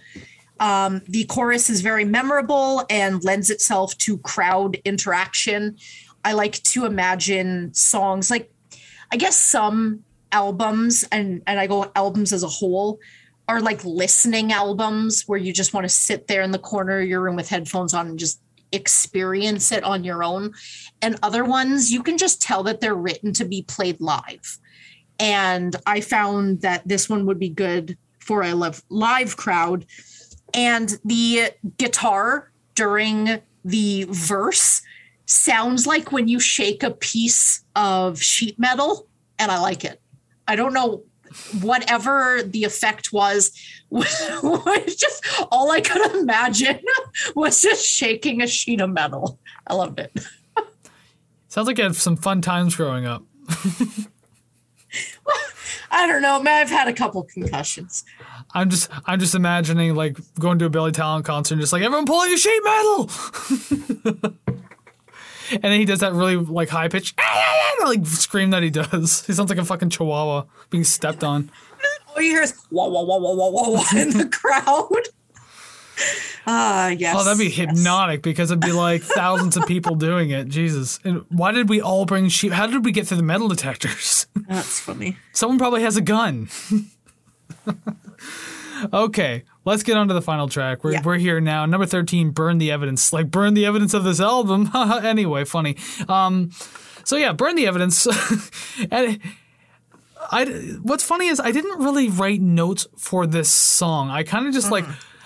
Um, 0.60 1.02
the 1.08 1.24
chorus 1.24 1.68
is 1.68 1.80
very 1.80 2.04
memorable 2.04 2.84
and 2.88 3.22
lends 3.24 3.50
itself 3.50 3.98
to 3.98 4.18
crowd 4.18 4.80
interaction. 4.84 5.76
I 6.24 6.32
like 6.32 6.62
to 6.62 6.86
imagine 6.86 7.74
songs 7.74 8.30
like, 8.30 8.50
I 9.10 9.16
guess 9.16 9.36
some 9.36 10.04
albums, 10.32 11.04
and 11.12 11.42
and 11.46 11.58
I 11.60 11.66
go 11.66 11.90
albums 11.94 12.32
as 12.32 12.42
a 12.42 12.48
whole, 12.48 12.98
are 13.48 13.60
like 13.60 13.84
listening 13.84 14.52
albums 14.52 15.24
where 15.26 15.38
you 15.38 15.52
just 15.52 15.74
want 15.74 15.84
to 15.84 15.88
sit 15.88 16.26
there 16.26 16.42
in 16.42 16.50
the 16.50 16.58
corner 16.58 17.00
of 17.00 17.08
your 17.08 17.20
room 17.20 17.36
with 17.36 17.48
headphones 17.48 17.92
on 17.92 18.08
and 18.08 18.18
just 18.18 18.40
experience 18.72 19.70
it 19.70 19.84
on 19.84 20.02
your 20.04 20.24
own. 20.24 20.52
And 21.02 21.18
other 21.22 21.44
ones, 21.44 21.92
you 21.92 22.02
can 22.02 22.18
just 22.18 22.40
tell 22.40 22.62
that 22.64 22.80
they're 22.80 22.94
written 22.94 23.32
to 23.34 23.44
be 23.44 23.62
played 23.62 24.00
live. 24.00 24.58
And 25.18 25.76
I 25.86 26.00
found 26.00 26.62
that 26.62 26.86
this 26.86 27.08
one 27.08 27.26
would 27.26 27.38
be 27.38 27.50
good 27.50 27.96
for 28.18 28.42
a 28.42 28.54
live, 28.54 29.36
crowd. 29.36 29.86
And 30.54 30.98
the 31.04 31.50
guitar 31.76 32.50
during 32.74 33.40
the 33.64 34.06
verse 34.10 34.82
sounds 35.26 35.86
like 35.86 36.12
when 36.12 36.28
you 36.28 36.40
shake 36.40 36.82
a 36.82 36.90
piece 36.90 37.64
of 37.76 38.20
sheet 38.20 38.58
metal, 38.58 39.06
and 39.38 39.50
I 39.50 39.58
like 39.58 39.84
it. 39.84 40.00
I 40.46 40.56
don't 40.56 40.74
know 40.74 41.02
whatever 41.60 42.42
the 42.42 42.64
effect 42.64 43.12
was, 43.12 43.52
was 43.90 44.96
just 44.96 45.24
all 45.50 45.70
I 45.70 45.80
could 45.80 46.14
imagine 46.16 46.80
was 47.34 47.62
just 47.62 47.86
shaking 47.86 48.42
a 48.42 48.46
sheet 48.46 48.80
of 48.80 48.90
metal. 48.90 49.38
I 49.66 49.74
loved 49.74 50.00
it. 50.00 50.12
Sounds 51.48 51.68
like 51.68 51.78
you 51.78 51.84
had 51.84 51.94
some 51.94 52.16
fun 52.16 52.40
times 52.40 52.74
growing 52.74 53.06
up. 53.06 53.22
I 55.90 56.08
don't 56.08 56.22
know, 56.22 56.42
man. 56.42 56.62
I've 56.62 56.70
had 56.70 56.88
a 56.88 56.92
couple 56.92 57.22
concussions. 57.22 58.04
I'm 58.52 58.68
just 58.70 58.90
I'm 59.06 59.20
just 59.20 59.36
imagining 59.36 59.94
like 59.94 60.18
going 60.40 60.58
to 60.58 60.64
a 60.64 60.70
Billy 60.70 60.90
Talent 60.90 61.24
concert 61.24 61.54
and 61.54 61.60
just 61.60 61.72
like 61.72 61.82
everyone 61.82 62.06
pull 62.06 62.20
out 62.20 62.28
your 62.28 62.38
sheet 62.38 62.60
metal. 62.64 63.08
and 65.50 65.62
then 65.62 65.78
he 65.78 65.84
does 65.84 66.00
that 66.00 66.12
really 66.12 66.36
like 66.36 66.68
high 66.68 66.88
pitch 66.88 67.14
like 67.84 68.06
scream 68.06 68.50
that 68.50 68.62
he 68.62 68.70
does. 68.70 69.24
He 69.26 69.32
sounds 69.32 69.50
like 69.50 69.58
a 69.58 69.64
fucking 69.64 69.90
chihuahua 69.90 70.44
being 70.70 70.84
stepped 70.84 71.22
on. 71.22 71.50
All 72.14 72.22
you 72.22 72.30
hear 72.30 72.42
is 72.42 72.54
wah 72.70 72.88
wah 72.88 73.02
wah 73.02 73.18
wah 73.18 73.34
wah 73.34 73.48
wah 73.48 73.70
wah 73.70 73.84
in 73.96 74.10
the 74.10 74.26
crowd. 74.32 75.08
Ah, 76.46 76.88
yes. 76.88 77.16
Oh, 77.18 77.24
that'd 77.24 77.38
be 77.38 77.46
yes. 77.46 77.56
hypnotic 77.56 78.22
because 78.22 78.50
it'd 78.50 78.60
be 78.60 78.72
like 78.72 79.02
thousands 79.02 79.56
of 79.56 79.66
people 79.66 79.94
doing 79.94 80.30
it. 80.30 80.48
Jesus. 80.48 81.00
And 81.04 81.24
why 81.30 81.52
did 81.52 81.68
we 81.68 81.80
all 81.80 82.04
bring 82.04 82.28
sheep? 82.28 82.52
How 82.52 82.66
did 82.66 82.84
we 82.84 82.92
get 82.92 83.06
through 83.06 83.16
the 83.16 83.22
metal 83.22 83.48
detectors? 83.48 84.26
That's 84.48 84.80
funny. 84.80 85.16
Someone 85.32 85.58
probably 85.58 85.82
has 85.82 85.96
a 85.96 86.02
gun. 86.02 86.48
okay, 88.92 89.44
let's 89.64 89.82
get 89.82 89.96
on 89.96 90.08
to 90.08 90.14
the 90.14 90.22
final 90.22 90.48
track. 90.48 90.84
We're, 90.84 90.92
Yeah. 90.92 91.02
we're 91.02 91.18
here 91.18 91.40
now. 91.40 91.66
Number 91.66 91.86
13, 91.86 92.30
Burn 92.30 92.58
the 92.58 92.70
Evidence. 92.70 93.12
Like, 93.12 93.30
burn 93.30 93.54
the 93.54 93.66
evidence 93.66 93.94
of 93.94 94.04
this 94.04 94.20
album. 94.20 94.70
anyway, 94.74 95.44
funny. 95.44 95.76
Um, 96.08 96.50
so, 97.04 97.16
yeah, 97.16 97.32
Burn 97.32 97.56
the 97.56 97.66
Evidence. 97.66 98.06
and 98.90 99.20
I, 100.30 100.44
what's 100.82 101.04
funny 101.04 101.26
is 101.28 101.38
I 101.40 101.50
didn't 101.52 101.78
really 101.82 102.08
write 102.08 102.40
notes 102.40 102.86
for 102.96 103.26
this 103.26 103.48
song. 103.50 104.10
I 104.10 104.22
kind 104.22 104.46
of 104.46 104.54
just 104.54 104.70
like. 104.70 104.84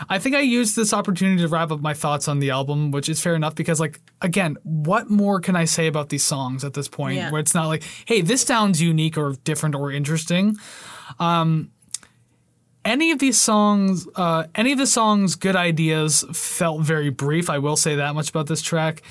I 0.08 0.20
think 0.20 0.36
I 0.36 0.40
used 0.42 0.76
this 0.76 0.92
opportunity 0.92 1.42
to 1.42 1.48
wrap 1.48 1.72
up 1.72 1.80
my 1.80 1.92
thoughts 1.92 2.28
on 2.28 2.38
the 2.38 2.50
album, 2.50 2.92
which 2.92 3.08
is 3.08 3.20
fair 3.20 3.34
enough 3.34 3.56
because, 3.56 3.80
like, 3.80 3.98
again, 4.22 4.56
what 4.62 5.10
more 5.10 5.40
can 5.40 5.56
I 5.56 5.64
say 5.64 5.88
about 5.88 6.08
these 6.08 6.22
songs 6.22 6.62
at 6.62 6.72
this 6.72 6.86
point 6.86 7.16
Yeah. 7.16 7.32
where 7.32 7.40
it's 7.40 7.52
not 7.52 7.66
like, 7.66 7.82
hey, 8.06 8.20
this 8.20 8.42
sounds 8.42 8.80
unique 8.80 9.18
or 9.18 9.32
different 9.42 9.74
or 9.74 9.90
interesting? 9.90 10.56
Um, 11.18 11.72
any 12.84 13.10
of 13.10 13.18
these 13.18 13.40
songs, 13.40 14.06
uh, 14.16 14.44
any 14.54 14.72
of 14.72 14.78
the 14.78 14.86
songs' 14.86 15.34
good 15.36 15.56
ideas 15.56 16.24
felt 16.32 16.82
very 16.82 17.10
brief. 17.10 17.50
I 17.50 17.58
will 17.58 17.76
say 17.76 17.96
that 17.96 18.14
much 18.14 18.30
about 18.30 18.46
this 18.46 18.62
track. 18.62 19.02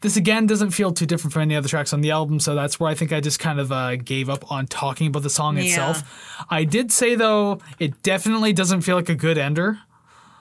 This 0.00 0.16
again 0.16 0.46
doesn't 0.46 0.70
feel 0.70 0.92
too 0.92 1.06
different 1.06 1.32
from 1.32 1.42
any 1.42 1.56
other 1.56 1.68
tracks 1.68 1.92
on 1.94 2.02
the 2.02 2.10
album, 2.10 2.38
so 2.38 2.54
that's 2.54 2.78
where 2.78 2.90
I 2.90 2.94
think 2.94 3.12
I 3.12 3.20
just 3.20 3.38
kind 3.38 3.58
of 3.58 3.72
uh, 3.72 3.96
gave 3.96 4.28
up 4.28 4.50
on 4.52 4.66
talking 4.66 5.06
about 5.06 5.22
the 5.22 5.30
song 5.30 5.56
Yeah. 5.56 5.62
itself. 5.64 6.02
I 6.50 6.64
did 6.64 6.92
say 6.92 7.14
though, 7.14 7.60
it 7.78 8.02
definitely 8.02 8.52
doesn't 8.52 8.82
feel 8.82 8.96
like 8.96 9.08
a 9.08 9.14
good 9.14 9.38
ender. 9.38 9.78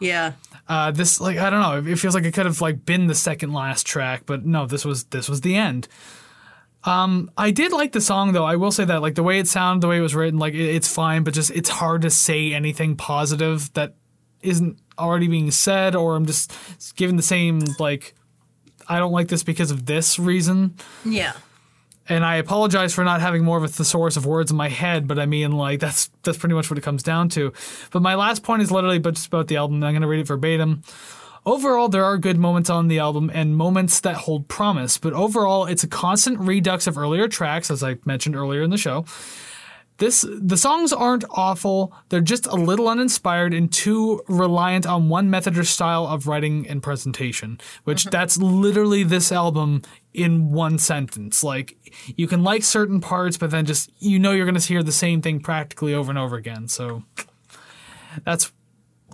Yeah. 0.01 0.34
Uh, 0.68 0.91
this 0.91 1.22
like 1.22 1.38
I 1.38 1.49
don't 1.49 1.61
know, 1.61 1.91
it 1.91 1.97
feels 1.97 2.14
like 2.16 2.26
it 2.26 2.34
could 2.34 2.45
have 2.45 2.59
like 2.59 2.86
been 2.86 3.07
the 3.07 3.16
second 3.16 3.53
last 3.53 3.86
track, 3.88 4.24
but 4.26 4.45
no, 4.45 4.66
this 4.66 4.84
was 4.84 5.05
this 5.05 5.30
was 5.30 5.41
the 5.41 5.55
end. 5.55 5.88
Um, 6.86 7.32
I 7.38 7.52
did 7.52 7.72
like 7.72 7.94
the 7.94 8.02
song 8.02 8.34
though. 8.34 8.44
I 8.44 8.58
will 8.58 8.72
say 8.72 8.86
that 8.86 9.02
like 9.02 9.16
the 9.16 9.24
way 9.24 9.40
it 9.40 9.48
sounded, 9.48 9.82
the 9.82 9.88
way 9.88 9.98
it 9.98 10.02
was 10.02 10.16
written, 10.16 10.40
like 10.40 10.54
it, 10.54 10.76
it's 10.76 10.88
fine, 10.88 11.24
but 11.24 11.34
just 11.34 11.52
it's 11.52 11.70
hard 11.70 12.02
to 12.02 12.10
say 12.10 12.54
anything 12.54 12.96
positive 12.96 13.72
that 13.74 13.96
isn't 14.42 14.80
already 15.00 15.28
being 15.28 15.52
said, 15.52 15.96
or 15.96 16.16
I'm 16.16 16.26
just 16.26 16.54
giving 16.96 17.16
the 17.16 17.24
same 17.24 17.62
like 17.80 18.14
I 18.88 19.00
don't 19.00 19.14
like 19.14 19.30
this 19.30 19.44
because 19.44 19.72
of 19.72 19.86
this 19.86 20.20
reason. 20.20 20.76
Yeah. 21.06 21.34
And 22.10 22.26
I 22.26 22.36
apologize 22.36 22.94
for 22.94 23.06
not 23.06 23.22
having 23.22 23.46
more 23.46 23.58
of 23.58 23.64
a 23.64 23.70
thesaurus 23.70 24.18
of 24.18 24.26
words 24.26 24.52
in 24.52 24.58
my 24.58 24.68
head, 24.68 25.08
but 25.08 25.18
I 25.18 25.26
mean, 25.26 25.54
like 25.54 25.80
that's 25.80 26.10
that's 26.24 26.38
pretty 26.38 26.56
much 26.56 26.70
what 26.70 26.78
it 26.78 26.82
comes 26.82 27.02
down 27.02 27.30
to. 27.30 27.54
But 27.92 28.02
my 28.02 28.16
last 28.16 28.44
point 28.44 28.62
is 28.62 28.72
literally 28.72 29.00
but 29.00 29.16
just 29.16 29.28
about 29.28 29.48
the 29.48 29.56
album. 29.56 29.82
I'm 29.84 29.94
going 29.94 30.02
to 30.02 30.08
read 30.08 30.20
it 30.20 30.28
verbatim. 30.28 30.84
Overall, 31.46 31.89
there 31.89 32.06
are 32.06 32.18
good 32.18 32.38
moments 32.38 32.70
on 32.70 32.88
the 32.88 33.00
album 33.00 33.30
and 33.34 33.58
moments 33.58 34.00
that 34.02 34.16
hold 34.16 34.48
promise, 34.48 34.98
but 34.98 35.12
overall, 35.12 35.66
it's 35.66 35.84
a 35.84 35.88
constant 35.88 36.39
redux 36.39 36.88
of 36.88 36.98
earlier 36.98 37.28
tracks, 37.28 37.70
as 37.70 37.84
I 37.84 37.98
mentioned 38.06 38.36
earlier 38.36 38.62
in 38.62 38.70
the 38.70 38.78
show. 38.78 39.06
This 39.98 40.26
the 40.28 40.58
songs 40.58 40.91
aren't 40.91 41.26
awful; 41.30 41.94
they're 42.10 42.22
just 42.22 42.48
a 42.48 42.56
little 42.56 42.88
uninspired 42.88 43.54
and 43.54 43.72
too 43.72 44.22
reliant 44.28 44.88
on 44.88 45.10
one 45.10 45.30
method 45.30 45.58
or 45.58 45.64
style 45.64 46.08
of 46.08 46.28
writing 46.28 46.68
and 46.68 46.82
presentation. 46.82 47.60
Which 47.84 48.04
mm-hmm. 48.04 48.10
that's 48.10 48.38
literally 48.38 49.04
this 49.04 49.32
album 49.32 49.82
in 50.14 50.50
one 50.52 50.80
sentence. 50.80 51.44
Like 51.44 51.78
you 52.16 52.28
can 52.28 52.41
like 52.44 52.64
certain 52.64 53.02
parts, 53.02 53.38
but 53.38 53.52
then 53.52 53.66
just 53.66 53.91
you 54.00 54.18
know 54.18 54.32
you're 54.32 54.46
going 54.46 54.60
to 54.60 54.68
hear 54.68 54.82
the 54.82 54.94
same 54.94 55.22
thing 55.22 55.41
practically 55.41 55.94
over 55.94 56.10
and 56.10 56.18
over 56.18 56.38
again. 56.38 56.70
So 56.70 57.04
that's 58.26 58.53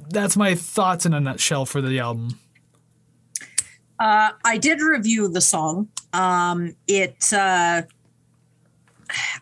that's 0.10 0.38
my 0.38 0.56
thoughts 0.56 1.06
in 1.06 1.14
a 1.14 1.20
nutshell 1.20 1.66
for 1.66 1.82
the 1.82 2.00
album. 2.00 2.40
Uh, 4.00 4.32
I 4.46 4.58
did 4.58 4.82
review 4.82 5.28
the 5.28 5.42
song. 5.42 5.90
Um, 6.14 6.76
it. 6.88 7.32
Uh, 7.34 7.84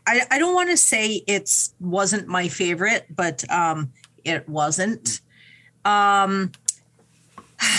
I 0.08 0.22
I 0.32 0.40
don't 0.40 0.54
want 0.54 0.70
to 0.72 0.78
say 0.78 1.24
it's 1.28 1.74
wasn't 1.80 2.28
my 2.28 2.48
favorite, 2.48 3.06
but 3.16 3.50
um, 3.52 3.92
it 4.24 4.48
wasn't. 4.50 5.22
Um, 5.86 6.52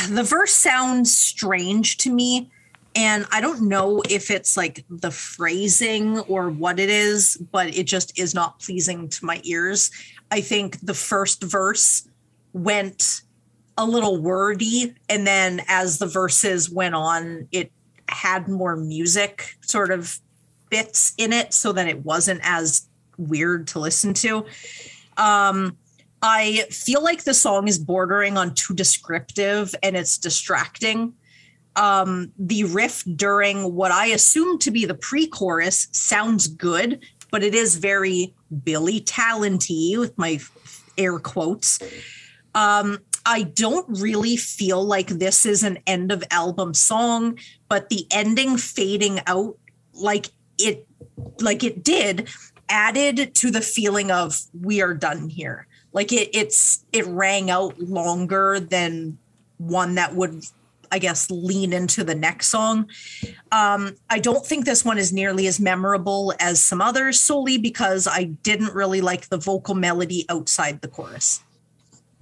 the 0.09 0.23
verse 0.23 0.53
sounds 0.53 1.17
strange 1.17 1.99
to 1.99 2.13
me, 2.13 2.51
and 2.95 3.27
I 3.33 3.41
don't 3.41 3.63
know 3.63 4.03
if 4.09 4.31
it's 4.31 4.57
like 4.57 4.85
the 4.89 5.11
phrasing 5.11 6.21
or 6.21 6.51
what 6.51 6.79
it 6.79 6.91
is, 6.91 7.37
but 7.53 7.77
it 7.77 7.85
just 7.85 8.19
is 8.19 8.35
not 8.35 8.61
pleasing 8.61 9.09
to 9.09 9.25
my 9.25 9.41
ears. 9.45 9.91
I 10.31 10.41
think 10.41 10.79
the 10.81 10.95
first 10.95 11.43
verse 11.43 12.09
went 12.53 13.23
a 13.79 13.87
little 13.87 14.21
wordy 14.21 14.95
and 15.09 15.27
then 15.27 15.63
as 15.69 15.99
the 15.99 16.07
verses 16.07 16.69
went 16.69 16.95
on 16.95 17.47
it 17.53 17.71
had 18.09 18.49
more 18.49 18.77
music 18.77 19.57
sort 19.61 19.91
of 19.91 20.19
bits 20.69 21.15
in 21.17 21.33
it 21.33 21.55
so 21.55 21.73
that 21.73 21.87
it 21.87 22.05
wasn't 22.05 22.41
as 22.43 22.89
weird 23.17 23.69
to 23.69 23.79
listen 23.79 24.13
to. 24.15 24.45
Um 25.17 25.77
i 26.21 26.65
feel 26.71 27.03
like 27.03 27.23
the 27.23 27.35
song 27.35 27.69
is 27.69 27.79
bordering 27.79 28.37
on 28.37 28.53
too 28.53 28.75
descriptive 28.75 29.73
and 29.85 29.97
it's 29.97 30.19
distracting. 30.19 31.15
Um 31.77 32.33
the 32.37 32.65
riff 32.65 33.05
during 33.15 33.75
what 33.75 33.93
i 33.93 34.07
assume 34.07 34.59
to 34.59 34.73
be 34.73 34.85
the 34.87 34.95
pre-chorus 34.95 35.87
sounds 35.93 36.49
good 36.49 37.05
but 37.31 37.45
it 37.45 37.55
is 37.55 37.77
very 37.77 38.35
billy 38.65 39.01
talenty 39.01 39.97
with 39.97 40.17
my 40.19 40.41
air 40.97 41.19
quotes 41.21 41.79
um, 42.59 42.99
I 43.25 43.43
don't 43.43 43.87
really 44.01 44.37
feel 44.37 44.85
like 44.85 45.07
this 45.07 45.47
is 45.47 45.63
an 45.63 45.79
end 45.87 46.11
of 46.11 46.25
album 46.33 46.75
song, 46.75 47.39
but 47.69 47.89
the 47.89 48.05
ending 48.11 48.57
fading 48.57 49.21
out 49.29 49.57
like 49.95 50.27
it 50.59 50.85
like 51.41 51.63
it 51.63 51.85
did 51.85 52.29
added 52.69 53.35
to 53.37 53.53
the 53.53 53.61
feeling 53.61 54.11
of 54.11 54.41
we 54.61 54.83
are 54.83 54.93
done 54.93 55.29
here. 55.29 55.69
Like 55.93 56.13
it 56.13 56.31
it's 56.33 56.85
it 56.93 57.07
rang 57.07 57.49
out 57.49 57.79
longer 57.79 58.59
than 58.59 59.19
one 59.59 59.95
that 59.95 60.17
would 60.17 60.45
I 60.91 60.99
guess 60.99 61.31
lean 61.31 61.73
into 61.73 62.03
the 62.03 62.15
next 62.17 62.49
song. 62.49 62.91
Um, 63.53 63.95
I 64.11 64.19
don't 64.19 64.45
think 64.45 64.65
this 64.65 64.85
one 64.85 64.99
is 64.99 65.13
nearly 65.13 65.47
as 65.47 65.61
memorable 65.61 66.35
as 66.41 66.61
some 66.61 66.81
others 66.81 67.21
solely 67.21 67.57
because 67.57 68.09
I 68.09 68.25
didn't 68.25 68.75
really 68.75 69.01
like 69.01 69.29
the 69.29 69.37
vocal 69.37 69.77
melody 69.77 70.25
outside 70.29 70.81
the 70.81 70.89
chorus 70.89 71.43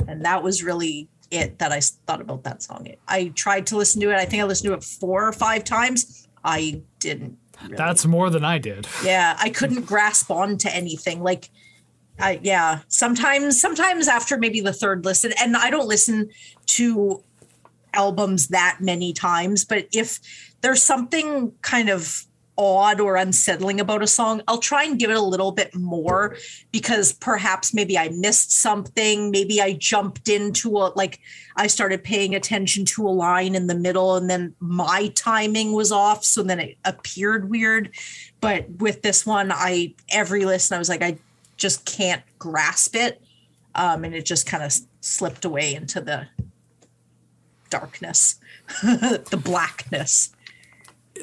and 0.06 0.24
that 0.24 0.42
was 0.42 0.62
really 0.62 1.08
it 1.30 1.58
that 1.58 1.72
I 1.72 1.80
thought 1.80 2.20
about 2.20 2.44
that 2.44 2.62
song. 2.62 2.88
I 3.08 3.28
tried 3.28 3.66
to 3.68 3.76
listen 3.76 4.00
to 4.02 4.10
it. 4.10 4.16
I 4.16 4.24
think 4.24 4.42
I 4.42 4.46
listened 4.46 4.70
to 4.70 4.74
it 4.74 4.84
four 4.84 5.26
or 5.26 5.32
five 5.32 5.64
times. 5.64 6.28
I 6.44 6.82
didn't. 7.00 7.38
Really. 7.62 7.76
That's 7.76 8.06
more 8.06 8.30
than 8.30 8.44
I 8.44 8.58
did. 8.58 8.86
yeah. 9.04 9.36
I 9.38 9.50
couldn't 9.50 9.86
grasp 9.86 10.30
on 10.30 10.58
to 10.58 10.74
anything. 10.74 11.22
Like, 11.22 11.50
I 12.18 12.38
yeah. 12.42 12.80
Sometimes, 12.88 13.60
sometimes 13.60 14.08
after 14.08 14.38
maybe 14.38 14.60
the 14.60 14.72
third 14.72 15.04
listen, 15.04 15.32
and 15.40 15.56
I 15.56 15.70
don't 15.70 15.88
listen 15.88 16.30
to 16.66 17.22
albums 17.92 18.48
that 18.48 18.78
many 18.80 19.12
times, 19.12 19.64
but 19.64 19.86
if 19.92 20.20
there's 20.60 20.82
something 20.82 21.52
kind 21.62 21.88
of 21.88 22.26
odd 22.58 23.00
or 23.00 23.16
unsettling 23.16 23.80
about 23.80 24.02
a 24.02 24.06
song, 24.06 24.42
I'll 24.48 24.58
try 24.58 24.84
and 24.84 24.98
give 24.98 25.10
it 25.10 25.16
a 25.16 25.22
little 25.22 25.52
bit 25.52 25.74
more 25.74 26.36
because 26.72 27.12
perhaps 27.12 27.74
maybe 27.74 27.98
I 27.98 28.08
missed 28.08 28.52
something. 28.52 29.30
Maybe 29.30 29.60
I 29.60 29.74
jumped 29.74 30.28
into 30.28 30.78
a, 30.78 30.92
like, 30.94 31.20
I 31.56 31.66
started 31.66 32.04
paying 32.04 32.34
attention 32.34 32.84
to 32.86 33.06
a 33.06 33.10
line 33.10 33.54
in 33.54 33.66
the 33.66 33.74
middle 33.74 34.16
and 34.16 34.28
then 34.28 34.54
my 34.60 35.08
timing 35.14 35.72
was 35.72 35.92
off. 35.92 36.24
So 36.24 36.42
then 36.42 36.60
it 36.60 36.78
appeared 36.84 37.50
weird. 37.50 37.90
But 38.40 38.68
with 38.78 39.02
this 39.02 39.26
one, 39.26 39.52
I, 39.52 39.94
every 40.10 40.44
listen, 40.44 40.74
I 40.74 40.78
was 40.78 40.88
like, 40.88 41.02
I 41.02 41.18
just 41.56 41.84
can't 41.84 42.22
grasp 42.38 42.94
it. 42.94 43.22
Um, 43.74 44.04
and 44.04 44.14
it 44.14 44.24
just 44.24 44.46
kind 44.46 44.62
of 44.62 44.74
slipped 45.00 45.44
away 45.44 45.74
into 45.74 46.00
the 46.00 46.28
darkness, 47.70 48.36
the 48.82 49.40
blackness. 49.42 50.35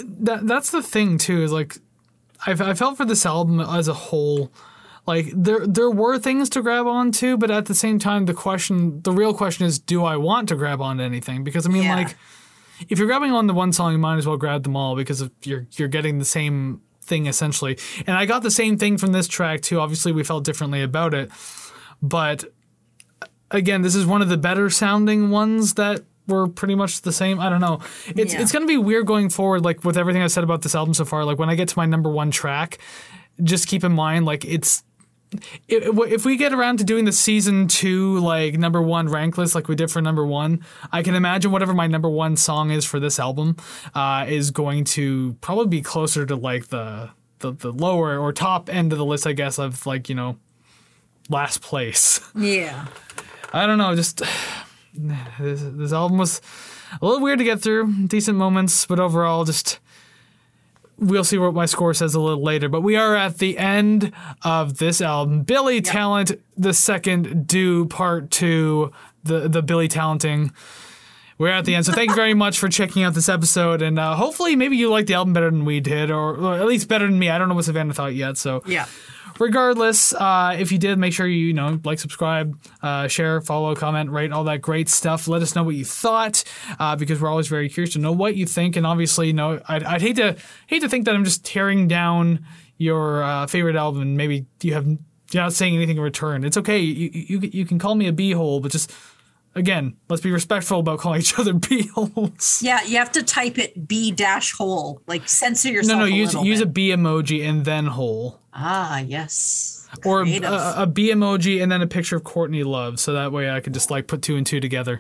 That 0.04 0.48
that's 0.48 0.72
the 0.72 0.82
thing 0.82 1.18
too 1.18 1.44
is 1.44 1.52
like 1.52 1.78
I've, 2.46 2.62
I 2.62 2.74
felt 2.74 2.98
for 2.98 3.06
this 3.06 3.26
album 3.26 3.60
as 3.60 3.88
a 3.88 3.94
whole. 3.94 4.52
Like 5.06 5.28
there 5.34 5.66
there 5.68 5.92
were 5.92 6.18
things 6.18 6.50
to 6.50 6.62
grab 6.62 6.88
onto 6.88 7.36
but 7.38 7.52
at 7.52 7.66
the 7.66 7.76
same 7.76 8.00
time 8.00 8.26
the 8.26 8.34
question 8.34 9.02
the 9.02 9.12
real 9.12 9.34
question 9.34 9.66
is 9.66 9.78
do 9.80 10.06
I 10.06 10.16
want 10.16 10.48
to 10.50 10.56
grab 10.56 10.82
onto 10.82 11.04
anything? 11.04 11.44
Because 11.44 11.66
I 11.66 11.70
mean 11.70 11.84
Yeah. 11.84 11.96
like 11.96 12.16
if 12.90 12.98
you're 12.98 13.08
grabbing 13.08 13.32
on 13.32 13.48
the 13.48 13.54
one 13.54 13.74
song 13.74 13.92
you 13.92 13.98
might 13.98 14.18
as 14.18 14.26
well 14.26 14.38
grab 14.38 14.64
them 14.64 14.76
all 14.78 14.96
because 14.96 15.22
if 15.22 15.32
you're 15.44 15.68
you're 15.74 15.90
getting 15.90 16.20
the 16.20 16.26
same 16.26 16.82
thing 17.02 17.26
essentially. 17.28 17.78
And 18.08 18.16
I 18.16 18.26
got 18.26 18.44
the 18.44 18.52
same 18.52 18.78
thing 18.78 18.98
from 18.98 19.12
this 19.12 19.28
track 19.28 19.62
too. 19.62 19.80
Obviously 19.82 20.14
we 20.14 20.24
felt 20.24 20.46
differently 20.46 20.82
about 20.82 21.14
it. 21.14 21.30
But 22.02 22.46
again 23.52 23.82
this 23.82 23.96
is 23.96 24.06
one 24.06 24.22
of 24.22 24.30
the 24.30 24.38
better 24.38 24.70
sounding 24.70 25.30
ones 25.32 25.74
that 25.74 26.04
were 26.28 26.48
pretty 26.48 26.76
much 26.76 27.02
the 27.02 27.12
same. 27.12 27.40
I 27.40 27.50
don't 27.50 27.62
know. 27.62 27.80
It's 28.16 28.34
Yeah. 28.34 28.42
it's 28.42 28.52
gonna 28.52 28.66
be 28.66 28.78
weird 28.78 29.06
going 29.06 29.30
forward, 29.30 29.64
like 29.66 29.84
with 29.84 29.98
everything 29.98 30.22
I've 30.22 30.32
said 30.32 30.44
about 30.44 30.62
this 30.62 30.76
album 30.76 30.94
so 30.94 31.06
far. 31.06 31.26
Like 31.26 31.38
when 31.40 31.50
I 31.50 31.56
get 31.56 31.68
to 31.70 31.78
my 31.78 31.86
number 31.86 32.10
one 32.10 32.32
track, 32.32 32.78
just 33.44 33.68
keep 33.68 33.84
in 33.84 33.92
mind 33.94 34.26
like 34.26 34.46
it's 34.46 34.84
if, 35.68 35.84
if 36.12 36.26
we 36.26 36.38
get 36.38 36.54
around 36.54 36.78
to 36.78 36.84
doing 36.84 37.06
the 37.06 37.12
season 37.12 37.68
two 37.68 38.20
like 38.20 38.54
number 38.60 38.80
one 38.82 39.10
rank 39.10 39.36
list 39.38 39.56
like 39.56 39.68
we 39.68 39.76
did 39.76 39.90
for 39.90 40.00
number 40.02 40.24
one, 40.26 40.64
I 40.92 41.02
can 41.02 41.16
imagine 41.16 41.52
whatever 41.52 41.74
my 41.74 41.88
number 41.88 42.08
one 42.10 42.38
song 42.38 42.70
is 42.70 42.86
for 42.86 43.00
this 43.00 43.18
album 43.20 43.58
uh, 43.96 44.26
is 44.30 44.52
going 44.52 44.84
to 44.86 45.34
probably 45.42 45.68
be 45.68 45.82
closer 45.82 46.26
to 46.28 46.36
like 46.36 46.68
the, 46.68 47.10
the 47.40 47.52
the 47.52 47.72
lower 47.74 48.20
or 48.20 48.32
top 48.32 48.70
end 48.70 48.92
of 48.92 49.00
the 49.00 49.06
list, 49.06 49.26
I 49.26 49.34
guess, 49.34 49.58
of 49.58 49.86
like 49.88 50.08
you 50.08 50.14
know 50.16 50.38
last 51.30 51.62
place. 51.64 52.22
Yeah. 52.36 52.86
I 53.52 53.66
don't 53.66 53.78
know, 53.80 53.96
just 53.96 54.22
this, 54.94 55.62
this 55.64 55.94
album 55.94 56.18
was 56.18 56.42
a 57.02 57.06
little 57.06 57.22
weird 57.22 57.40
to 57.40 57.46
get 57.46 57.62
through. 57.62 58.08
Decent 58.08 58.38
moments, 58.38 58.86
but 58.86 59.00
overall, 59.00 59.46
just 59.46 59.80
we'll 60.98 61.24
see 61.24 61.38
what 61.38 61.54
my 61.54 61.66
score 61.66 61.94
says 61.94 62.16
a 62.16 62.20
little 62.20 62.44
later. 62.44 62.70
But 62.70 62.82
we 62.82 62.96
are 62.96 63.16
at 63.16 63.40
the 63.40 63.58
end 63.58 64.12
of 64.44 64.78
this 64.78 65.02
album. 65.02 65.42
Billy 65.42 65.82
Talent, 65.82 66.40
the 66.56 66.74
second, 66.74 67.48
do 67.48 67.86
part 67.86 68.32
two, 68.32 68.92
the 69.24 69.48
the 69.48 69.62
Billy 69.62 69.88
Talenting. 69.88 70.52
We're 71.44 71.50
at 71.50 71.66
the 71.66 71.76
end, 71.76 71.86
so 71.86 71.92
thank 71.92 72.10
you 72.10 72.16
very 72.16 72.34
much 72.34 72.58
for 72.58 72.70
checking 72.70 73.04
out 73.04 73.14
this 73.16 73.28
episode, 73.28 73.82
and 73.82 74.00
uh, 74.00 74.16
hopefully, 74.16 74.56
maybe 74.56 74.78
you 74.78 74.90
like 74.90 75.08
the 75.08 75.16
album 75.16 75.34
better 75.34 75.52
than 75.52 75.66
we 75.66 75.82
did, 75.82 76.10
or, 76.10 76.38
or 76.38 76.54
at 76.54 76.66
least 76.66 76.88
better 76.88 77.06
than 77.06 77.20
me. 77.20 77.30
I 77.30 77.38
don't 77.38 77.50
know 77.50 77.56
what 77.56 77.66
Savannah 77.66 77.94
thought 77.94 78.16
yet, 78.16 78.38
so 78.38 78.64
Yeah. 78.66 78.86
regardless, 79.42 80.14
uh, 80.14 80.56
if 80.58 80.72
you 80.72 80.78
did, 80.78 80.98
make 80.98 81.12
sure 81.12 81.28
you 81.28 81.48
you 81.48 81.54
know 81.54 81.82
like, 81.84 82.00
subscribe, 82.00 82.58
uh, 82.82 83.10
share, 83.10 83.42
follow, 83.42 83.76
comment, 83.76 84.10
rate, 84.10 84.32
all 84.32 84.46
that 84.46 84.62
great 84.62 84.88
stuff. 84.88 85.28
Let 85.28 85.42
us 85.42 85.54
know 85.54 85.64
what 85.64 85.76
you 85.76 85.84
thought 85.84 86.46
uh, 86.80 86.96
because 86.96 87.20
we're 87.20 87.28
always 87.30 87.50
very 87.50 87.68
curious 87.68 87.92
to 87.96 88.00
know 88.00 88.14
what 88.14 88.38
you 88.38 88.46
think. 88.46 88.78
And 88.78 88.88
obviously, 88.88 89.28
you 89.28 89.34
know, 89.34 89.60
I'd, 89.68 89.84
I'd 89.84 90.02
hate 90.02 90.16
to 90.16 90.38
hate 90.68 90.80
to 90.84 90.88
think 90.88 91.04
that 91.06 91.14
I'm 91.14 91.26
just 91.26 91.44
tearing 91.44 91.90
down 91.90 92.46
your 92.78 93.22
uh, 93.22 93.48
favorite 93.48 93.76
album 93.76 94.02
and 94.02 94.16
maybe 94.16 94.46
you 94.62 94.76
have 94.76 94.88
you're 94.88 95.42
not 95.44 95.52
saying 95.54 95.76
anything 95.76 95.98
in 95.98 96.04
return. 96.04 96.46
It's 96.46 96.56
okay. 96.58 96.80
You 96.80 97.10
you, 97.12 97.40
you 97.52 97.66
can 97.66 97.80
call 97.80 97.96
me 97.96 98.08
a 98.08 98.14
beehole, 98.14 98.62
but 98.62 98.72
just 98.72 98.94
again, 99.56 99.96
let's 100.10 100.22
be 100.22 100.32
respectful 100.32 100.80
about 100.80 101.00
calling 101.00 101.20
each 101.20 101.38
other 101.40 101.54
beeholes. 101.54 102.62
Yeah, 102.62 102.84
you 102.84 102.98
have 102.98 103.12
to 103.14 103.24
type 103.24 103.58
it 103.58 103.88
B 103.88 104.12
dash 104.12 104.54
hole. 104.54 105.02
Like 105.08 105.28
censor 105.30 105.70
No, 105.70 105.74
yourself. 105.76 106.00
no, 106.00 106.06
a 106.06 106.10
use 106.10 106.34
little 106.34 106.46
use 106.46 106.62
a 106.62 106.66
bit. 106.66 106.74
B 106.74 106.90
emoji 106.90 107.48
and 107.48 107.66
then 107.66 107.86
hole. 107.88 108.40
Ah, 108.54 109.00
yes. 109.00 109.88
or 110.06 110.24
Creative. 110.24 110.52
a, 110.52 110.74
a 110.78 110.88
B 110.88 111.12
emoji 111.12 111.62
and 111.62 111.72
then 111.72 111.82
a 111.82 111.88
picture 111.88 112.16
of 112.18 112.24
Courtney 112.24 112.64
Love, 112.64 113.00
so 113.00 113.14
that 113.14 113.32
way 113.32 113.50
I 113.50 113.60
could 113.62 113.74
just 113.74 113.90
like 113.92 114.08
put 114.08 114.22
two 114.22 114.36
and 114.36 114.46
two 114.46 114.60
together. 114.60 115.00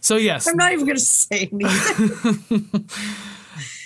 So 0.00 0.16
yes, 0.16 0.46
I'm 0.46 0.56
not 0.58 0.72
even 0.72 0.86
gonna 0.86 0.98
say 0.98 1.48
anything. 1.50 2.88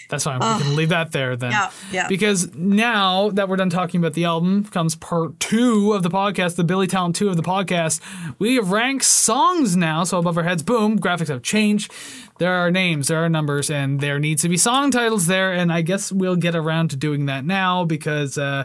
that's 0.08 0.24
fine. 0.24 0.38
we 0.38 0.62
can 0.62 0.76
leave 0.76 0.88
that 0.88 1.12
there 1.12 1.36
then. 1.36 1.50
Yeah, 1.50 1.70
yeah. 1.92 2.08
Because 2.08 2.54
now 2.54 3.30
that 3.30 3.48
we're 3.48 3.56
done 3.56 3.70
talking 3.70 4.00
about 4.00 4.14
the 4.14 4.24
album, 4.24 4.64
comes 4.64 4.96
part 4.96 5.38
two 5.38 5.92
of 5.92 6.02
the 6.02 6.08
podcast, 6.08 6.56
the 6.56 6.64
Billy 6.64 6.86
Talent 6.86 7.14
two 7.16 7.28
of 7.28 7.36
the 7.36 7.42
podcast. 7.42 8.00
We 8.38 8.56
have 8.56 8.70
ranked 8.70 9.04
songs 9.04 9.76
now, 9.76 10.04
so 10.04 10.18
above 10.18 10.36
our 10.38 10.44
heads, 10.44 10.62
boom, 10.62 10.98
graphics 10.98 11.28
have 11.28 11.42
changed. 11.42 11.92
There 12.38 12.54
are 12.54 12.70
names, 12.70 13.08
there 13.08 13.22
are 13.22 13.28
numbers, 13.28 13.70
and 13.70 14.00
there 14.00 14.18
needs 14.18 14.42
to 14.42 14.48
be 14.48 14.56
song 14.56 14.90
titles 14.90 15.26
there. 15.26 15.52
And 15.52 15.72
I 15.72 15.82
guess 15.82 16.10
we'll 16.10 16.36
get 16.36 16.54
around 16.54 16.88
to 16.90 16.96
doing 16.96 17.26
that 17.26 17.44
now 17.44 17.84
because. 17.84 18.38
Uh, 18.38 18.64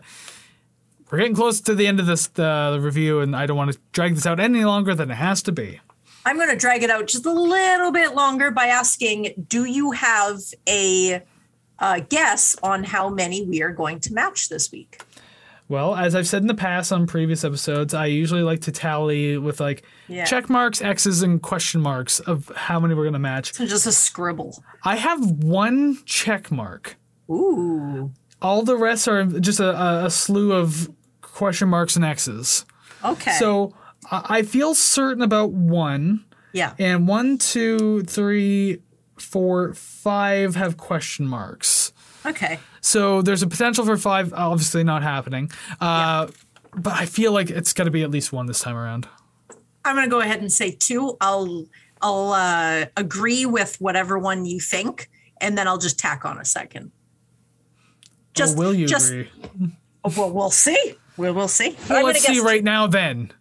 we're 1.12 1.20
getting 1.20 1.36
close 1.36 1.62
to 1.62 1.76
the 1.76 1.86
end 1.86 2.00
of 2.00 2.08
this 2.08 2.28
uh, 2.40 2.72
the 2.72 2.80
review, 2.82 3.20
and 3.20 3.36
I 3.36 3.46
don't 3.46 3.56
want 3.56 3.72
to 3.72 3.78
drag 3.92 4.16
this 4.16 4.26
out 4.26 4.40
any 4.40 4.66
longer 4.66 4.96
than 4.96 5.12
it 5.12 5.16
has 5.16 5.44
to 5.44 5.52
be. 5.52 5.80
I'm 6.26 6.40
gonna 6.40 6.56
drag 6.56 6.82
it 6.82 6.90
out 6.90 7.06
just 7.08 7.26
a 7.28 7.32
little 7.32 7.92
bit 7.92 8.16
longer 8.16 8.50
by 8.50 8.66
asking, 8.66 9.46
do 9.48 9.66
you 9.66 9.92
have 9.92 10.40
a 10.68 11.22
uh, 11.80 12.02
guess 12.10 12.56
on 12.64 12.84
how 12.84 13.10
many 13.10 13.44
we 13.44 13.62
are 13.62 13.72
going 13.72 14.00
to 14.02 14.14
match 14.14 14.50
this 14.50 14.72
week? 14.72 15.02
Well, 15.70 15.96
as 15.96 16.14
I've 16.14 16.28
said 16.28 16.42
in 16.42 16.48
the 16.48 16.54
past 16.54 16.92
on 16.92 17.08
previous 17.08 17.44
episodes, 17.44 17.94
I 17.94 18.08
usually 18.08 18.44
like 18.44 18.62
to 18.62 18.72
tally 18.72 19.38
with 19.38 19.60
like 19.60 19.84
Yeah. 20.08 20.26
check 20.26 20.50
marks, 20.50 20.82
X's, 20.82 21.24
and 21.24 21.42
question 21.42 21.82
marks 21.82 22.20
of 22.20 22.52
how 22.56 22.80
many 22.80 22.94
we're 22.94 23.04
going 23.04 23.14
to 23.14 23.20
match. 23.20 23.54
So 23.54 23.66
just 23.66 23.88
a 23.88 23.92
scribble. 23.92 24.62
I 24.84 24.98
have 24.98 25.20
one 25.44 25.98
check 26.06 26.52
mark. 26.52 26.98
Ooh. 27.30 28.12
All 28.42 28.64
the 28.64 28.76
rest 28.76 29.08
are 29.08 29.24
just 29.26 29.60
a, 29.62 30.06
a, 30.06 30.10
slew 30.10 30.52
of 30.52 30.92
question 31.22 31.70
marks 31.70 31.96
and 31.96 32.04
X's. 32.04 32.66
Okay. 33.04 33.32
So 33.32 33.74
I 34.12 34.44
feel 34.44 34.76
certain 34.76 35.24
about 35.24 35.52
one, 35.52 36.26
yeah. 36.52 36.74
and 36.78 37.08
one, 37.08 37.38
two, 37.38 38.04
three, 38.04 38.82
four, 39.18 39.74
five 39.74 40.56
have 40.56 40.78
question 40.78 41.28
marks. 41.28 41.94
Okay. 42.26 42.60
So 42.82 43.22
there's 43.22 43.44
a 43.44 43.48
potential 43.48 43.86
for 43.86 43.98
five, 43.98 44.34
obviously 44.34 44.84
not 44.84 45.04
happening. 45.04 45.52
Uh, 45.80 46.28
But 46.76 46.94
I 46.94 47.06
feel 47.06 47.32
like 47.32 47.50
it's 47.52 47.72
got 47.74 47.84
to 47.84 47.92
be 47.92 48.02
at 48.02 48.10
least 48.10 48.34
one 48.34 48.48
this 48.48 48.60
time 48.62 48.76
around. 48.76 49.08
I'm 49.86 49.96
gonna 49.96 50.08
go 50.08 50.22
ahead 50.22 50.40
and 50.40 50.52
say 50.52 50.72
two. 50.72 51.16
I'll 51.22 51.66
I'll 52.02 52.32
uh, 52.34 52.86
agree 52.98 53.46
with 53.46 53.76
whatever 53.80 54.18
one 54.18 54.46
you 54.46 54.60
think, 54.60 55.10
and 55.40 55.56
then 55.58 55.68
I'll 55.68 55.78
just 55.78 56.00
tack 56.00 56.26
on 56.26 56.40
a 56.40 56.46
second. 56.46 56.92
Just 58.34 58.56
or 58.56 58.60
will 58.60 58.74
you 58.74 58.88
just, 58.88 59.10
agree? 59.10 59.30
Well, 60.18 60.32
we'll 60.32 60.50
see. 60.50 60.96
We 61.18 61.28
will 61.28 61.36
we'll 61.36 61.48
see. 61.48 61.78
Well, 61.90 62.06
let's 62.06 62.26
see 62.26 62.40
right 62.40 62.64
now 62.64 62.88
then. 62.88 63.32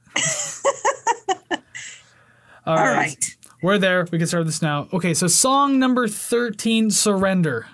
All 1.51 1.59
All 2.67 2.77
right. 2.77 2.97
right. 2.97 3.32
We're 3.63 3.79
there. 3.79 4.09
We 4.11 4.19
can 4.19 4.27
start 4.27 4.45
this 4.47 4.61
now. 4.61 4.89
Okay, 4.93 5.15
so 5.15 5.29
song 5.29 5.79
number 5.79 6.09
13, 6.09 6.91
Surrender. 6.91 7.69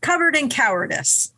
Covered 0.00 0.34
in 0.34 0.48
cowardice. 0.48 1.32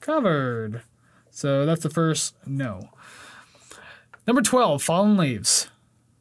Covered. 0.00 0.82
So 1.30 1.64
that's 1.64 1.82
the 1.82 1.88
first 1.88 2.34
no. 2.44 2.90
Number 4.26 4.42
12, 4.42 4.82
Fallen 4.82 5.16
Leaves. 5.16 5.70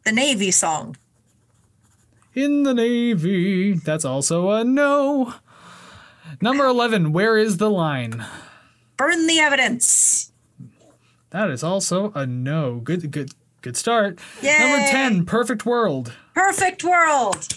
The 0.06 0.14
Navy 0.14 0.52
song. 0.52 0.96
In 2.34 2.64
the 2.64 2.74
Navy. 2.74 3.74
That's 3.74 4.06
also 4.06 4.52
a 4.52 4.64
no. 4.64 5.34
Number 6.42 6.66
11, 6.66 7.12
Where 7.12 7.38
is 7.38 7.58
the 7.58 7.70
Line? 7.70 8.26
Burn 8.96 9.28
the 9.28 9.40
evidence. 9.40 10.32
That 11.32 11.50
is 11.50 11.62
also 11.62 12.14
a 12.16 12.26
no. 12.26 12.80
Good 12.80 13.12
good 13.12 13.32
good 13.62 13.78
start. 13.78 14.20
Yay. 14.42 14.58
Number 14.60 14.88
10, 14.88 15.26
Perfect 15.26 15.66
World. 15.66 16.14
Perfect 16.34 16.84
world. 16.84 17.48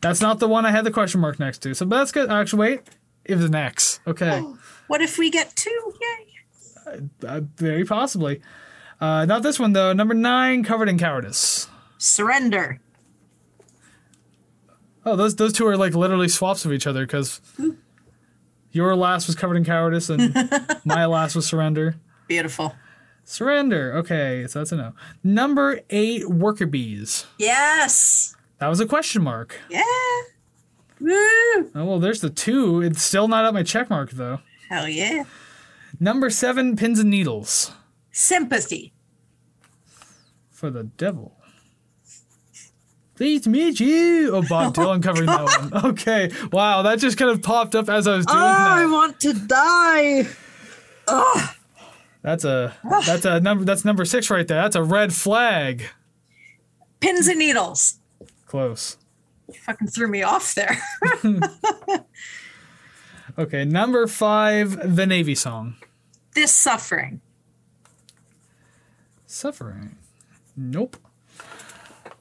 That's 0.00 0.20
not 0.20 0.38
the 0.38 0.48
one 0.48 0.66
I 0.66 0.70
had 0.70 0.84
the 0.84 0.90
question 0.90 1.20
mark 1.20 1.38
next 1.40 1.58
to. 1.62 1.74
So 1.74 1.86
but 1.86 1.98
that's 1.98 2.12
good. 2.12 2.30
Actually, 2.30 2.58
wait. 2.70 2.80
It 3.24 3.34
was 3.34 3.44
an 3.46 3.54
X. 3.54 3.98
Okay. 4.06 4.40
What 4.86 5.00
if 5.02 5.18
we 5.18 5.30
get 5.30 5.54
two? 5.56 5.92
Yay. 6.00 7.00
Uh, 7.26 7.40
very 7.56 7.84
possibly. 7.84 8.40
Uh, 9.00 9.24
not 9.24 9.42
this 9.42 9.58
one, 9.58 9.72
though. 9.72 9.92
Number 9.92 10.14
9, 10.14 10.62
Covered 10.64 10.88
in 10.88 10.98
Cowardice. 10.98 11.66
Surrender. 11.98 12.80
Oh, 15.04 15.14
those 15.16 15.36
those 15.36 15.52
two 15.52 15.66
are 15.66 15.76
like 15.76 15.94
literally 15.94 16.28
swaps 16.28 16.64
of 16.64 16.72
each 16.72 16.86
other 16.86 17.06
because 17.06 17.40
your 18.72 18.96
last 18.96 19.28
was 19.28 19.36
Covered 19.36 19.56
in 19.56 19.64
Cowardice 19.64 20.10
and 20.10 20.34
my 20.84 21.06
last 21.06 21.36
was 21.36 21.46
Surrender. 21.46 21.94
Beautiful. 22.26 22.74
Surrender. 23.28 23.92
Okay, 23.96 24.46
so 24.46 24.60
that's 24.60 24.70
a 24.70 24.76
no. 24.76 24.92
Number 25.24 25.80
8, 25.90 26.30
Worker 26.30 26.64
Bees. 26.64 27.26
Yes. 27.38 28.36
That 28.58 28.68
was 28.68 28.78
a 28.78 28.86
question 28.86 29.22
mark. 29.22 29.60
Yeah. 29.68 29.82
Woo. 31.00 31.10
Oh, 31.74 31.84
well, 31.84 31.98
there's 31.98 32.20
the 32.20 32.30
two. 32.30 32.80
It's 32.80 33.02
still 33.02 33.26
not 33.26 33.44
at 33.44 33.52
my 33.52 33.64
check 33.64 33.90
mark, 33.90 34.12
though. 34.12 34.38
Hell 34.70 34.88
yeah. 34.88 35.24
Number 35.98 36.30
seven, 36.30 36.76
pins 36.76 37.00
and 37.00 37.10
needles 37.10 37.72
Sympathy. 38.12 38.92
for 40.50 40.70
the 40.70 40.84
devil. 40.84 41.36
Pleased 43.16 43.44
to 43.44 43.50
meet 43.50 43.80
you. 43.80 44.36
Oh, 44.36 44.42
Bob 44.48 44.74
oh, 44.78 44.80
Dylan 44.80 45.02
covering 45.02 45.26
that 45.26 45.42
one. 45.72 45.84
Okay. 45.86 46.30
Wow, 46.52 46.82
that 46.82 47.00
just 47.00 47.18
kind 47.18 47.30
of 47.32 47.42
popped 47.42 47.74
up 47.74 47.88
as 47.88 48.06
I 48.06 48.16
was 48.16 48.26
doing 48.26 48.38
that. 48.38 48.78
Oh, 48.78 48.82
I 48.82 48.86
want 48.86 49.18
to 49.20 49.32
die. 49.32 50.28
That's 52.26 52.44
a 52.44 52.74
that's 53.06 53.24
a 53.24 53.38
number 53.38 53.64
that's 53.64 53.84
number 53.84 54.04
six 54.04 54.28
right 54.30 54.48
there. 54.48 54.60
That's 54.60 54.74
a 54.74 54.82
red 54.82 55.14
flag. 55.14 55.84
Pins 56.98 57.28
and 57.28 57.38
needles. 57.38 58.00
Close. 58.46 58.96
You 59.46 59.54
Fucking 59.54 59.86
threw 59.86 60.08
me 60.08 60.24
off 60.24 60.52
there. 60.56 60.76
Okay, 63.38 63.66
number 63.66 64.06
five, 64.06 64.96
the 64.96 65.04
Navy 65.04 65.34
song. 65.34 65.74
this 66.34 66.52
suffering. 66.52 67.20
Suffering. 69.26 69.96
Nope. 70.56 70.96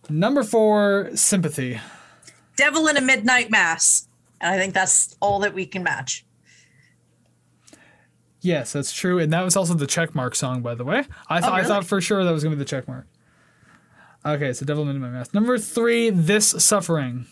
Number 0.10 0.44
four, 0.44 1.12
sympathy. 1.16 1.80
Devil 2.58 2.88
in 2.88 2.98
a 2.98 3.02
Midnight 3.02 3.50
Mass. 3.50 4.10
And 4.42 4.54
I 4.54 4.58
think 4.58 4.74
that's 4.74 5.16
all 5.22 5.40
that 5.40 5.54
we 5.54 5.66
can 5.66 5.84
match. 5.84 6.26
Yes, 8.46 8.74
that's 8.74 8.94
true, 8.94 9.18
and 9.18 9.34
that 9.34 9.44
was 9.44 9.58
also 9.58 9.74
the 9.74 9.88
checkmark 9.88 10.36
song, 10.36 10.62
by 10.62 10.76
the 10.76 10.84
way. 10.84 11.04
I 11.28 11.42
thought 11.42 11.54
I 11.54 11.58
really? 11.58 11.68
thought 11.68 11.84
for 11.84 12.00
sure 12.00 12.24
that 12.24 12.32
was 12.32 12.44
gonna 12.44 12.56
be 12.56 12.64
the 12.64 12.70
checkmark. 12.70 13.06
Okay, 14.24 14.54
so 14.54 14.68
Devil 14.68 14.88
in 14.88 15.00
My 15.00 15.10
Math. 15.10 15.34
Number 15.34 15.58
three, 15.58 16.12
this 16.12 16.50
suffering. 16.64 17.26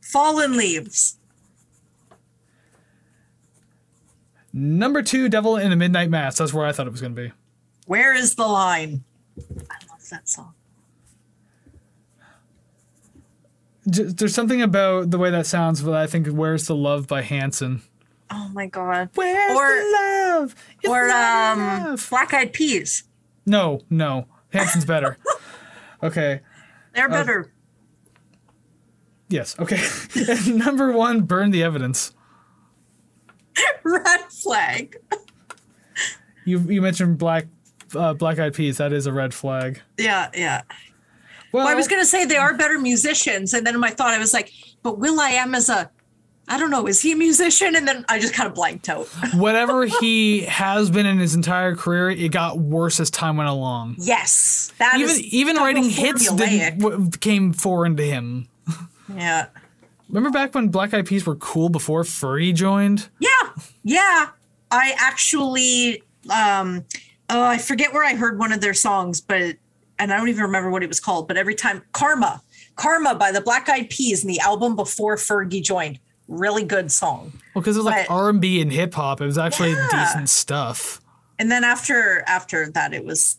Fallen 0.00 0.56
Leaves. 0.56 1.18
Number 4.52 5.02
two, 5.02 5.28
Devil 5.28 5.56
in 5.56 5.70
the 5.70 5.76
Midnight 5.76 6.10
Mass. 6.10 6.38
That's 6.38 6.52
where 6.52 6.66
I 6.66 6.72
thought 6.72 6.88
it 6.88 6.90
was 6.90 7.00
gonna 7.00 7.14
be. 7.14 7.30
Where 7.86 8.12
is 8.12 8.34
the 8.34 8.48
line? 8.48 9.04
I 9.38 9.76
love 9.88 10.08
that 10.10 10.28
song. 10.28 10.54
There's 13.86 14.34
something 14.34 14.60
about 14.60 15.12
the 15.12 15.18
way 15.18 15.30
that 15.30 15.46
sounds, 15.46 15.80
but 15.80 15.94
I 15.94 16.08
think 16.08 16.26
"Where's 16.26 16.66
the 16.66 16.74
Love" 16.74 17.06
by 17.06 17.22
Hanson. 17.22 17.82
Oh 18.30 18.48
my 18.52 18.66
god. 18.66 19.10
Where's 19.14 19.56
Or- 19.56 19.76
the 19.76 19.90
love? 19.92 20.54
It's 20.82 20.88
Or 20.88 21.10
um. 21.10 21.96
Black 22.10 22.32
Eyed 22.34 22.52
Peas. 22.52 23.04
no, 23.46 23.80
no, 23.90 24.26
Hanson's 24.52 24.84
better. 24.84 25.18
okay, 26.02 26.40
They're 26.94 27.08
better. 27.08 27.52
yes, 29.28 29.56
okay. 29.58 29.80
Number 30.50 30.92
one, 30.92 31.22
burn 31.22 31.50
the 31.50 31.62
evidence. 31.62 32.12
Red 33.82 34.20
flag. 34.30 34.96
You 36.44 36.58
you 36.60 36.80
mentioned 36.82 37.18
black 37.18 37.46
uh, 37.94 38.14
black 38.14 38.38
eyed 38.38 38.54
peas. 38.54 38.78
That 38.78 38.92
is 38.92 39.06
a 39.06 39.12
red 39.12 39.34
flag. 39.34 39.80
Yeah, 39.98 40.30
yeah. 40.34 40.62
Well, 41.52 41.64
Well, 41.64 41.68
I 41.68 41.74
was 41.74 41.88
gonna 41.88 42.04
say 42.04 42.24
they 42.24 42.36
are 42.36 42.56
better 42.56 42.78
musicians, 42.78 43.52
and 43.52 43.66
then 43.66 43.74
in 43.74 43.80
my 43.80 43.90
thought 43.90 44.14
I 44.14 44.18
was 44.18 44.32
like, 44.32 44.52
but 44.82 44.98
will.i.am 44.98 45.54
as 45.54 45.68
a 45.68 45.90
I 46.50 46.58
don't 46.58 46.70
know, 46.70 46.88
is 46.88 47.00
he 47.00 47.12
a 47.12 47.16
musician? 47.16 47.76
And 47.76 47.86
then 47.86 48.04
I 48.08 48.18
just 48.18 48.34
kind 48.34 48.48
of 48.48 48.54
blanked 48.54 48.88
out. 48.88 49.06
whatever 49.34 49.86
he 49.86 50.40
has 50.42 50.90
been 50.90 51.06
in 51.06 51.18
his 51.18 51.34
entire 51.36 51.76
career, 51.76 52.10
it 52.10 52.32
got 52.32 52.58
worse 52.58 52.98
as 52.98 53.08
time 53.08 53.36
went 53.36 53.48
along. 53.48 53.94
yes. 53.98 54.72
That 54.78 54.96
Even 54.98 55.10
is 55.10 55.20
even 55.20 55.56
writing 55.56 55.84
hits 55.88 56.26
w- 56.28 57.10
came 57.20 57.52
foreign 57.52 57.96
to 57.96 58.02
him. 58.04 58.48
Yeah. 59.14 59.46
Remember 60.08 60.30
back 60.30 60.54
when 60.54 60.68
Black 60.68 60.92
Eyed 60.92 61.06
Peas 61.06 61.24
were 61.24 61.36
cool 61.36 61.68
before 61.68 62.02
Fergie 62.02 62.52
joined? 62.52 63.08
Yeah. 63.20 63.28
Yeah. 63.84 64.30
I 64.72 64.94
actually 64.98 66.02
um 66.28 66.84
oh 67.28 67.42
I 67.44 67.58
forget 67.58 67.92
where 67.92 68.04
I 68.04 68.14
heard 68.16 68.38
one 68.40 68.52
of 68.52 68.60
their 68.60 68.74
songs, 68.74 69.20
but 69.20 69.56
and 70.00 70.12
I 70.12 70.16
don't 70.16 70.28
even 70.28 70.42
remember 70.42 70.70
what 70.70 70.82
it 70.82 70.88
was 70.88 70.98
called, 70.98 71.28
but 71.28 71.36
every 71.36 71.54
time 71.54 71.82
Karma. 71.92 72.42
Karma 72.76 73.14
by 73.14 73.30
the 73.30 73.40
Black 73.40 73.68
Eyed 73.68 73.90
Peas 73.90 74.24
in 74.24 74.28
the 74.28 74.40
album 74.40 74.74
before 74.74 75.14
Fergie 75.16 75.62
joined. 75.62 76.00
Really 76.30 76.64
good 76.64 76.90
song. 76.92 77.32
Well, 77.54 77.60
because 77.62 77.76
it 77.76 77.80
was 77.80 77.86
like 77.86 78.08
R 78.10 78.30
and 78.30 78.40
B 78.40 78.60
and 78.62 78.72
hip 78.72 78.94
hop. 78.94 79.20
It 79.20 79.26
was 79.26 79.36
actually 79.36 79.72
Yeah. 79.72 79.88
decent 79.90 80.28
stuff. 80.30 81.00
And 81.38 81.50
then 81.50 81.64
after 81.64 82.22
after 82.26 82.70
that 82.70 82.94
it 82.94 83.04
was 83.04 83.36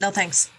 no 0.00 0.10
thanks. 0.10 0.50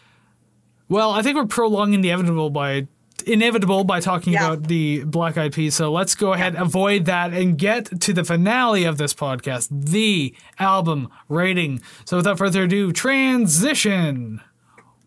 Well, 0.90 1.12
I 1.12 1.22
think 1.22 1.38
we're 1.38 1.46
prolonging 1.46 2.02
the 2.02 2.10
inevitable 2.10 2.50
by 2.50 2.88
inevitable 3.26 3.86
by 3.86 4.02
talking 4.02 4.34
Yeah. 4.34 4.46
about 4.52 4.68
the 4.68 5.06
Black 5.06 5.38
Eyed 5.38 5.54
Peas. 5.54 5.76
So 5.76 5.90
let's 5.90 6.14
go 6.16 6.34
ahead, 6.34 6.56
avoid 6.56 7.06
that, 7.06 7.32
and 7.34 7.58
get 7.58 8.02
to 8.02 8.12
the 8.12 8.26
finale 8.26 8.84
of 8.84 8.98
this 8.98 9.14
podcast, 9.14 9.70
the 9.72 10.36
album 10.60 11.08
rating. 11.30 11.82
So 12.04 12.18
without 12.18 12.38
further 12.38 12.64
ado, 12.64 12.92
transition. 12.92 14.42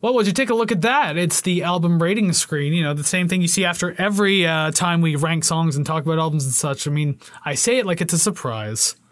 Well, 0.01 0.15
would 0.15 0.27
you 0.27 0.33
take 0.33 0.51
a 0.51 0.55
look 0.55 0.71
at 0.71 0.83
that? 0.83 1.17
It's 1.17 1.41
the 1.41 1.63
album 1.63 2.03
rating 2.03 2.33
screen. 2.33 2.75
You 2.75 2.85
know, 2.85 2.95
the 2.95 3.03
same 3.03 3.29
thing 3.29 3.41
you 3.41 3.49
see 3.49 3.65
after 3.65 3.99
every 4.01 4.47
uh, 4.47 4.71
time 4.71 5.01
we 5.01 5.17
rank 5.17 5.45
songs 5.45 5.77
and 5.77 5.87
talk 5.87 6.05
about 6.05 6.19
albums 6.19 6.45
and 6.45 6.53
such. 6.53 6.87
I 6.87 6.91
mean, 6.91 7.19
I 7.45 7.55
say 7.55 7.79
it 7.79 7.87
like 7.87 8.01
it's 8.01 8.13
a 8.13 8.19
surprise. 8.19 8.97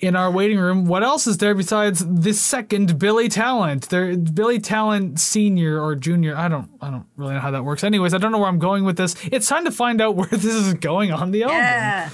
in 0.00 0.14
our 0.14 0.30
waiting 0.30 0.58
room. 0.58 0.86
What 0.86 1.02
else 1.02 1.26
is 1.26 1.38
there 1.38 1.54
besides 1.54 2.04
the 2.06 2.32
second 2.32 2.98
Billy 2.98 3.28
Talent? 3.28 3.88
There, 3.88 4.16
Billy 4.16 4.60
Talent 4.60 5.18
Senior 5.18 5.82
or 5.82 5.94
Junior. 5.96 6.36
I 6.36 6.48
don't, 6.48 6.70
I 6.80 6.90
don't 6.90 7.06
really 7.16 7.34
know 7.34 7.40
how 7.40 7.50
that 7.50 7.64
works. 7.64 7.82
Anyways, 7.82 8.14
I 8.14 8.18
don't 8.18 8.32
know 8.32 8.38
where 8.38 8.48
I'm 8.48 8.58
going 8.58 8.84
with 8.84 8.96
this. 8.96 9.16
It's 9.30 9.48
time 9.48 9.64
to 9.64 9.70
find 9.70 10.00
out 10.00 10.14
where 10.16 10.28
this 10.28 10.44
is 10.44 10.74
going 10.74 11.10
on 11.10 11.30
the 11.30 11.42
album. 11.42 11.58
Yeah. 11.58 12.10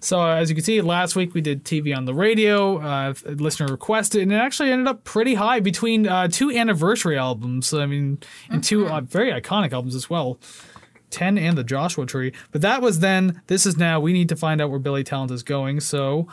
So 0.00 0.20
uh, 0.20 0.36
as 0.36 0.48
you 0.48 0.54
can 0.54 0.64
see, 0.64 0.80
last 0.80 1.16
week 1.16 1.34
we 1.34 1.40
did 1.40 1.64
TV 1.64 1.96
on 1.96 2.04
the 2.04 2.14
radio. 2.14 2.78
Uh, 2.78 3.14
listener 3.24 3.66
requested, 3.66 4.22
and 4.22 4.32
it 4.32 4.36
actually 4.36 4.70
ended 4.70 4.88
up 4.88 5.04
pretty 5.04 5.34
high 5.34 5.60
between 5.60 6.06
uh, 6.06 6.28
two 6.28 6.50
anniversary 6.50 7.16
albums. 7.16 7.72
I 7.72 7.86
mean, 7.86 8.18
and 8.50 8.62
two 8.62 8.86
uh, 8.88 9.00
very 9.00 9.30
iconic 9.32 9.72
albums 9.72 9.94
as 9.94 10.08
well. 10.10 10.38
10 11.10 11.38
and 11.38 11.56
the 11.56 11.64
Joshua 11.64 12.04
Tree. 12.04 12.32
But 12.50 12.62
that 12.62 12.82
was 12.82 12.98
then. 12.98 13.40
This 13.46 13.64
is 13.64 13.76
now. 13.76 14.00
We 14.00 14.12
need 14.12 14.28
to 14.28 14.36
find 14.36 14.60
out 14.60 14.70
where 14.70 14.78
Billy 14.78 15.04
Talent 15.04 15.30
is 15.30 15.42
going. 15.42 15.80
So 15.80 16.26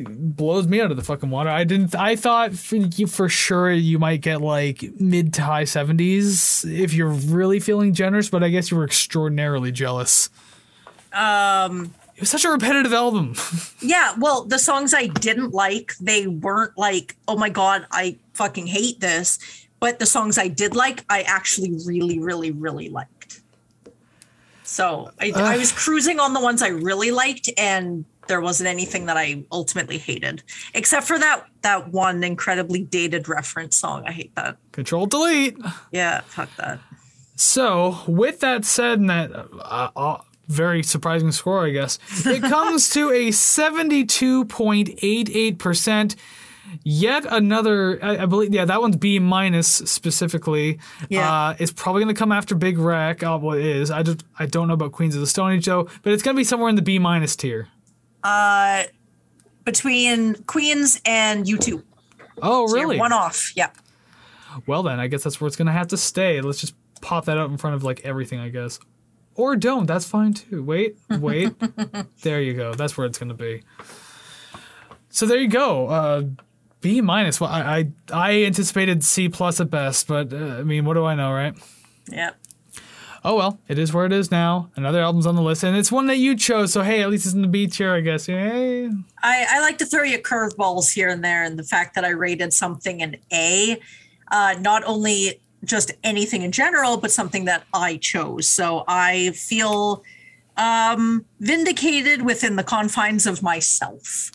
blows 0.04 0.66
me 0.68 0.80
out 0.80 0.90
of 0.90 0.96
the 0.98 1.02
fucking 1.02 1.30
water. 1.30 1.48
I 1.48 1.64
didn't. 1.64 1.94
I 1.94 2.14
thought 2.14 2.52
for, 2.54 2.76
you, 2.76 3.06
for 3.06 3.28
sure 3.28 3.70
you 3.70 3.98
might 3.98 4.20
get 4.20 4.42
like 4.42 4.84
mid 5.00 5.32
to 5.34 5.42
high 5.42 5.64
seventies 5.64 6.64
if 6.68 6.92
you're 6.92 7.08
really 7.08 7.58
feeling 7.60 7.94
generous, 7.94 8.28
but 8.28 8.44
I 8.44 8.50
guess 8.50 8.70
you 8.70 8.76
were 8.76 8.84
extraordinarily 8.84 9.72
jealous. 9.72 10.28
Um, 11.12 11.94
It 12.16 12.20
was 12.20 12.28
such 12.30 12.44
a 12.44 12.50
repetitive 12.50 12.92
album. 12.92 13.34
yeah, 13.80 14.12
well, 14.18 14.44
the 14.44 14.58
songs 14.58 14.92
I 14.92 15.06
didn't 15.06 15.52
like, 15.52 15.96
they 15.98 16.26
weren't 16.26 16.76
like, 16.76 17.16
oh 17.26 17.36
my 17.36 17.48
God, 17.48 17.86
I 17.90 18.18
fucking 18.34 18.66
hate 18.66 19.00
this. 19.00 19.38
But 19.80 19.98
the 19.98 20.06
songs 20.06 20.38
I 20.38 20.48
did 20.48 20.74
like, 20.74 21.04
I 21.08 21.22
actually 21.22 21.78
really, 21.86 22.18
really, 22.18 22.50
really 22.50 22.88
liked. 22.88 23.42
So 24.64 25.10
I, 25.18 25.32
I 25.34 25.56
was 25.56 25.72
cruising 25.72 26.20
on 26.20 26.34
the 26.34 26.40
ones 26.40 26.62
I 26.62 26.68
really 26.68 27.10
liked, 27.10 27.48
and 27.56 28.04
there 28.26 28.42
wasn't 28.42 28.68
anything 28.68 29.06
that 29.06 29.16
I 29.16 29.44
ultimately 29.50 29.96
hated, 29.96 30.42
except 30.74 31.06
for 31.06 31.18
that 31.18 31.46
that 31.62 31.88
one 31.88 32.22
incredibly 32.22 32.82
dated 32.82 33.28
reference 33.28 33.76
song. 33.76 34.04
I 34.06 34.12
hate 34.12 34.34
that. 34.34 34.58
Control 34.72 35.06
Delete. 35.06 35.56
Yeah, 35.90 36.20
fuck 36.20 36.54
that. 36.56 36.80
So 37.36 38.00
with 38.06 38.40
that 38.40 38.66
said, 38.66 38.98
and 38.98 39.08
that 39.08 39.30
uh, 39.32 39.90
uh, 39.96 40.18
very 40.48 40.82
surprising 40.82 41.32
score, 41.32 41.64
I 41.64 41.70
guess 41.70 41.98
it 42.26 42.42
comes 42.42 42.90
to 42.90 43.10
a 43.10 43.30
seventy-two 43.30 44.44
point 44.44 44.90
eight 45.00 45.30
eight 45.32 45.58
percent. 45.58 46.14
Yet 46.84 47.24
another, 47.28 47.98
I, 48.04 48.18
I 48.22 48.26
believe, 48.26 48.52
yeah, 48.52 48.64
that 48.64 48.80
one's 48.80 48.96
B 48.96 49.18
minus 49.18 49.68
specifically. 49.68 50.78
Yeah. 51.08 51.30
uh, 51.50 51.56
it's 51.58 51.72
probably 51.72 52.02
going 52.04 52.14
to 52.14 52.18
come 52.18 52.32
after 52.32 52.54
Big 52.54 52.78
Wreck. 52.78 53.22
Oh, 53.22 53.36
well, 53.38 53.56
it 53.56 53.64
is. 53.64 53.90
I 53.90 54.02
just, 54.02 54.24
I 54.38 54.46
don't 54.46 54.68
know 54.68 54.74
about 54.74 54.92
Queens 54.92 55.14
of 55.14 55.20
the 55.20 55.26
Stone 55.26 55.52
Age 55.52 55.66
though, 55.66 55.88
but 56.02 56.12
it's 56.12 56.22
going 56.22 56.34
to 56.36 56.38
be 56.40 56.44
somewhere 56.44 56.68
in 56.68 56.76
the 56.76 56.82
B 56.82 56.98
minus 56.98 57.36
tier. 57.36 57.68
Uh, 58.22 58.84
between 59.64 60.34
Queens 60.44 61.00
and 61.04 61.44
U2. 61.46 61.82
Oh, 62.42 62.66
So 62.66 62.74
really? 62.74 62.98
One 62.98 63.12
off. 63.12 63.52
Yeah. 63.56 63.70
Well, 64.66 64.82
then 64.82 64.98
I 65.00 65.06
guess 65.06 65.22
that's 65.24 65.40
where 65.40 65.46
it's 65.48 65.56
going 65.56 65.66
to 65.66 65.72
have 65.72 65.88
to 65.88 65.96
stay. 65.96 66.40
Let's 66.40 66.60
just 66.60 66.74
pop 67.00 67.26
that 67.26 67.38
up 67.38 67.50
in 67.50 67.56
front 67.58 67.76
of 67.76 67.84
like 67.84 68.00
everything, 68.04 68.40
I 68.40 68.48
guess. 68.48 68.78
Or 69.34 69.54
don't. 69.56 69.86
That's 69.86 70.04
fine 70.04 70.34
too. 70.34 70.64
Wait, 70.64 70.96
wait. 71.08 71.54
there 72.22 72.40
you 72.40 72.54
go. 72.54 72.74
That's 72.74 72.96
where 72.96 73.06
it's 73.06 73.18
going 73.18 73.28
to 73.28 73.34
be. 73.34 73.62
So 75.10 75.26
there 75.26 75.38
you 75.38 75.48
go. 75.48 75.86
Uh, 75.88 76.22
B 76.80 77.00
minus. 77.00 77.40
Well, 77.40 77.50
I, 77.50 77.78
I 77.78 77.92
I 78.12 78.44
anticipated 78.44 79.04
C 79.04 79.28
plus 79.28 79.60
at 79.60 79.70
best, 79.70 80.06
but 80.06 80.32
uh, 80.32 80.36
I 80.36 80.62
mean, 80.62 80.84
what 80.84 80.94
do 80.94 81.04
I 81.04 81.14
know, 81.14 81.32
right? 81.32 81.54
Yeah. 82.10 82.30
Oh 83.24 83.34
well, 83.34 83.58
it 83.66 83.78
is 83.78 83.92
where 83.92 84.06
it 84.06 84.12
is 84.12 84.30
now. 84.30 84.70
Another 84.76 85.00
album's 85.00 85.26
on 85.26 85.34
the 85.34 85.42
list, 85.42 85.64
and 85.64 85.76
it's 85.76 85.90
one 85.90 86.06
that 86.06 86.18
you 86.18 86.36
chose. 86.36 86.72
So 86.72 86.82
hey, 86.82 87.02
at 87.02 87.10
least 87.10 87.26
it's 87.26 87.34
in 87.34 87.42
the 87.42 87.48
B 87.48 87.66
tier, 87.66 87.92
I 87.92 88.00
guess. 88.00 88.28
Yay. 88.28 88.86
I, 89.22 89.46
I 89.50 89.60
like 89.60 89.78
to 89.78 89.86
throw 89.86 90.04
you 90.04 90.18
curveballs 90.18 90.92
here 90.92 91.08
and 91.08 91.22
there, 91.24 91.42
and 91.42 91.58
the 91.58 91.64
fact 91.64 91.94
that 91.96 92.04
I 92.04 92.10
rated 92.10 92.52
something 92.52 93.02
an 93.02 93.16
A, 93.32 93.80
uh, 94.30 94.54
not 94.60 94.84
only 94.84 95.40
just 95.64 95.90
anything 96.04 96.42
in 96.42 96.52
general, 96.52 96.96
but 96.96 97.10
something 97.10 97.44
that 97.46 97.64
I 97.74 97.96
chose. 97.96 98.46
So 98.46 98.84
I 98.86 99.30
feel 99.30 100.04
um, 100.56 101.24
vindicated 101.40 102.22
within 102.22 102.56
the 102.56 102.62
confines 102.62 103.26
of 103.26 103.42
myself. 103.42 104.30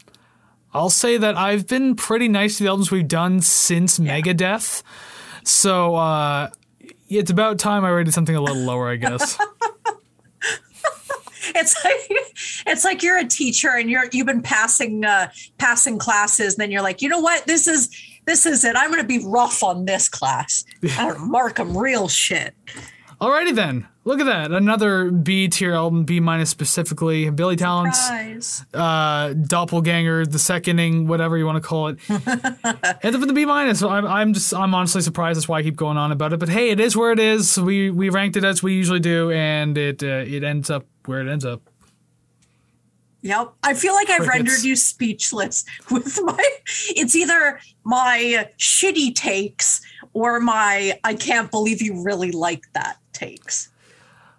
I'll 0.73 0.89
say 0.89 1.17
that 1.17 1.37
I've 1.37 1.67
been 1.67 1.95
pretty 1.95 2.27
nice 2.27 2.57
to 2.57 2.63
the 2.63 2.69
albums 2.69 2.91
we've 2.91 3.07
done 3.07 3.41
since 3.41 3.99
Megadeth. 3.99 4.81
So 5.43 5.95
uh, 5.95 6.49
it's 7.09 7.31
about 7.31 7.59
time 7.59 7.85
I 7.85 7.89
rated 7.89 8.13
something 8.13 8.35
a 8.35 8.41
little 8.41 8.63
lower, 8.63 8.89
I 8.89 8.95
guess. 8.95 9.37
it's 11.55 11.83
like 11.83 12.01
it's 12.65 12.83
like 12.83 13.03
you're 13.03 13.19
a 13.19 13.27
teacher 13.27 13.69
and 13.69 13.89
you're 13.89 14.05
you've 14.11 14.25
been 14.25 14.41
passing 14.41 15.05
uh 15.05 15.29
passing 15.57 15.99
classes 15.99 16.53
and 16.53 16.61
then 16.61 16.71
you're 16.71 16.81
like 16.81 17.01
you 17.01 17.09
know 17.09 17.19
what 17.19 17.45
this 17.45 17.67
is 17.67 17.89
this 18.25 18.45
is 18.45 18.63
it 18.63 18.75
i'm 18.77 18.89
gonna 18.89 19.03
be 19.03 19.21
rough 19.25 19.61
on 19.61 19.83
this 19.85 20.07
class 20.07 20.63
i 20.97 21.13
mark 21.17 21.57
them 21.57 21.77
real 21.77 22.07
shit 22.07 22.55
Alrighty 23.23 23.55
then. 23.55 23.87
Look 24.05 24.19
at 24.19 24.25
that. 24.25 24.51
Another 24.51 25.09
B 25.11 25.47
tier 25.47 25.73
album, 25.73 26.03
B 26.03 26.19
minus 26.19 26.49
specifically. 26.49 27.29
Billy 27.29 27.55
Talent's 27.55 28.65
uh, 28.73 29.33
Doppelganger, 29.33 30.25
the 30.25 30.39
seconding, 30.39 31.07
whatever 31.07 31.37
you 31.37 31.45
want 31.45 31.63
to 31.63 31.67
call 31.67 31.87
it. 31.87 31.99
Ends 32.09 33.15
up 33.15 33.19
with 33.21 33.29
the 33.29 33.33
B 33.33 33.45
minus. 33.45 33.81
I'm, 33.81 34.05
I'm 34.05 34.33
just, 34.33 34.53
I'm 34.53 34.75
honestly 34.75 35.01
surprised. 35.01 35.37
That's 35.37 35.47
why 35.47 35.59
I 35.59 35.63
keep 35.63 35.77
going 35.77 35.95
on 35.95 36.11
about 36.11 36.33
it. 36.33 36.39
But 36.39 36.49
hey, 36.49 36.69
it 36.69 36.81
is 36.81 36.97
where 36.97 37.13
it 37.13 37.19
is. 37.19 37.57
We 37.57 37.91
we 37.91 38.09
ranked 38.09 38.35
it 38.35 38.43
as 38.43 38.61
we 38.61 38.73
usually 38.73 38.99
do, 38.99 39.31
and 39.31 39.77
it 39.77 40.03
uh, 40.03 40.25
it 40.27 40.43
ends 40.43 40.69
up 40.69 40.85
where 41.05 41.21
it 41.25 41.31
ends 41.31 41.45
up. 41.45 41.61
Yep. 43.21 43.53
I 43.63 43.73
feel 43.73 43.93
like 43.93 44.09
I've 44.09 44.17
Crickets. 44.17 44.35
rendered 44.35 44.63
you 44.65 44.75
speechless 44.75 45.63
with 45.91 46.19
my 46.23 46.57
it's 46.89 47.15
either 47.15 47.57
my 47.85 48.49
shitty 48.57 49.15
takes 49.15 49.81
or 50.11 50.41
my 50.41 50.99
I 51.05 51.13
can't 51.13 51.49
believe 51.49 51.81
you 51.81 52.03
really 52.03 52.31
like 52.31 52.65
that 52.73 52.97
takes. 53.13 53.69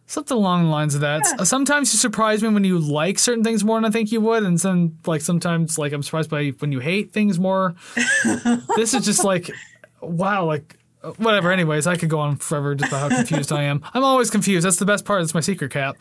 Something 0.07 0.37
along 0.37 0.65
the 0.65 0.71
lines 0.71 0.95
of 0.95 1.01
that. 1.01 1.23
Yeah. 1.25 1.45
Sometimes 1.45 1.93
you 1.93 1.99
surprise 1.99 2.43
me 2.43 2.51
when 2.51 2.63
you 2.65 2.79
like 2.79 3.19
certain 3.19 3.43
things 3.43 3.65
more 3.65 3.79
than 3.79 3.87
I 3.87 3.91
think 3.91 4.13
you 4.13 4.21
would, 4.21 4.43
and 4.43 4.61
some 4.61 4.99
like 5.07 5.23
sometimes 5.23 5.79
like 5.79 5.93
I'm 5.93 6.03
surprised 6.03 6.29
by 6.29 6.49
when 6.59 6.73
you 6.73 6.81
hate 6.81 7.13
things 7.13 7.39
more. 7.39 7.75
this 8.77 8.93
is 8.93 9.05
just 9.05 9.25
like, 9.25 9.51
wow, 10.03 10.45
like 10.45 10.77
uh, 11.03 11.13
whatever. 11.13 11.51
Anyways, 11.51 11.87
I 11.87 11.97
could 11.97 12.11
go 12.11 12.21
on 12.21 12.37
forever 12.37 12.75
just 12.75 12.93
about 12.93 13.11
how 13.11 13.17
confused 13.17 13.51
I 13.51 13.63
am. 13.63 13.83
I'm 13.95 14.05
always 14.05 14.31
confused. 14.31 14.67
That's 14.67 14.77
the 14.77 14.85
best 14.85 15.07
part. 15.07 15.23
It's 15.23 15.35
my 15.35 15.41
secret 15.41 15.71
cap. 15.71 15.97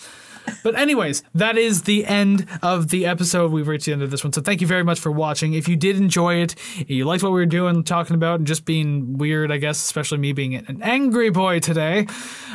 But 0.64 0.76
anyways, 0.76 1.24
that 1.36 1.58
is 1.58 1.84
the 1.84 2.06
end 2.06 2.48
of 2.62 2.90
the 2.90 3.06
episode. 3.06 3.52
We've 3.52 3.68
reached 3.68 3.86
the 3.86 3.94
end 3.94 4.02
of 4.02 4.12
this 4.12 4.24
one. 4.24 4.34
So 4.34 4.42
thank 4.42 4.62
you 4.62 4.68
very 4.68 4.84
much 4.84 5.00
for 5.00 5.12
watching. 5.12 5.54
If 5.54 5.68
you 5.68 5.76
did 5.76 5.98
enjoy 5.98 6.36
it, 6.36 6.56
you 6.88 7.06
liked 7.06 7.24
what 7.24 7.32
we 7.32 7.40
were 7.40 7.46
doing, 7.46 7.84
talking 7.84 8.16
about, 8.16 8.40
and 8.40 8.48
just 8.48 8.66
being 8.66 9.18
weird, 9.18 9.52
I 9.52 9.58
guess, 9.58 9.84
especially 9.84 10.18
me 10.18 10.34
being 10.34 10.56
an 10.56 10.82
angry 10.82 11.30
boy 11.30 11.60
today, 11.60 12.08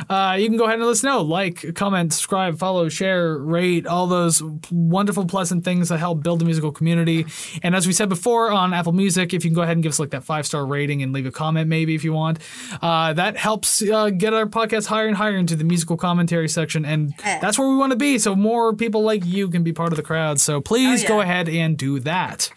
uh, 0.08 0.36
you 0.38 0.48
can 0.48 0.56
go 0.56 0.64
ahead 0.64 0.76
and 0.76 0.84
let 0.84 0.92
us 0.92 1.02
know. 1.02 1.22
Like, 1.22 1.74
comment, 1.74 2.12
subscribe, 2.12 2.58
follow, 2.58 2.88
share, 2.88 3.38
rate, 3.38 3.86
all 3.86 4.06
those 4.06 4.42
wonderful, 4.70 5.26
pleasant 5.26 5.64
things 5.64 5.88
that 5.88 5.98
help 5.98 6.22
build 6.22 6.40
the 6.40 6.44
musical 6.44 6.72
community. 6.72 7.26
And 7.62 7.74
as 7.74 7.86
we 7.86 7.92
said 7.92 8.08
before 8.08 8.50
on 8.50 8.74
Apple 8.74 8.92
Music, 8.92 9.34
if 9.34 9.44
you 9.44 9.50
can 9.50 9.54
go 9.54 9.62
ahead 9.62 9.76
and 9.76 9.82
give 9.82 9.90
us 9.90 9.98
like 9.98 10.10
that 10.10 10.24
five 10.24 10.46
star 10.46 10.64
rating 10.66 11.02
and 11.02 11.12
leave 11.12 11.26
a 11.26 11.30
comment, 11.30 11.68
maybe 11.68 11.94
if 11.94 12.04
you 12.04 12.12
want, 12.12 12.38
uh, 12.82 13.12
that 13.14 13.36
helps 13.36 13.82
uh, 13.82 14.10
get 14.10 14.34
our 14.34 14.46
podcast 14.46 14.86
higher 14.86 15.06
and 15.06 15.16
higher 15.16 15.36
into 15.36 15.56
the 15.56 15.64
musical 15.64 15.96
commentary 15.96 16.48
section. 16.48 16.84
And 16.84 17.14
that's 17.18 17.58
where 17.58 17.68
we 17.68 17.76
want 17.78 17.92
to 17.92 17.96
be. 17.96 18.18
So 18.18 18.34
more 18.36 18.74
people 18.74 19.02
like 19.02 19.24
you 19.24 19.48
can 19.48 19.62
be 19.62 19.72
part 19.72 19.92
of 19.92 19.96
the 19.96 20.02
crowd. 20.02 20.40
So 20.40 20.60
please 20.60 21.00
Oh, 21.00 21.02
yeah. 21.02 21.08
go 21.08 21.20
ahead 21.20 21.48
and 21.48 21.76
do 21.76 22.00
that. 22.00 22.50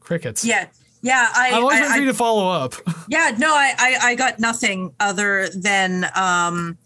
Crickets. 0.00 0.44
Yeah. 0.44 0.66
Yeah, 1.00 1.28
I, 1.32 1.52
always 1.52 1.92
for 1.92 1.98
you 2.00 2.06
to 2.06 2.14
follow 2.14 2.50
up. 2.50 2.74
Yeah, 3.08 3.34
no, 3.38 3.54
I, 3.54 3.72
I, 3.78 3.98
I 4.10 4.14
got 4.16 4.38
nothing 4.40 4.92
other 4.98 5.48
than 5.50 6.04
um, 6.16 6.76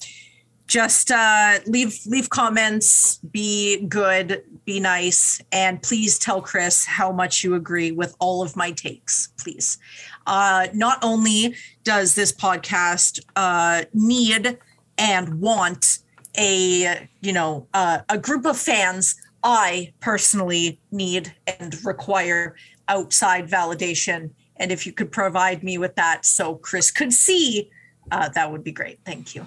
just 0.67 1.11
uh, 1.11 1.59
leave 1.67 1.99
leave 2.07 2.29
comments, 2.31 3.17
be 3.17 3.87
good, 3.87 4.45
be 4.67 4.79
nice, 4.81 5.41
and 5.51 5.83
please 5.83 6.19
tell 6.19 6.41
Chris 6.43 6.85
how 6.85 7.11
much 7.11 7.43
you 7.43 7.55
agree 7.55 7.91
with 7.91 8.15
all 8.21 8.43
of 8.43 8.55
my 8.55 8.71
takes, 8.71 9.29
please. 9.43 9.79
Uh, 10.27 10.69
not 10.75 10.99
only 11.03 11.57
does 11.83 12.15
this 12.15 12.31
podcast 12.33 13.19
uh, 13.35 13.85
need 13.95 14.59
and 14.99 15.41
want 15.41 16.01
a 16.37 17.09
you 17.21 17.33
know 17.33 17.67
uh, 17.75 18.01
a 18.09 18.19
group 18.19 18.45
of 18.45 18.59
fans, 18.59 19.17
I 19.43 19.93
personally 20.01 20.79
need 20.91 21.35
and 21.47 21.85
require 21.85 22.57
outside 22.89 23.49
validation. 23.49 24.31
And 24.57 24.71
if 24.71 24.87
you 24.87 24.93
could 24.93 25.11
provide 25.11 25.63
me 25.63 25.79
with 25.79 25.97
that 25.97 26.25
so 26.25 26.57
Chris 26.57 26.91
could 26.91 27.13
see, 27.13 27.71
uh, 28.11 28.29
that 28.31 28.53
would 28.53 28.63
be 28.63 28.73
great. 28.73 29.01
Thank 29.05 29.35
you. 29.35 29.47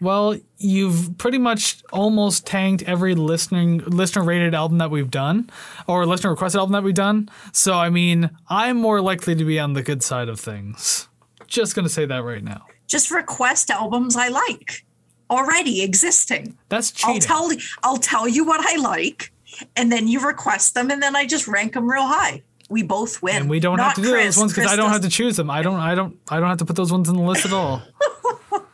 Well, 0.00 0.36
you've 0.58 1.16
pretty 1.18 1.38
much 1.38 1.82
almost 1.92 2.46
tanked 2.46 2.82
every 2.82 3.14
listening 3.14 3.78
listener 3.78 4.24
rated 4.24 4.54
album 4.54 4.78
that 4.78 4.90
we've 4.90 5.10
done, 5.10 5.48
or 5.86 6.04
listener 6.04 6.30
requested 6.30 6.58
album 6.58 6.72
that 6.72 6.82
we've 6.82 6.94
done. 6.94 7.30
So 7.52 7.74
I 7.74 7.90
mean, 7.90 8.30
I'm 8.48 8.76
more 8.76 9.00
likely 9.00 9.34
to 9.34 9.44
be 9.44 9.58
on 9.58 9.72
the 9.72 9.82
good 9.82 10.02
side 10.02 10.28
of 10.28 10.38
things. 10.38 11.08
Just 11.46 11.74
gonna 11.74 11.88
say 11.88 12.04
that 12.06 12.22
right 12.22 12.42
now. 12.42 12.66
Just 12.86 13.10
request 13.10 13.70
albums 13.70 14.16
I 14.16 14.28
like 14.28 14.83
already 15.30 15.82
existing. 15.82 16.56
That's 16.68 16.92
I'll 17.04 17.14
cheating. 17.14 17.28
tell 17.28 17.50
I'll 17.82 17.96
tell 17.98 18.28
you 18.28 18.44
what 18.44 18.60
I 18.66 18.76
like, 18.80 19.32
and 19.76 19.90
then 19.92 20.08
you 20.08 20.26
request 20.26 20.74
them, 20.74 20.90
and 20.90 21.02
then 21.02 21.16
I 21.16 21.26
just 21.26 21.46
rank 21.48 21.74
them 21.74 21.88
real 21.90 22.06
high. 22.06 22.42
We 22.70 22.82
both 22.82 23.22
win. 23.22 23.36
and 23.36 23.50
we 23.50 23.60
don't 23.60 23.78
have 23.78 23.94
to 23.94 24.02
do 24.02 24.10
Chris. 24.10 24.34
those 24.36 24.38
ones 24.38 24.52
because 24.54 24.70
I 24.72 24.76
don't 24.76 24.86
have 24.90 24.98
doesn't- 25.02 25.10
to 25.10 25.16
choose 25.16 25.36
them. 25.36 25.50
I 25.50 25.62
don't. 25.62 25.78
I 25.80 25.94
don't. 25.94 26.18
I 26.28 26.40
don't 26.40 26.48
have 26.48 26.58
to 26.58 26.64
put 26.64 26.76
those 26.76 26.90
ones 26.92 27.08
in 27.08 27.16
the 27.16 27.22
list 27.22 27.44
at 27.44 27.52
all. 27.52 27.82
God 28.50 28.66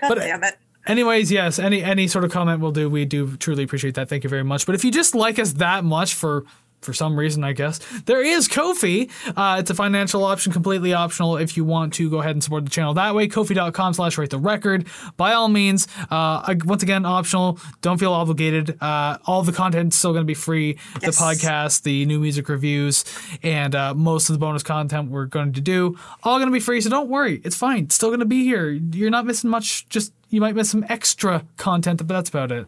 but- 0.00 0.14
damn 0.18 0.42
it. 0.44 0.56
Anyways, 0.86 1.30
yes, 1.30 1.58
any 1.58 1.82
any 1.84 2.08
sort 2.08 2.24
of 2.24 2.30
comment 2.30 2.60
will 2.60 2.72
do. 2.72 2.88
We 2.88 3.04
do 3.04 3.36
truly 3.36 3.62
appreciate 3.62 3.94
that. 3.96 4.08
Thank 4.08 4.24
you 4.24 4.30
very 4.30 4.42
much. 4.42 4.64
But 4.64 4.74
if 4.74 4.84
you 4.84 4.90
just 4.90 5.14
like 5.14 5.38
us 5.38 5.52
that 5.54 5.84
much 5.84 6.14
for 6.14 6.44
for 6.80 6.92
some 6.92 7.18
reason, 7.18 7.44
I 7.44 7.52
guess 7.52 7.78
there 8.06 8.22
is 8.22 8.48
Ko-fi. 8.48 9.08
Uh, 9.36 9.56
it's 9.58 9.70
a 9.70 9.74
financial 9.74 10.24
option, 10.24 10.52
completely 10.52 10.92
optional. 10.92 11.36
If 11.36 11.56
you 11.56 11.64
want 11.64 11.94
to 11.94 12.08
go 12.08 12.18
ahead 12.18 12.32
and 12.32 12.42
support 12.42 12.64
the 12.64 12.70
channel 12.70 12.94
that 12.94 13.14
way, 13.14 13.28
Ko-fi.com/slash 13.28 14.16
Rate 14.18 14.30
the 14.30 14.38
Record. 14.38 14.86
By 15.16 15.32
all 15.32 15.48
means, 15.48 15.86
uh, 16.10 16.54
once 16.64 16.82
again, 16.82 17.04
optional. 17.04 17.58
Don't 17.80 17.98
feel 17.98 18.12
obligated. 18.12 18.80
Uh, 18.80 19.18
all 19.26 19.42
the 19.42 19.52
content's 19.52 19.96
still 19.96 20.12
going 20.12 20.22
to 20.22 20.26
be 20.26 20.34
free. 20.34 20.78
Yes. 21.02 21.18
The 21.18 21.24
podcast, 21.24 21.82
the 21.82 22.06
new 22.06 22.20
music 22.20 22.48
reviews, 22.48 23.04
and 23.42 23.74
uh, 23.74 23.94
most 23.94 24.28
of 24.28 24.34
the 24.34 24.38
bonus 24.38 24.62
content 24.62 25.10
we're 25.10 25.26
going 25.26 25.52
to 25.52 25.60
do, 25.60 25.98
all 26.22 26.38
going 26.38 26.48
to 26.48 26.52
be 26.52 26.60
free. 26.60 26.80
So 26.80 26.90
don't 26.90 27.08
worry, 27.08 27.40
it's 27.44 27.56
fine. 27.56 27.84
It's 27.84 27.94
still 27.94 28.10
going 28.10 28.20
to 28.20 28.26
be 28.26 28.44
here. 28.44 28.70
You're 28.70 29.10
not 29.10 29.26
missing 29.26 29.50
much. 29.50 29.88
Just 29.88 30.12
you 30.30 30.40
might 30.40 30.54
miss 30.54 30.70
some 30.70 30.84
extra 30.88 31.44
content, 31.56 31.98
but 31.98 32.08
that's 32.08 32.30
about 32.30 32.52
it. 32.52 32.66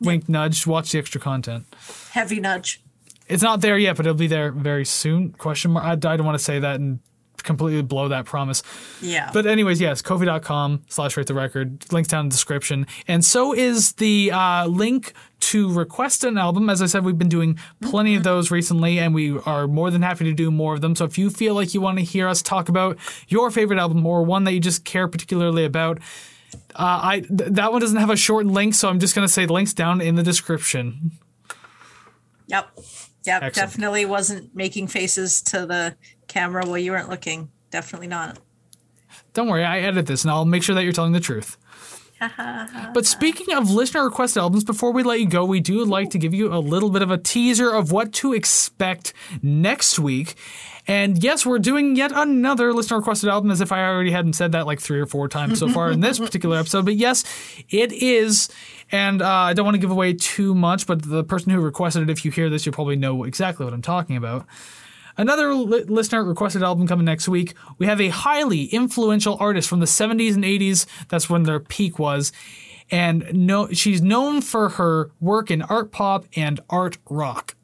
Wink, 0.00 0.28
nudge. 0.28 0.66
Watch 0.66 0.92
the 0.92 0.98
extra 0.98 1.20
content. 1.20 1.64
Heavy 2.10 2.40
nudge. 2.40 2.83
It's 3.26 3.42
not 3.42 3.60
there 3.60 3.78
yet, 3.78 3.96
but 3.96 4.06
it'll 4.06 4.18
be 4.18 4.26
there 4.26 4.52
very 4.52 4.84
soon. 4.84 5.32
Question 5.32 5.72
mark. 5.72 5.84
I, 5.84 5.92
I 5.92 6.16
don't 6.16 6.26
want 6.26 6.38
to 6.38 6.44
say 6.44 6.58
that 6.58 6.80
and 6.80 7.00
completely 7.42 7.82
blow 7.82 8.08
that 8.08 8.24
promise. 8.24 8.62
Yeah. 9.00 9.30
But 9.32 9.46
anyways, 9.46 9.80
yes, 9.80 10.02
ko-fi.com 10.02 10.84
slash 10.88 11.16
rate 11.16 11.26
the 11.26 11.34
record. 11.34 11.92
Links 11.92 12.08
down 12.08 12.20
in 12.24 12.28
the 12.28 12.32
description. 12.32 12.86
And 13.06 13.24
so 13.24 13.54
is 13.54 13.92
the 13.92 14.30
uh, 14.32 14.66
link 14.66 15.12
to 15.40 15.70
request 15.72 16.24
an 16.24 16.38
album. 16.38 16.70
As 16.70 16.80
I 16.80 16.86
said, 16.86 17.04
we've 17.04 17.18
been 17.18 17.28
doing 17.28 17.58
plenty 17.82 18.14
of 18.14 18.22
those 18.24 18.50
recently, 18.50 18.98
and 18.98 19.14
we 19.14 19.38
are 19.40 19.66
more 19.66 19.90
than 19.90 20.02
happy 20.02 20.24
to 20.24 20.32
do 20.32 20.50
more 20.50 20.74
of 20.74 20.80
them. 20.80 20.96
So 20.96 21.04
if 21.04 21.18
you 21.18 21.30
feel 21.30 21.54
like 21.54 21.74
you 21.74 21.80
want 21.80 21.98
to 21.98 22.04
hear 22.04 22.28
us 22.28 22.40
talk 22.42 22.68
about 22.68 22.98
your 23.28 23.50
favorite 23.50 23.78
album 23.78 24.06
or 24.06 24.22
one 24.22 24.44
that 24.44 24.52
you 24.52 24.60
just 24.60 24.84
care 24.84 25.06
particularly 25.06 25.64
about, 25.64 25.98
uh, 26.76 27.00
I 27.02 27.20
th- 27.20 27.50
that 27.50 27.72
one 27.72 27.80
doesn't 27.80 27.98
have 27.98 28.10
a 28.10 28.16
short 28.16 28.46
link, 28.46 28.74
so 28.74 28.88
I'm 28.88 29.00
just 29.00 29.14
gonna 29.14 29.28
say 29.28 29.46
links 29.46 29.74
down 29.74 30.00
in 30.00 30.14
the 30.14 30.22
description. 30.22 31.12
Yep. 32.46 32.78
Yep. 33.24 33.42
Excellent. 33.42 33.70
Definitely 33.70 34.04
wasn't 34.04 34.54
making 34.54 34.88
faces 34.88 35.40
to 35.42 35.66
the 35.66 35.96
camera 36.28 36.66
while 36.66 36.78
you 36.78 36.92
weren't 36.92 37.08
looking. 37.08 37.50
Definitely 37.70 38.08
not. 38.08 38.38
Don't 39.32 39.48
worry, 39.48 39.64
I 39.64 39.80
edit 39.80 40.06
this 40.06 40.22
and 40.22 40.30
I'll 40.30 40.44
make 40.44 40.62
sure 40.62 40.74
that 40.74 40.84
you're 40.84 40.92
telling 40.92 41.12
the 41.12 41.20
truth. 41.20 41.56
but 42.94 43.04
speaking 43.04 43.54
of 43.54 43.70
listener 43.70 44.04
request 44.04 44.36
albums, 44.36 44.64
before 44.64 44.92
we 44.92 45.02
let 45.02 45.20
you 45.20 45.28
go, 45.28 45.44
we 45.44 45.60
do 45.60 45.84
like 45.84 46.10
to 46.10 46.18
give 46.18 46.32
you 46.32 46.52
a 46.52 46.58
little 46.58 46.90
bit 46.90 47.02
of 47.02 47.10
a 47.10 47.18
teaser 47.18 47.70
of 47.70 47.92
what 47.92 48.12
to 48.12 48.32
expect 48.32 49.12
next 49.42 49.98
week. 49.98 50.36
And 50.86 51.22
yes, 51.22 51.46
we're 51.46 51.58
doing 51.58 51.96
yet 51.96 52.12
another 52.14 52.72
listener 52.72 52.98
requested 52.98 53.28
album, 53.28 53.50
as 53.50 53.60
if 53.60 53.72
I 53.72 53.84
already 53.84 54.10
hadn't 54.10 54.34
said 54.34 54.52
that 54.52 54.66
like 54.66 54.80
three 54.80 55.00
or 55.00 55.06
four 55.06 55.28
times 55.28 55.58
so 55.58 55.68
far 55.68 55.90
in 55.90 56.00
this 56.00 56.18
particular 56.20 56.58
episode. 56.58 56.84
But 56.84 56.96
yes, 56.96 57.24
it 57.70 57.92
is. 57.92 58.48
And 58.94 59.22
uh, 59.22 59.28
I 59.28 59.54
don't 59.54 59.64
want 59.64 59.74
to 59.74 59.80
give 59.80 59.90
away 59.90 60.12
too 60.12 60.54
much, 60.54 60.86
but 60.86 61.02
the 61.02 61.24
person 61.24 61.50
who 61.50 61.60
requested 61.60 62.04
it, 62.04 62.10
if 62.10 62.24
you 62.24 62.30
hear 62.30 62.48
this, 62.48 62.64
you'll 62.64 62.74
probably 62.74 62.94
know 62.94 63.24
exactly 63.24 63.64
what 63.64 63.74
I'm 63.74 63.82
talking 63.82 64.16
about. 64.16 64.46
Another 65.16 65.52
li- 65.52 65.82
listener 65.82 66.22
requested 66.22 66.62
album 66.62 66.86
coming 66.86 67.04
next 67.04 67.26
week. 67.28 67.54
We 67.78 67.86
have 67.86 68.00
a 68.00 68.08
highly 68.10 68.66
influential 68.66 69.36
artist 69.40 69.68
from 69.68 69.80
the 69.80 69.86
70s 69.86 70.34
and 70.34 70.44
80s. 70.44 70.86
That's 71.08 71.28
when 71.28 71.42
their 71.42 71.58
peak 71.58 71.98
was. 71.98 72.30
And 72.88 73.24
no, 73.32 73.68
she's 73.72 74.00
known 74.00 74.40
for 74.42 74.68
her 74.70 75.10
work 75.20 75.50
in 75.50 75.62
art 75.62 75.90
pop 75.90 76.26
and 76.36 76.60
art 76.70 76.98
rock. 77.10 77.56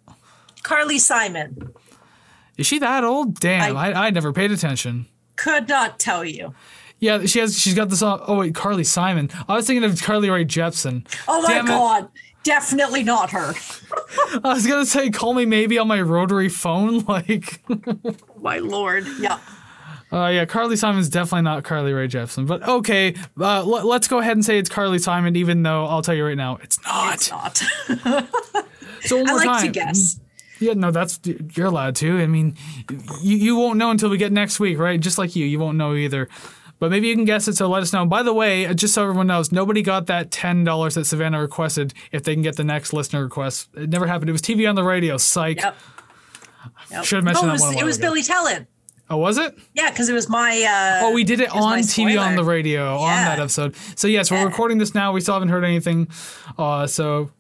Carly 0.65 0.99
Simon. 0.99 1.73
Is 2.57 2.67
she 2.67 2.81
that 2.81 3.05
old? 3.05 3.39
Damn, 3.39 3.77
I- 3.77 3.93
I, 3.93 4.07
I 4.07 4.11
never 4.11 4.33
paid 4.33 4.51
attention. 4.51 5.07
Could 5.37 5.69
not 5.69 6.01
tell 6.01 6.25
you. 6.25 6.55
Yeah, 7.01 7.25
she 7.25 7.39
has. 7.41 7.59
She's 7.59 7.75
got 7.75 7.89
this. 7.89 8.01
song- 8.01 8.23
Oh 8.27 8.37
wait, 8.39 8.55
Carly 8.55 8.85
Simon. 8.85 9.31
I 9.49 9.57
was 9.57 9.67
thinking 9.67 9.85
of 9.89 10.01
Carly 10.03 10.29
Rae 10.31 10.45
Jepsen. 10.45 11.07
Oh 11.27 11.43
my 11.43 11.49
Damn 11.49 11.65
it. 11.67 11.69
god. 11.69 12.09
Definitely 12.43 13.03
not 13.03 13.31
her. 13.31 13.53
I 14.45 14.55
was 14.55 14.67
gonna 14.67 14.87
say, 14.87 15.11
call 15.11 15.35
me 15.35 15.45
maybe 15.47 15.79
on 15.79 15.89
my 15.89 16.01
rotary 16.01 16.49
phone. 16.49 17.05
Like, 17.09 17.63
My 18.41 18.59
lord. 18.59 19.07
Yeah. 19.19 19.39
Uh, 20.13 20.27
yeah, 20.27 20.45
Carly 20.45 20.75
Simon's 20.77 21.09
definitely 21.09 21.43
not 21.43 21.63
Carly 21.65 21.93
Rae 21.93 22.09
Jepsen, 22.09 22.47
but 22.47 22.67
okay. 22.67 23.15
Uh, 23.41 23.59
l- 23.61 23.87
let's 23.87 24.09
go 24.09 24.19
ahead 24.19 24.33
and 24.37 24.45
say 24.45 24.59
it's 24.59 24.69
Carly 24.69 24.99
Simon, 24.99 25.37
even 25.37 25.63
though 25.63 25.87
I'll 25.87 26.03
tell 26.03 26.15
you 26.17 26.25
right 26.25 26.37
now, 26.37 26.57
it's 26.63 26.83
not. 26.85 27.15
It's 27.15 27.31
not. 27.31 27.57
so 29.03 29.17
one 29.19 29.27
more 29.27 29.35
I 29.41 29.45
like 29.45 29.45
time. 29.47 29.67
to 29.67 29.69
guess. 29.73 30.19
Yeah, 30.59 30.73
no, 30.75 30.91
that's 30.91 31.21
you're 31.55 31.67
allowed 31.67 31.95
to. 31.97 32.19
I 32.21 32.27
mean, 32.27 32.57
you 33.23 33.37
you 33.37 33.57
won't 33.57 33.79
know 33.79 33.91
until 33.91 34.11
we 34.11 34.19
get 34.19 34.33
next 34.33 34.59
week, 34.61 34.79
right? 34.79 34.99
Just 35.01 35.17
like 35.17 35.37
you, 35.37 35.47
you 35.47 35.59
won't 35.59 35.79
know 35.79 35.95
either. 35.95 36.29
But 36.81 36.91
maybe 36.91 37.07
you 37.09 37.15
can 37.15 37.25
guess 37.27 37.47
it, 37.47 37.57
so 37.57 37.69
let 37.69 37.83
us 37.83 37.93
know. 37.93 38.05
By 38.07 38.23
the 38.25 38.33
way, 38.33 38.73
just 38.75 38.95
so 38.95 39.03
everyone 39.03 39.29
knows, 39.29 39.53
nobody 39.53 39.83
got 39.83 40.07
that 40.07 40.31
ten 40.33 40.65
dollars 40.65 40.95
that 40.97 41.05
Savannah 41.05 41.41
requested 41.41 41.95
if 42.11 42.25
they 42.25 42.35
can 42.35 42.43
get 42.43 42.57
the 42.57 42.65
next 42.65 42.93
listener 42.93 43.23
request. 43.23 43.69
It 43.77 43.91
never 43.91 44.07
happened. 44.07 44.31
It 44.31 44.33
was 44.33 44.43
TV 44.43 44.69
on 44.69 44.75
the 44.75 44.83
radio. 44.83 45.17
Psych. 45.19 45.59
Yep. 45.59 45.77
Yep. 46.91 47.05
Should've 47.05 47.25
mentioned 47.25 47.49
no, 47.49 47.53
that 47.53 47.61
it 47.61 47.65
was, 47.67 47.75
one 47.75 47.79
it 47.79 47.85
was 47.85 47.99
ago. 47.99 48.07
Billy 48.09 48.23
Talent. 48.23 48.67
Oh, 49.11 49.17
was 49.17 49.39
it? 49.39 49.59
Yeah, 49.75 49.91
because 49.91 50.09
it 50.09 50.13
was 50.15 50.29
my. 50.29 50.63
Uh, 50.63 51.07
Oh, 51.07 51.13
we 51.13 51.25
did 51.25 51.41
it 51.41 51.51
on 51.55 51.81
TV 51.81 52.21
on 52.21 52.37
the 52.37 52.45
radio 52.45 52.97
on 52.97 53.09
that 53.25 53.39
episode. 53.41 53.75
So 53.97 54.07
yes, 54.09 54.31
we're 54.31 54.39
Yeah. 54.39 54.45
recording 54.45 54.79
this 54.79 54.95
now. 54.95 55.13
We 55.13 55.21
still 55.21 55.35
haven't 55.35 55.49
heard 55.49 55.65
anything. 55.65 56.09
Uh, 56.57 56.87
so 56.87 57.31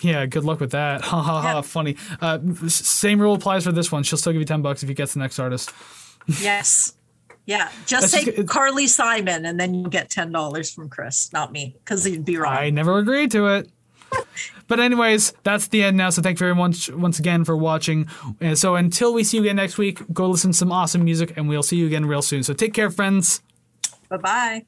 yeah, 0.00 0.26
good 0.26 0.44
luck 0.44 0.60
with 0.60 0.72
that. 0.72 1.00
Ha 1.04 1.22
ha 1.22 1.40
ha. 1.40 1.62
Funny. 1.62 1.96
Uh, 2.20 2.38
same 2.68 3.20
rule 3.20 3.34
applies 3.34 3.64
for 3.64 3.72
this 3.72 3.90
one. 3.92 4.02
She'll 4.02 4.18
still 4.18 4.32
give 4.32 4.40
you 4.40 4.46
ten 4.46 4.60
bucks 4.60 4.82
if 4.82 4.88
you 4.88 4.94
get 4.94 5.08
the 5.10 5.20
next 5.20 5.38
artist. 5.38 5.72
Yes. 6.42 6.92
Yeah. 7.50 7.68
Just 7.84 8.12
That's 8.12 8.24
say 8.24 8.32
just- 8.32 8.48
Carly 8.48 8.86
Simon, 8.86 9.44
and 9.44 9.58
then 9.58 9.74
you 9.74 9.88
get 9.88 10.08
ten 10.08 10.30
dollars 10.30 10.70
from 10.70 10.88
Chris, 10.88 11.32
not 11.32 11.50
me, 11.50 11.74
because 11.84 12.04
he'd 12.04 12.24
be 12.24 12.36
wrong. 12.36 12.56
I 12.56 12.70
never 12.70 12.98
agreed 12.98 13.32
to 13.32 13.48
it. 13.48 13.70
But 14.68 14.78
anyways, 14.78 15.34
that's 15.42 15.66
the 15.66 15.82
end 15.82 15.96
now. 15.96 16.10
So 16.10 16.22
thank 16.22 16.36
you 16.38 16.44
very 16.46 16.54
much 16.54 16.88
once 16.90 17.18
again 17.18 17.44
for 17.44 17.56
watching. 17.56 18.06
And 18.40 18.56
so 18.56 18.76
until 18.76 19.12
we 19.12 19.24
see 19.24 19.38
you 19.38 19.42
again 19.42 19.56
next 19.56 19.78
week, 19.78 20.00
go 20.12 20.28
listen 20.28 20.52
to 20.52 20.56
some 20.56 20.70
awesome 20.70 21.04
music, 21.04 21.32
and 21.36 21.48
we'll 21.48 21.64
see 21.64 21.74
you 21.76 21.86
again 21.86 22.06
real 22.06 22.22
soon. 22.22 22.44
So 22.44 22.54
take 22.54 22.72
care, 22.72 22.88
friends. 22.88 23.42
Bye 24.08 24.18
bye. 24.18 24.66